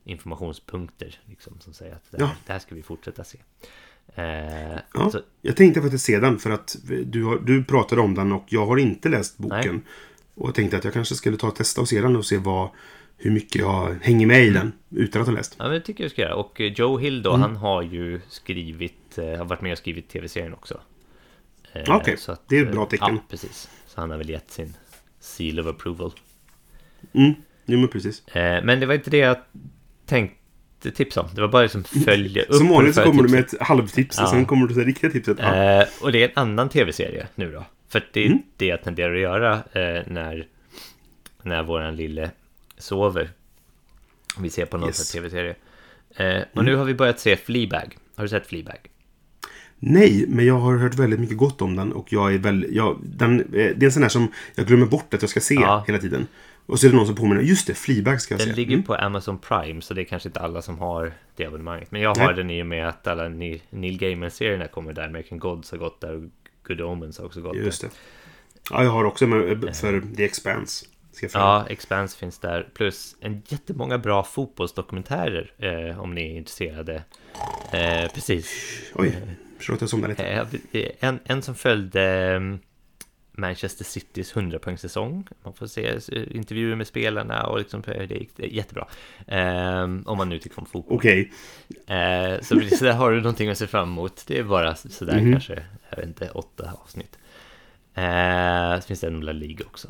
informationspunkter 0.04 1.20
liksom, 1.26 1.60
som 1.60 1.74
säger 1.74 1.94
att 1.96 2.12
det 2.12 2.18
här, 2.18 2.26
Ja. 2.26 2.32
det 2.46 2.52
här 2.54 2.60
ska 2.60 2.76
vi 2.76 2.82
fortsätta 2.82 3.24
se. 3.24 3.38
Ja, 4.94 5.10
så, 5.12 5.20
jag 5.42 5.56
tänkte 5.56 5.82
faktiskt 5.82 6.06
se 6.06 6.20
den 6.20 6.40
för 6.40 6.50
att 6.50 6.76
du, 7.06 7.24
har, 7.24 7.40
du 7.40 7.64
pratade 7.64 8.02
om 8.02 8.16
den 8.16 8.32
och 8.32 8.44
jag 8.48 8.66
har 8.66 8.78
inte 8.78 9.10
läst 9.10 9.38
boken. 9.38 9.82
Och 10.36 10.48
jag 10.48 10.56
tänkte 10.56 10.78
att 10.78 10.84
jag 10.84 10.94
kanske 10.94 11.16
skulle 11.16 11.38
ta 11.38 11.48
och 11.48 11.56
testa 11.56 11.82
och 11.82 11.90
se 11.90 12.02
den 12.02 12.16
och 12.16 12.26
se 12.26 12.38
vad, 12.38 12.70
hur 13.18 13.32
mycket 13.32 13.56
jag 13.56 13.96
hänger 14.02 14.28
med 14.28 14.44
i 14.44 14.50
den 14.50 14.72
utan 14.90 15.22
att 15.22 15.28
ha 15.28 15.36
läst. 15.36 15.56
Ja, 15.60 15.64
men 15.64 15.74
det 15.74 15.80
tycker 15.82 16.04
jag 16.04 16.12
ska 16.12 16.22
göra. 16.22 16.36
Och 16.36 16.60
Joe 16.62 16.98
Hill 16.98 17.24
då, 17.24 17.30
Mm. 17.30 17.42
han 17.42 17.56
har 17.56 17.82
ju 17.82 18.22
skrivit, 18.30 18.94
eh, 19.18 19.38
har 19.38 19.46
varit 19.46 19.62
med 19.62 19.72
och 19.72 19.78
skrivit 19.78 20.10
tv-serien 20.10 20.54
också. 20.54 20.82
Eh, 21.74 21.96
Okej, 21.96 22.18
att, 22.28 22.42
det 22.50 22.58
är 22.58 22.62
ett 22.62 22.68
eh, 22.68 22.74
bra 22.74 22.86
tecken. 22.86 23.16
Ja, 23.16 23.22
precis. 23.30 23.70
Så 23.88 24.02
han 24.02 24.12
har 24.12 24.18
väl 24.18 24.30
gett 24.30 24.52
sin 24.52 24.74
seal 25.20 25.60
of 25.60 25.68
approval. 25.68 26.12
Mm, 27.14 27.34
jo 27.66 27.80
men 27.80 27.88
precis. 27.88 28.28
Eh, 28.28 28.64
men 28.64 28.80
det 28.80 28.86
var 28.86 28.94
inte 28.94 29.10
det 29.10 29.18
jag 29.18 29.38
tänkte 30.06 30.92
tipsa 30.92 31.22
om. 31.22 31.28
Det 31.36 31.42
var 31.42 31.48
bara 31.48 31.62
liksom 31.64 31.84
följa 31.84 32.44
upp. 32.44 32.56
Som 32.56 32.70
vanligt 32.70 32.96
så 32.96 33.04
kommer 33.04 33.24
du 33.24 33.30
tipset. 33.30 33.52
med 33.54 33.62
ett 33.62 33.68
halvtips 33.68 34.18
Ja. 34.18 34.24
och 34.24 34.30
sen 34.30 34.46
kommer 34.46 34.68
du 34.68 34.74
till 34.74 34.84
det 34.84 34.90
riktiga 34.90 35.10
tipset. 35.10 35.38
Ja. 35.40 35.56
Eh, 35.82 35.88
och 36.02 36.12
det 36.12 36.24
är 36.24 36.28
en 36.28 36.34
annan 36.36 36.70
tv-serie 36.70 37.28
nu 37.36 37.52
då. 37.52 37.66
För 37.90 38.08
det 38.14 38.20
är 38.22 38.26
Mm. 38.26 38.40
det 38.58 38.66
jag 38.66 38.84
tenderar 38.84 39.14
att 39.16 39.22
göra 39.22 39.54
eh, 39.56 40.04
när, 40.08 40.48
när 41.42 41.64
våran 41.64 41.96
lille 41.96 42.32
sover. 42.78 43.30
Vi 44.40 44.50
ser 44.50 44.66
på 44.66 44.78
någon 44.78 44.90
Yes. 44.90 45.12
tv-serie. 45.12 45.56
Eh, 46.16 46.42
och 46.54 46.66
nu 46.66 46.76
har 46.76 46.86
vi 46.86 46.94
börjat 46.94 47.20
se 47.20 47.36
Fleabag. 47.38 47.98
Har 48.16 48.24
du 48.24 48.30
sett 48.30 48.48
Fleabag? 48.48 48.78
Nej, 49.80 50.26
men 50.28 50.46
jag 50.46 50.60
har 50.60 50.78
hört 50.78 50.96
väldigt 50.96 51.20
mycket 51.20 51.38
gott 51.38 51.62
om 51.62 51.76
den 51.76 51.94
och 51.94 52.14
jag 52.14 52.34
är 52.34 52.38
väldigt... 52.38 52.72
Jag, 52.72 53.00
den, 53.04 53.40
eh, 53.40 53.46
det 53.52 53.82
är 53.82 53.84
en 53.84 53.92
sån 53.92 54.02
där 54.02 54.10
som 54.10 54.28
jag 54.56 54.68
glömmer 54.68 54.86
bort 54.86 55.14
att 55.14 55.22
jag 55.22 55.30
ska 55.30 55.40
se 55.40 55.56
Ja. 55.56 55.84
hela 55.88 56.00
tiden. 56.00 56.28
Och 56.68 56.80
så 56.80 56.88
är 56.88 56.92
det 56.92 56.98
någon 56.98 57.06
som 57.08 57.16
påminner. 57.16 57.42
Just 57.42 57.68
det, 57.68 57.74
Fleabag 57.74 58.22
ska 58.22 58.34
jag 58.34 58.40
Den 58.40 58.48
se. 58.48 58.54
ligger 58.56 58.74
Mm. 58.74 58.84
på 58.86 58.96
Amazon 58.96 59.38
Prime 59.38 59.82
så 59.82 59.94
det 59.94 60.02
är 60.02 60.06
kanske 60.06 60.30
inte 60.30 60.40
alla 60.40 60.62
som 60.62 60.80
har 60.80 61.14
det 61.36 61.46
abonnemanget. 61.46 61.92
Men 61.92 62.02
jag 62.02 62.10
har 62.18 62.26
Nej. 62.28 62.36
den 62.36 62.50
i 62.50 62.62
och 62.62 62.68
med 62.68 62.88
att 62.90 63.08
alla 63.08 63.30
Neil, 63.30 63.62
Neil 63.70 63.98
Gaiman-serierna 63.98 64.68
kommer 64.68 64.94
där. 64.94 65.06
American 65.06 65.40
Gods 65.40 65.72
har 65.72 65.78
gått 65.78 66.02
där 66.02 66.16
och 66.16 66.24
Good 66.68 66.82
Omens 66.82 67.18
har 67.18 67.26
också 67.26 67.42
gått 67.42 67.56
Just 67.56 67.82
där. 67.82 67.88
det. 67.90 67.96
Ja, 68.72 68.84
jag 68.84 68.92
har 68.92 69.04
också 69.04 69.28
med, 69.28 69.76
för 69.76 70.16
The 70.16 70.24
Expanse. 70.24 70.86
Ja, 71.34 71.66
Expanse 71.70 72.18
finns 72.18 72.40
där. 72.40 72.70
Plus 72.74 73.16
en 73.20 73.42
jättemånga 73.48 73.98
bra 73.98 74.24
fotbollsdokumentärer 74.24 75.52
eh, 75.58 76.00
om 76.02 76.16
ni 76.16 76.22
är 76.34 76.38
intresserade. 76.38 77.04
Eh, 77.72 78.12
precis. 78.14 78.52
Oj, 78.96 79.16
förlåt 79.66 79.82
jag 79.82 79.90
somnade 79.90 80.14
lite. 80.14 80.80
Eh, 80.80 80.92
en, 81.10 81.20
en 81.26 81.42
som 81.42 81.56
följde 81.56 82.04
eh, 82.34 82.40
Manchester 83.38 83.86
Citys 83.86 84.34
100-poängssäsong. 84.36 85.28
Man 85.44 85.54
får 85.54 85.68
se 85.68 85.88
eh, 85.88 86.36
intervjuer 86.38 86.76
med 86.76 86.88
spelarna 86.88 87.44
och 87.48 87.60
liksom, 87.60 87.84
eh, 87.88 88.08
det 88.08 88.16
gick 88.16 88.30
det 88.36 88.44
är 88.44 88.48
jättebra. 88.48 88.88
Eh, 89.28 89.84
om 89.84 90.18
man 90.18 90.30
nu 90.30 90.40
tycker 90.40 90.60
om 90.60 90.66
fotboll. 90.66 90.98
Okej. 90.98 91.32
Eh, 91.88 92.42
så, 92.42 92.62
så 92.78 92.86
där 92.86 92.94
har 92.94 93.12
du 93.12 93.18
någonting 93.18 93.50
att 93.50 93.58
se 93.58 93.68
fram 93.68 93.90
emot. 93.90 94.24
Det 94.28 94.40
är 94.40 94.44
bara 94.44 94.76
sådär 94.76 95.22
Mhm. 95.22 95.32
kanske, 95.32 95.64
jag 95.90 95.98
vet 95.98 96.06
inte, 96.08 96.30
åtta 96.30 96.72
avsnitt. 96.84 97.18
Eh, 97.96 98.80
så 98.82 98.88
finns 98.88 99.00
det 99.00 99.08
en 99.08 99.20
La 99.22 99.32
Liga 99.32 99.66
också. 99.66 99.88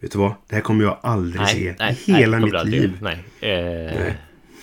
Vet 0.00 0.12
du 0.12 0.18
vad? 0.18 0.34
Det 0.48 0.54
här 0.54 0.62
kommer 0.62 0.84
jag 0.84 0.98
aldrig 1.02 1.48
se 1.48 1.58
i 1.58 2.12
hela 2.12 2.18
det 2.18 2.24
kommer 2.24 2.40
mitt 2.40 2.54
aldrig 2.54 2.80
liv. 2.82 2.98
Nej, 3.00 3.24
eh, 3.40 3.94
Nej. 4.00 4.16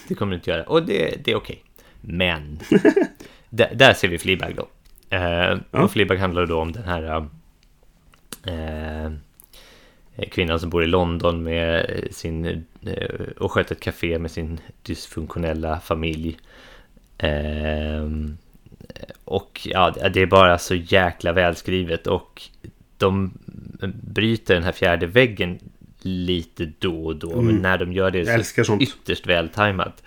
det 0.08 0.16
kommer 0.16 0.32
du 0.32 0.36
inte 0.36 0.50
göra. 0.52 0.64
Och 0.64 0.86
det, 0.86 1.16
det 1.26 1.32
är 1.32 1.36
okej. 1.36 1.64
Men, 2.02 2.60
där, 3.74 3.94
ser 3.94 4.08
vi 4.08 4.18
Fleabag 4.18 4.56
då. 4.56 4.68
Eh, 5.10 5.58
Ja. 5.72 5.84
Och 5.84 5.92
Fleabag 5.92 6.18
handlar 6.18 6.46
då 6.46 6.60
om 6.60 6.72
den 6.72 6.84
här 6.84 7.28
eh, 8.46 9.12
kvinnan 10.32 10.60
som 10.60 10.70
bor 10.70 10.84
i 10.84 10.88
London 10.88 11.44
med 11.44 12.08
sin 12.12 12.46
eh, 12.86 13.08
och 13.38 13.52
sköter 13.52 13.76
ett 13.76 13.82
café 13.82 14.20
med 14.20 14.32
sin 14.32 14.60
dysfunktionella 14.82 15.80
familj. 15.80 16.38
Eh, 17.18 18.10
och 19.24 19.62
ja, 19.64 19.96
det 20.14 20.22
är 20.22 20.26
bara 20.26 20.58
så 20.58 20.76
jäkla 20.76 21.32
välskrivet 21.32 22.08
och 22.08 22.42
de 22.98 23.32
bryter 24.04 24.54
den 24.54 24.64
här 24.64 24.72
fjärde 24.72 25.06
väggen 25.08 25.60
lite 26.02 26.72
då 26.80 27.06
och 27.06 27.16
då. 27.16 27.42
Men 27.42 27.56
när 27.56 27.78
de 27.78 27.94
gör 27.94 28.12
det 28.12 28.26
så 28.26 28.32
älskar 28.32 28.64
sånt. 28.64 28.82
ytterst 28.82 29.28
vältajmat. 29.28 30.04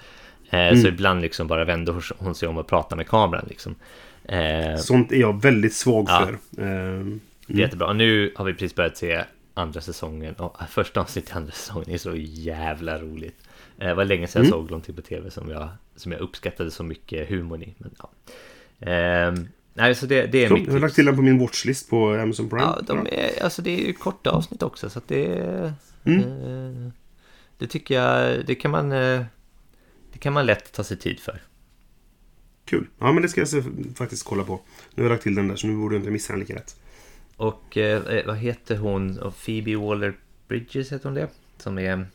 Eh, 0.50 0.76
Så 0.80 0.86
ibland 0.88 1.20
liksom 1.20 1.46
bara 1.46 1.64
vänder 1.64 2.02
hon- 2.18 2.34
sig 2.34 2.48
om 2.48 2.58
och 2.58 2.66
pratar 2.66 2.96
med 2.96 3.08
kameran 3.08 3.46
liksom. 3.48 3.74
Eh, 4.24 4.76
Sånt 4.78 5.12
är 5.12 5.16
jag 5.16 5.42
väldigt 5.42 5.74
svag 5.74 6.06
Ja. 6.08 6.26
för. 6.26 6.38
Det 7.46 7.52
är 7.52 7.58
jättebra. 7.58 7.86
Och 7.88 7.96
nu 7.96 8.32
har 8.36 8.44
vi 8.44 8.52
precis 8.52 8.74
börjat 8.74 8.96
se 8.96 9.24
andra 9.54 9.80
säsongen. 9.80 10.34
Och 10.34 10.56
första 10.70 11.00
avsnittet 11.00 11.30
i 11.30 11.34
andra 11.34 11.52
säsongen 11.52 11.90
är 11.90 11.98
så 11.98 12.14
jävla 12.16 12.98
roligt. 12.98 13.36
Eh, 13.78 13.86
Det 13.88 13.94
var 13.94 14.04
länge 14.04 14.26
sedan 14.26 14.42
jag 14.42 14.50
såg 14.50 14.70
någonting 14.70 14.94
på 14.94 15.02
tv 15.02 15.30
som 15.30 15.50
jag, 15.50 15.68
som 15.96 16.12
jag 16.12 16.20
uppskattade 16.20 16.70
så 16.70 16.82
mycket 16.82 17.28
humorn 17.28 17.62
i. 17.62 17.74
Men, 17.78 17.90
ja. 17.98 18.10
Ehm, 18.80 19.48
nej, 19.74 19.94
så 19.94 20.06
det, 20.06 20.26
det 20.26 20.44
är 20.44 20.48
så, 20.48 20.54
mitt 20.54 20.66
jag 20.66 20.72
har 20.72 20.80
lagt 20.80 20.90
tips. 20.90 20.94
till 20.96 21.04
den 21.06 21.16
på 21.16 21.22
min 21.22 21.38
watchlist 21.38 21.90
på 21.90 22.10
Amazon 22.14 22.48
Prime. 22.48 22.62
Ja, 22.62 22.78
de 22.86 22.98
är, 23.12 23.42
alltså 23.44 23.62
det 23.62 23.70
är 23.82 23.86
ju 23.86 23.92
korta 23.92 24.30
avsnitt 24.30 24.62
också 24.62 24.90
så 24.90 24.98
att 24.98 25.08
det 25.08 25.26
Mm. 26.04 26.20
eh, 26.20 26.92
Det 27.58 27.66
tycker 27.66 27.94
jag, 28.02 28.46
det 28.46 28.54
kan 28.54 28.70
man 28.70 28.92
eh, 28.92 29.22
Det 30.16 30.20
kan 30.20 30.32
man 30.32 30.46
lätt 30.46 30.72
ta 30.72 30.84
sig 30.84 30.96
tid 30.96 31.20
för. 31.20 31.42
Kul. 32.64 32.86
Ja, 32.98 33.12
men 33.12 33.22
det 33.22 33.28
ska 33.28 33.40
jag 33.40 33.64
faktiskt 33.96 34.24
kolla 34.24 34.44
på. 34.44 34.60
Nu 34.94 35.02
har 35.02 35.10
jag 35.10 35.14
lagt 35.14 35.22
till 35.22 35.34
den 35.34 35.48
där 35.48 35.56
så 35.56 35.66
nu 35.66 35.76
borde 35.76 35.94
jag 35.94 36.00
inte 36.00 36.10
missa 36.10 36.32
den 36.32 36.40
lika 36.40 36.54
rätt. 36.54 36.76
Och 37.36 37.76
eh, 37.76 38.26
vad 38.26 38.36
heter 38.36 38.76
hon? 38.76 39.14
Phoebe 39.44 39.70
Waller-Bridges 39.76 40.92
heter 40.92 41.04
hon 41.04 41.14
det? 41.14 41.28
Som 41.58 41.78
är 41.78 42.06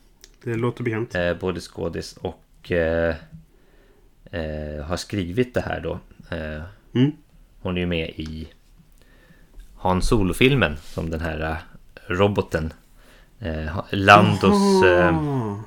Det 0.44 0.54
låter 0.54 0.84
bekant. 0.84 1.14
eh, 1.14 1.34
både 1.34 1.60
skådis 1.60 2.16
och 2.16 2.72
eh, 2.72 3.16
eh, 4.24 4.84
har 4.84 4.96
skrivit 4.96 5.54
det 5.54 5.60
här 5.60 5.80
då. 5.80 5.98
Eh, 6.36 6.62
Mm. 6.94 7.12
hon 7.60 7.76
är 7.76 7.80
ju 7.80 7.86
med 7.86 8.08
i 8.08 8.48
Han 9.78 10.02
Solo-filmen 10.02 10.76
som 10.82 11.10
den 11.10 11.20
här 11.20 11.40
eh, 11.50 11.56
roboten 12.14 12.72
eh, 13.38 13.80
Landos 13.90 14.84
eh, 14.84 15.58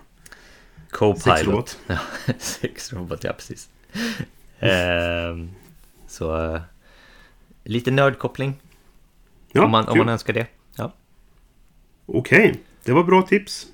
Co-pilot. 0.98 1.20
Sexrobot. 1.24 1.78
Ja, 1.88 1.98
sexrobot, 2.40 3.24
ja 3.24 3.34
precis. 3.34 3.70
Ehm, 4.60 5.50
så 6.08 6.54
eh, 6.56 6.62
lite 7.64 7.92
nördkoppling 7.92 8.62
ja, 9.52 9.64
om, 9.66 9.72
man, 9.72 9.88
om 9.88 9.98
man 9.98 10.10
önskar 10.10 10.34
det. 10.34 10.48
Ja. 10.78 10.94
Okej, 12.06 12.60
det 12.84 12.92
var 12.92 13.04
bra 13.04 13.22
tips. 13.22 13.68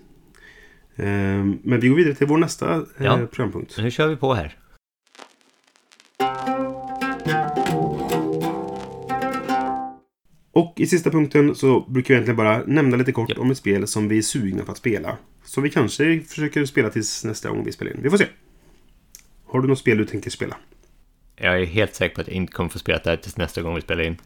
Ehm, 0.96 1.60
men 1.64 1.80
vi 1.80 1.88
går 1.88 1.96
vidare 1.96 2.16
till 2.16 2.28
vår 2.28 2.38
nästa 2.38 2.76
eh, 2.76 2.82
Ja. 2.98 3.20
programpunkt. 3.32 3.72
Så 3.72 3.82
nu 3.82 3.92
kör 3.92 4.08
vi 4.08 4.16
på 4.16 4.34
här. 4.34 4.58
Och 10.52 10.74
i 10.78 10.88
sista 10.88 11.10
punkten 11.10 11.56
så 11.56 11.80
brukar 11.80 12.08
vi 12.08 12.14
egentligen 12.14 12.38
bara 12.38 12.64
nämna 12.66 12.98
lite 12.98 13.12
kort 13.12 13.38
om 13.38 13.52
ett 13.52 13.58
spel 13.58 13.88
som 13.88 14.08
vi 14.08 14.18
är 14.18 14.22
sugna 14.22 14.64
på 14.64 14.72
att 14.72 14.78
spela. 14.78 15.18
Så 15.44 15.62
vi 15.62 15.70
kanske 15.70 16.22
försöker 16.22 16.66
spela 16.66 16.90
tills 16.90 17.24
nästa 17.24 17.50
gång 17.50 17.64
vi 17.64 17.72
spelar 17.72 17.92
in. 17.92 18.00
Vi 18.02 18.10
får 18.10 18.18
se. 18.18 18.28
Har 19.46 19.62
du 19.62 19.68
något 19.68 19.80
spel 19.80 19.98
du 19.98 20.06
tänker 20.06 20.30
spela? 20.30 20.58
Jag 21.36 21.62
är 21.62 21.66
helt 21.66 21.96
säker 21.96 22.16
på 22.16 22.22
att 22.22 22.28
jag 22.28 22.36
inte 22.36 22.54
kommer 22.54 22.70
få 22.70 22.80
spela 22.80 23.00
det 23.04 23.10
här 23.10 23.18
tills 23.18 23.38
nästa 23.38 23.62
gång 23.62 23.76
vi 23.76 23.82
spelar 23.82 24.04
in. 24.04 24.18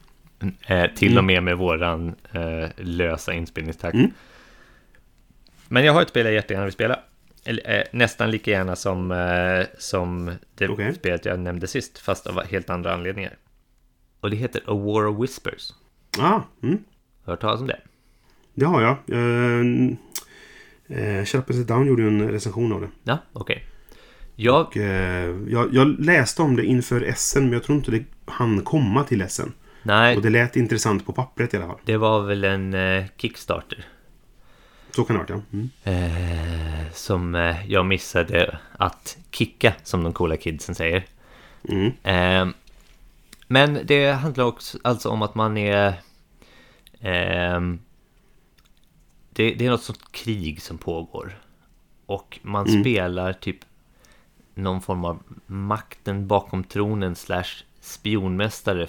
Eh, 0.67 0.86
till 0.95 1.17
och 1.17 1.23
med 1.23 1.43
med 1.43 1.57
våran 1.57 2.15
eh, 2.32 2.69
lösa 2.78 3.34
inspelningstakt. 3.34 3.95
Mm. 3.95 4.11
Men 5.67 5.86
jag 5.86 5.93
har 5.93 6.01
ett 6.01 6.09
spel 6.09 6.26
jag 6.26 6.34
jättegärna 6.34 6.65
vill 6.65 6.73
spela. 6.73 6.99
Eller, 7.45 7.78
eh, 7.78 7.84
nästan 7.91 8.32
lika 8.32 8.51
gärna 8.51 8.76
som, 8.76 9.11
eh, 9.11 9.65
som 9.78 10.32
det 10.55 10.69
Okej. 10.69 10.95
spelet 10.95 11.26
jag 11.26 11.39
nämnde 11.39 11.67
sist, 11.67 11.97
fast 11.97 12.28
av 12.28 12.43
helt 12.43 12.69
andra 12.69 12.93
anledningar. 12.93 13.38
Och 14.19 14.30
det 14.30 14.36
heter 14.36 14.61
A 14.61 14.73
War 14.73 15.05
of 15.05 15.23
Whispers. 15.23 15.73
Ah, 16.20 16.41
mm. 16.63 16.78
Hört 17.26 17.41
talas 17.41 17.61
om 17.61 17.68
det? 17.68 17.80
Det 18.53 18.66
har 18.66 18.82
jag. 18.82 18.97
Uh, 19.11 19.66
uh, 20.89 21.26
Shut 21.26 21.41
Up 21.41 21.49
and 21.49 21.59
Sit 21.59 21.68
Down 21.68 21.88
gjorde 21.88 22.01
ju 22.01 22.07
en 22.07 22.30
recension 22.30 22.74
av 22.74 22.82
det. 22.82 22.89
Ja, 23.03 23.18
okej. 23.34 23.63
Jag, 24.36 24.68
Och, 24.68 24.78
eh, 24.78 25.36
jag, 25.47 25.74
jag 25.74 25.99
läste 25.99 26.41
om 26.41 26.55
det 26.55 26.66
inför 26.66 27.01
Essen 27.01 27.43
men 27.43 27.53
jag 27.53 27.63
tror 27.63 27.78
inte 27.78 27.91
det 27.91 28.03
hann 28.26 28.61
komma 28.61 29.03
till 29.03 29.22
Essen. 29.22 29.53
nej, 29.84 30.16
Och 30.16 30.22
det 30.22 30.30
lät 30.30 30.55
intressant 30.55 31.05
på 31.05 31.13
pappret 31.13 31.53
i 31.53 31.57
alla 31.57 31.68
fall. 31.68 31.80
det 31.86 31.97
var 31.97 32.22
väl 32.22 32.43
en 32.43 32.74
eh, 32.74 33.05
Kickstarter. 33.18 33.86
Så 34.95 35.03
kan 35.03 35.16
det 35.16 35.22
ha 35.22 35.38
varit 35.38 35.43
ja. 35.51 35.57
Mm. 35.57 35.70
Eh, 36.84 36.91
som 36.93 37.36
eh, 37.36 37.72
jag 37.72 37.86
missade 37.86 38.57
att 38.78 39.18
kicka, 39.32 39.74
som 39.84 40.03
de 40.03 40.13
coola 40.13 40.38
kidsen 40.38 40.76
säger. 40.76 41.05
Mm. 41.70 42.53
Eh, 43.48 43.52
men 43.74 43.80
det 43.86 44.12
handlar 44.12 44.43
också 44.46 44.78
alltså 44.84 45.10
om 45.10 45.22
att 45.22 45.36
man 45.36 45.58
är... 45.58 45.93
ehm, 47.00 47.80
det, 49.30 49.54
det 49.54 49.66
är 49.66 49.70
något 49.70 49.84
sånt 49.84 50.12
krig 50.12 50.62
som 50.62 50.78
pågår. 50.78 51.39
Och 52.06 52.39
man 52.41 52.68
Mm. 52.68 52.82
spelar 52.84 53.34
typ 53.34 53.58
någon 54.54 54.82
form 54.82 55.06
av 55.06 55.24
makten 55.46 56.28
bakom 56.28 56.64
tronen 56.64 57.16
slash 57.16 57.64
spionmästare 57.82 58.88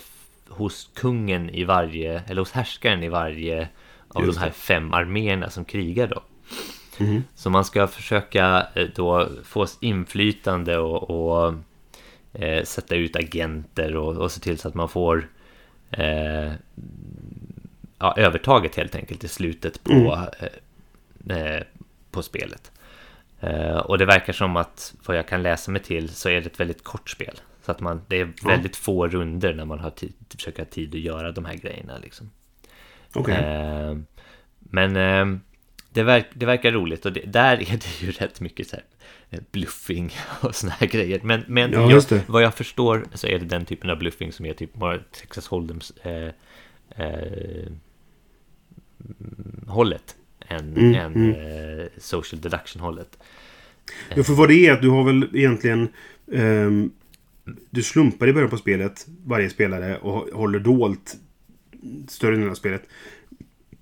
hos 0.49 0.91
kungen 0.95 1.51
i 1.51 1.65
varje, 1.65 2.21
eller 2.21 2.41
hos 2.41 2.53
härskaren 2.53 3.03
i 3.03 3.09
varje 3.09 3.69
av 4.09 4.25
Just 4.25 4.35
de 4.39 4.41
här 4.41 4.49
det. 4.49 4.55
fem 4.55 4.93
arméerna 4.93 5.51
som 5.51 5.65
krigar 5.65 6.07
då. 6.07 6.23
Mhm. 7.05 7.25
Så 7.35 7.51
man 7.51 7.65
ska 7.65 7.87
försöka 7.87 8.67
eh, 8.75 8.89
då 8.95 9.29
få 9.45 9.67
inflytande 9.81 10.79
och, 10.79 11.11
och 11.11 11.55
eh, 12.39 12.64
sätta 12.64 12.95
ut 12.95 13.16
agenter 13.16 13.97
och, 13.97 14.16
och 14.16 14.32
se 14.32 14.41
till 14.41 14.59
så 14.59 14.68
att 14.68 14.74
man 14.74 14.89
får 14.89 15.28
eh, 15.91 16.53
ja, 17.99 18.14
övertaget 18.16 18.76
helt 18.76 18.95
enkelt 18.95 19.24
i 19.24 19.28
slutet 19.28 19.84
på, 19.84 20.18
mm. 21.24 21.57
eh, 21.57 21.62
på 22.11 22.22
spelet. 22.22 22.72
Eh, 23.41 23.76
och 23.76 23.99
det 23.99 24.07
verkar 24.07 24.32
som 24.32 24.57
att 24.57 24.95
vad 25.07 25.16
jag 25.16 25.28
kan 25.28 25.43
läsa 25.43 25.70
mig 25.70 25.82
till 25.82 26.09
så 26.09 26.28
är 26.28 26.41
det 26.41 26.47
ett 26.47 26.61
väldigt 26.61 26.84
kort 26.84 27.11
spel. 27.11 27.41
Så 27.62 27.72
att 27.72 27.80
man, 27.80 28.03
det 28.09 28.20
är 28.20 28.32
väldigt 28.45 28.76
ja. 28.76 28.82
få 28.82 29.09
runder 29.09 29.55
när 29.55 29.64
man 29.64 29.78
har 29.78 29.91
tid, 29.91 30.12
försöker 30.37 30.59
ha 30.59 30.70
tid 30.70 30.95
att 30.95 31.01
göra 31.01 31.32
de 31.32 31.45
här 31.45 31.55
grejerna. 31.55 31.99
Liksom. 31.99 32.30
Okay. 33.14 33.34
Eh, 33.34 33.97
men 34.59 34.97
eh, 34.97 35.39
det, 35.91 36.03
verk, 36.03 36.26
det 36.34 36.47
verkar 36.47 36.72
roligt 36.72 37.07
och 37.07 37.12
det, 37.12 37.20
där 37.20 37.57
är 37.72 37.76
det 37.76 38.03
ju 38.03 38.11
rätt 38.12 38.41
mycket 38.41 38.68
så 38.68 38.76
här 38.76 38.84
eh, 38.84 38.91
bluffing 39.51 40.12
och 40.41 40.55
såna 40.55 40.72
här 40.72 40.87
grejer. 40.87 41.20
Men, 41.22 41.45
men 41.47 41.72
ja, 41.72 41.91
jag, 41.91 42.20
vad 42.27 42.43
jag 42.43 42.55
förstår 42.55 43.07
så 43.14 43.27
är 43.27 43.39
det 43.39 43.45
den 43.45 43.64
typen 43.64 43.91
av 43.91 43.99
bluffing 43.99 44.33
som 44.33 44.47
är 44.47 44.55
typ 44.55 44.74
bara 44.74 44.99
Texas 44.99 45.49
Hold'ems 45.49 45.93
eh, 46.03 46.33
eh, 47.07 47.72
hållet 49.66 50.16
än, 50.49 50.77
Mm, 50.77 50.95
än 50.95 51.14
mm. 51.14 51.81
eh, 51.81 51.87
social 51.99 52.41
deduction 52.41 52.83
hållet. 52.83 53.18
Ja, 54.14 54.22
för 54.22 54.33
vad 54.33 54.49
det 54.49 54.66
är 54.66 54.72
att 54.72 54.83
du 54.83 54.89
har 54.89 55.05
väl 55.05 55.29
egentligen... 55.37 55.89
ehm, 56.33 56.91
du 57.70 57.83
slumpar 57.83 58.29
i 58.29 58.33
början 58.33 58.51
på 58.51 58.57
spelet, 58.57 59.07
varje 59.24 59.51
spelare, 59.51 59.99
och 59.99 60.39
håller 60.39 60.59
dolt 60.59 61.16
större 62.09 62.35
delen 62.35 62.51
av 62.51 62.55
spelet. 62.55 62.83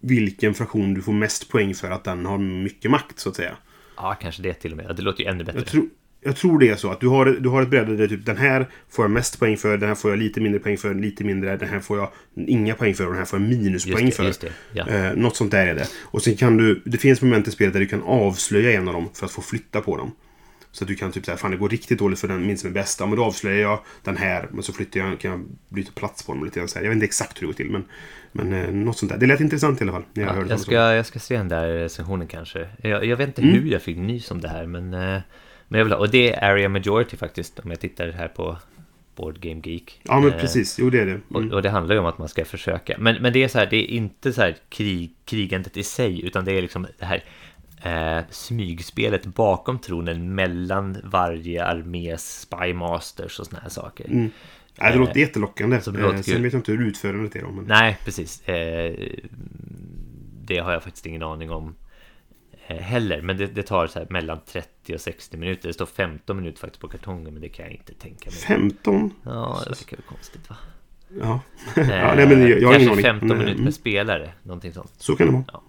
Vilken 0.00 0.54
fraktion 0.54 0.94
du 0.94 1.02
får 1.02 1.12
mest 1.12 1.48
poäng 1.48 1.74
för 1.74 1.90
att 1.90 2.04
den 2.04 2.26
har 2.26 2.38
mycket 2.38 2.90
makt, 2.90 3.18
så 3.18 3.28
att 3.28 3.36
säga. 3.36 3.56
Ja, 3.96 4.16
kanske 4.20 4.42
det 4.42 4.54
till 4.54 4.70
och 4.70 4.76
med. 4.76 4.96
Det 4.96 5.02
låter 5.02 5.22
ju 5.22 5.30
ännu 5.30 5.44
bättre. 5.44 5.58
Jag, 5.58 5.66
tror 5.66 5.88
jag 6.24 6.36
tror 6.36 6.58
det 6.58 6.68
är 6.68 6.76
så 6.76 6.90
att 6.90 7.00
du 7.00 7.08
har, 7.08 7.26
du 7.26 7.48
har 7.48 7.62
ett 7.62 7.68
bräde 7.68 7.96
där 7.96 8.08
typ 8.08 8.26
den 8.26 8.36
här 8.36 8.66
får 8.90 9.04
jag 9.04 9.10
mest 9.10 9.38
poäng 9.38 9.56
för, 9.56 9.78
den 9.78 9.88
här 9.88 9.94
får 9.94 10.10
jag 10.10 10.18
lite 10.18 10.40
mindre 10.40 10.60
poäng 10.60 10.76
för, 10.76 10.94
lite 10.94 11.24
mindre, 11.24 11.56
den 11.56 11.68
här 11.68 11.80
får 11.80 11.98
jag 11.98 12.08
inga 12.46 12.74
poäng 12.74 12.94
för 12.94 13.04
och 13.04 13.10
den 13.10 13.18
här 13.18 13.24
får 13.24 13.40
jag 13.40 13.48
minuspoäng 13.48 14.06
Just 14.06 14.16
det, 14.16 14.22
för. 14.22 14.24
just 14.24 14.40
det, 14.40 14.52
ja. 14.72 14.88
Eh, 14.88 15.14
något 15.16 15.36
sånt 15.36 15.50
där 15.50 15.66
är 15.66 15.74
det. 15.74 15.88
Och 16.02 16.22
sen 16.22 16.36
kan 16.36 16.56
du, 16.56 16.82
det 16.84 16.98
finns 16.98 17.22
moment 17.22 17.48
i 17.48 17.50
spelet 17.50 17.72
där 17.72 17.80
du 17.80 17.86
kan 17.86 18.02
avslöja 18.02 18.72
en 18.72 18.88
av 18.88 18.94
dem 18.94 19.08
för 19.14 19.26
att 19.26 19.32
få 19.32 19.42
flytta 19.42 19.80
på 19.80 19.96
dem. 19.96 20.12
Så 20.74 20.84
att 20.84 20.88
du 20.88 20.94
kan 20.94 21.12
typ 21.12 21.24
säga, 21.24 21.36
fan 21.36 21.50
det 21.50 21.56
går 21.56 21.68
riktigt 21.68 21.98
dåligt 21.98 22.18
för 22.20 22.28
den 22.28 22.46
min 22.46 22.58
som 22.58 22.70
är 22.70 22.74
bäst. 22.74 23.00
Ja, 23.00 23.06
men 23.06 23.16
då 23.16 23.24
avslöjar 23.24 23.60
jag 23.60 23.80
den 24.02 24.16
här, 24.16 24.48
men 24.52 24.62
så 24.62 24.72
flyttar 24.72 25.00
jag, 25.00 25.20
kan 25.20 25.30
jag 25.30 25.40
byta 25.68 25.92
plats 25.94 26.22
på 26.26 26.32
dem 26.32 26.44
lite 26.44 26.58
grann. 26.58 26.68
Så 26.68 26.78
här. 26.78 26.84
Jag 26.84 26.90
vet 26.90 26.94
inte 26.96 27.06
exakt 27.06 27.36
hur 27.42 27.46
det 27.46 27.46
går 27.46 27.52
till, 27.56 27.70
men, 27.70 27.84
men 28.32 28.52
eh, 28.52 28.70
något 28.70 28.98
sånt 28.98 29.12
där. 29.12 29.18
Det 29.18 29.26
lät 29.26 29.40
intressant 29.40 29.80
i 29.80 29.84
alla 29.84 29.92
fall. 29.92 30.04
Jag 30.12 30.26
Ja, 30.36 30.44
jag, 30.48 30.60
ska, 30.60 30.74
jag 30.74 31.06
ska 31.06 31.18
se 31.18 31.36
den 31.36 31.48
där 31.48 31.68
recensionen 31.68 32.26
kanske. 32.28 32.68
Jag, 32.82 33.04
jag 33.04 33.16
vet 33.16 33.28
inte 33.28 33.42
Mm. 33.42 33.54
hur 33.54 33.70
jag 33.70 33.82
fick 33.82 33.96
nys 33.96 34.30
om 34.30 34.40
det 34.40 34.48
här, 34.48 34.66
men, 34.66 34.94
eh, 34.94 35.20
men 35.68 35.78
jag 35.78 35.84
vill 35.84 35.92
ha. 35.92 35.98
Och 36.00 36.10
det 36.10 36.32
är 36.34 36.50
Area 36.50 36.68
Majority 36.68 37.16
faktiskt, 37.16 37.58
om 37.58 37.70
jag 37.70 37.80
tittar 37.80 38.10
här 38.12 38.28
på 38.28 38.56
Board 39.16 39.40
Game 39.40 39.60
Geek. 39.64 40.00
Ja, 40.02 40.20
men 40.20 40.32
Eh, 40.32 40.40
precis. 40.40 40.78
Jo, 40.78 40.90
det 40.90 41.00
är 41.00 41.06
det. 41.06 41.20
Och, 41.28 41.40
Mm. 41.40 41.52
och 41.52 41.62
det 41.62 41.70
handlar 41.70 41.94
ju 41.94 41.98
om 42.00 42.06
att 42.06 42.18
man 42.18 42.28
ska 42.28 42.44
försöka. 42.44 42.96
Men, 42.98 43.22
men 43.22 43.32
det 43.32 43.42
är 43.44 43.48
så 43.48 43.58
här, 43.58 43.66
det 43.70 43.76
är 43.76 43.86
inte 43.96 44.32
så 44.32 44.40
här 44.40 44.56
krig, 44.68 45.14
krigandet 45.24 45.76
i 45.76 45.82
sig, 45.82 46.26
utan 46.26 46.44
det 46.44 46.52
är 46.52 46.62
liksom 46.62 46.86
det 46.98 47.04
här 47.04 47.24
eh, 47.84 48.18
smygspelet 48.30 49.26
bakom 49.26 49.78
tronen 49.78 50.34
mellan 50.34 50.96
varje 51.04 51.64
armés 51.64 52.40
spymasters 52.40 53.40
och 53.40 53.46
såna 53.46 53.60
här 53.62 53.68
saker. 53.68 54.04
Mm. 54.04 54.30
Nej, 54.78 54.92
det 54.92 54.98
låter 54.98 55.16
Eh, 55.16 55.20
jättelockande. 55.20 55.80
det 55.84 55.90
låter 55.90 56.16
Eh, 56.16 56.22
Sen 56.22 56.42
vet 56.42 56.52
jag 56.52 56.60
inte 56.60 56.72
hur 56.72 56.86
utförandet 56.86 57.36
är. 57.36 57.42
Då, 57.42 57.50
men... 57.50 57.64
Nej, 57.64 57.98
precis. 58.04 58.48
Eh, 58.48 58.94
det 60.40 60.58
har 60.58 60.72
jag 60.72 60.82
faktiskt 60.82 61.06
ingen 61.06 61.22
aning 61.22 61.50
om 61.50 61.74
eh, 62.66 62.76
heller. 62.76 63.22
Men 63.22 63.36
det, 63.36 63.46
det 63.46 63.62
tar 63.62 63.86
så 63.86 63.98
här 63.98 64.06
mellan 64.10 64.38
30 64.46 64.94
och 64.94 65.00
60 65.00 65.36
minuter. 65.36 65.68
Det 65.68 65.74
står 65.74 65.86
15 65.86 66.36
minuter 66.36 66.58
faktiskt 66.58 66.80
på 66.80 66.88
kartongen, 66.88 67.32
men 67.32 67.42
det 67.42 67.48
kan 67.48 67.64
jag 67.64 67.74
inte 67.74 67.94
tänka 67.94 68.30
mig. 68.30 68.38
15? 68.38 69.10
Ja, 69.22 69.60
det 69.64 69.70
verkar 69.70 69.96
väl 69.96 70.06
konstigt 70.06 70.50
va? 70.50 70.56
Ja. 71.20 71.40
Eh, 71.82 71.90
ja 71.90 72.14
nej, 72.14 72.26
men 72.28 72.40
jag, 72.48 72.60
jag 72.60 72.68
har 72.68 72.74
ingen 72.74 72.88
kanske 72.88 73.10
aning. 73.10 73.20
15 73.20 73.28
Men, 73.28 73.38
minuter 73.38 73.54
mm, 73.54 73.64
per 73.64 73.72
spelare, 73.72 74.32
någonting 74.42 74.72
sånt. 74.72 74.92
Så 74.96 75.16
kan 75.16 75.26
det 75.26 75.32
vara. 75.32 75.60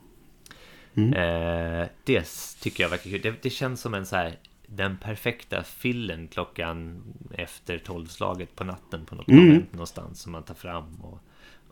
Mm. 0.98 1.14
Eh, 1.14 1.88
det 2.04 2.28
tycker 2.62 2.84
jag 2.84 2.90
verkar 2.90 3.10
kul. 3.10 3.22
Det, 3.22 3.44
det 3.44 3.50
känns 3.50 3.82
som 3.82 3.94
en 3.94 4.06
så 4.06 4.16
här 4.16 4.38
den 4.68 4.98
perfekta 4.98 5.64
fillen 5.64 6.28
klockan 6.28 7.04
efter 7.32 7.78
tolvslaget 7.78 8.56
på 8.56 8.64
natten 8.64 9.06
på 9.06 9.16
något 9.16 9.28
Mm. 9.28 9.40
konvent 9.46 9.72
någonstans 9.74 10.20
som 10.22 10.32
man 10.32 10.44
tar 10.44 10.56
fram 10.56 10.96
och, 11.02 11.20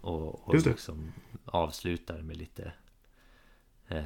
och, 0.02 0.48
och 0.48 0.56
liksom 0.56 1.12
avslutar 1.46 2.22
med 2.22 2.38
lite 2.38 2.72
eh, 3.88 4.04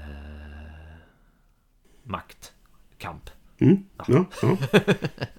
maktkamp. 2.03 3.29
Mm. 3.59 3.85
Ja, 4.07 4.25
ja. 4.41 4.57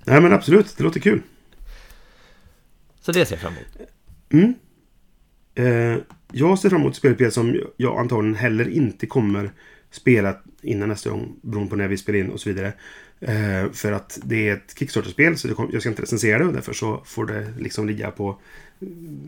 Nej, 0.05 0.21
men 0.21 0.33
absolut. 0.33 0.77
Det 0.77 0.85
låter 0.85 1.01
kul. 1.01 1.23
Så 3.01 3.13
det 3.13 3.27
ser 3.27 3.35
jag 3.35 3.41
fram 3.43 3.53
emot. 3.53 3.91
Mm. 4.31 4.55
Eh, 5.55 5.99
jag 6.33 6.59
ser 6.59 6.69
fram 6.71 6.81
emot 6.81 6.97
spelspel 6.97 7.33
som 7.33 7.61
jag 7.77 7.99
antagligen 7.99 8.35
heller 8.37 8.69
inte 8.69 9.07
kommer 9.07 9.51
spela 9.91 10.37
innan 10.63 10.89
nästa 10.89 11.11
gång. 11.11 11.37
Beroende 11.43 11.71
på 11.71 11.77
när 11.77 11.89
vi 11.89 11.97
spelar 11.97 12.19
in 12.19 12.31
och 12.31 12.41
så 12.41 12.49
vidare. 12.49 12.73
Eh, 13.21 13.73
för 13.73 13.93
att 13.93 14.19
det 14.25 14.49
är 14.49 14.53
ett 14.53 14.79
Kickstarter-spel 14.79 15.39
så 15.39 15.55
kom, 15.55 15.71
jag 15.73 15.83
ska 15.83 15.89
inte 15.89 16.03
recensera 16.03 16.39
det 16.39 16.45
och 16.45 16.53
därför 16.53 16.73
så 16.73 17.03
får 17.05 17.27
det 17.27 17.53
liksom 17.59 17.87
ligga 17.87 18.11
på 18.11 18.41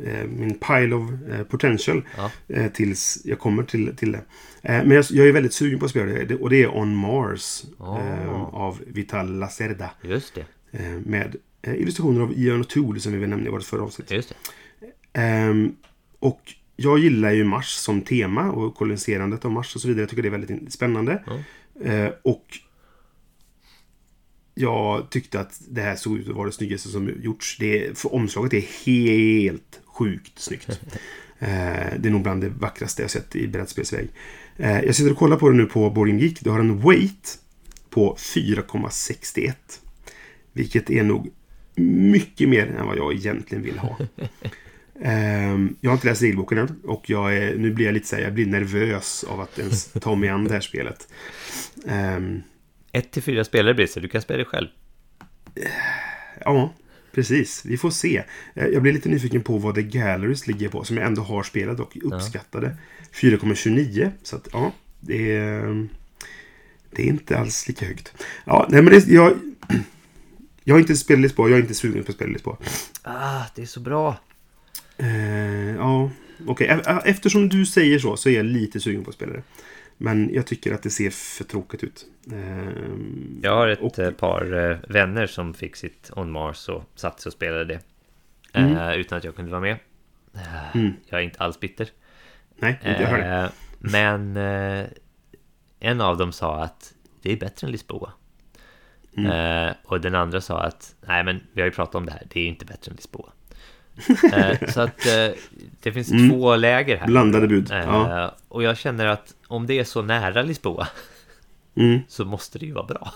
eh, 0.05 0.27
min 0.29 0.59
pile 0.59 0.95
of 0.95 1.11
eh, 1.31 1.43
potential. 1.43 2.03
Ja. 2.17 2.31
Eh, 2.49 2.73
tills 2.73 3.21
jag 3.25 3.39
kommer 3.39 3.63
till, 3.63 3.97
till 3.97 4.13
det. 4.13 4.23
Eh, 4.63 4.85
men 4.85 4.91
jag, 4.91 5.05
jag 5.11 5.29
är 5.29 5.33
väldigt 5.33 5.53
sugen 5.53 5.79
på 5.79 5.85
att 5.85 5.91
spela 5.91 6.25
det 6.25 6.35
och 6.35 6.51
det 6.51 6.63
är 6.63 6.77
On 6.77 6.97
Mars. 6.97 7.65
Eh, 7.81 8.55
av 8.55 8.81
Vital 8.87 9.39
Lacerda. 9.39 9.91
Just 10.03 10.35
det, 10.35 10.45
med 11.07 11.37
illustrationer 11.63 12.21
av 12.21 12.33
Ian 12.39 12.65
O'Toole 12.65 12.99
som 12.99 13.21
vi 13.21 13.27
nämnde 13.27 13.49
i 13.49 13.53
vårt 13.53 13.63
förra 13.63 13.83
avsnitt. 13.83 14.11
just 14.11 14.29
det. 14.29 14.37
Ehm, 15.13 15.77
och 16.19 16.55
jag 16.83 16.99
gillar 16.99 17.31
ju 17.31 17.45
Mars 17.45 17.68
som 17.68 18.03
tema 18.03 18.51
och 18.51 18.74
koloniserandet 18.74 19.45
av 19.45 19.51
Mars 19.51 19.74
och 19.74 19.81
så 19.81 19.89
vidare. 19.89 20.03
Jag 20.03 20.11
tycker 20.11 20.22
det 20.22 20.28
är 20.28 20.39
väldigt 20.39 20.72
spännande. 20.72 21.22
Eh, 21.85 22.09
och 22.22 22.59
jag 24.55 25.11
tyckte 25.11 25.41
att 25.41 25.61
det 25.68 25.81
här 25.81 25.97
såg 25.97 26.18
ut 26.18 26.28
att 26.28 26.35
vara 26.35 26.47
det 26.47 26.53
snyggaste 26.53 26.89
som 26.89 27.22
gjorts. 27.22 27.57
Det, 27.59 27.99
för 27.99 28.14
omslaget 28.14 28.53
är 28.53 28.87
helt 28.87 29.81
sjukt 29.87 30.39
snyggt. 30.39 30.81
Eh, 31.43 31.99
det 31.99 32.09
är 32.09 32.11
nog 32.11 32.22
bland 32.22 32.41
det 32.41 32.49
vackraste 32.49 33.03
jag 33.03 33.11
sett 33.11 33.37
i 33.37 33.49
brädspelsväg. 33.49 34.09
Eh, 34.57 34.81
jag 34.81 34.95
sitter 34.95 35.11
och 35.11 35.18
kollar 35.18 35.37
på 35.37 35.49
det 35.49 35.57
nu 35.57 35.66
på 35.66 35.91
Boarding 35.91 36.18
Geek. 36.18 36.41
Det 36.41 36.51
har 36.51 36.61
en 36.61 36.81
weight 36.81 37.39
på 37.91 38.16
4,61. 38.18 39.53
Vilket 40.53 40.91
är 40.91 41.03
nog 41.03 41.31
mycket 41.76 42.49
mer 42.49 42.66
än 42.66 42.87
vad 42.87 42.97
jag 42.97 43.14
egentligen 43.14 43.64
vill 43.64 43.78
ha. 43.78 43.99
Ehm, 45.03 45.77
jag 45.81 45.91
har 45.91 45.95
inte 45.97 46.07
läst 46.07 46.23
regelboken 46.23 46.59
än 46.59 46.81
och 46.85 47.11
jag 47.11 47.37
är, 47.37 47.57
nu 47.57 47.73
blir 47.73 47.87
jag 47.87 47.93
lite 47.93 48.07
så 48.09 48.17
här, 48.17 48.23
jag 48.23 48.35
blir 48.35 48.47
nervös 48.47 49.25
av 49.29 49.41
att 49.41 49.59
ens 49.59 49.85
ta 49.93 50.15
mig 50.15 50.29
an 50.29 50.45
det 50.45 50.53
här 50.55 50.61
spelet. 50.61 51.09
Ehm, 51.89 52.43
Ett 52.93 53.11
till 53.11 53.23
fyra 53.23 53.45
spelare 53.45 53.75
blir 53.75 53.89
det, 53.95 54.01
du 54.01 54.09
kan 54.09 54.23
spela 54.23 54.39
det 54.39 54.45
själv. 54.45 54.69
ja, 56.45 56.73
precis. 57.13 57.65
Vi 57.65 57.77
får 57.77 57.91
se. 57.91 58.23
Eh, 58.55 58.67
Jag 58.67 58.83
blir 58.83 58.93
lite 58.93 59.09
nyfiken 59.09 59.43
på 59.43 59.59
vad 59.59 59.75
The 59.75 59.83
Galleries 59.83 60.47
ligger 60.47 60.69
på, 60.69 60.85
som 60.85 60.97
jag 60.97 61.07
ändå 61.07 61.23
har 61.23 61.43
spelat 61.43 61.81
och 61.81 61.97
uppskattade. 62.03 62.77
4,29. 63.13 64.11
Så 64.23 64.37
att, 64.37 64.49
ja, 64.53 64.73
det 65.01 65.37
är, 65.37 65.89
det 66.91 67.03
är 67.03 67.07
inte 67.07 67.39
alls 67.39 67.68
lika 67.68 67.87
högt. 67.87 68.13
Ja, 68.45 68.67
nej 68.71 68.83
men 68.83 68.93
det, 68.93 69.07
jag, 69.09 69.33
jag 70.64 70.75
har 70.75 70.81
inte 70.81 70.97
spelat 70.97 71.37
på, 71.37 71.49
jag 71.49 71.59
är 71.59 71.63
inte 71.63 71.75
sugen 71.75 72.05
på 72.05 72.11
att 72.11 72.17
spela 72.17 72.39
på. 72.39 72.59
Ah, 73.03 73.43
det 73.55 73.63
är 73.63 73.67
så 73.67 73.81
bra! 73.81 74.17
Eh, 75.03 75.75
ja, 75.77 76.11
okej. 76.47 76.67
E- 76.68 77.01
Eftersom 77.05 77.49
du 77.49 77.67
säger 77.67 77.99
så 77.99 78.17
så 78.17 78.29
är 78.29 78.37
jag 78.37 78.47
lite 78.47 78.81
sugen 78.81 79.05
på 79.05 79.09
att 79.11 79.14
spela 79.17 79.33
det. 79.33 79.43
Men 79.97 80.35
jag 80.35 80.47
tycker 80.47 80.75
att 80.75 80.83
det 80.83 80.91
ser 80.91 81.11
för 81.11 81.45
tråkigt 81.45 81.85
ut. 81.85 82.07
Eh, 82.33 82.68
Jag 83.43 83.55
har 83.57 83.68
ett 83.68 83.81
och- 83.81 83.99
eh, 83.99 84.11
par 84.11 84.71
eh, 84.71 84.77
vänner 84.89 85.27
som 85.27 85.55
fick 85.55 85.77
sitt 85.77 86.11
On 86.17 86.31
Mars 86.31 86.68
och 86.68 86.85
satt 86.95 87.21
sig 87.21 87.31
och 87.31 87.33
spelade 87.33 87.64
det. 87.64 87.81
Mm. 88.53 88.77
Eh, 88.77 88.95
utan 88.95 89.18
att 89.18 89.25
jag 89.25 89.37
kunde 89.37 89.51
vara 89.51 89.61
med. 89.61 89.77
Eh, 90.35 90.77
Mm. 90.77 90.93
Jag 91.07 91.21
är 91.21 91.25
inte 91.25 91.39
alls 91.39 91.61
bitter. 91.61 91.89
Nej, 92.57 92.72
inte 92.87 93.03
jag 93.03 93.09
hör 93.09 93.18
det. 93.18 93.25
Eh, 93.45 93.51
men 93.79 94.37
eh, 94.37 94.87
en 95.81 96.01
av 96.01 96.17
dem 96.17 96.33
sa 96.33 96.63
att 96.63 96.95
det 97.22 97.33
är 97.33 97.37
bättre 97.37 97.67
än 97.67 97.72
Lisboa. 97.72 98.13
Mm. 99.17 99.31
Eh, 99.68 99.75
och 99.85 100.01
den 100.01 100.14
andra 100.14 100.41
sa 100.41 100.61
att 100.63 100.95
nej 101.07 101.25
men 101.25 101.41
vi 101.53 101.61
har 101.61 101.67
ju 101.67 101.72
pratat 101.75 101.95
om 101.95 102.07
det 102.07 102.13
här, 102.13 102.27
det 102.31 102.41
är 102.41 102.47
inte 102.47 102.64
bättre 102.64 102.91
än 102.91 102.97
Lisboa. 102.97 103.33
eh, 104.33 104.68
så 104.68 104.81
att 104.81 105.07
eh, 105.07 105.29
det 105.83 105.93
finns 105.93 106.11
Mm. 106.11 106.31
två 106.31 106.57
läger 106.57 106.97
här. 106.97 107.07
Blandade 107.07 107.49
bud. 107.49 107.71
Eh, 107.71 107.79
Ja. 107.79 108.35
Och 108.49 108.63
jag 108.63 108.77
känner 108.79 109.07
att 109.07 109.35
om 109.47 109.67
det 109.67 109.79
är 109.79 109.85
så 109.85 110.03
nära 110.03 110.43
Lisboa 110.43 110.89
Mm. 111.77 111.99
så 112.09 112.25
måste 112.25 112.59
det 112.59 112.67
ju 112.67 112.72
vara 112.72 112.87
bra. 112.87 113.13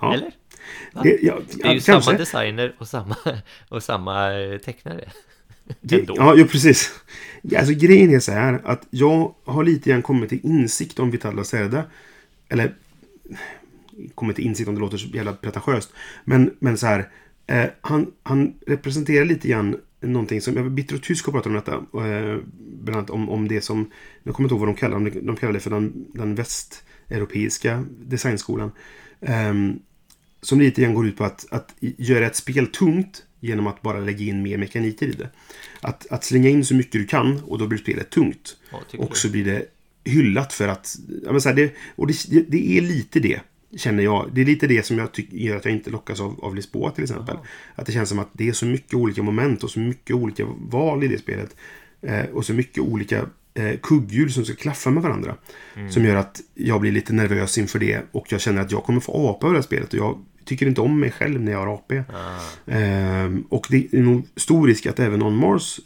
Ja. 0.00 0.14
Eller? 0.14 0.30
Det, 1.02 1.18
ja, 1.22 1.38
Det 1.56 1.62
är 1.68 1.68
ju 1.70 1.74
ja, 1.74 1.80
samma 1.80 1.94
kanske. 2.00 2.16
designer 2.16 2.74
och 2.78 2.88
samma, 2.88 3.16
och 3.68 3.82
samma 3.82 4.28
tecknare. 4.64 5.08
Ändå. 5.92 6.14
ja, 6.16 6.34
ja, 6.36 6.44
precis. 6.44 6.90
Alltså, 7.56 7.74
grejen 7.74 8.14
är 8.14 8.20
så 8.20 8.32
här 8.32 8.60
att 8.64 8.86
jag 8.90 9.34
har 9.44 9.64
lite 9.64 9.90
grann 9.90 10.02
kommit 10.02 10.28
till 10.28 10.40
insikt 10.42 10.98
om 10.98 11.10
Vitalla 11.10 11.44
Serda. 11.44 11.84
Eller 12.48 12.74
kommit 14.14 14.36
till 14.36 14.44
insikt 14.46 14.68
om 14.68 14.74
det 14.74 14.80
låter 14.80 14.96
så 14.96 15.06
jävla 15.08 15.32
pretentiöst. 15.32 15.92
Men, 16.24 16.54
men 16.58 16.78
så 16.78 16.86
här. 16.86 17.08
Eh, 17.50 17.70
han, 17.80 18.12
han 18.22 18.54
representerar 18.66 19.24
lite 19.24 19.48
grann 19.48 19.76
någonting 20.00 20.40
som, 20.40 20.74
Bitter 20.74 20.94
och 20.94 21.02
Tysk 21.02 21.26
har 21.26 21.32
pratat 21.32 21.46
om 21.46 21.54
detta. 21.54 21.74
Eh, 21.74 22.38
bland 22.56 22.96
annat 22.96 23.10
om, 23.10 23.30
om 23.30 23.48
det 23.48 23.60
som, 23.60 23.90
jag 24.22 24.34
kommer 24.34 24.46
inte 24.46 24.54
ihåg 24.54 24.60
vad 24.60 24.68
de 24.68 24.76
kallar 24.76 25.00
det, 25.00 25.20
de 25.20 25.36
kallar 25.36 25.52
det 25.52 25.60
för 25.60 25.70
den, 25.70 26.06
den 26.14 26.34
västeuropeiska 26.34 27.84
designskolan. 28.00 28.72
Eh, 29.20 29.54
som 30.42 30.60
lite 30.60 30.82
grann 30.82 30.94
går 30.94 31.06
ut 31.06 31.16
på 31.16 31.24
att, 31.24 31.46
att 31.50 31.74
göra 31.80 32.26
ett 32.26 32.36
spel 32.36 32.66
tungt 32.66 33.24
genom 33.40 33.66
att 33.66 33.82
bara 33.82 34.00
lägga 34.00 34.24
in 34.24 34.42
mer 34.42 34.58
mekaniker 34.58 35.06
i 35.06 35.12
det. 35.12 35.30
Att, 35.80 36.06
att 36.10 36.24
slänga 36.24 36.48
in 36.48 36.64
så 36.64 36.74
mycket 36.74 36.92
du 36.92 37.06
kan 37.06 37.40
och 37.44 37.58
då 37.58 37.66
blir 37.66 37.78
spelet 37.78 38.10
tungt. 38.10 38.56
Ja, 38.72 38.78
och 38.98 39.16
så 39.16 39.30
blir 39.30 39.44
det 39.44 39.66
hyllat 40.04 40.52
för 40.52 40.68
att... 40.68 40.96
Ja, 41.24 41.32
men 41.32 41.40
så 41.40 41.48
här, 41.48 41.56
det, 41.56 41.74
och 41.96 42.06
det, 42.06 42.14
det, 42.48 42.78
är 42.78 42.80
lite 42.80 43.20
det, 43.20 43.40
känner 43.76 44.02
jag. 44.02 44.30
Det 44.32 44.40
är 44.40 44.44
lite 44.44 44.66
det 44.66 44.86
som 44.86 44.98
jag 44.98 45.12
tycker 45.12 45.36
gör 45.36 45.56
att 45.56 45.64
jag 45.64 45.74
inte 45.74 45.90
lockas 45.90 46.20
av, 46.20 46.44
av 46.44 46.54
Lisboa 46.54 46.90
till 46.90 47.04
exempel. 47.04 47.34
Aha. 47.34 47.44
Att 47.74 47.86
det 47.86 47.92
känns 47.92 48.08
som 48.08 48.18
att 48.18 48.30
det 48.32 48.48
är 48.48 48.52
så 48.52 48.66
mycket 48.66 48.94
olika 48.94 49.22
moment 49.22 49.64
och 49.64 49.70
så 49.70 49.80
mycket 49.80 50.16
olika 50.16 50.46
val 50.58 51.04
i 51.04 51.08
det 51.08 51.18
spelet. 51.18 51.56
Eh, 52.02 52.24
och 52.24 52.44
så 52.44 52.52
mycket 52.52 52.78
olika 52.78 53.26
eh, 53.54 53.76
kugghjul 53.82 54.32
som 54.32 54.44
ska 54.44 54.54
klaffa 54.54 54.90
med 54.90 55.02
varandra. 55.02 55.36
Mm. 55.76 55.90
Som 55.90 56.04
gör 56.04 56.16
att 56.16 56.40
jag 56.54 56.80
blir 56.80 56.92
lite 56.92 57.12
nervös 57.12 57.58
inför 57.58 57.78
det 57.78 58.02
och 58.12 58.32
jag 58.32 58.40
känner 58.40 58.62
att 58.62 58.72
jag 58.72 58.84
kommer 58.84 59.00
få 59.00 59.28
apa 59.28 59.46
över 59.46 59.54
det 59.54 59.60
här 59.60 59.66
spelet. 59.66 59.92
Och 59.92 59.98
jag 59.98 60.18
tycker 60.44 60.66
inte 60.66 60.80
om 60.80 61.00
mig 61.00 61.10
själv 61.10 61.40
när 61.40 61.52
jag 61.52 61.58
har 61.58 61.74
AP. 61.74 61.98
Ah. 61.98 62.72
Eh, 62.72 63.30
och 63.48 63.66
det 63.70 63.94
är 63.94 64.02
nog 64.02 64.26
stor 64.36 64.66
risk 64.66 64.86
att 64.86 64.98
även 64.98 65.22
On 65.22 65.36
Mars 65.36 65.80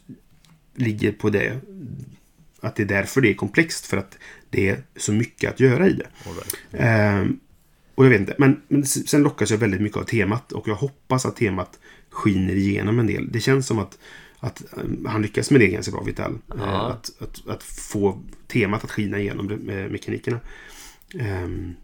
ligger 0.74 1.12
på 1.12 1.30
det. 1.30 1.58
Att 2.60 2.76
det 2.76 2.82
är 2.82 2.86
därför 2.86 3.20
det 3.20 3.30
är 3.30 3.34
komplext. 3.34 3.86
För 3.86 3.96
att 3.96 4.18
det 4.50 4.68
är 4.68 4.78
så 4.96 5.12
mycket 5.12 5.50
att 5.50 5.60
göra 5.60 5.88
i 5.88 5.92
det. 5.92 6.06
Right. 6.24 6.54
Eh, 6.72 7.30
och 7.94 8.04
jag 8.04 8.10
vet 8.10 8.20
inte. 8.20 8.34
Men, 8.38 8.60
men 8.68 8.84
sen 8.86 9.22
lockas 9.22 9.50
jag 9.50 9.58
väldigt 9.58 9.80
mycket 9.80 9.98
av 9.98 10.04
temat. 10.04 10.52
Och 10.52 10.68
jag 10.68 10.74
hoppas 10.74 11.26
att 11.26 11.36
temat 11.36 11.78
skiner 12.10 12.54
igenom 12.54 12.98
en 12.98 13.06
del. 13.06 13.32
Det 13.32 13.40
känns 13.40 13.66
som 13.66 13.78
att, 13.78 13.98
att 14.38 14.64
um, 14.72 15.06
han 15.08 15.22
lyckas 15.22 15.50
med 15.50 15.60
det 15.60 15.66
ganska 15.66 15.92
bra, 15.92 16.02
Vital. 16.02 16.38
Eh, 16.54 16.74
att, 16.74 17.12
att, 17.22 17.48
att, 17.48 17.62
få 17.62 18.22
temat 18.46 18.84
att 18.84 18.90
skina 18.90 19.18
igenom 19.18 19.46
med 19.46 19.90
mekanikerna. 19.90 20.40
Um, 21.14 21.74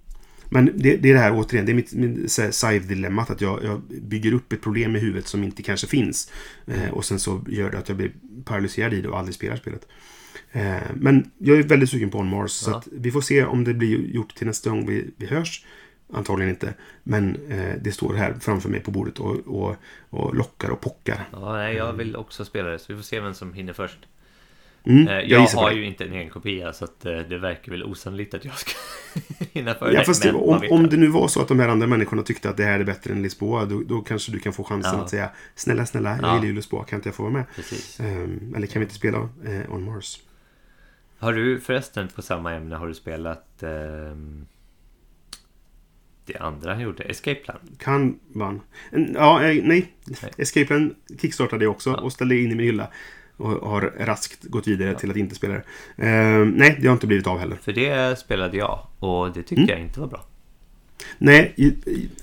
men 0.53 0.67
det, 0.67 0.97
det, 0.97 1.11
är 1.11 1.15
det 1.15 1.21
här 1.21 1.39
återigen, 1.39 1.67
det 1.67 1.73
är 1.73 1.75
mitt, 1.75 1.93
mitt 1.93 2.33
side-dilemmat. 2.55 3.31
Att 3.31 3.41
jag, 3.41 3.65
jag, 3.65 3.81
bygger 4.03 4.33
upp 4.33 4.53
ett 4.53 4.61
problem 4.61 4.97
i 4.97 4.99
huvudet 4.99 5.27
som 5.27 5.45
inte 5.45 5.63
kanske 5.63 5.87
finns. 5.87 6.33
Eh, 6.67 6.91
och 6.91 7.05
sen 7.05 7.19
så 7.19 7.45
gör 7.49 7.71
det 7.71 7.79
att 7.79 7.89
jag 7.89 7.97
blir 7.97 8.13
paralyserad 8.45 8.95
i 8.95 9.01
det 9.01 9.09
och 9.09 9.19
aldrig 9.19 9.35
spelar 9.35 9.57
spelet. 9.57 9.87
Eh, 10.53 10.77
men 10.95 11.31
jag 11.39 11.59
är 11.59 11.63
väldigt 11.63 11.91
sugen 11.91 12.11
på 12.11 12.19
On 12.19 12.29
Mars. 12.29 12.65
Ja. 12.67 12.83
Så 12.83 12.91
vi 12.93 13.11
får 13.11 13.21
se 13.21 13.45
om 13.45 13.65
det 13.65 13.75
blir 13.75 14.07
gjort 14.07 14.35
till 14.35 14.47
nästa 14.47 14.71
gång 14.71 14.87
vi, 14.87 15.11
vi 15.17 15.27
hörs. 15.27 15.65
Antagligen 16.13 16.51
inte. 16.51 16.75
Men 17.03 17.37
eh, 17.51 17.75
det 17.81 17.93
står 17.93 18.15
här 18.15 18.35
framför 18.41 18.69
mig 18.69 18.81
på 18.81 18.91
bordet 18.91 19.19
och, 19.19 19.37
och, 19.47 19.77
och 20.11 20.35
lockar 20.35 20.71
och 20.71 20.81
pockar. 20.81 21.29
Ja, 21.33 21.53
nej, 21.53 21.77
jag 21.77 21.93
vill 21.93 22.17
också 22.17 22.45
spela 22.45 22.69
det. 22.69 22.79
Så 22.79 22.93
vi 22.93 22.97
får 22.97 23.03
se 23.03 23.21
vem 23.21 23.35
som 23.35 23.55
hinner 23.55 23.73
först. 23.73 23.99
Mm, 24.85 25.07
jag, 25.07 25.25
jag 25.25 25.41
har 25.41 25.71
ju 25.71 25.85
inte 25.85 26.05
en 26.05 26.13
egen 26.13 26.31
kopia 26.31 26.73
så 26.73 26.85
att 26.85 27.01
det 27.01 27.39
verkar 27.39 27.73
väl 27.73 27.85
osannolikt 27.85 28.35
att 28.35 28.45
jag 28.45 28.59
ska 28.59 28.71
hinna 29.53 29.75
före 29.75 29.93
ja, 29.93 30.15
det, 30.23 30.33
om, 30.33 30.63
om 30.71 30.89
det 30.89 30.97
nu 30.97 31.07
var 31.07 31.29
så 31.29 31.43
att 31.43 31.49
de 31.49 31.61
här 31.61 31.69
andra 31.69 31.87
människorna 31.87 32.23
tyckte 32.23 32.51
att 32.51 32.57
det 32.57 32.65
här 32.65 32.81
är 32.81 32.85
bättre 32.85 33.13
än 33.13 33.23
Lisboa 33.23 33.65
då, 33.65 33.83
då 33.83 34.01
kanske 34.01 34.33
du 34.33 34.39
kan 34.39 34.53
få 34.53 34.65
chansen 34.65 34.95
ja. 34.95 35.03
att 35.05 35.11
säga 35.11 35.31
Snälla, 35.55 35.87
snälla, 35.87 36.11
jag 36.11 36.23
ja. 36.23 36.35
gillar 36.35 36.47
ju 36.47 36.53
Lisboa, 36.53 36.85
kan 36.85 36.97
inte 36.97 37.09
jag 37.09 37.17
få 37.17 37.23
vara 37.23 37.33
med? 37.33 37.45
Um, 38.01 38.55
eller 38.57 38.67
kan 38.67 38.81
vi 38.81 38.85
inte 38.85 38.95
spela 38.95 39.19
uh, 39.19 39.75
On 39.75 39.85
Mars? 39.85 40.21
Har 41.19 41.33
du 41.33 41.61
förresten 41.61 42.09
på 42.09 42.23
samma 42.23 42.55
ämne 42.55 42.77
har 42.77 42.89
du 42.89 42.95
spelat 42.95 43.47
um, 43.61 44.47
det 46.33 46.39
andra 46.39 46.75
han 46.75 46.83
gjorde, 46.83 47.03
Escape 47.03 47.41
Plan? 47.41 47.57
Kanban. 47.79 48.61
Ja, 49.15 49.45
eh, 49.45 49.65
nej. 49.65 49.93
nej. 50.05 50.31
Escape 50.37 50.67
Plan 50.67 50.95
kickstartade 51.21 51.65
jag 51.65 51.71
också 51.71 51.93
och 51.93 52.13
ställde 52.13 52.39
in 52.39 52.53
i 52.53 52.55
min 52.55 52.67
hylla 52.67 52.89
och 53.37 53.71
har 53.71 53.93
raskt 53.99 54.45
gått 54.45 54.67
vidare 54.67 54.89
ja. 54.89 54.99
till 54.99 55.11
att 55.11 55.17
inte 55.17 55.35
spela 55.35 55.55
det. 55.55 55.63
Uh, 56.07 56.47
nej, 56.47 56.79
det 56.81 56.89
har 56.89 56.93
inte 56.93 57.07
blivit 57.07 57.27
av 57.27 57.39
heller. 57.39 57.59
För 57.63 57.73
det 57.73 58.19
spelade 58.19 58.57
jag 58.57 58.87
och 58.99 59.33
det 59.33 59.43
tyckte 59.43 59.55
mm. 59.55 59.69
jag 59.69 59.81
inte 59.81 60.01
var 60.01 60.07
bra. 60.07 60.25
Nej, 61.19 61.75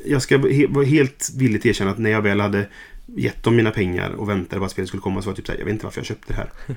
jag 0.06 0.22
ska 0.22 0.38
vara 0.70 0.86
helt 0.86 1.30
villigt 1.38 1.66
erkänna 1.66 1.92
att 1.92 1.98
när 1.98 2.10
jag 2.10 2.22
väl 2.22 2.40
hade 2.40 2.68
gett 3.16 3.44
dem 3.44 3.56
mina 3.56 3.72
pengar 3.72 4.10
och 4.10 4.30
väntade 4.30 4.60
på 4.60 4.66
att 4.66 4.72
spelet 4.72 4.88
skulle 4.88 5.02
komma 5.02 5.22
så 5.22 5.26
var 5.26 5.32
jag 5.32 5.38
typ 5.38 5.46
såhär, 5.46 5.60
jag 5.60 5.66
vet 5.66 5.72
inte 5.72 5.86
varför 5.86 6.00
jag 6.00 6.06
köpte 6.06 6.34
det 6.34 6.38
här. 6.38 6.50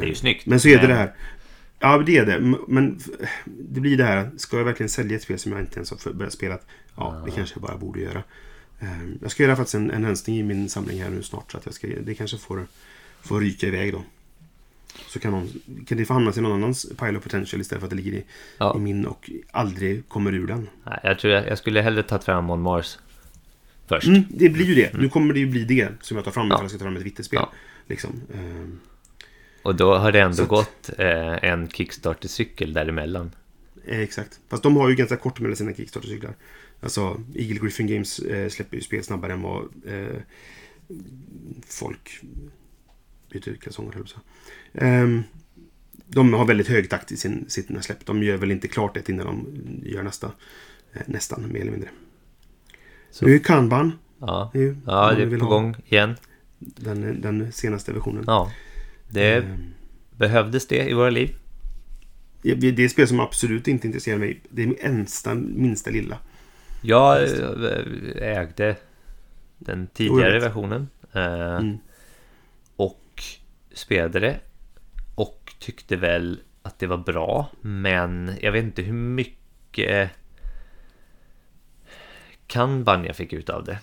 det 0.00 0.06
är 0.06 0.08
ju 0.08 0.14
snyggt. 0.14 0.46
Men 0.46 0.60
så 0.60 0.68
är 0.68 0.78
det 0.78 0.86
det 0.86 0.94
här. 0.94 1.12
Ja, 1.78 1.98
det 1.98 2.16
är 2.16 2.26
det. 2.26 2.56
Men 2.68 3.00
det 3.46 3.80
blir 3.80 3.96
det 3.96 4.04
här. 4.04 4.30
Ska 4.36 4.56
jag 4.56 4.64
verkligen 4.64 4.90
sälja 4.90 5.16
ett 5.16 5.22
spel 5.22 5.38
som 5.38 5.52
jag 5.52 5.60
inte 5.60 5.76
ens 5.76 5.90
har 5.90 6.12
börjat 6.12 6.32
spela? 6.32 6.58
Ja, 6.96 7.22
det 7.24 7.30
kanske 7.30 7.54
jag 7.54 7.62
bara 7.62 7.76
borde 7.76 8.00
göra. 8.00 8.22
Ehm, 8.80 9.18
jag 9.22 9.30
ska 9.30 9.42
göra 9.42 9.56
faktiskt 9.56 9.74
en, 9.74 9.90
en 9.90 10.04
rensning 10.04 10.38
i 10.38 10.42
min 10.42 10.68
samling 10.68 11.02
här 11.02 11.10
nu 11.10 11.22
snart. 11.22 11.52
Så 11.52 11.58
att 11.58 11.66
jag 11.66 11.74
ska, 11.74 11.86
det 11.86 12.14
kanske 12.14 12.38
får 12.38 12.66
får 13.26 13.40
ryka 13.40 13.66
iväg 13.66 13.92
då. 13.92 14.02
Så 15.08 15.18
kan, 15.18 15.32
någon, 15.32 15.48
kan 15.86 15.98
det 15.98 16.04
få 16.04 16.14
hamna 16.14 16.32
i 16.36 16.40
någon 16.40 16.52
annans 16.52 16.86
pile 16.98 17.18
of 17.18 17.22
potential 17.22 17.60
istället 17.60 17.80
för 17.80 17.86
att 17.86 17.90
det 17.90 17.96
ligger 17.96 18.12
i, 18.12 18.24
ja. 18.58 18.76
i 18.76 18.78
min 18.78 19.06
och 19.06 19.30
aldrig 19.50 20.08
kommer 20.08 20.34
ur 20.34 20.46
den. 20.46 20.68
Nej, 20.84 21.00
jag 21.02 21.18
tror 21.18 21.32
jag, 21.32 21.48
jag 21.48 21.58
skulle 21.58 21.80
hellre 21.80 22.02
tagit 22.02 22.24
fram 22.24 22.50
On 22.50 22.60
Mars 22.60 22.98
först. 23.86 24.06
Mm, 24.06 24.22
det 24.28 24.48
blir 24.48 24.66
ju 24.66 24.74
det. 24.74 24.86
Mm. 24.86 25.02
Nu 25.02 25.08
kommer 25.08 25.34
det 25.34 25.40
ju 25.40 25.46
bli 25.46 25.64
det 25.64 25.88
som 26.00 26.16
jag 26.16 26.24
tar 26.24 26.32
fram 26.32 26.48
ja. 26.48 26.54
ifall 26.54 26.64
jag 26.64 26.70
ska 26.70 26.78
ta 26.78 26.84
fram 26.84 26.96
ett 26.96 27.02
vitterspel. 27.02 27.40
Ja. 27.42 27.52
Liksom. 27.86 28.22
Och 29.66 29.74
då 29.74 29.94
har 29.94 30.12
det 30.12 30.20
ändå 30.20 30.42
att, 30.42 30.48
gått 30.48 30.90
eh, 30.98 31.44
en 31.44 31.68
Kickstarter-cykel 31.68 32.72
däremellan. 32.72 33.30
Eh, 33.86 34.00
exakt. 34.00 34.40
Fast 34.48 34.62
de 34.62 34.76
har 34.76 34.88
ju 34.88 34.94
ganska 34.94 35.16
kort 35.16 35.40
mellan 35.40 35.56
sina 35.56 35.72
Kickstarter-cyklar. 35.72 36.34
Alltså, 36.80 37.20
Eagle 37.34 37.58
Griffin 37.58 37.86
Games 37.86 38.18
eh, 38.18 38.48
släpper 38.48 38.76
ju 38.76 38.82
spel 38.82 39.04
snabbare 39.04 39.32
än 39.32 39.42
vad 39.42 39.62
eh, 39.86 40.20
folk 41.66 42.20
byter 43.32 43.48
ut 43.48 43.60
kalsonger, 43.60 44.04
um, 44.72 45.22
De 46.06 46.34
har 46.34 46.46
väldigt 46.46 46.68
hög 46.68 46.90
takt 46.90 47.12
i 47.12 47.16
sin, 47.16 47.44
sina 47.48 47.82
släpp. 47.82 48.06
De 48.06 48.22
gör 48.22 48.36
väl 48.36 48.50
inte 48.50 48.68
klart 48.68 48.94
det 48.94 49.08
innan 49.08 49.26
de 49.26 49.46
gör 49.90 50.02
nästa. 50.02 50.32
Eh, 50.92 51.02
nästan, 51.06 51.52
mer 51.52 51.60
eller 51.60 51.70
mindre. 51.70 51.88
Så. 53.10 53.26
Nu 53.26 53.34
är 53.34 53.38
Kanban. 53.38 53.92
Ja, 54.18 54.50
nu, 54.54 54.76
ja 54.86 55.12
det 55.16 55.22
är 55.22 55.38
på 55.38 55.46
gång 55.46 55.76
igen. 55.86 56.16
Den, 56.58 57.20
den 57.20 57.52
senaste 57.52 57.92
versionen. 57.92 58.24
Ja, 58.26 58.52
det 59.08 59.38
um, 59.38 59.74
behövdes 60.10 60.66
det 60.68 60.90
i 60.90 60.94
våra 60.94 61.10
liv. 61.10 61.36
Det 62.42 62.84
är 62.84 62.88
spel 62.88 63.08
som 63.08 63.20
absolut 63.20 63.68
inte 63.68 63.86
intresserar 63.86 64.18
mig. 64.18 64.40
Det 64.50 64.62
är 64.62 64.92
minsta, 64.92 65.34
minsta 65.34 65.90
lilla. 65.90 66.18
Jag 66.82 67.22
ägde 68.16 68.76
den 69.58 69.86
tidigare 69.86 70.40
versionen. 70.40 70.88
Eh, 71.12 71.56
mm 71.56 71.78
spelade 73.76 74.20
det 74.20 74.40
och 75.14 75.54
tyckte 75.58 75.96
väl 75.96 76.40
att 76.62 76.78
det 76.78 76.86
var 76.86 76.96
bra, 76.96 77.50
men 77.60 78.32
jag 78.40 78.52
vet 78.52 78.64
inte 78.64 78.82
hur 78.82 78.92
mycket 78.92 80.10
kanban 82.46 83.04
jag 83.04 83.16
fick 83.16 83.32
ut 83.32 83.50
av 83.50 83.64
det. 83.64 83.78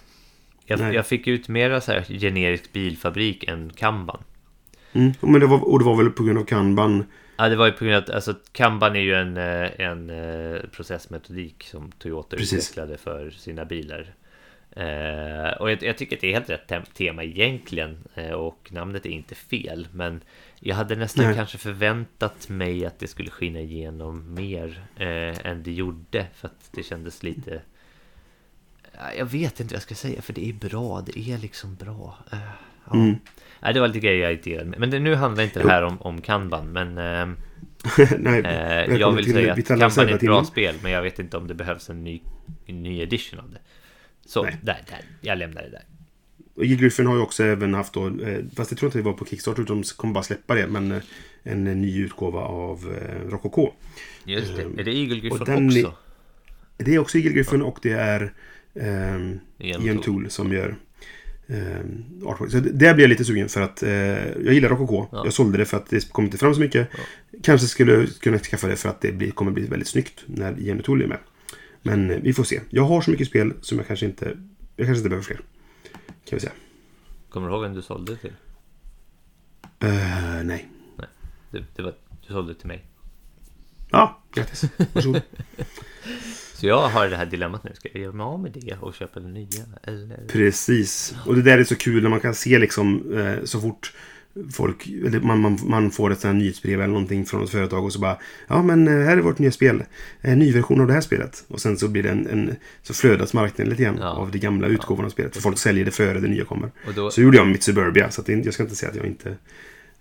Jag, 0.65 0.93
jag 0.93 1.07
fick 1.07 1.27
ut 1.27 1.47
mera 1.47 1.81
så 1.81 1.91
här 1.91 2.01
generisk 2.01 2.73
bilfabrik 2.73 3.43
än 3.43 3.69
kanban. 3.69 4.23
Mm, 4.93 5.13
men 5.19 5.39
det 5.39 5.47
var, 5.47 5.69
och 5.69 5.79
det 5.79 5.85
var 5.85 5.95
väl 5.95 6.09
på 6.09 6.23
grund 6.23 6.37
av 6.39 6.43
kanban? 6.45 7.05
Ja, 7.37 7.49
det 7.49 7.55
var 7.55 7.65
ju 7.65 7.71
på 7.71 7.85
grund 7.85 7.97
av 7.97 8.03
att 8.03 8.09
alltså, 8.09 8.35
kanban 8.51 8.95
är 8.95 8.99
ju 8.99 9.13
en, 9.13 9.37
eh, 9.37 9.71
en 9.79 10.09
eh, 10.09 10.61
processmetodik 10.71 11.63
som 11.63 11.91
Toyota 11.91 12.37
Precis. 12.37 12.53
utvecklade 12.53 12.97
för 12.97 13.29
sina 13.29 13.65
bilar. 13.65 14.13
Eh, 14.75 15.51
och 15.59 15.71
jag, 15.71 15.83
jag, 15.83 15.97
tycker 15.97 16.15
att 16.15 16.21
det 16.21 16.27
är 16.27 16.33
helt 16.33 16.49
rätt 16.49 16.93
tema 16.93 17.23
egentligen 17.23 17.97
eh, 18.15 18.31
och 18.31 18.69
namnet 18.71 19.05
är 19.05 19.09
inte 19.09 19.35
fel 19.35 19.87
men 19.91 20.21
jag 20.59 20.75
hade 20.75 20.95
nästan 20.95 21.25
Nej. 21.25 21.35
kanske 21.35 21.57
förväntat 21.57 22.49
mig 22.49 22.85
att 22.85 22.99
det 22.99 23.07
skulle 23.07 23.29
skina 23.29 23.59
igenom 23.59 24.33
mer 24.33 24.83
eh, 24.95 25.45
än 25.45 25.63
det 25.63 25.71
gjorde 25.71 26.27
för 26.35 26.47
att 26.47 26.69
det 26.71 26.83
kändes 26.83 27.23
lite 27.23 27.61
jag 29.17 29.25
vet 29.25 29.59
inte 29.59 29.73
vad 29.73 29.75
jag 29.75 29.81
ska 29.81 29.95
säga 29.95 30.21
för 30.21 30.33
det 30.33 30.49
är 30.49 30.53
bra, 30.53 31.01
det 31.01 31.17
är 31.17 31.37
liksom 31.37 31.75
bra. 31.75 32.17
Uh, 32.33 32.39
ja. 32.85 32.93
mm. 32.93 33.15
Nej, 33.63 33.73
det 33.73 33.79
var 33.79 33.87
lite 33.87 33.99
grejer 33.99 34.23
jag 34.23 34.33
irriterade 34.33 34.69
mig. 34.69 34.79
Men 34.79 34.89
det, 34.89 34.99
nu 34.99 35.15
handlar 35.15 35.43
inte 35.43 35.63
det 35.63 35.69
här 35.69 35.83
om, 35.83 36.01
om 36.01 36.21
kanban. 36.21 36.71
Men 36.71 36.97
uh, 36.97 37.35
Nej, 38.17 38.41
uh, 38.89 38.99
jag 38.99 39.11
vill 39.11 39.33
säga 39.33 39.53
att 39.53 39.67
kanban 39.67 40.09
är 40.09 40.13
ett 40.13 40.21
bra 40.21 40.43
spel. 40.43 40.75
Men 40.83 40.91
jag 40.91 41.01
vet 41.01 41.19
inte 41.19 41.37
om 41.37 41.47
det 41.47 41.53
behövs 41.53 41.89
en 41.89 42.03
ny, 42.03 42.21
en 42.65 42.83
ny 42.83 43.01
edition 43.01 43.39
av 43.39 43.51
det. 43.51 43.59
Så 44.25 44.43
där, 44.43 44.57
där, 44.61 45.01
jag 45.21 45.37
lämnar 45.37 45.61
det 45.61 45.69
där. 45.69 45.83
Och 46.55 46.63
Griffin 46.63 47.07
har 47.07 47.15
ju 47.15 47.21
också 47.21 47.43
även 47.43 47.73
haft 47.73 47.93
då, 47.93 48.07
eh, 48.07 48.39
fast 48.55 48.71
jag 48.71 48.77
tror 48.79 48.87
inte 48.87 48.97
det 48.97 49.03
var 49.03 49.13
på 49.13 49.25
Kickstarter, 49.25 49.61
utan 49.61 49.81
de 49.81 49.87
kommer 49.87 50.13
bara 50.13 50.23
släppa 50.23 50.55
det, 50.55 50.67
men 50.67 50.91
eh, 50.91 51.01
en 51.43 51.63
ny 51.63 52.03
utgåva 52.03 52.39
av 52.39 52.95
eh, 52.97 53.29
Rococo. 53.29 53.71
Just 54.23 54.55
det, 54.55 54.81
är 54.81 54.83
det 54.83 54.91
Eagle 54.91 55.19
Griffin 55.19 55.67
också? 55.67 55.93
Det 56.77 56.95
är 56.95 56.99
också 56.99 57.17
Eagle 57.17 57.31
Griffin 57.31 57.61
och 57.61 57.79
det 57.81 57.91
är 57.91 58.33
um, 58.73 59.39
Ian 59.57 59.97
Tool 59.97 60.29
som 60.29 60.53
gör 60.53 60.75
um, 61.53 62.27
artwork. 62.27 62.51
Så 62.51 62.59
det 62.59 62.93
blir 62.93 62.99
jag 62.99 63.09
lite 63.09 63.25
sugen 63.25 63.49
för 63.49 63.61
att 63.61 63.83
uh, 63.83 63.89
jag 64.45 64.53
gillar 64.53 64.69
Rococo. 64.69 65.07
Ja. 65.11 65.21
Jag 65.23 65.33
sålde 65.33 65.57
det 65.57 65.65
för 65.65 65.77
att 65.77 65.89
det 65.89 66.11
kommer 66.11 66.27
inte 66.27 66.37
fram 66.37 66.53
så 66.53 66.59
mycket. 66.59 66.87
Ja. 66.91 66.99
Kanske 67.43 67.67
skulle 67.67 68.07
kunna 68.07 68.39
skaffa 68.39 68.67
det 68.67 68.75
för 68.75 68.89
att 68.89 69.01
det 69.01 69.11
blir, 69.11 69.31
kommer 69.31 69.51
bli 69.51 69.65
väldigt 69.65 69.87
snyggt 69.87 70.23
när 70.25 70.59
Ian 70.59 70.79
Tool 70.79 71.01
är 71.01 71.07
med. 71.07 71.19
Men 71.81 72.11
eh, 72.11 72.17
vi 72.21 72.33
får 72.33 72.43
se. 72.43 72.61
Jag 72.69 72.83
har 72.83 73.01
så 73.01 73.11
mycket 73.11 73.27
spel 73.27 73.53
som 73.61 73.77
jag 73.77 73.87
kanske 73.87 74.05
inte... 74.05 74.37
Jag 74.75 74.87
kanske 74.87 74.99
inte 74.99 75.09
behöver 75.09 75.25
fler. 75.25 75.41
Kan 76.03 76.37
vi 76.37 76.39
säga. 76.39 76.53
Kommer 77.29 77.47
du 77.47 77.53
ihåg 77.53 77.63
vem 77.63 77.73
du 77.73 77.81
sålde 77.81 78.17
till? 78.17 78.33
Eh, 79.79 80.43
nej. 80.43 80.67
Det, 81.51 81.63
det 81.75 81.81
var, 81.81 81.93
du 82.27 82.33
sålde 82.33 82.55
till 82.55 82.67
mig. 82.67 82.85
Ja, 83.93 84.21
grattis. 84.33 84.63
Varsågod. 84.93 85.21
Så 86.53 86.67
jag 86.67 86.87
har 86.87 87.07
det 87.07 87.17
här 87.17 87.25
dilemmat 87.25 87.63
nu. 87.63 87.71
Ska 87.73 87.89
jag 87.93 88.01
göra 88.01 88.13
mig 88.13 88.23
av 88.23 88.39
med 88.39 88.51
det 88.51 88.75
och 88.81 88.93
köpa 88.93 89.19
det 89.19 89.27
nya? 89.27 89.63
Eller? 89.83 90.27
Precis. 90.27 91.15
Och 91.25 91.35
det 91.35 91.41
där 91.41 91.57
är 91.57 91.63
så 91.63 91.75
kul 91.75 92.03
när 92.03 92.09
man 92.09 92.19
kan 92.19 92.35
se 92.35 92.59
liksom 92.59 93.13
eh, 93.17 93.43
så 93.43 93.61
fort 93.61 93.93
folk, 94.53 94.87
eller 94.87 95.19
man, 95.19 95.39
man, 95.41 95.59
man 95.63 95.91
får 95.91 96.11
ett 96.11 96.19
sånt 96.19 96.33
här 96.33 96.39
nyhetsbrev 96.39 96.79
eller 96.81 96.93
någonting 96.93 97.25
från 97.25 97.43
ett 97.43 97.49
företag 97.49 97.85
och 97.85 97.93
så 97.93 97.99
bara 97.99 98.17
Ja 98.47 98.63
men 98.63 98.87
eh, 98.87 98.93
här 98.93 99.17
är 99.17 99.21
vårt 99.21 99.39
nya 99.39 99.51
spel. 99.51 99.83
En 100.21 100.39
ny 100.39 100.51
version 100.53 100.81
av 100.81 100.87
det 100.87 100.93
här 100.93 101.01
spelet. 101.01 101.43
Och 101.47 101.61
sen 101.61 101.77
så 101.77 101.87
blir 101.87 102.03
det 102.03 102.09
en, 102.09 102.27
en 102.27 102.55
så 102.81 102.93
flödas 102.93 103.33
marknaden 103.33 103.69
lite 103.69 103.83
grann 103.83 103.97
Ja. 104.01 104.09
av 104.09 104.31
de 104.31 104.39
gamla 104.39 104.67
utgåvorna 104.67 105.05
av 105.05 105.09
spelet. 105.11 105.33
För 105.35 105.41
folk 105.41 105.57
säljer 105.57 105.85
det 105.85 105.91
före 105.91 106.19
det 106.19 106.27
nya 106.27 106.45
kommer. 106.45 106.71
Och 106.87 106.93
då, 106.93 107.11
Så 107.11 107.21
gjorde 107.21 107.37
jag 107.37 107.47
mitt 107.47 107.63
Suburbia. 107.63 108.11
Så 108.11 108.21
att 108.21 108.27
det, 108.27 108.33
jag 108.33 108.53
ska 108.53 108.63
inte 108.63 108.75
säga 108.75 108.89
att 108.89 108.95
jag 108.97 109.05
inte 109.05 109.35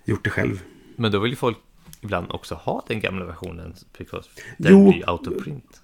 gjort 0.05 0.23
det 0.23 0.29
själv. 0.29 0.61
men 0.95 1.11
då 1.11 1.19
vill 1.19 1.31
ju 1.31 1.35
folk 1.37 1.57
ibland 2.03 2.31
också 2.31 2.55
ha 2.55 2.85
den 2.87 2.99
gamla 2.99 3.25
versionen. 3.25 3.73
Because 3.97 4.29
Jo. 4.57 4.67
den 4.67 4.89
blir 4.89 5.09
autoprint. 5.09 5.81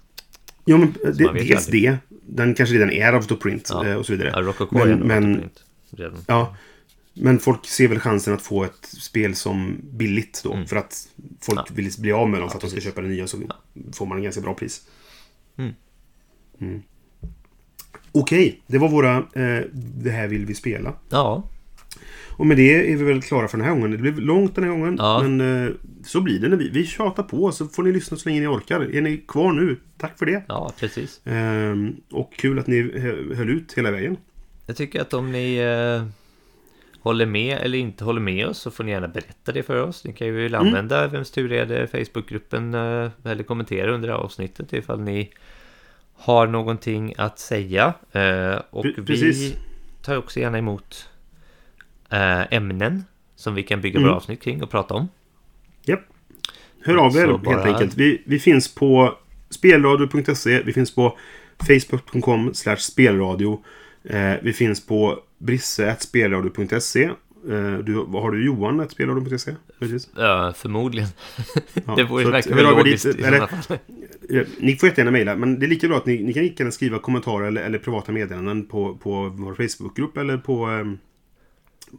Jo 0.65 0.77
men 0.77 0.93
det, 1.03 1.11
dels 1.33 1.65
aldrig. 1.67 1.83
det. 1.89 1.97
Den 2.25 2.53
kanske 2.55 2.75
redan 2.75 2.91
är 2.91 3.13
autoprint 3.13 3.69
Ja. 3.73 3.85
eh, 3.87 3.95
och 3.95 4.05
så 4.05 4.11
vidare. 4.11 4.29
Ja, 4.35 4.41
Rococo 4.41 4.77
Men- 4.77 4.89
är 4.89 4.95
men- 4.95 5.25
autoprint. 5.29 5.63
Redan. 5.91 6.19
Ja. 6.27 6.55
Men 7.13 7.39
folk 7.39 7.65
ser 7.67 7.87
väl 7.87 7.99
chansen 7.99 8.33
att 8.33 8.41
få 8.41 8.63
ett 8.63 8.85
spel 8.85 9.35
som 9.35 9.77
billigt 9.91 10.41
då. 10.43 10.63
För 10.67 10.75
att 10.75 11.07
folk 11.41 11.59
Mm. 11.59 11.65
Ja. 11.69 11.75
vill 11.75 11.91
bli 11.99 12.11
av 12.11 12.29
med 12.29 12.39
dem 12.39 12.43
Ja, 12.45 12.49
för 12.49 12.57
att 12.57 12.61
de 12.61 12.67
ska 12.69 12.75
precis. 12.75 12.89
köpa 12.89 13.01
det 13.01 13.07
nya. 13.07 13.27
Så 13.27 13.37
får 13.93 14.05
man 14.05 14.17
en 14.17 14.23
ganska 14.23 14.41
bra 14.41 14.53
pris. 14.53 14.81
Mm. 15.57 15.73
Mm. 16.61 16.81
Okej, 18.11 18.61
det 18.67 18.77
var 18.77 18.89
våra 18.89 19.17
eh, 19.17 19.63
Det 19.73 20.09
här 20.11 20.27
vill 20.27 20.45
vi 20.45 20.55
spela. 20.55 20.93
Ja, 21.09 21.43
Och 22.29 22.45
med 22.47 22.57
det 22.57 22.91
är 22.91 22.97
vi 22.97 23.03
väl 23.03 23.21
klara 23.21 23.47
för 23.47 23.57
den 23.57 23.65
här 23.67 23.73
gången. 23.73 23.91
Det 23.91 23.97
blev 23.97 24.19
långt 24.19 24.55
den 24.55 24.63
här 24.63 24.71
gången. 24.71 24.95
Ja. 24.99 25.21
Men 25.23 25.65
eh, 25.67 25.71
så 26.05 26.21
blir 26.21 26.39
det 26.39 26.47
när 26.49 26.57
vi, 26.57 26.69
vi 26.69 26.85
tjatar 26.85 27.23
på. 27.23 27.51
Så 27.51 27.67
får 27.67 27.83
ni 27.83 27.91
lyssna 27.91 28.17
så 28.17 28.29
länge 28.29 28.41
ni 28.41 28.47
orkar. 28.47 28.95
Är 28.95 29.01
ni 29.01 29.17
kvar 29.17 29.51
nu? 29.51 29.77
Tack 29.97 30.19
för 30.19 30.25
det. 30.25 30.43
ja, 30.47 30.73
precis. 30.79 31.21
Ehm, 31.25 31.95
och 32.11 32.33
kul 32.33 32.59
att 32.59 32.67
ni 32.67 32.99
hö- 32.99 33.35
höll 33.35 33.49
ut 33.49 33.73
hela 33.73 33.91
vägen. 33.91 34.17
Jag 34.65 34.75
tycker 34.77 35.01
att 35.01 35.13
om 35.13 35.31
ni 35.31 35.55
eh, 35.57 36.05
håller 37.01 37.25
med 37.25 37.57
eller 37.61 37.77
inte 37.77 38.03
håller 38.03 38.21
med 38.21 38.47
oss 38.47 38.57
så 38.57 38.71
får 38.71 38.83
ni 38.83 38.91
gärna 38.91 39.07
berätta 39.07 39.51
det 39.51 39.63
för 39.63 39.83
oss. 39.83 40.05
Ni 40.05 40.13
kan 40.13 40.27
ju 40.27 40.45
Mm. 40.47 40.59
använda 40.67 41.07
Vems 41.07 41.31
tur 41.31 41.51
är 41.51 41.65
det 41.65 41.87
Facebookgruppen 41.87 42.73
eh, 42.73 43.09
eller 43.23 43.43
kommentera 43.43 43.91
under 43.93 44.07
det 44.07 44.13
här 44.13 44.21
avsnittet 44.21 44.73
ifall 44.73 44.99
ni 45.01 45.29
har 46.13 46.47
någonting 46.47 47.13
att 47.17 47.39
säga. 47.39 47.93
Eh, 48.11 48.61
och 48.69 48.85
Pre- 48.85 48.93
vi 48.97 49.05
precis. 49.05 49.53
tar 50.01 50.17
också 50.17 50.39
gärna 50.39 50.57
emot 50.57 51.09
ämnen 52.51 53.03
som 53.35 53.55
vi 53.55 53.63
kan 53.63 53.81
bygga 53.81 53.97
Mm. 53.97 54.07
våra 54.07 54.15
avsnitt 54.17 54.41
kring 54.41 54.63
och 54.63 54.69
prata 54.69 54.93
om. 54.93 55.07
Japp. 55.85 55.99
Hör 56.85 56.95
av 56.95 57.05
er 57.07 57.11
Så 57.11 57.19
helt 57.31 57.43
bara- 57.43 57.63
enkelt. 57.63 57.97
Vi, 57.97 58.21
vi 58.25 58.39
finns 58.39 58.75
på 58.75 59.17
spelradio.se. 59.49 60.61
Vi 60.63 60.73
finns 60.73 60.95
på 60.95 61.17
facebook.com 61.67 62.53
spelradio. 62.77 63.63
Eh, 64.03 64.33
vi 64.41 64.53
finns 64.53 64.85
på 64.85 65.19
brisse.spelradio.se. 65.37 67.03
Eh, 67.49 67.73
du, 67.83 67.95
har 67.95 68.31
du 68.31 68.45
Johan? 68.45 68.79
Att 68.79 68.91
spelradio.se? 68.91 69.51
Eh, 69.51 70.53
förmodligen. 70.53 71.09
Ja, 71.85 71.95
det 71.95 72.03
vore 72.03 72.23
er 72.39 72.77
logiskt 72.77 73.05
dit, 73.05 73.25
eller-. 73.25 73.47
Eh, 74.29 74.47
Ni 74.59 74.75
får 74.75 74.89
jättegärna 74.89 75.11
mejla, 75.11 75.35
men 75.35 75.59
det 75.59 75.65
är 75.65 75.67
lika 75.67 75.87
bra 75.87 75.97
att 75.97 76.05
ni, 76.05 76.23
ni 76.23 76.33
kan 76.33 76.43
lika 76.43 76.63
gärna 76.63 76.71
skriva 76.71 76.99
kommentarer 76.99 77.47
eller, 77.47 77.61
eller 77.61 77.77
privata 77.77 78.11
meddelanden 78.11 78.65
på, 78.65 78.95
på 78.95 79.29
vår 79.29 79.53
Facebookgrupp 79.53 80.17
eller 80.17 80.37
på, 80.37 80.65
ehm, 80.65 80.97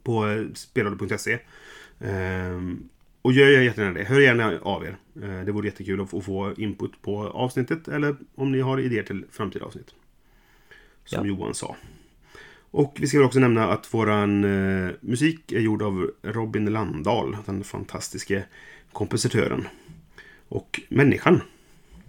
på 0.02 0.46
spelradio.se. 0.54 1.38
Ehm, 2.00 2.88
och 3.22 3.32
gör 3.32 3.48
jättegärna 3.62 3.94
det. 3.98 4.04
Hör 4.04 4.20
gärna 4.20 4.58
av 4.62 4.84
er. 4.84 4.96
Eh, 5.22 5.44
det 5.44 5.52
vore 5.52 5.66
jättekul 5.68 6.00
att 6.00 6.10
få, 6.24 6.54
input 6.56 7.02
på 7.02 7.28
avsnittet 7.28 7.88
eller 7.88 8.16
om 8.34 8.52
ni 8.52 8.60
har 8.60 8.80
idéer 8.80 9.02
till 9.02 9.24
framtida 9.30 9.64
avsnitt. 9.64 9.94
Som 11.04 11.26
Ja. 11.26 11.28
Johan 11.28 11.54
sa. 11.54 11.76
Och 12.72 12.96
vi 13.00 13.06
ska 13.06 13.18
väl 13.18 13.26
också 13.26 13.38
nämna 13.38 13.68
att 13.68 13.94
våran 13.94 14.44
eh, 14.44 14.90
musik 15.00 15.52
är 15.52 15.60
gjord 15.60 15.82
av 15.82 16.10
Robin 16.22 16.64
Landahl, 16.66 17.36
den 17.46 17.64
fantastiske 17.64 18.44
kompositören. 18.92 19.68
Och 20.48 20.80
människan. 20.88 21.40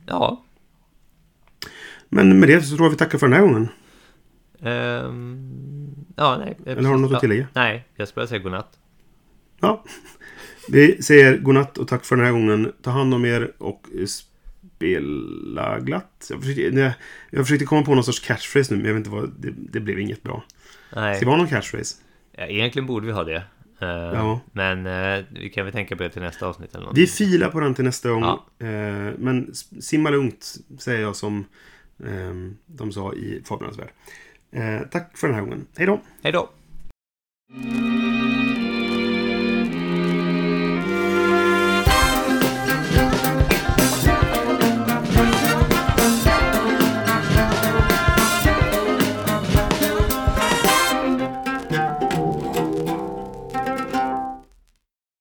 Ja, 0.05 0.43
Men 2.09 2.39
med 2.39 2.49
det 2.49 2.61
så 2.61 2.75
tror 2.75 2.85
jag 2.85 2.91
vi 2.91 2.97
tackar 2.97 3.17
för 3.17 3.27
den 3.27 3.35
här 3.35 3.41
gången. 3.47 3.67
ehm, 4.61 5.80
ja, 6.15 6.37
nej. 6.37 6.57
Eller 6.65 6.83
har 6.83 6.95
du 6.95 7.01
något 7.01 7.13
att 7.13 7.19
tillägga? 7.19 7.47
Nej, 7.53 7.87
jag 7.95 8.07
skulle 8.07 8.27
säga 8.27 8.39
godnatt. 8.39 8.77
Ja. 9.59 9.83
Vi 10.69 11.01
säger 11.03 11.37
godnatt 11.37 11.77
och 11.77 11.87
tack 11.87 12.05
för 12.05 12.15
den 12.15 12.25
här 12.25 12.31
gången. 12.31 12.71
Ta 12.81 12.91
hand 12.91 13.13
om 13.13 13.25
er 13.25 13.51
och 13.57 13.87
spela 14.07 15.79
glatt. 15.79 16.27
Jag 16.29 16.39
försökte, 16.43 16.93
jag 17.29 17.45
försökte 17.45 17.65
komma 17.65 17.81
på 17.83 17.95
någon 17.95 18.03
sorts 18.03 18.19
catchphrase 18.19 18.73
nu, 18.73 18.77
men 18.77 18.87
jag 18.87 18.93
vet 18.93 18.99
inte 18.99 19.09
vad. 19.09 19.29
Det, 19.39 19.53
det 19.71 19.79
blev 19.79 19.99
inget 19.99 20.23
bra. 20.23 20.43
Nej. 20.95 21.15
Ska 21.15 21.25
vi 21.25 21.31
ha 21.31 21.37
någon 21.37 21.47
catchphrase? 21.47 21.97
Ja, 22.37 22.45
egentligen 22.45 22.85
borde 22.85 23.05
vi 23.05 23.11
ha 23.11 23.23
det. 23.23 23.43
Eh, 23.81 23.87
Ja. 23.89 24.39
Men 24.51 24.85
eh, 24.85 25.25
vi 25.29 25.49
kan 25.49 25.65
väl 25.65 25.73
tänka 25.73 25.95
på 25.95 26.03
det 26.03 26.09
till 26.09 26.21
nästa 26.21 26.45
avsnitt 26.47 26.69
eller 26.71 26.81
någonting. 26.81 27.01
Vi 27.01 27.07
filar 27.07 27.49
på 27.49 27.59
den 27.59 27.73
till 27.73 27.83
nästa 27.85 28.09
gång. 28.09 28.21
Ja. 28.23 28.45
Eh, 28.59 29.13
men 29.17 29.53
simma 29.81 30.09
lugnt, 30.09 30.55
säger 30.79 31.01
jag 31.01 31.15
som 31.15 31.45
eh, 32.05 32.33
de 32.65 32.91
sa 32.91 33.13
i 33.13 33.41
Fablernas 33.45 33.79
värld. 33.79 33.91
Eh, 34.51 34.81
tack 34.91 35.17
för 35.17 35.27
den 35.27 35.35
här 35.35 35.41
gången. 35.41 35.67
Hej 35.77 35.85
då! 35.87 35.99
Hej 36.23 36.31
då! 36.31 36.49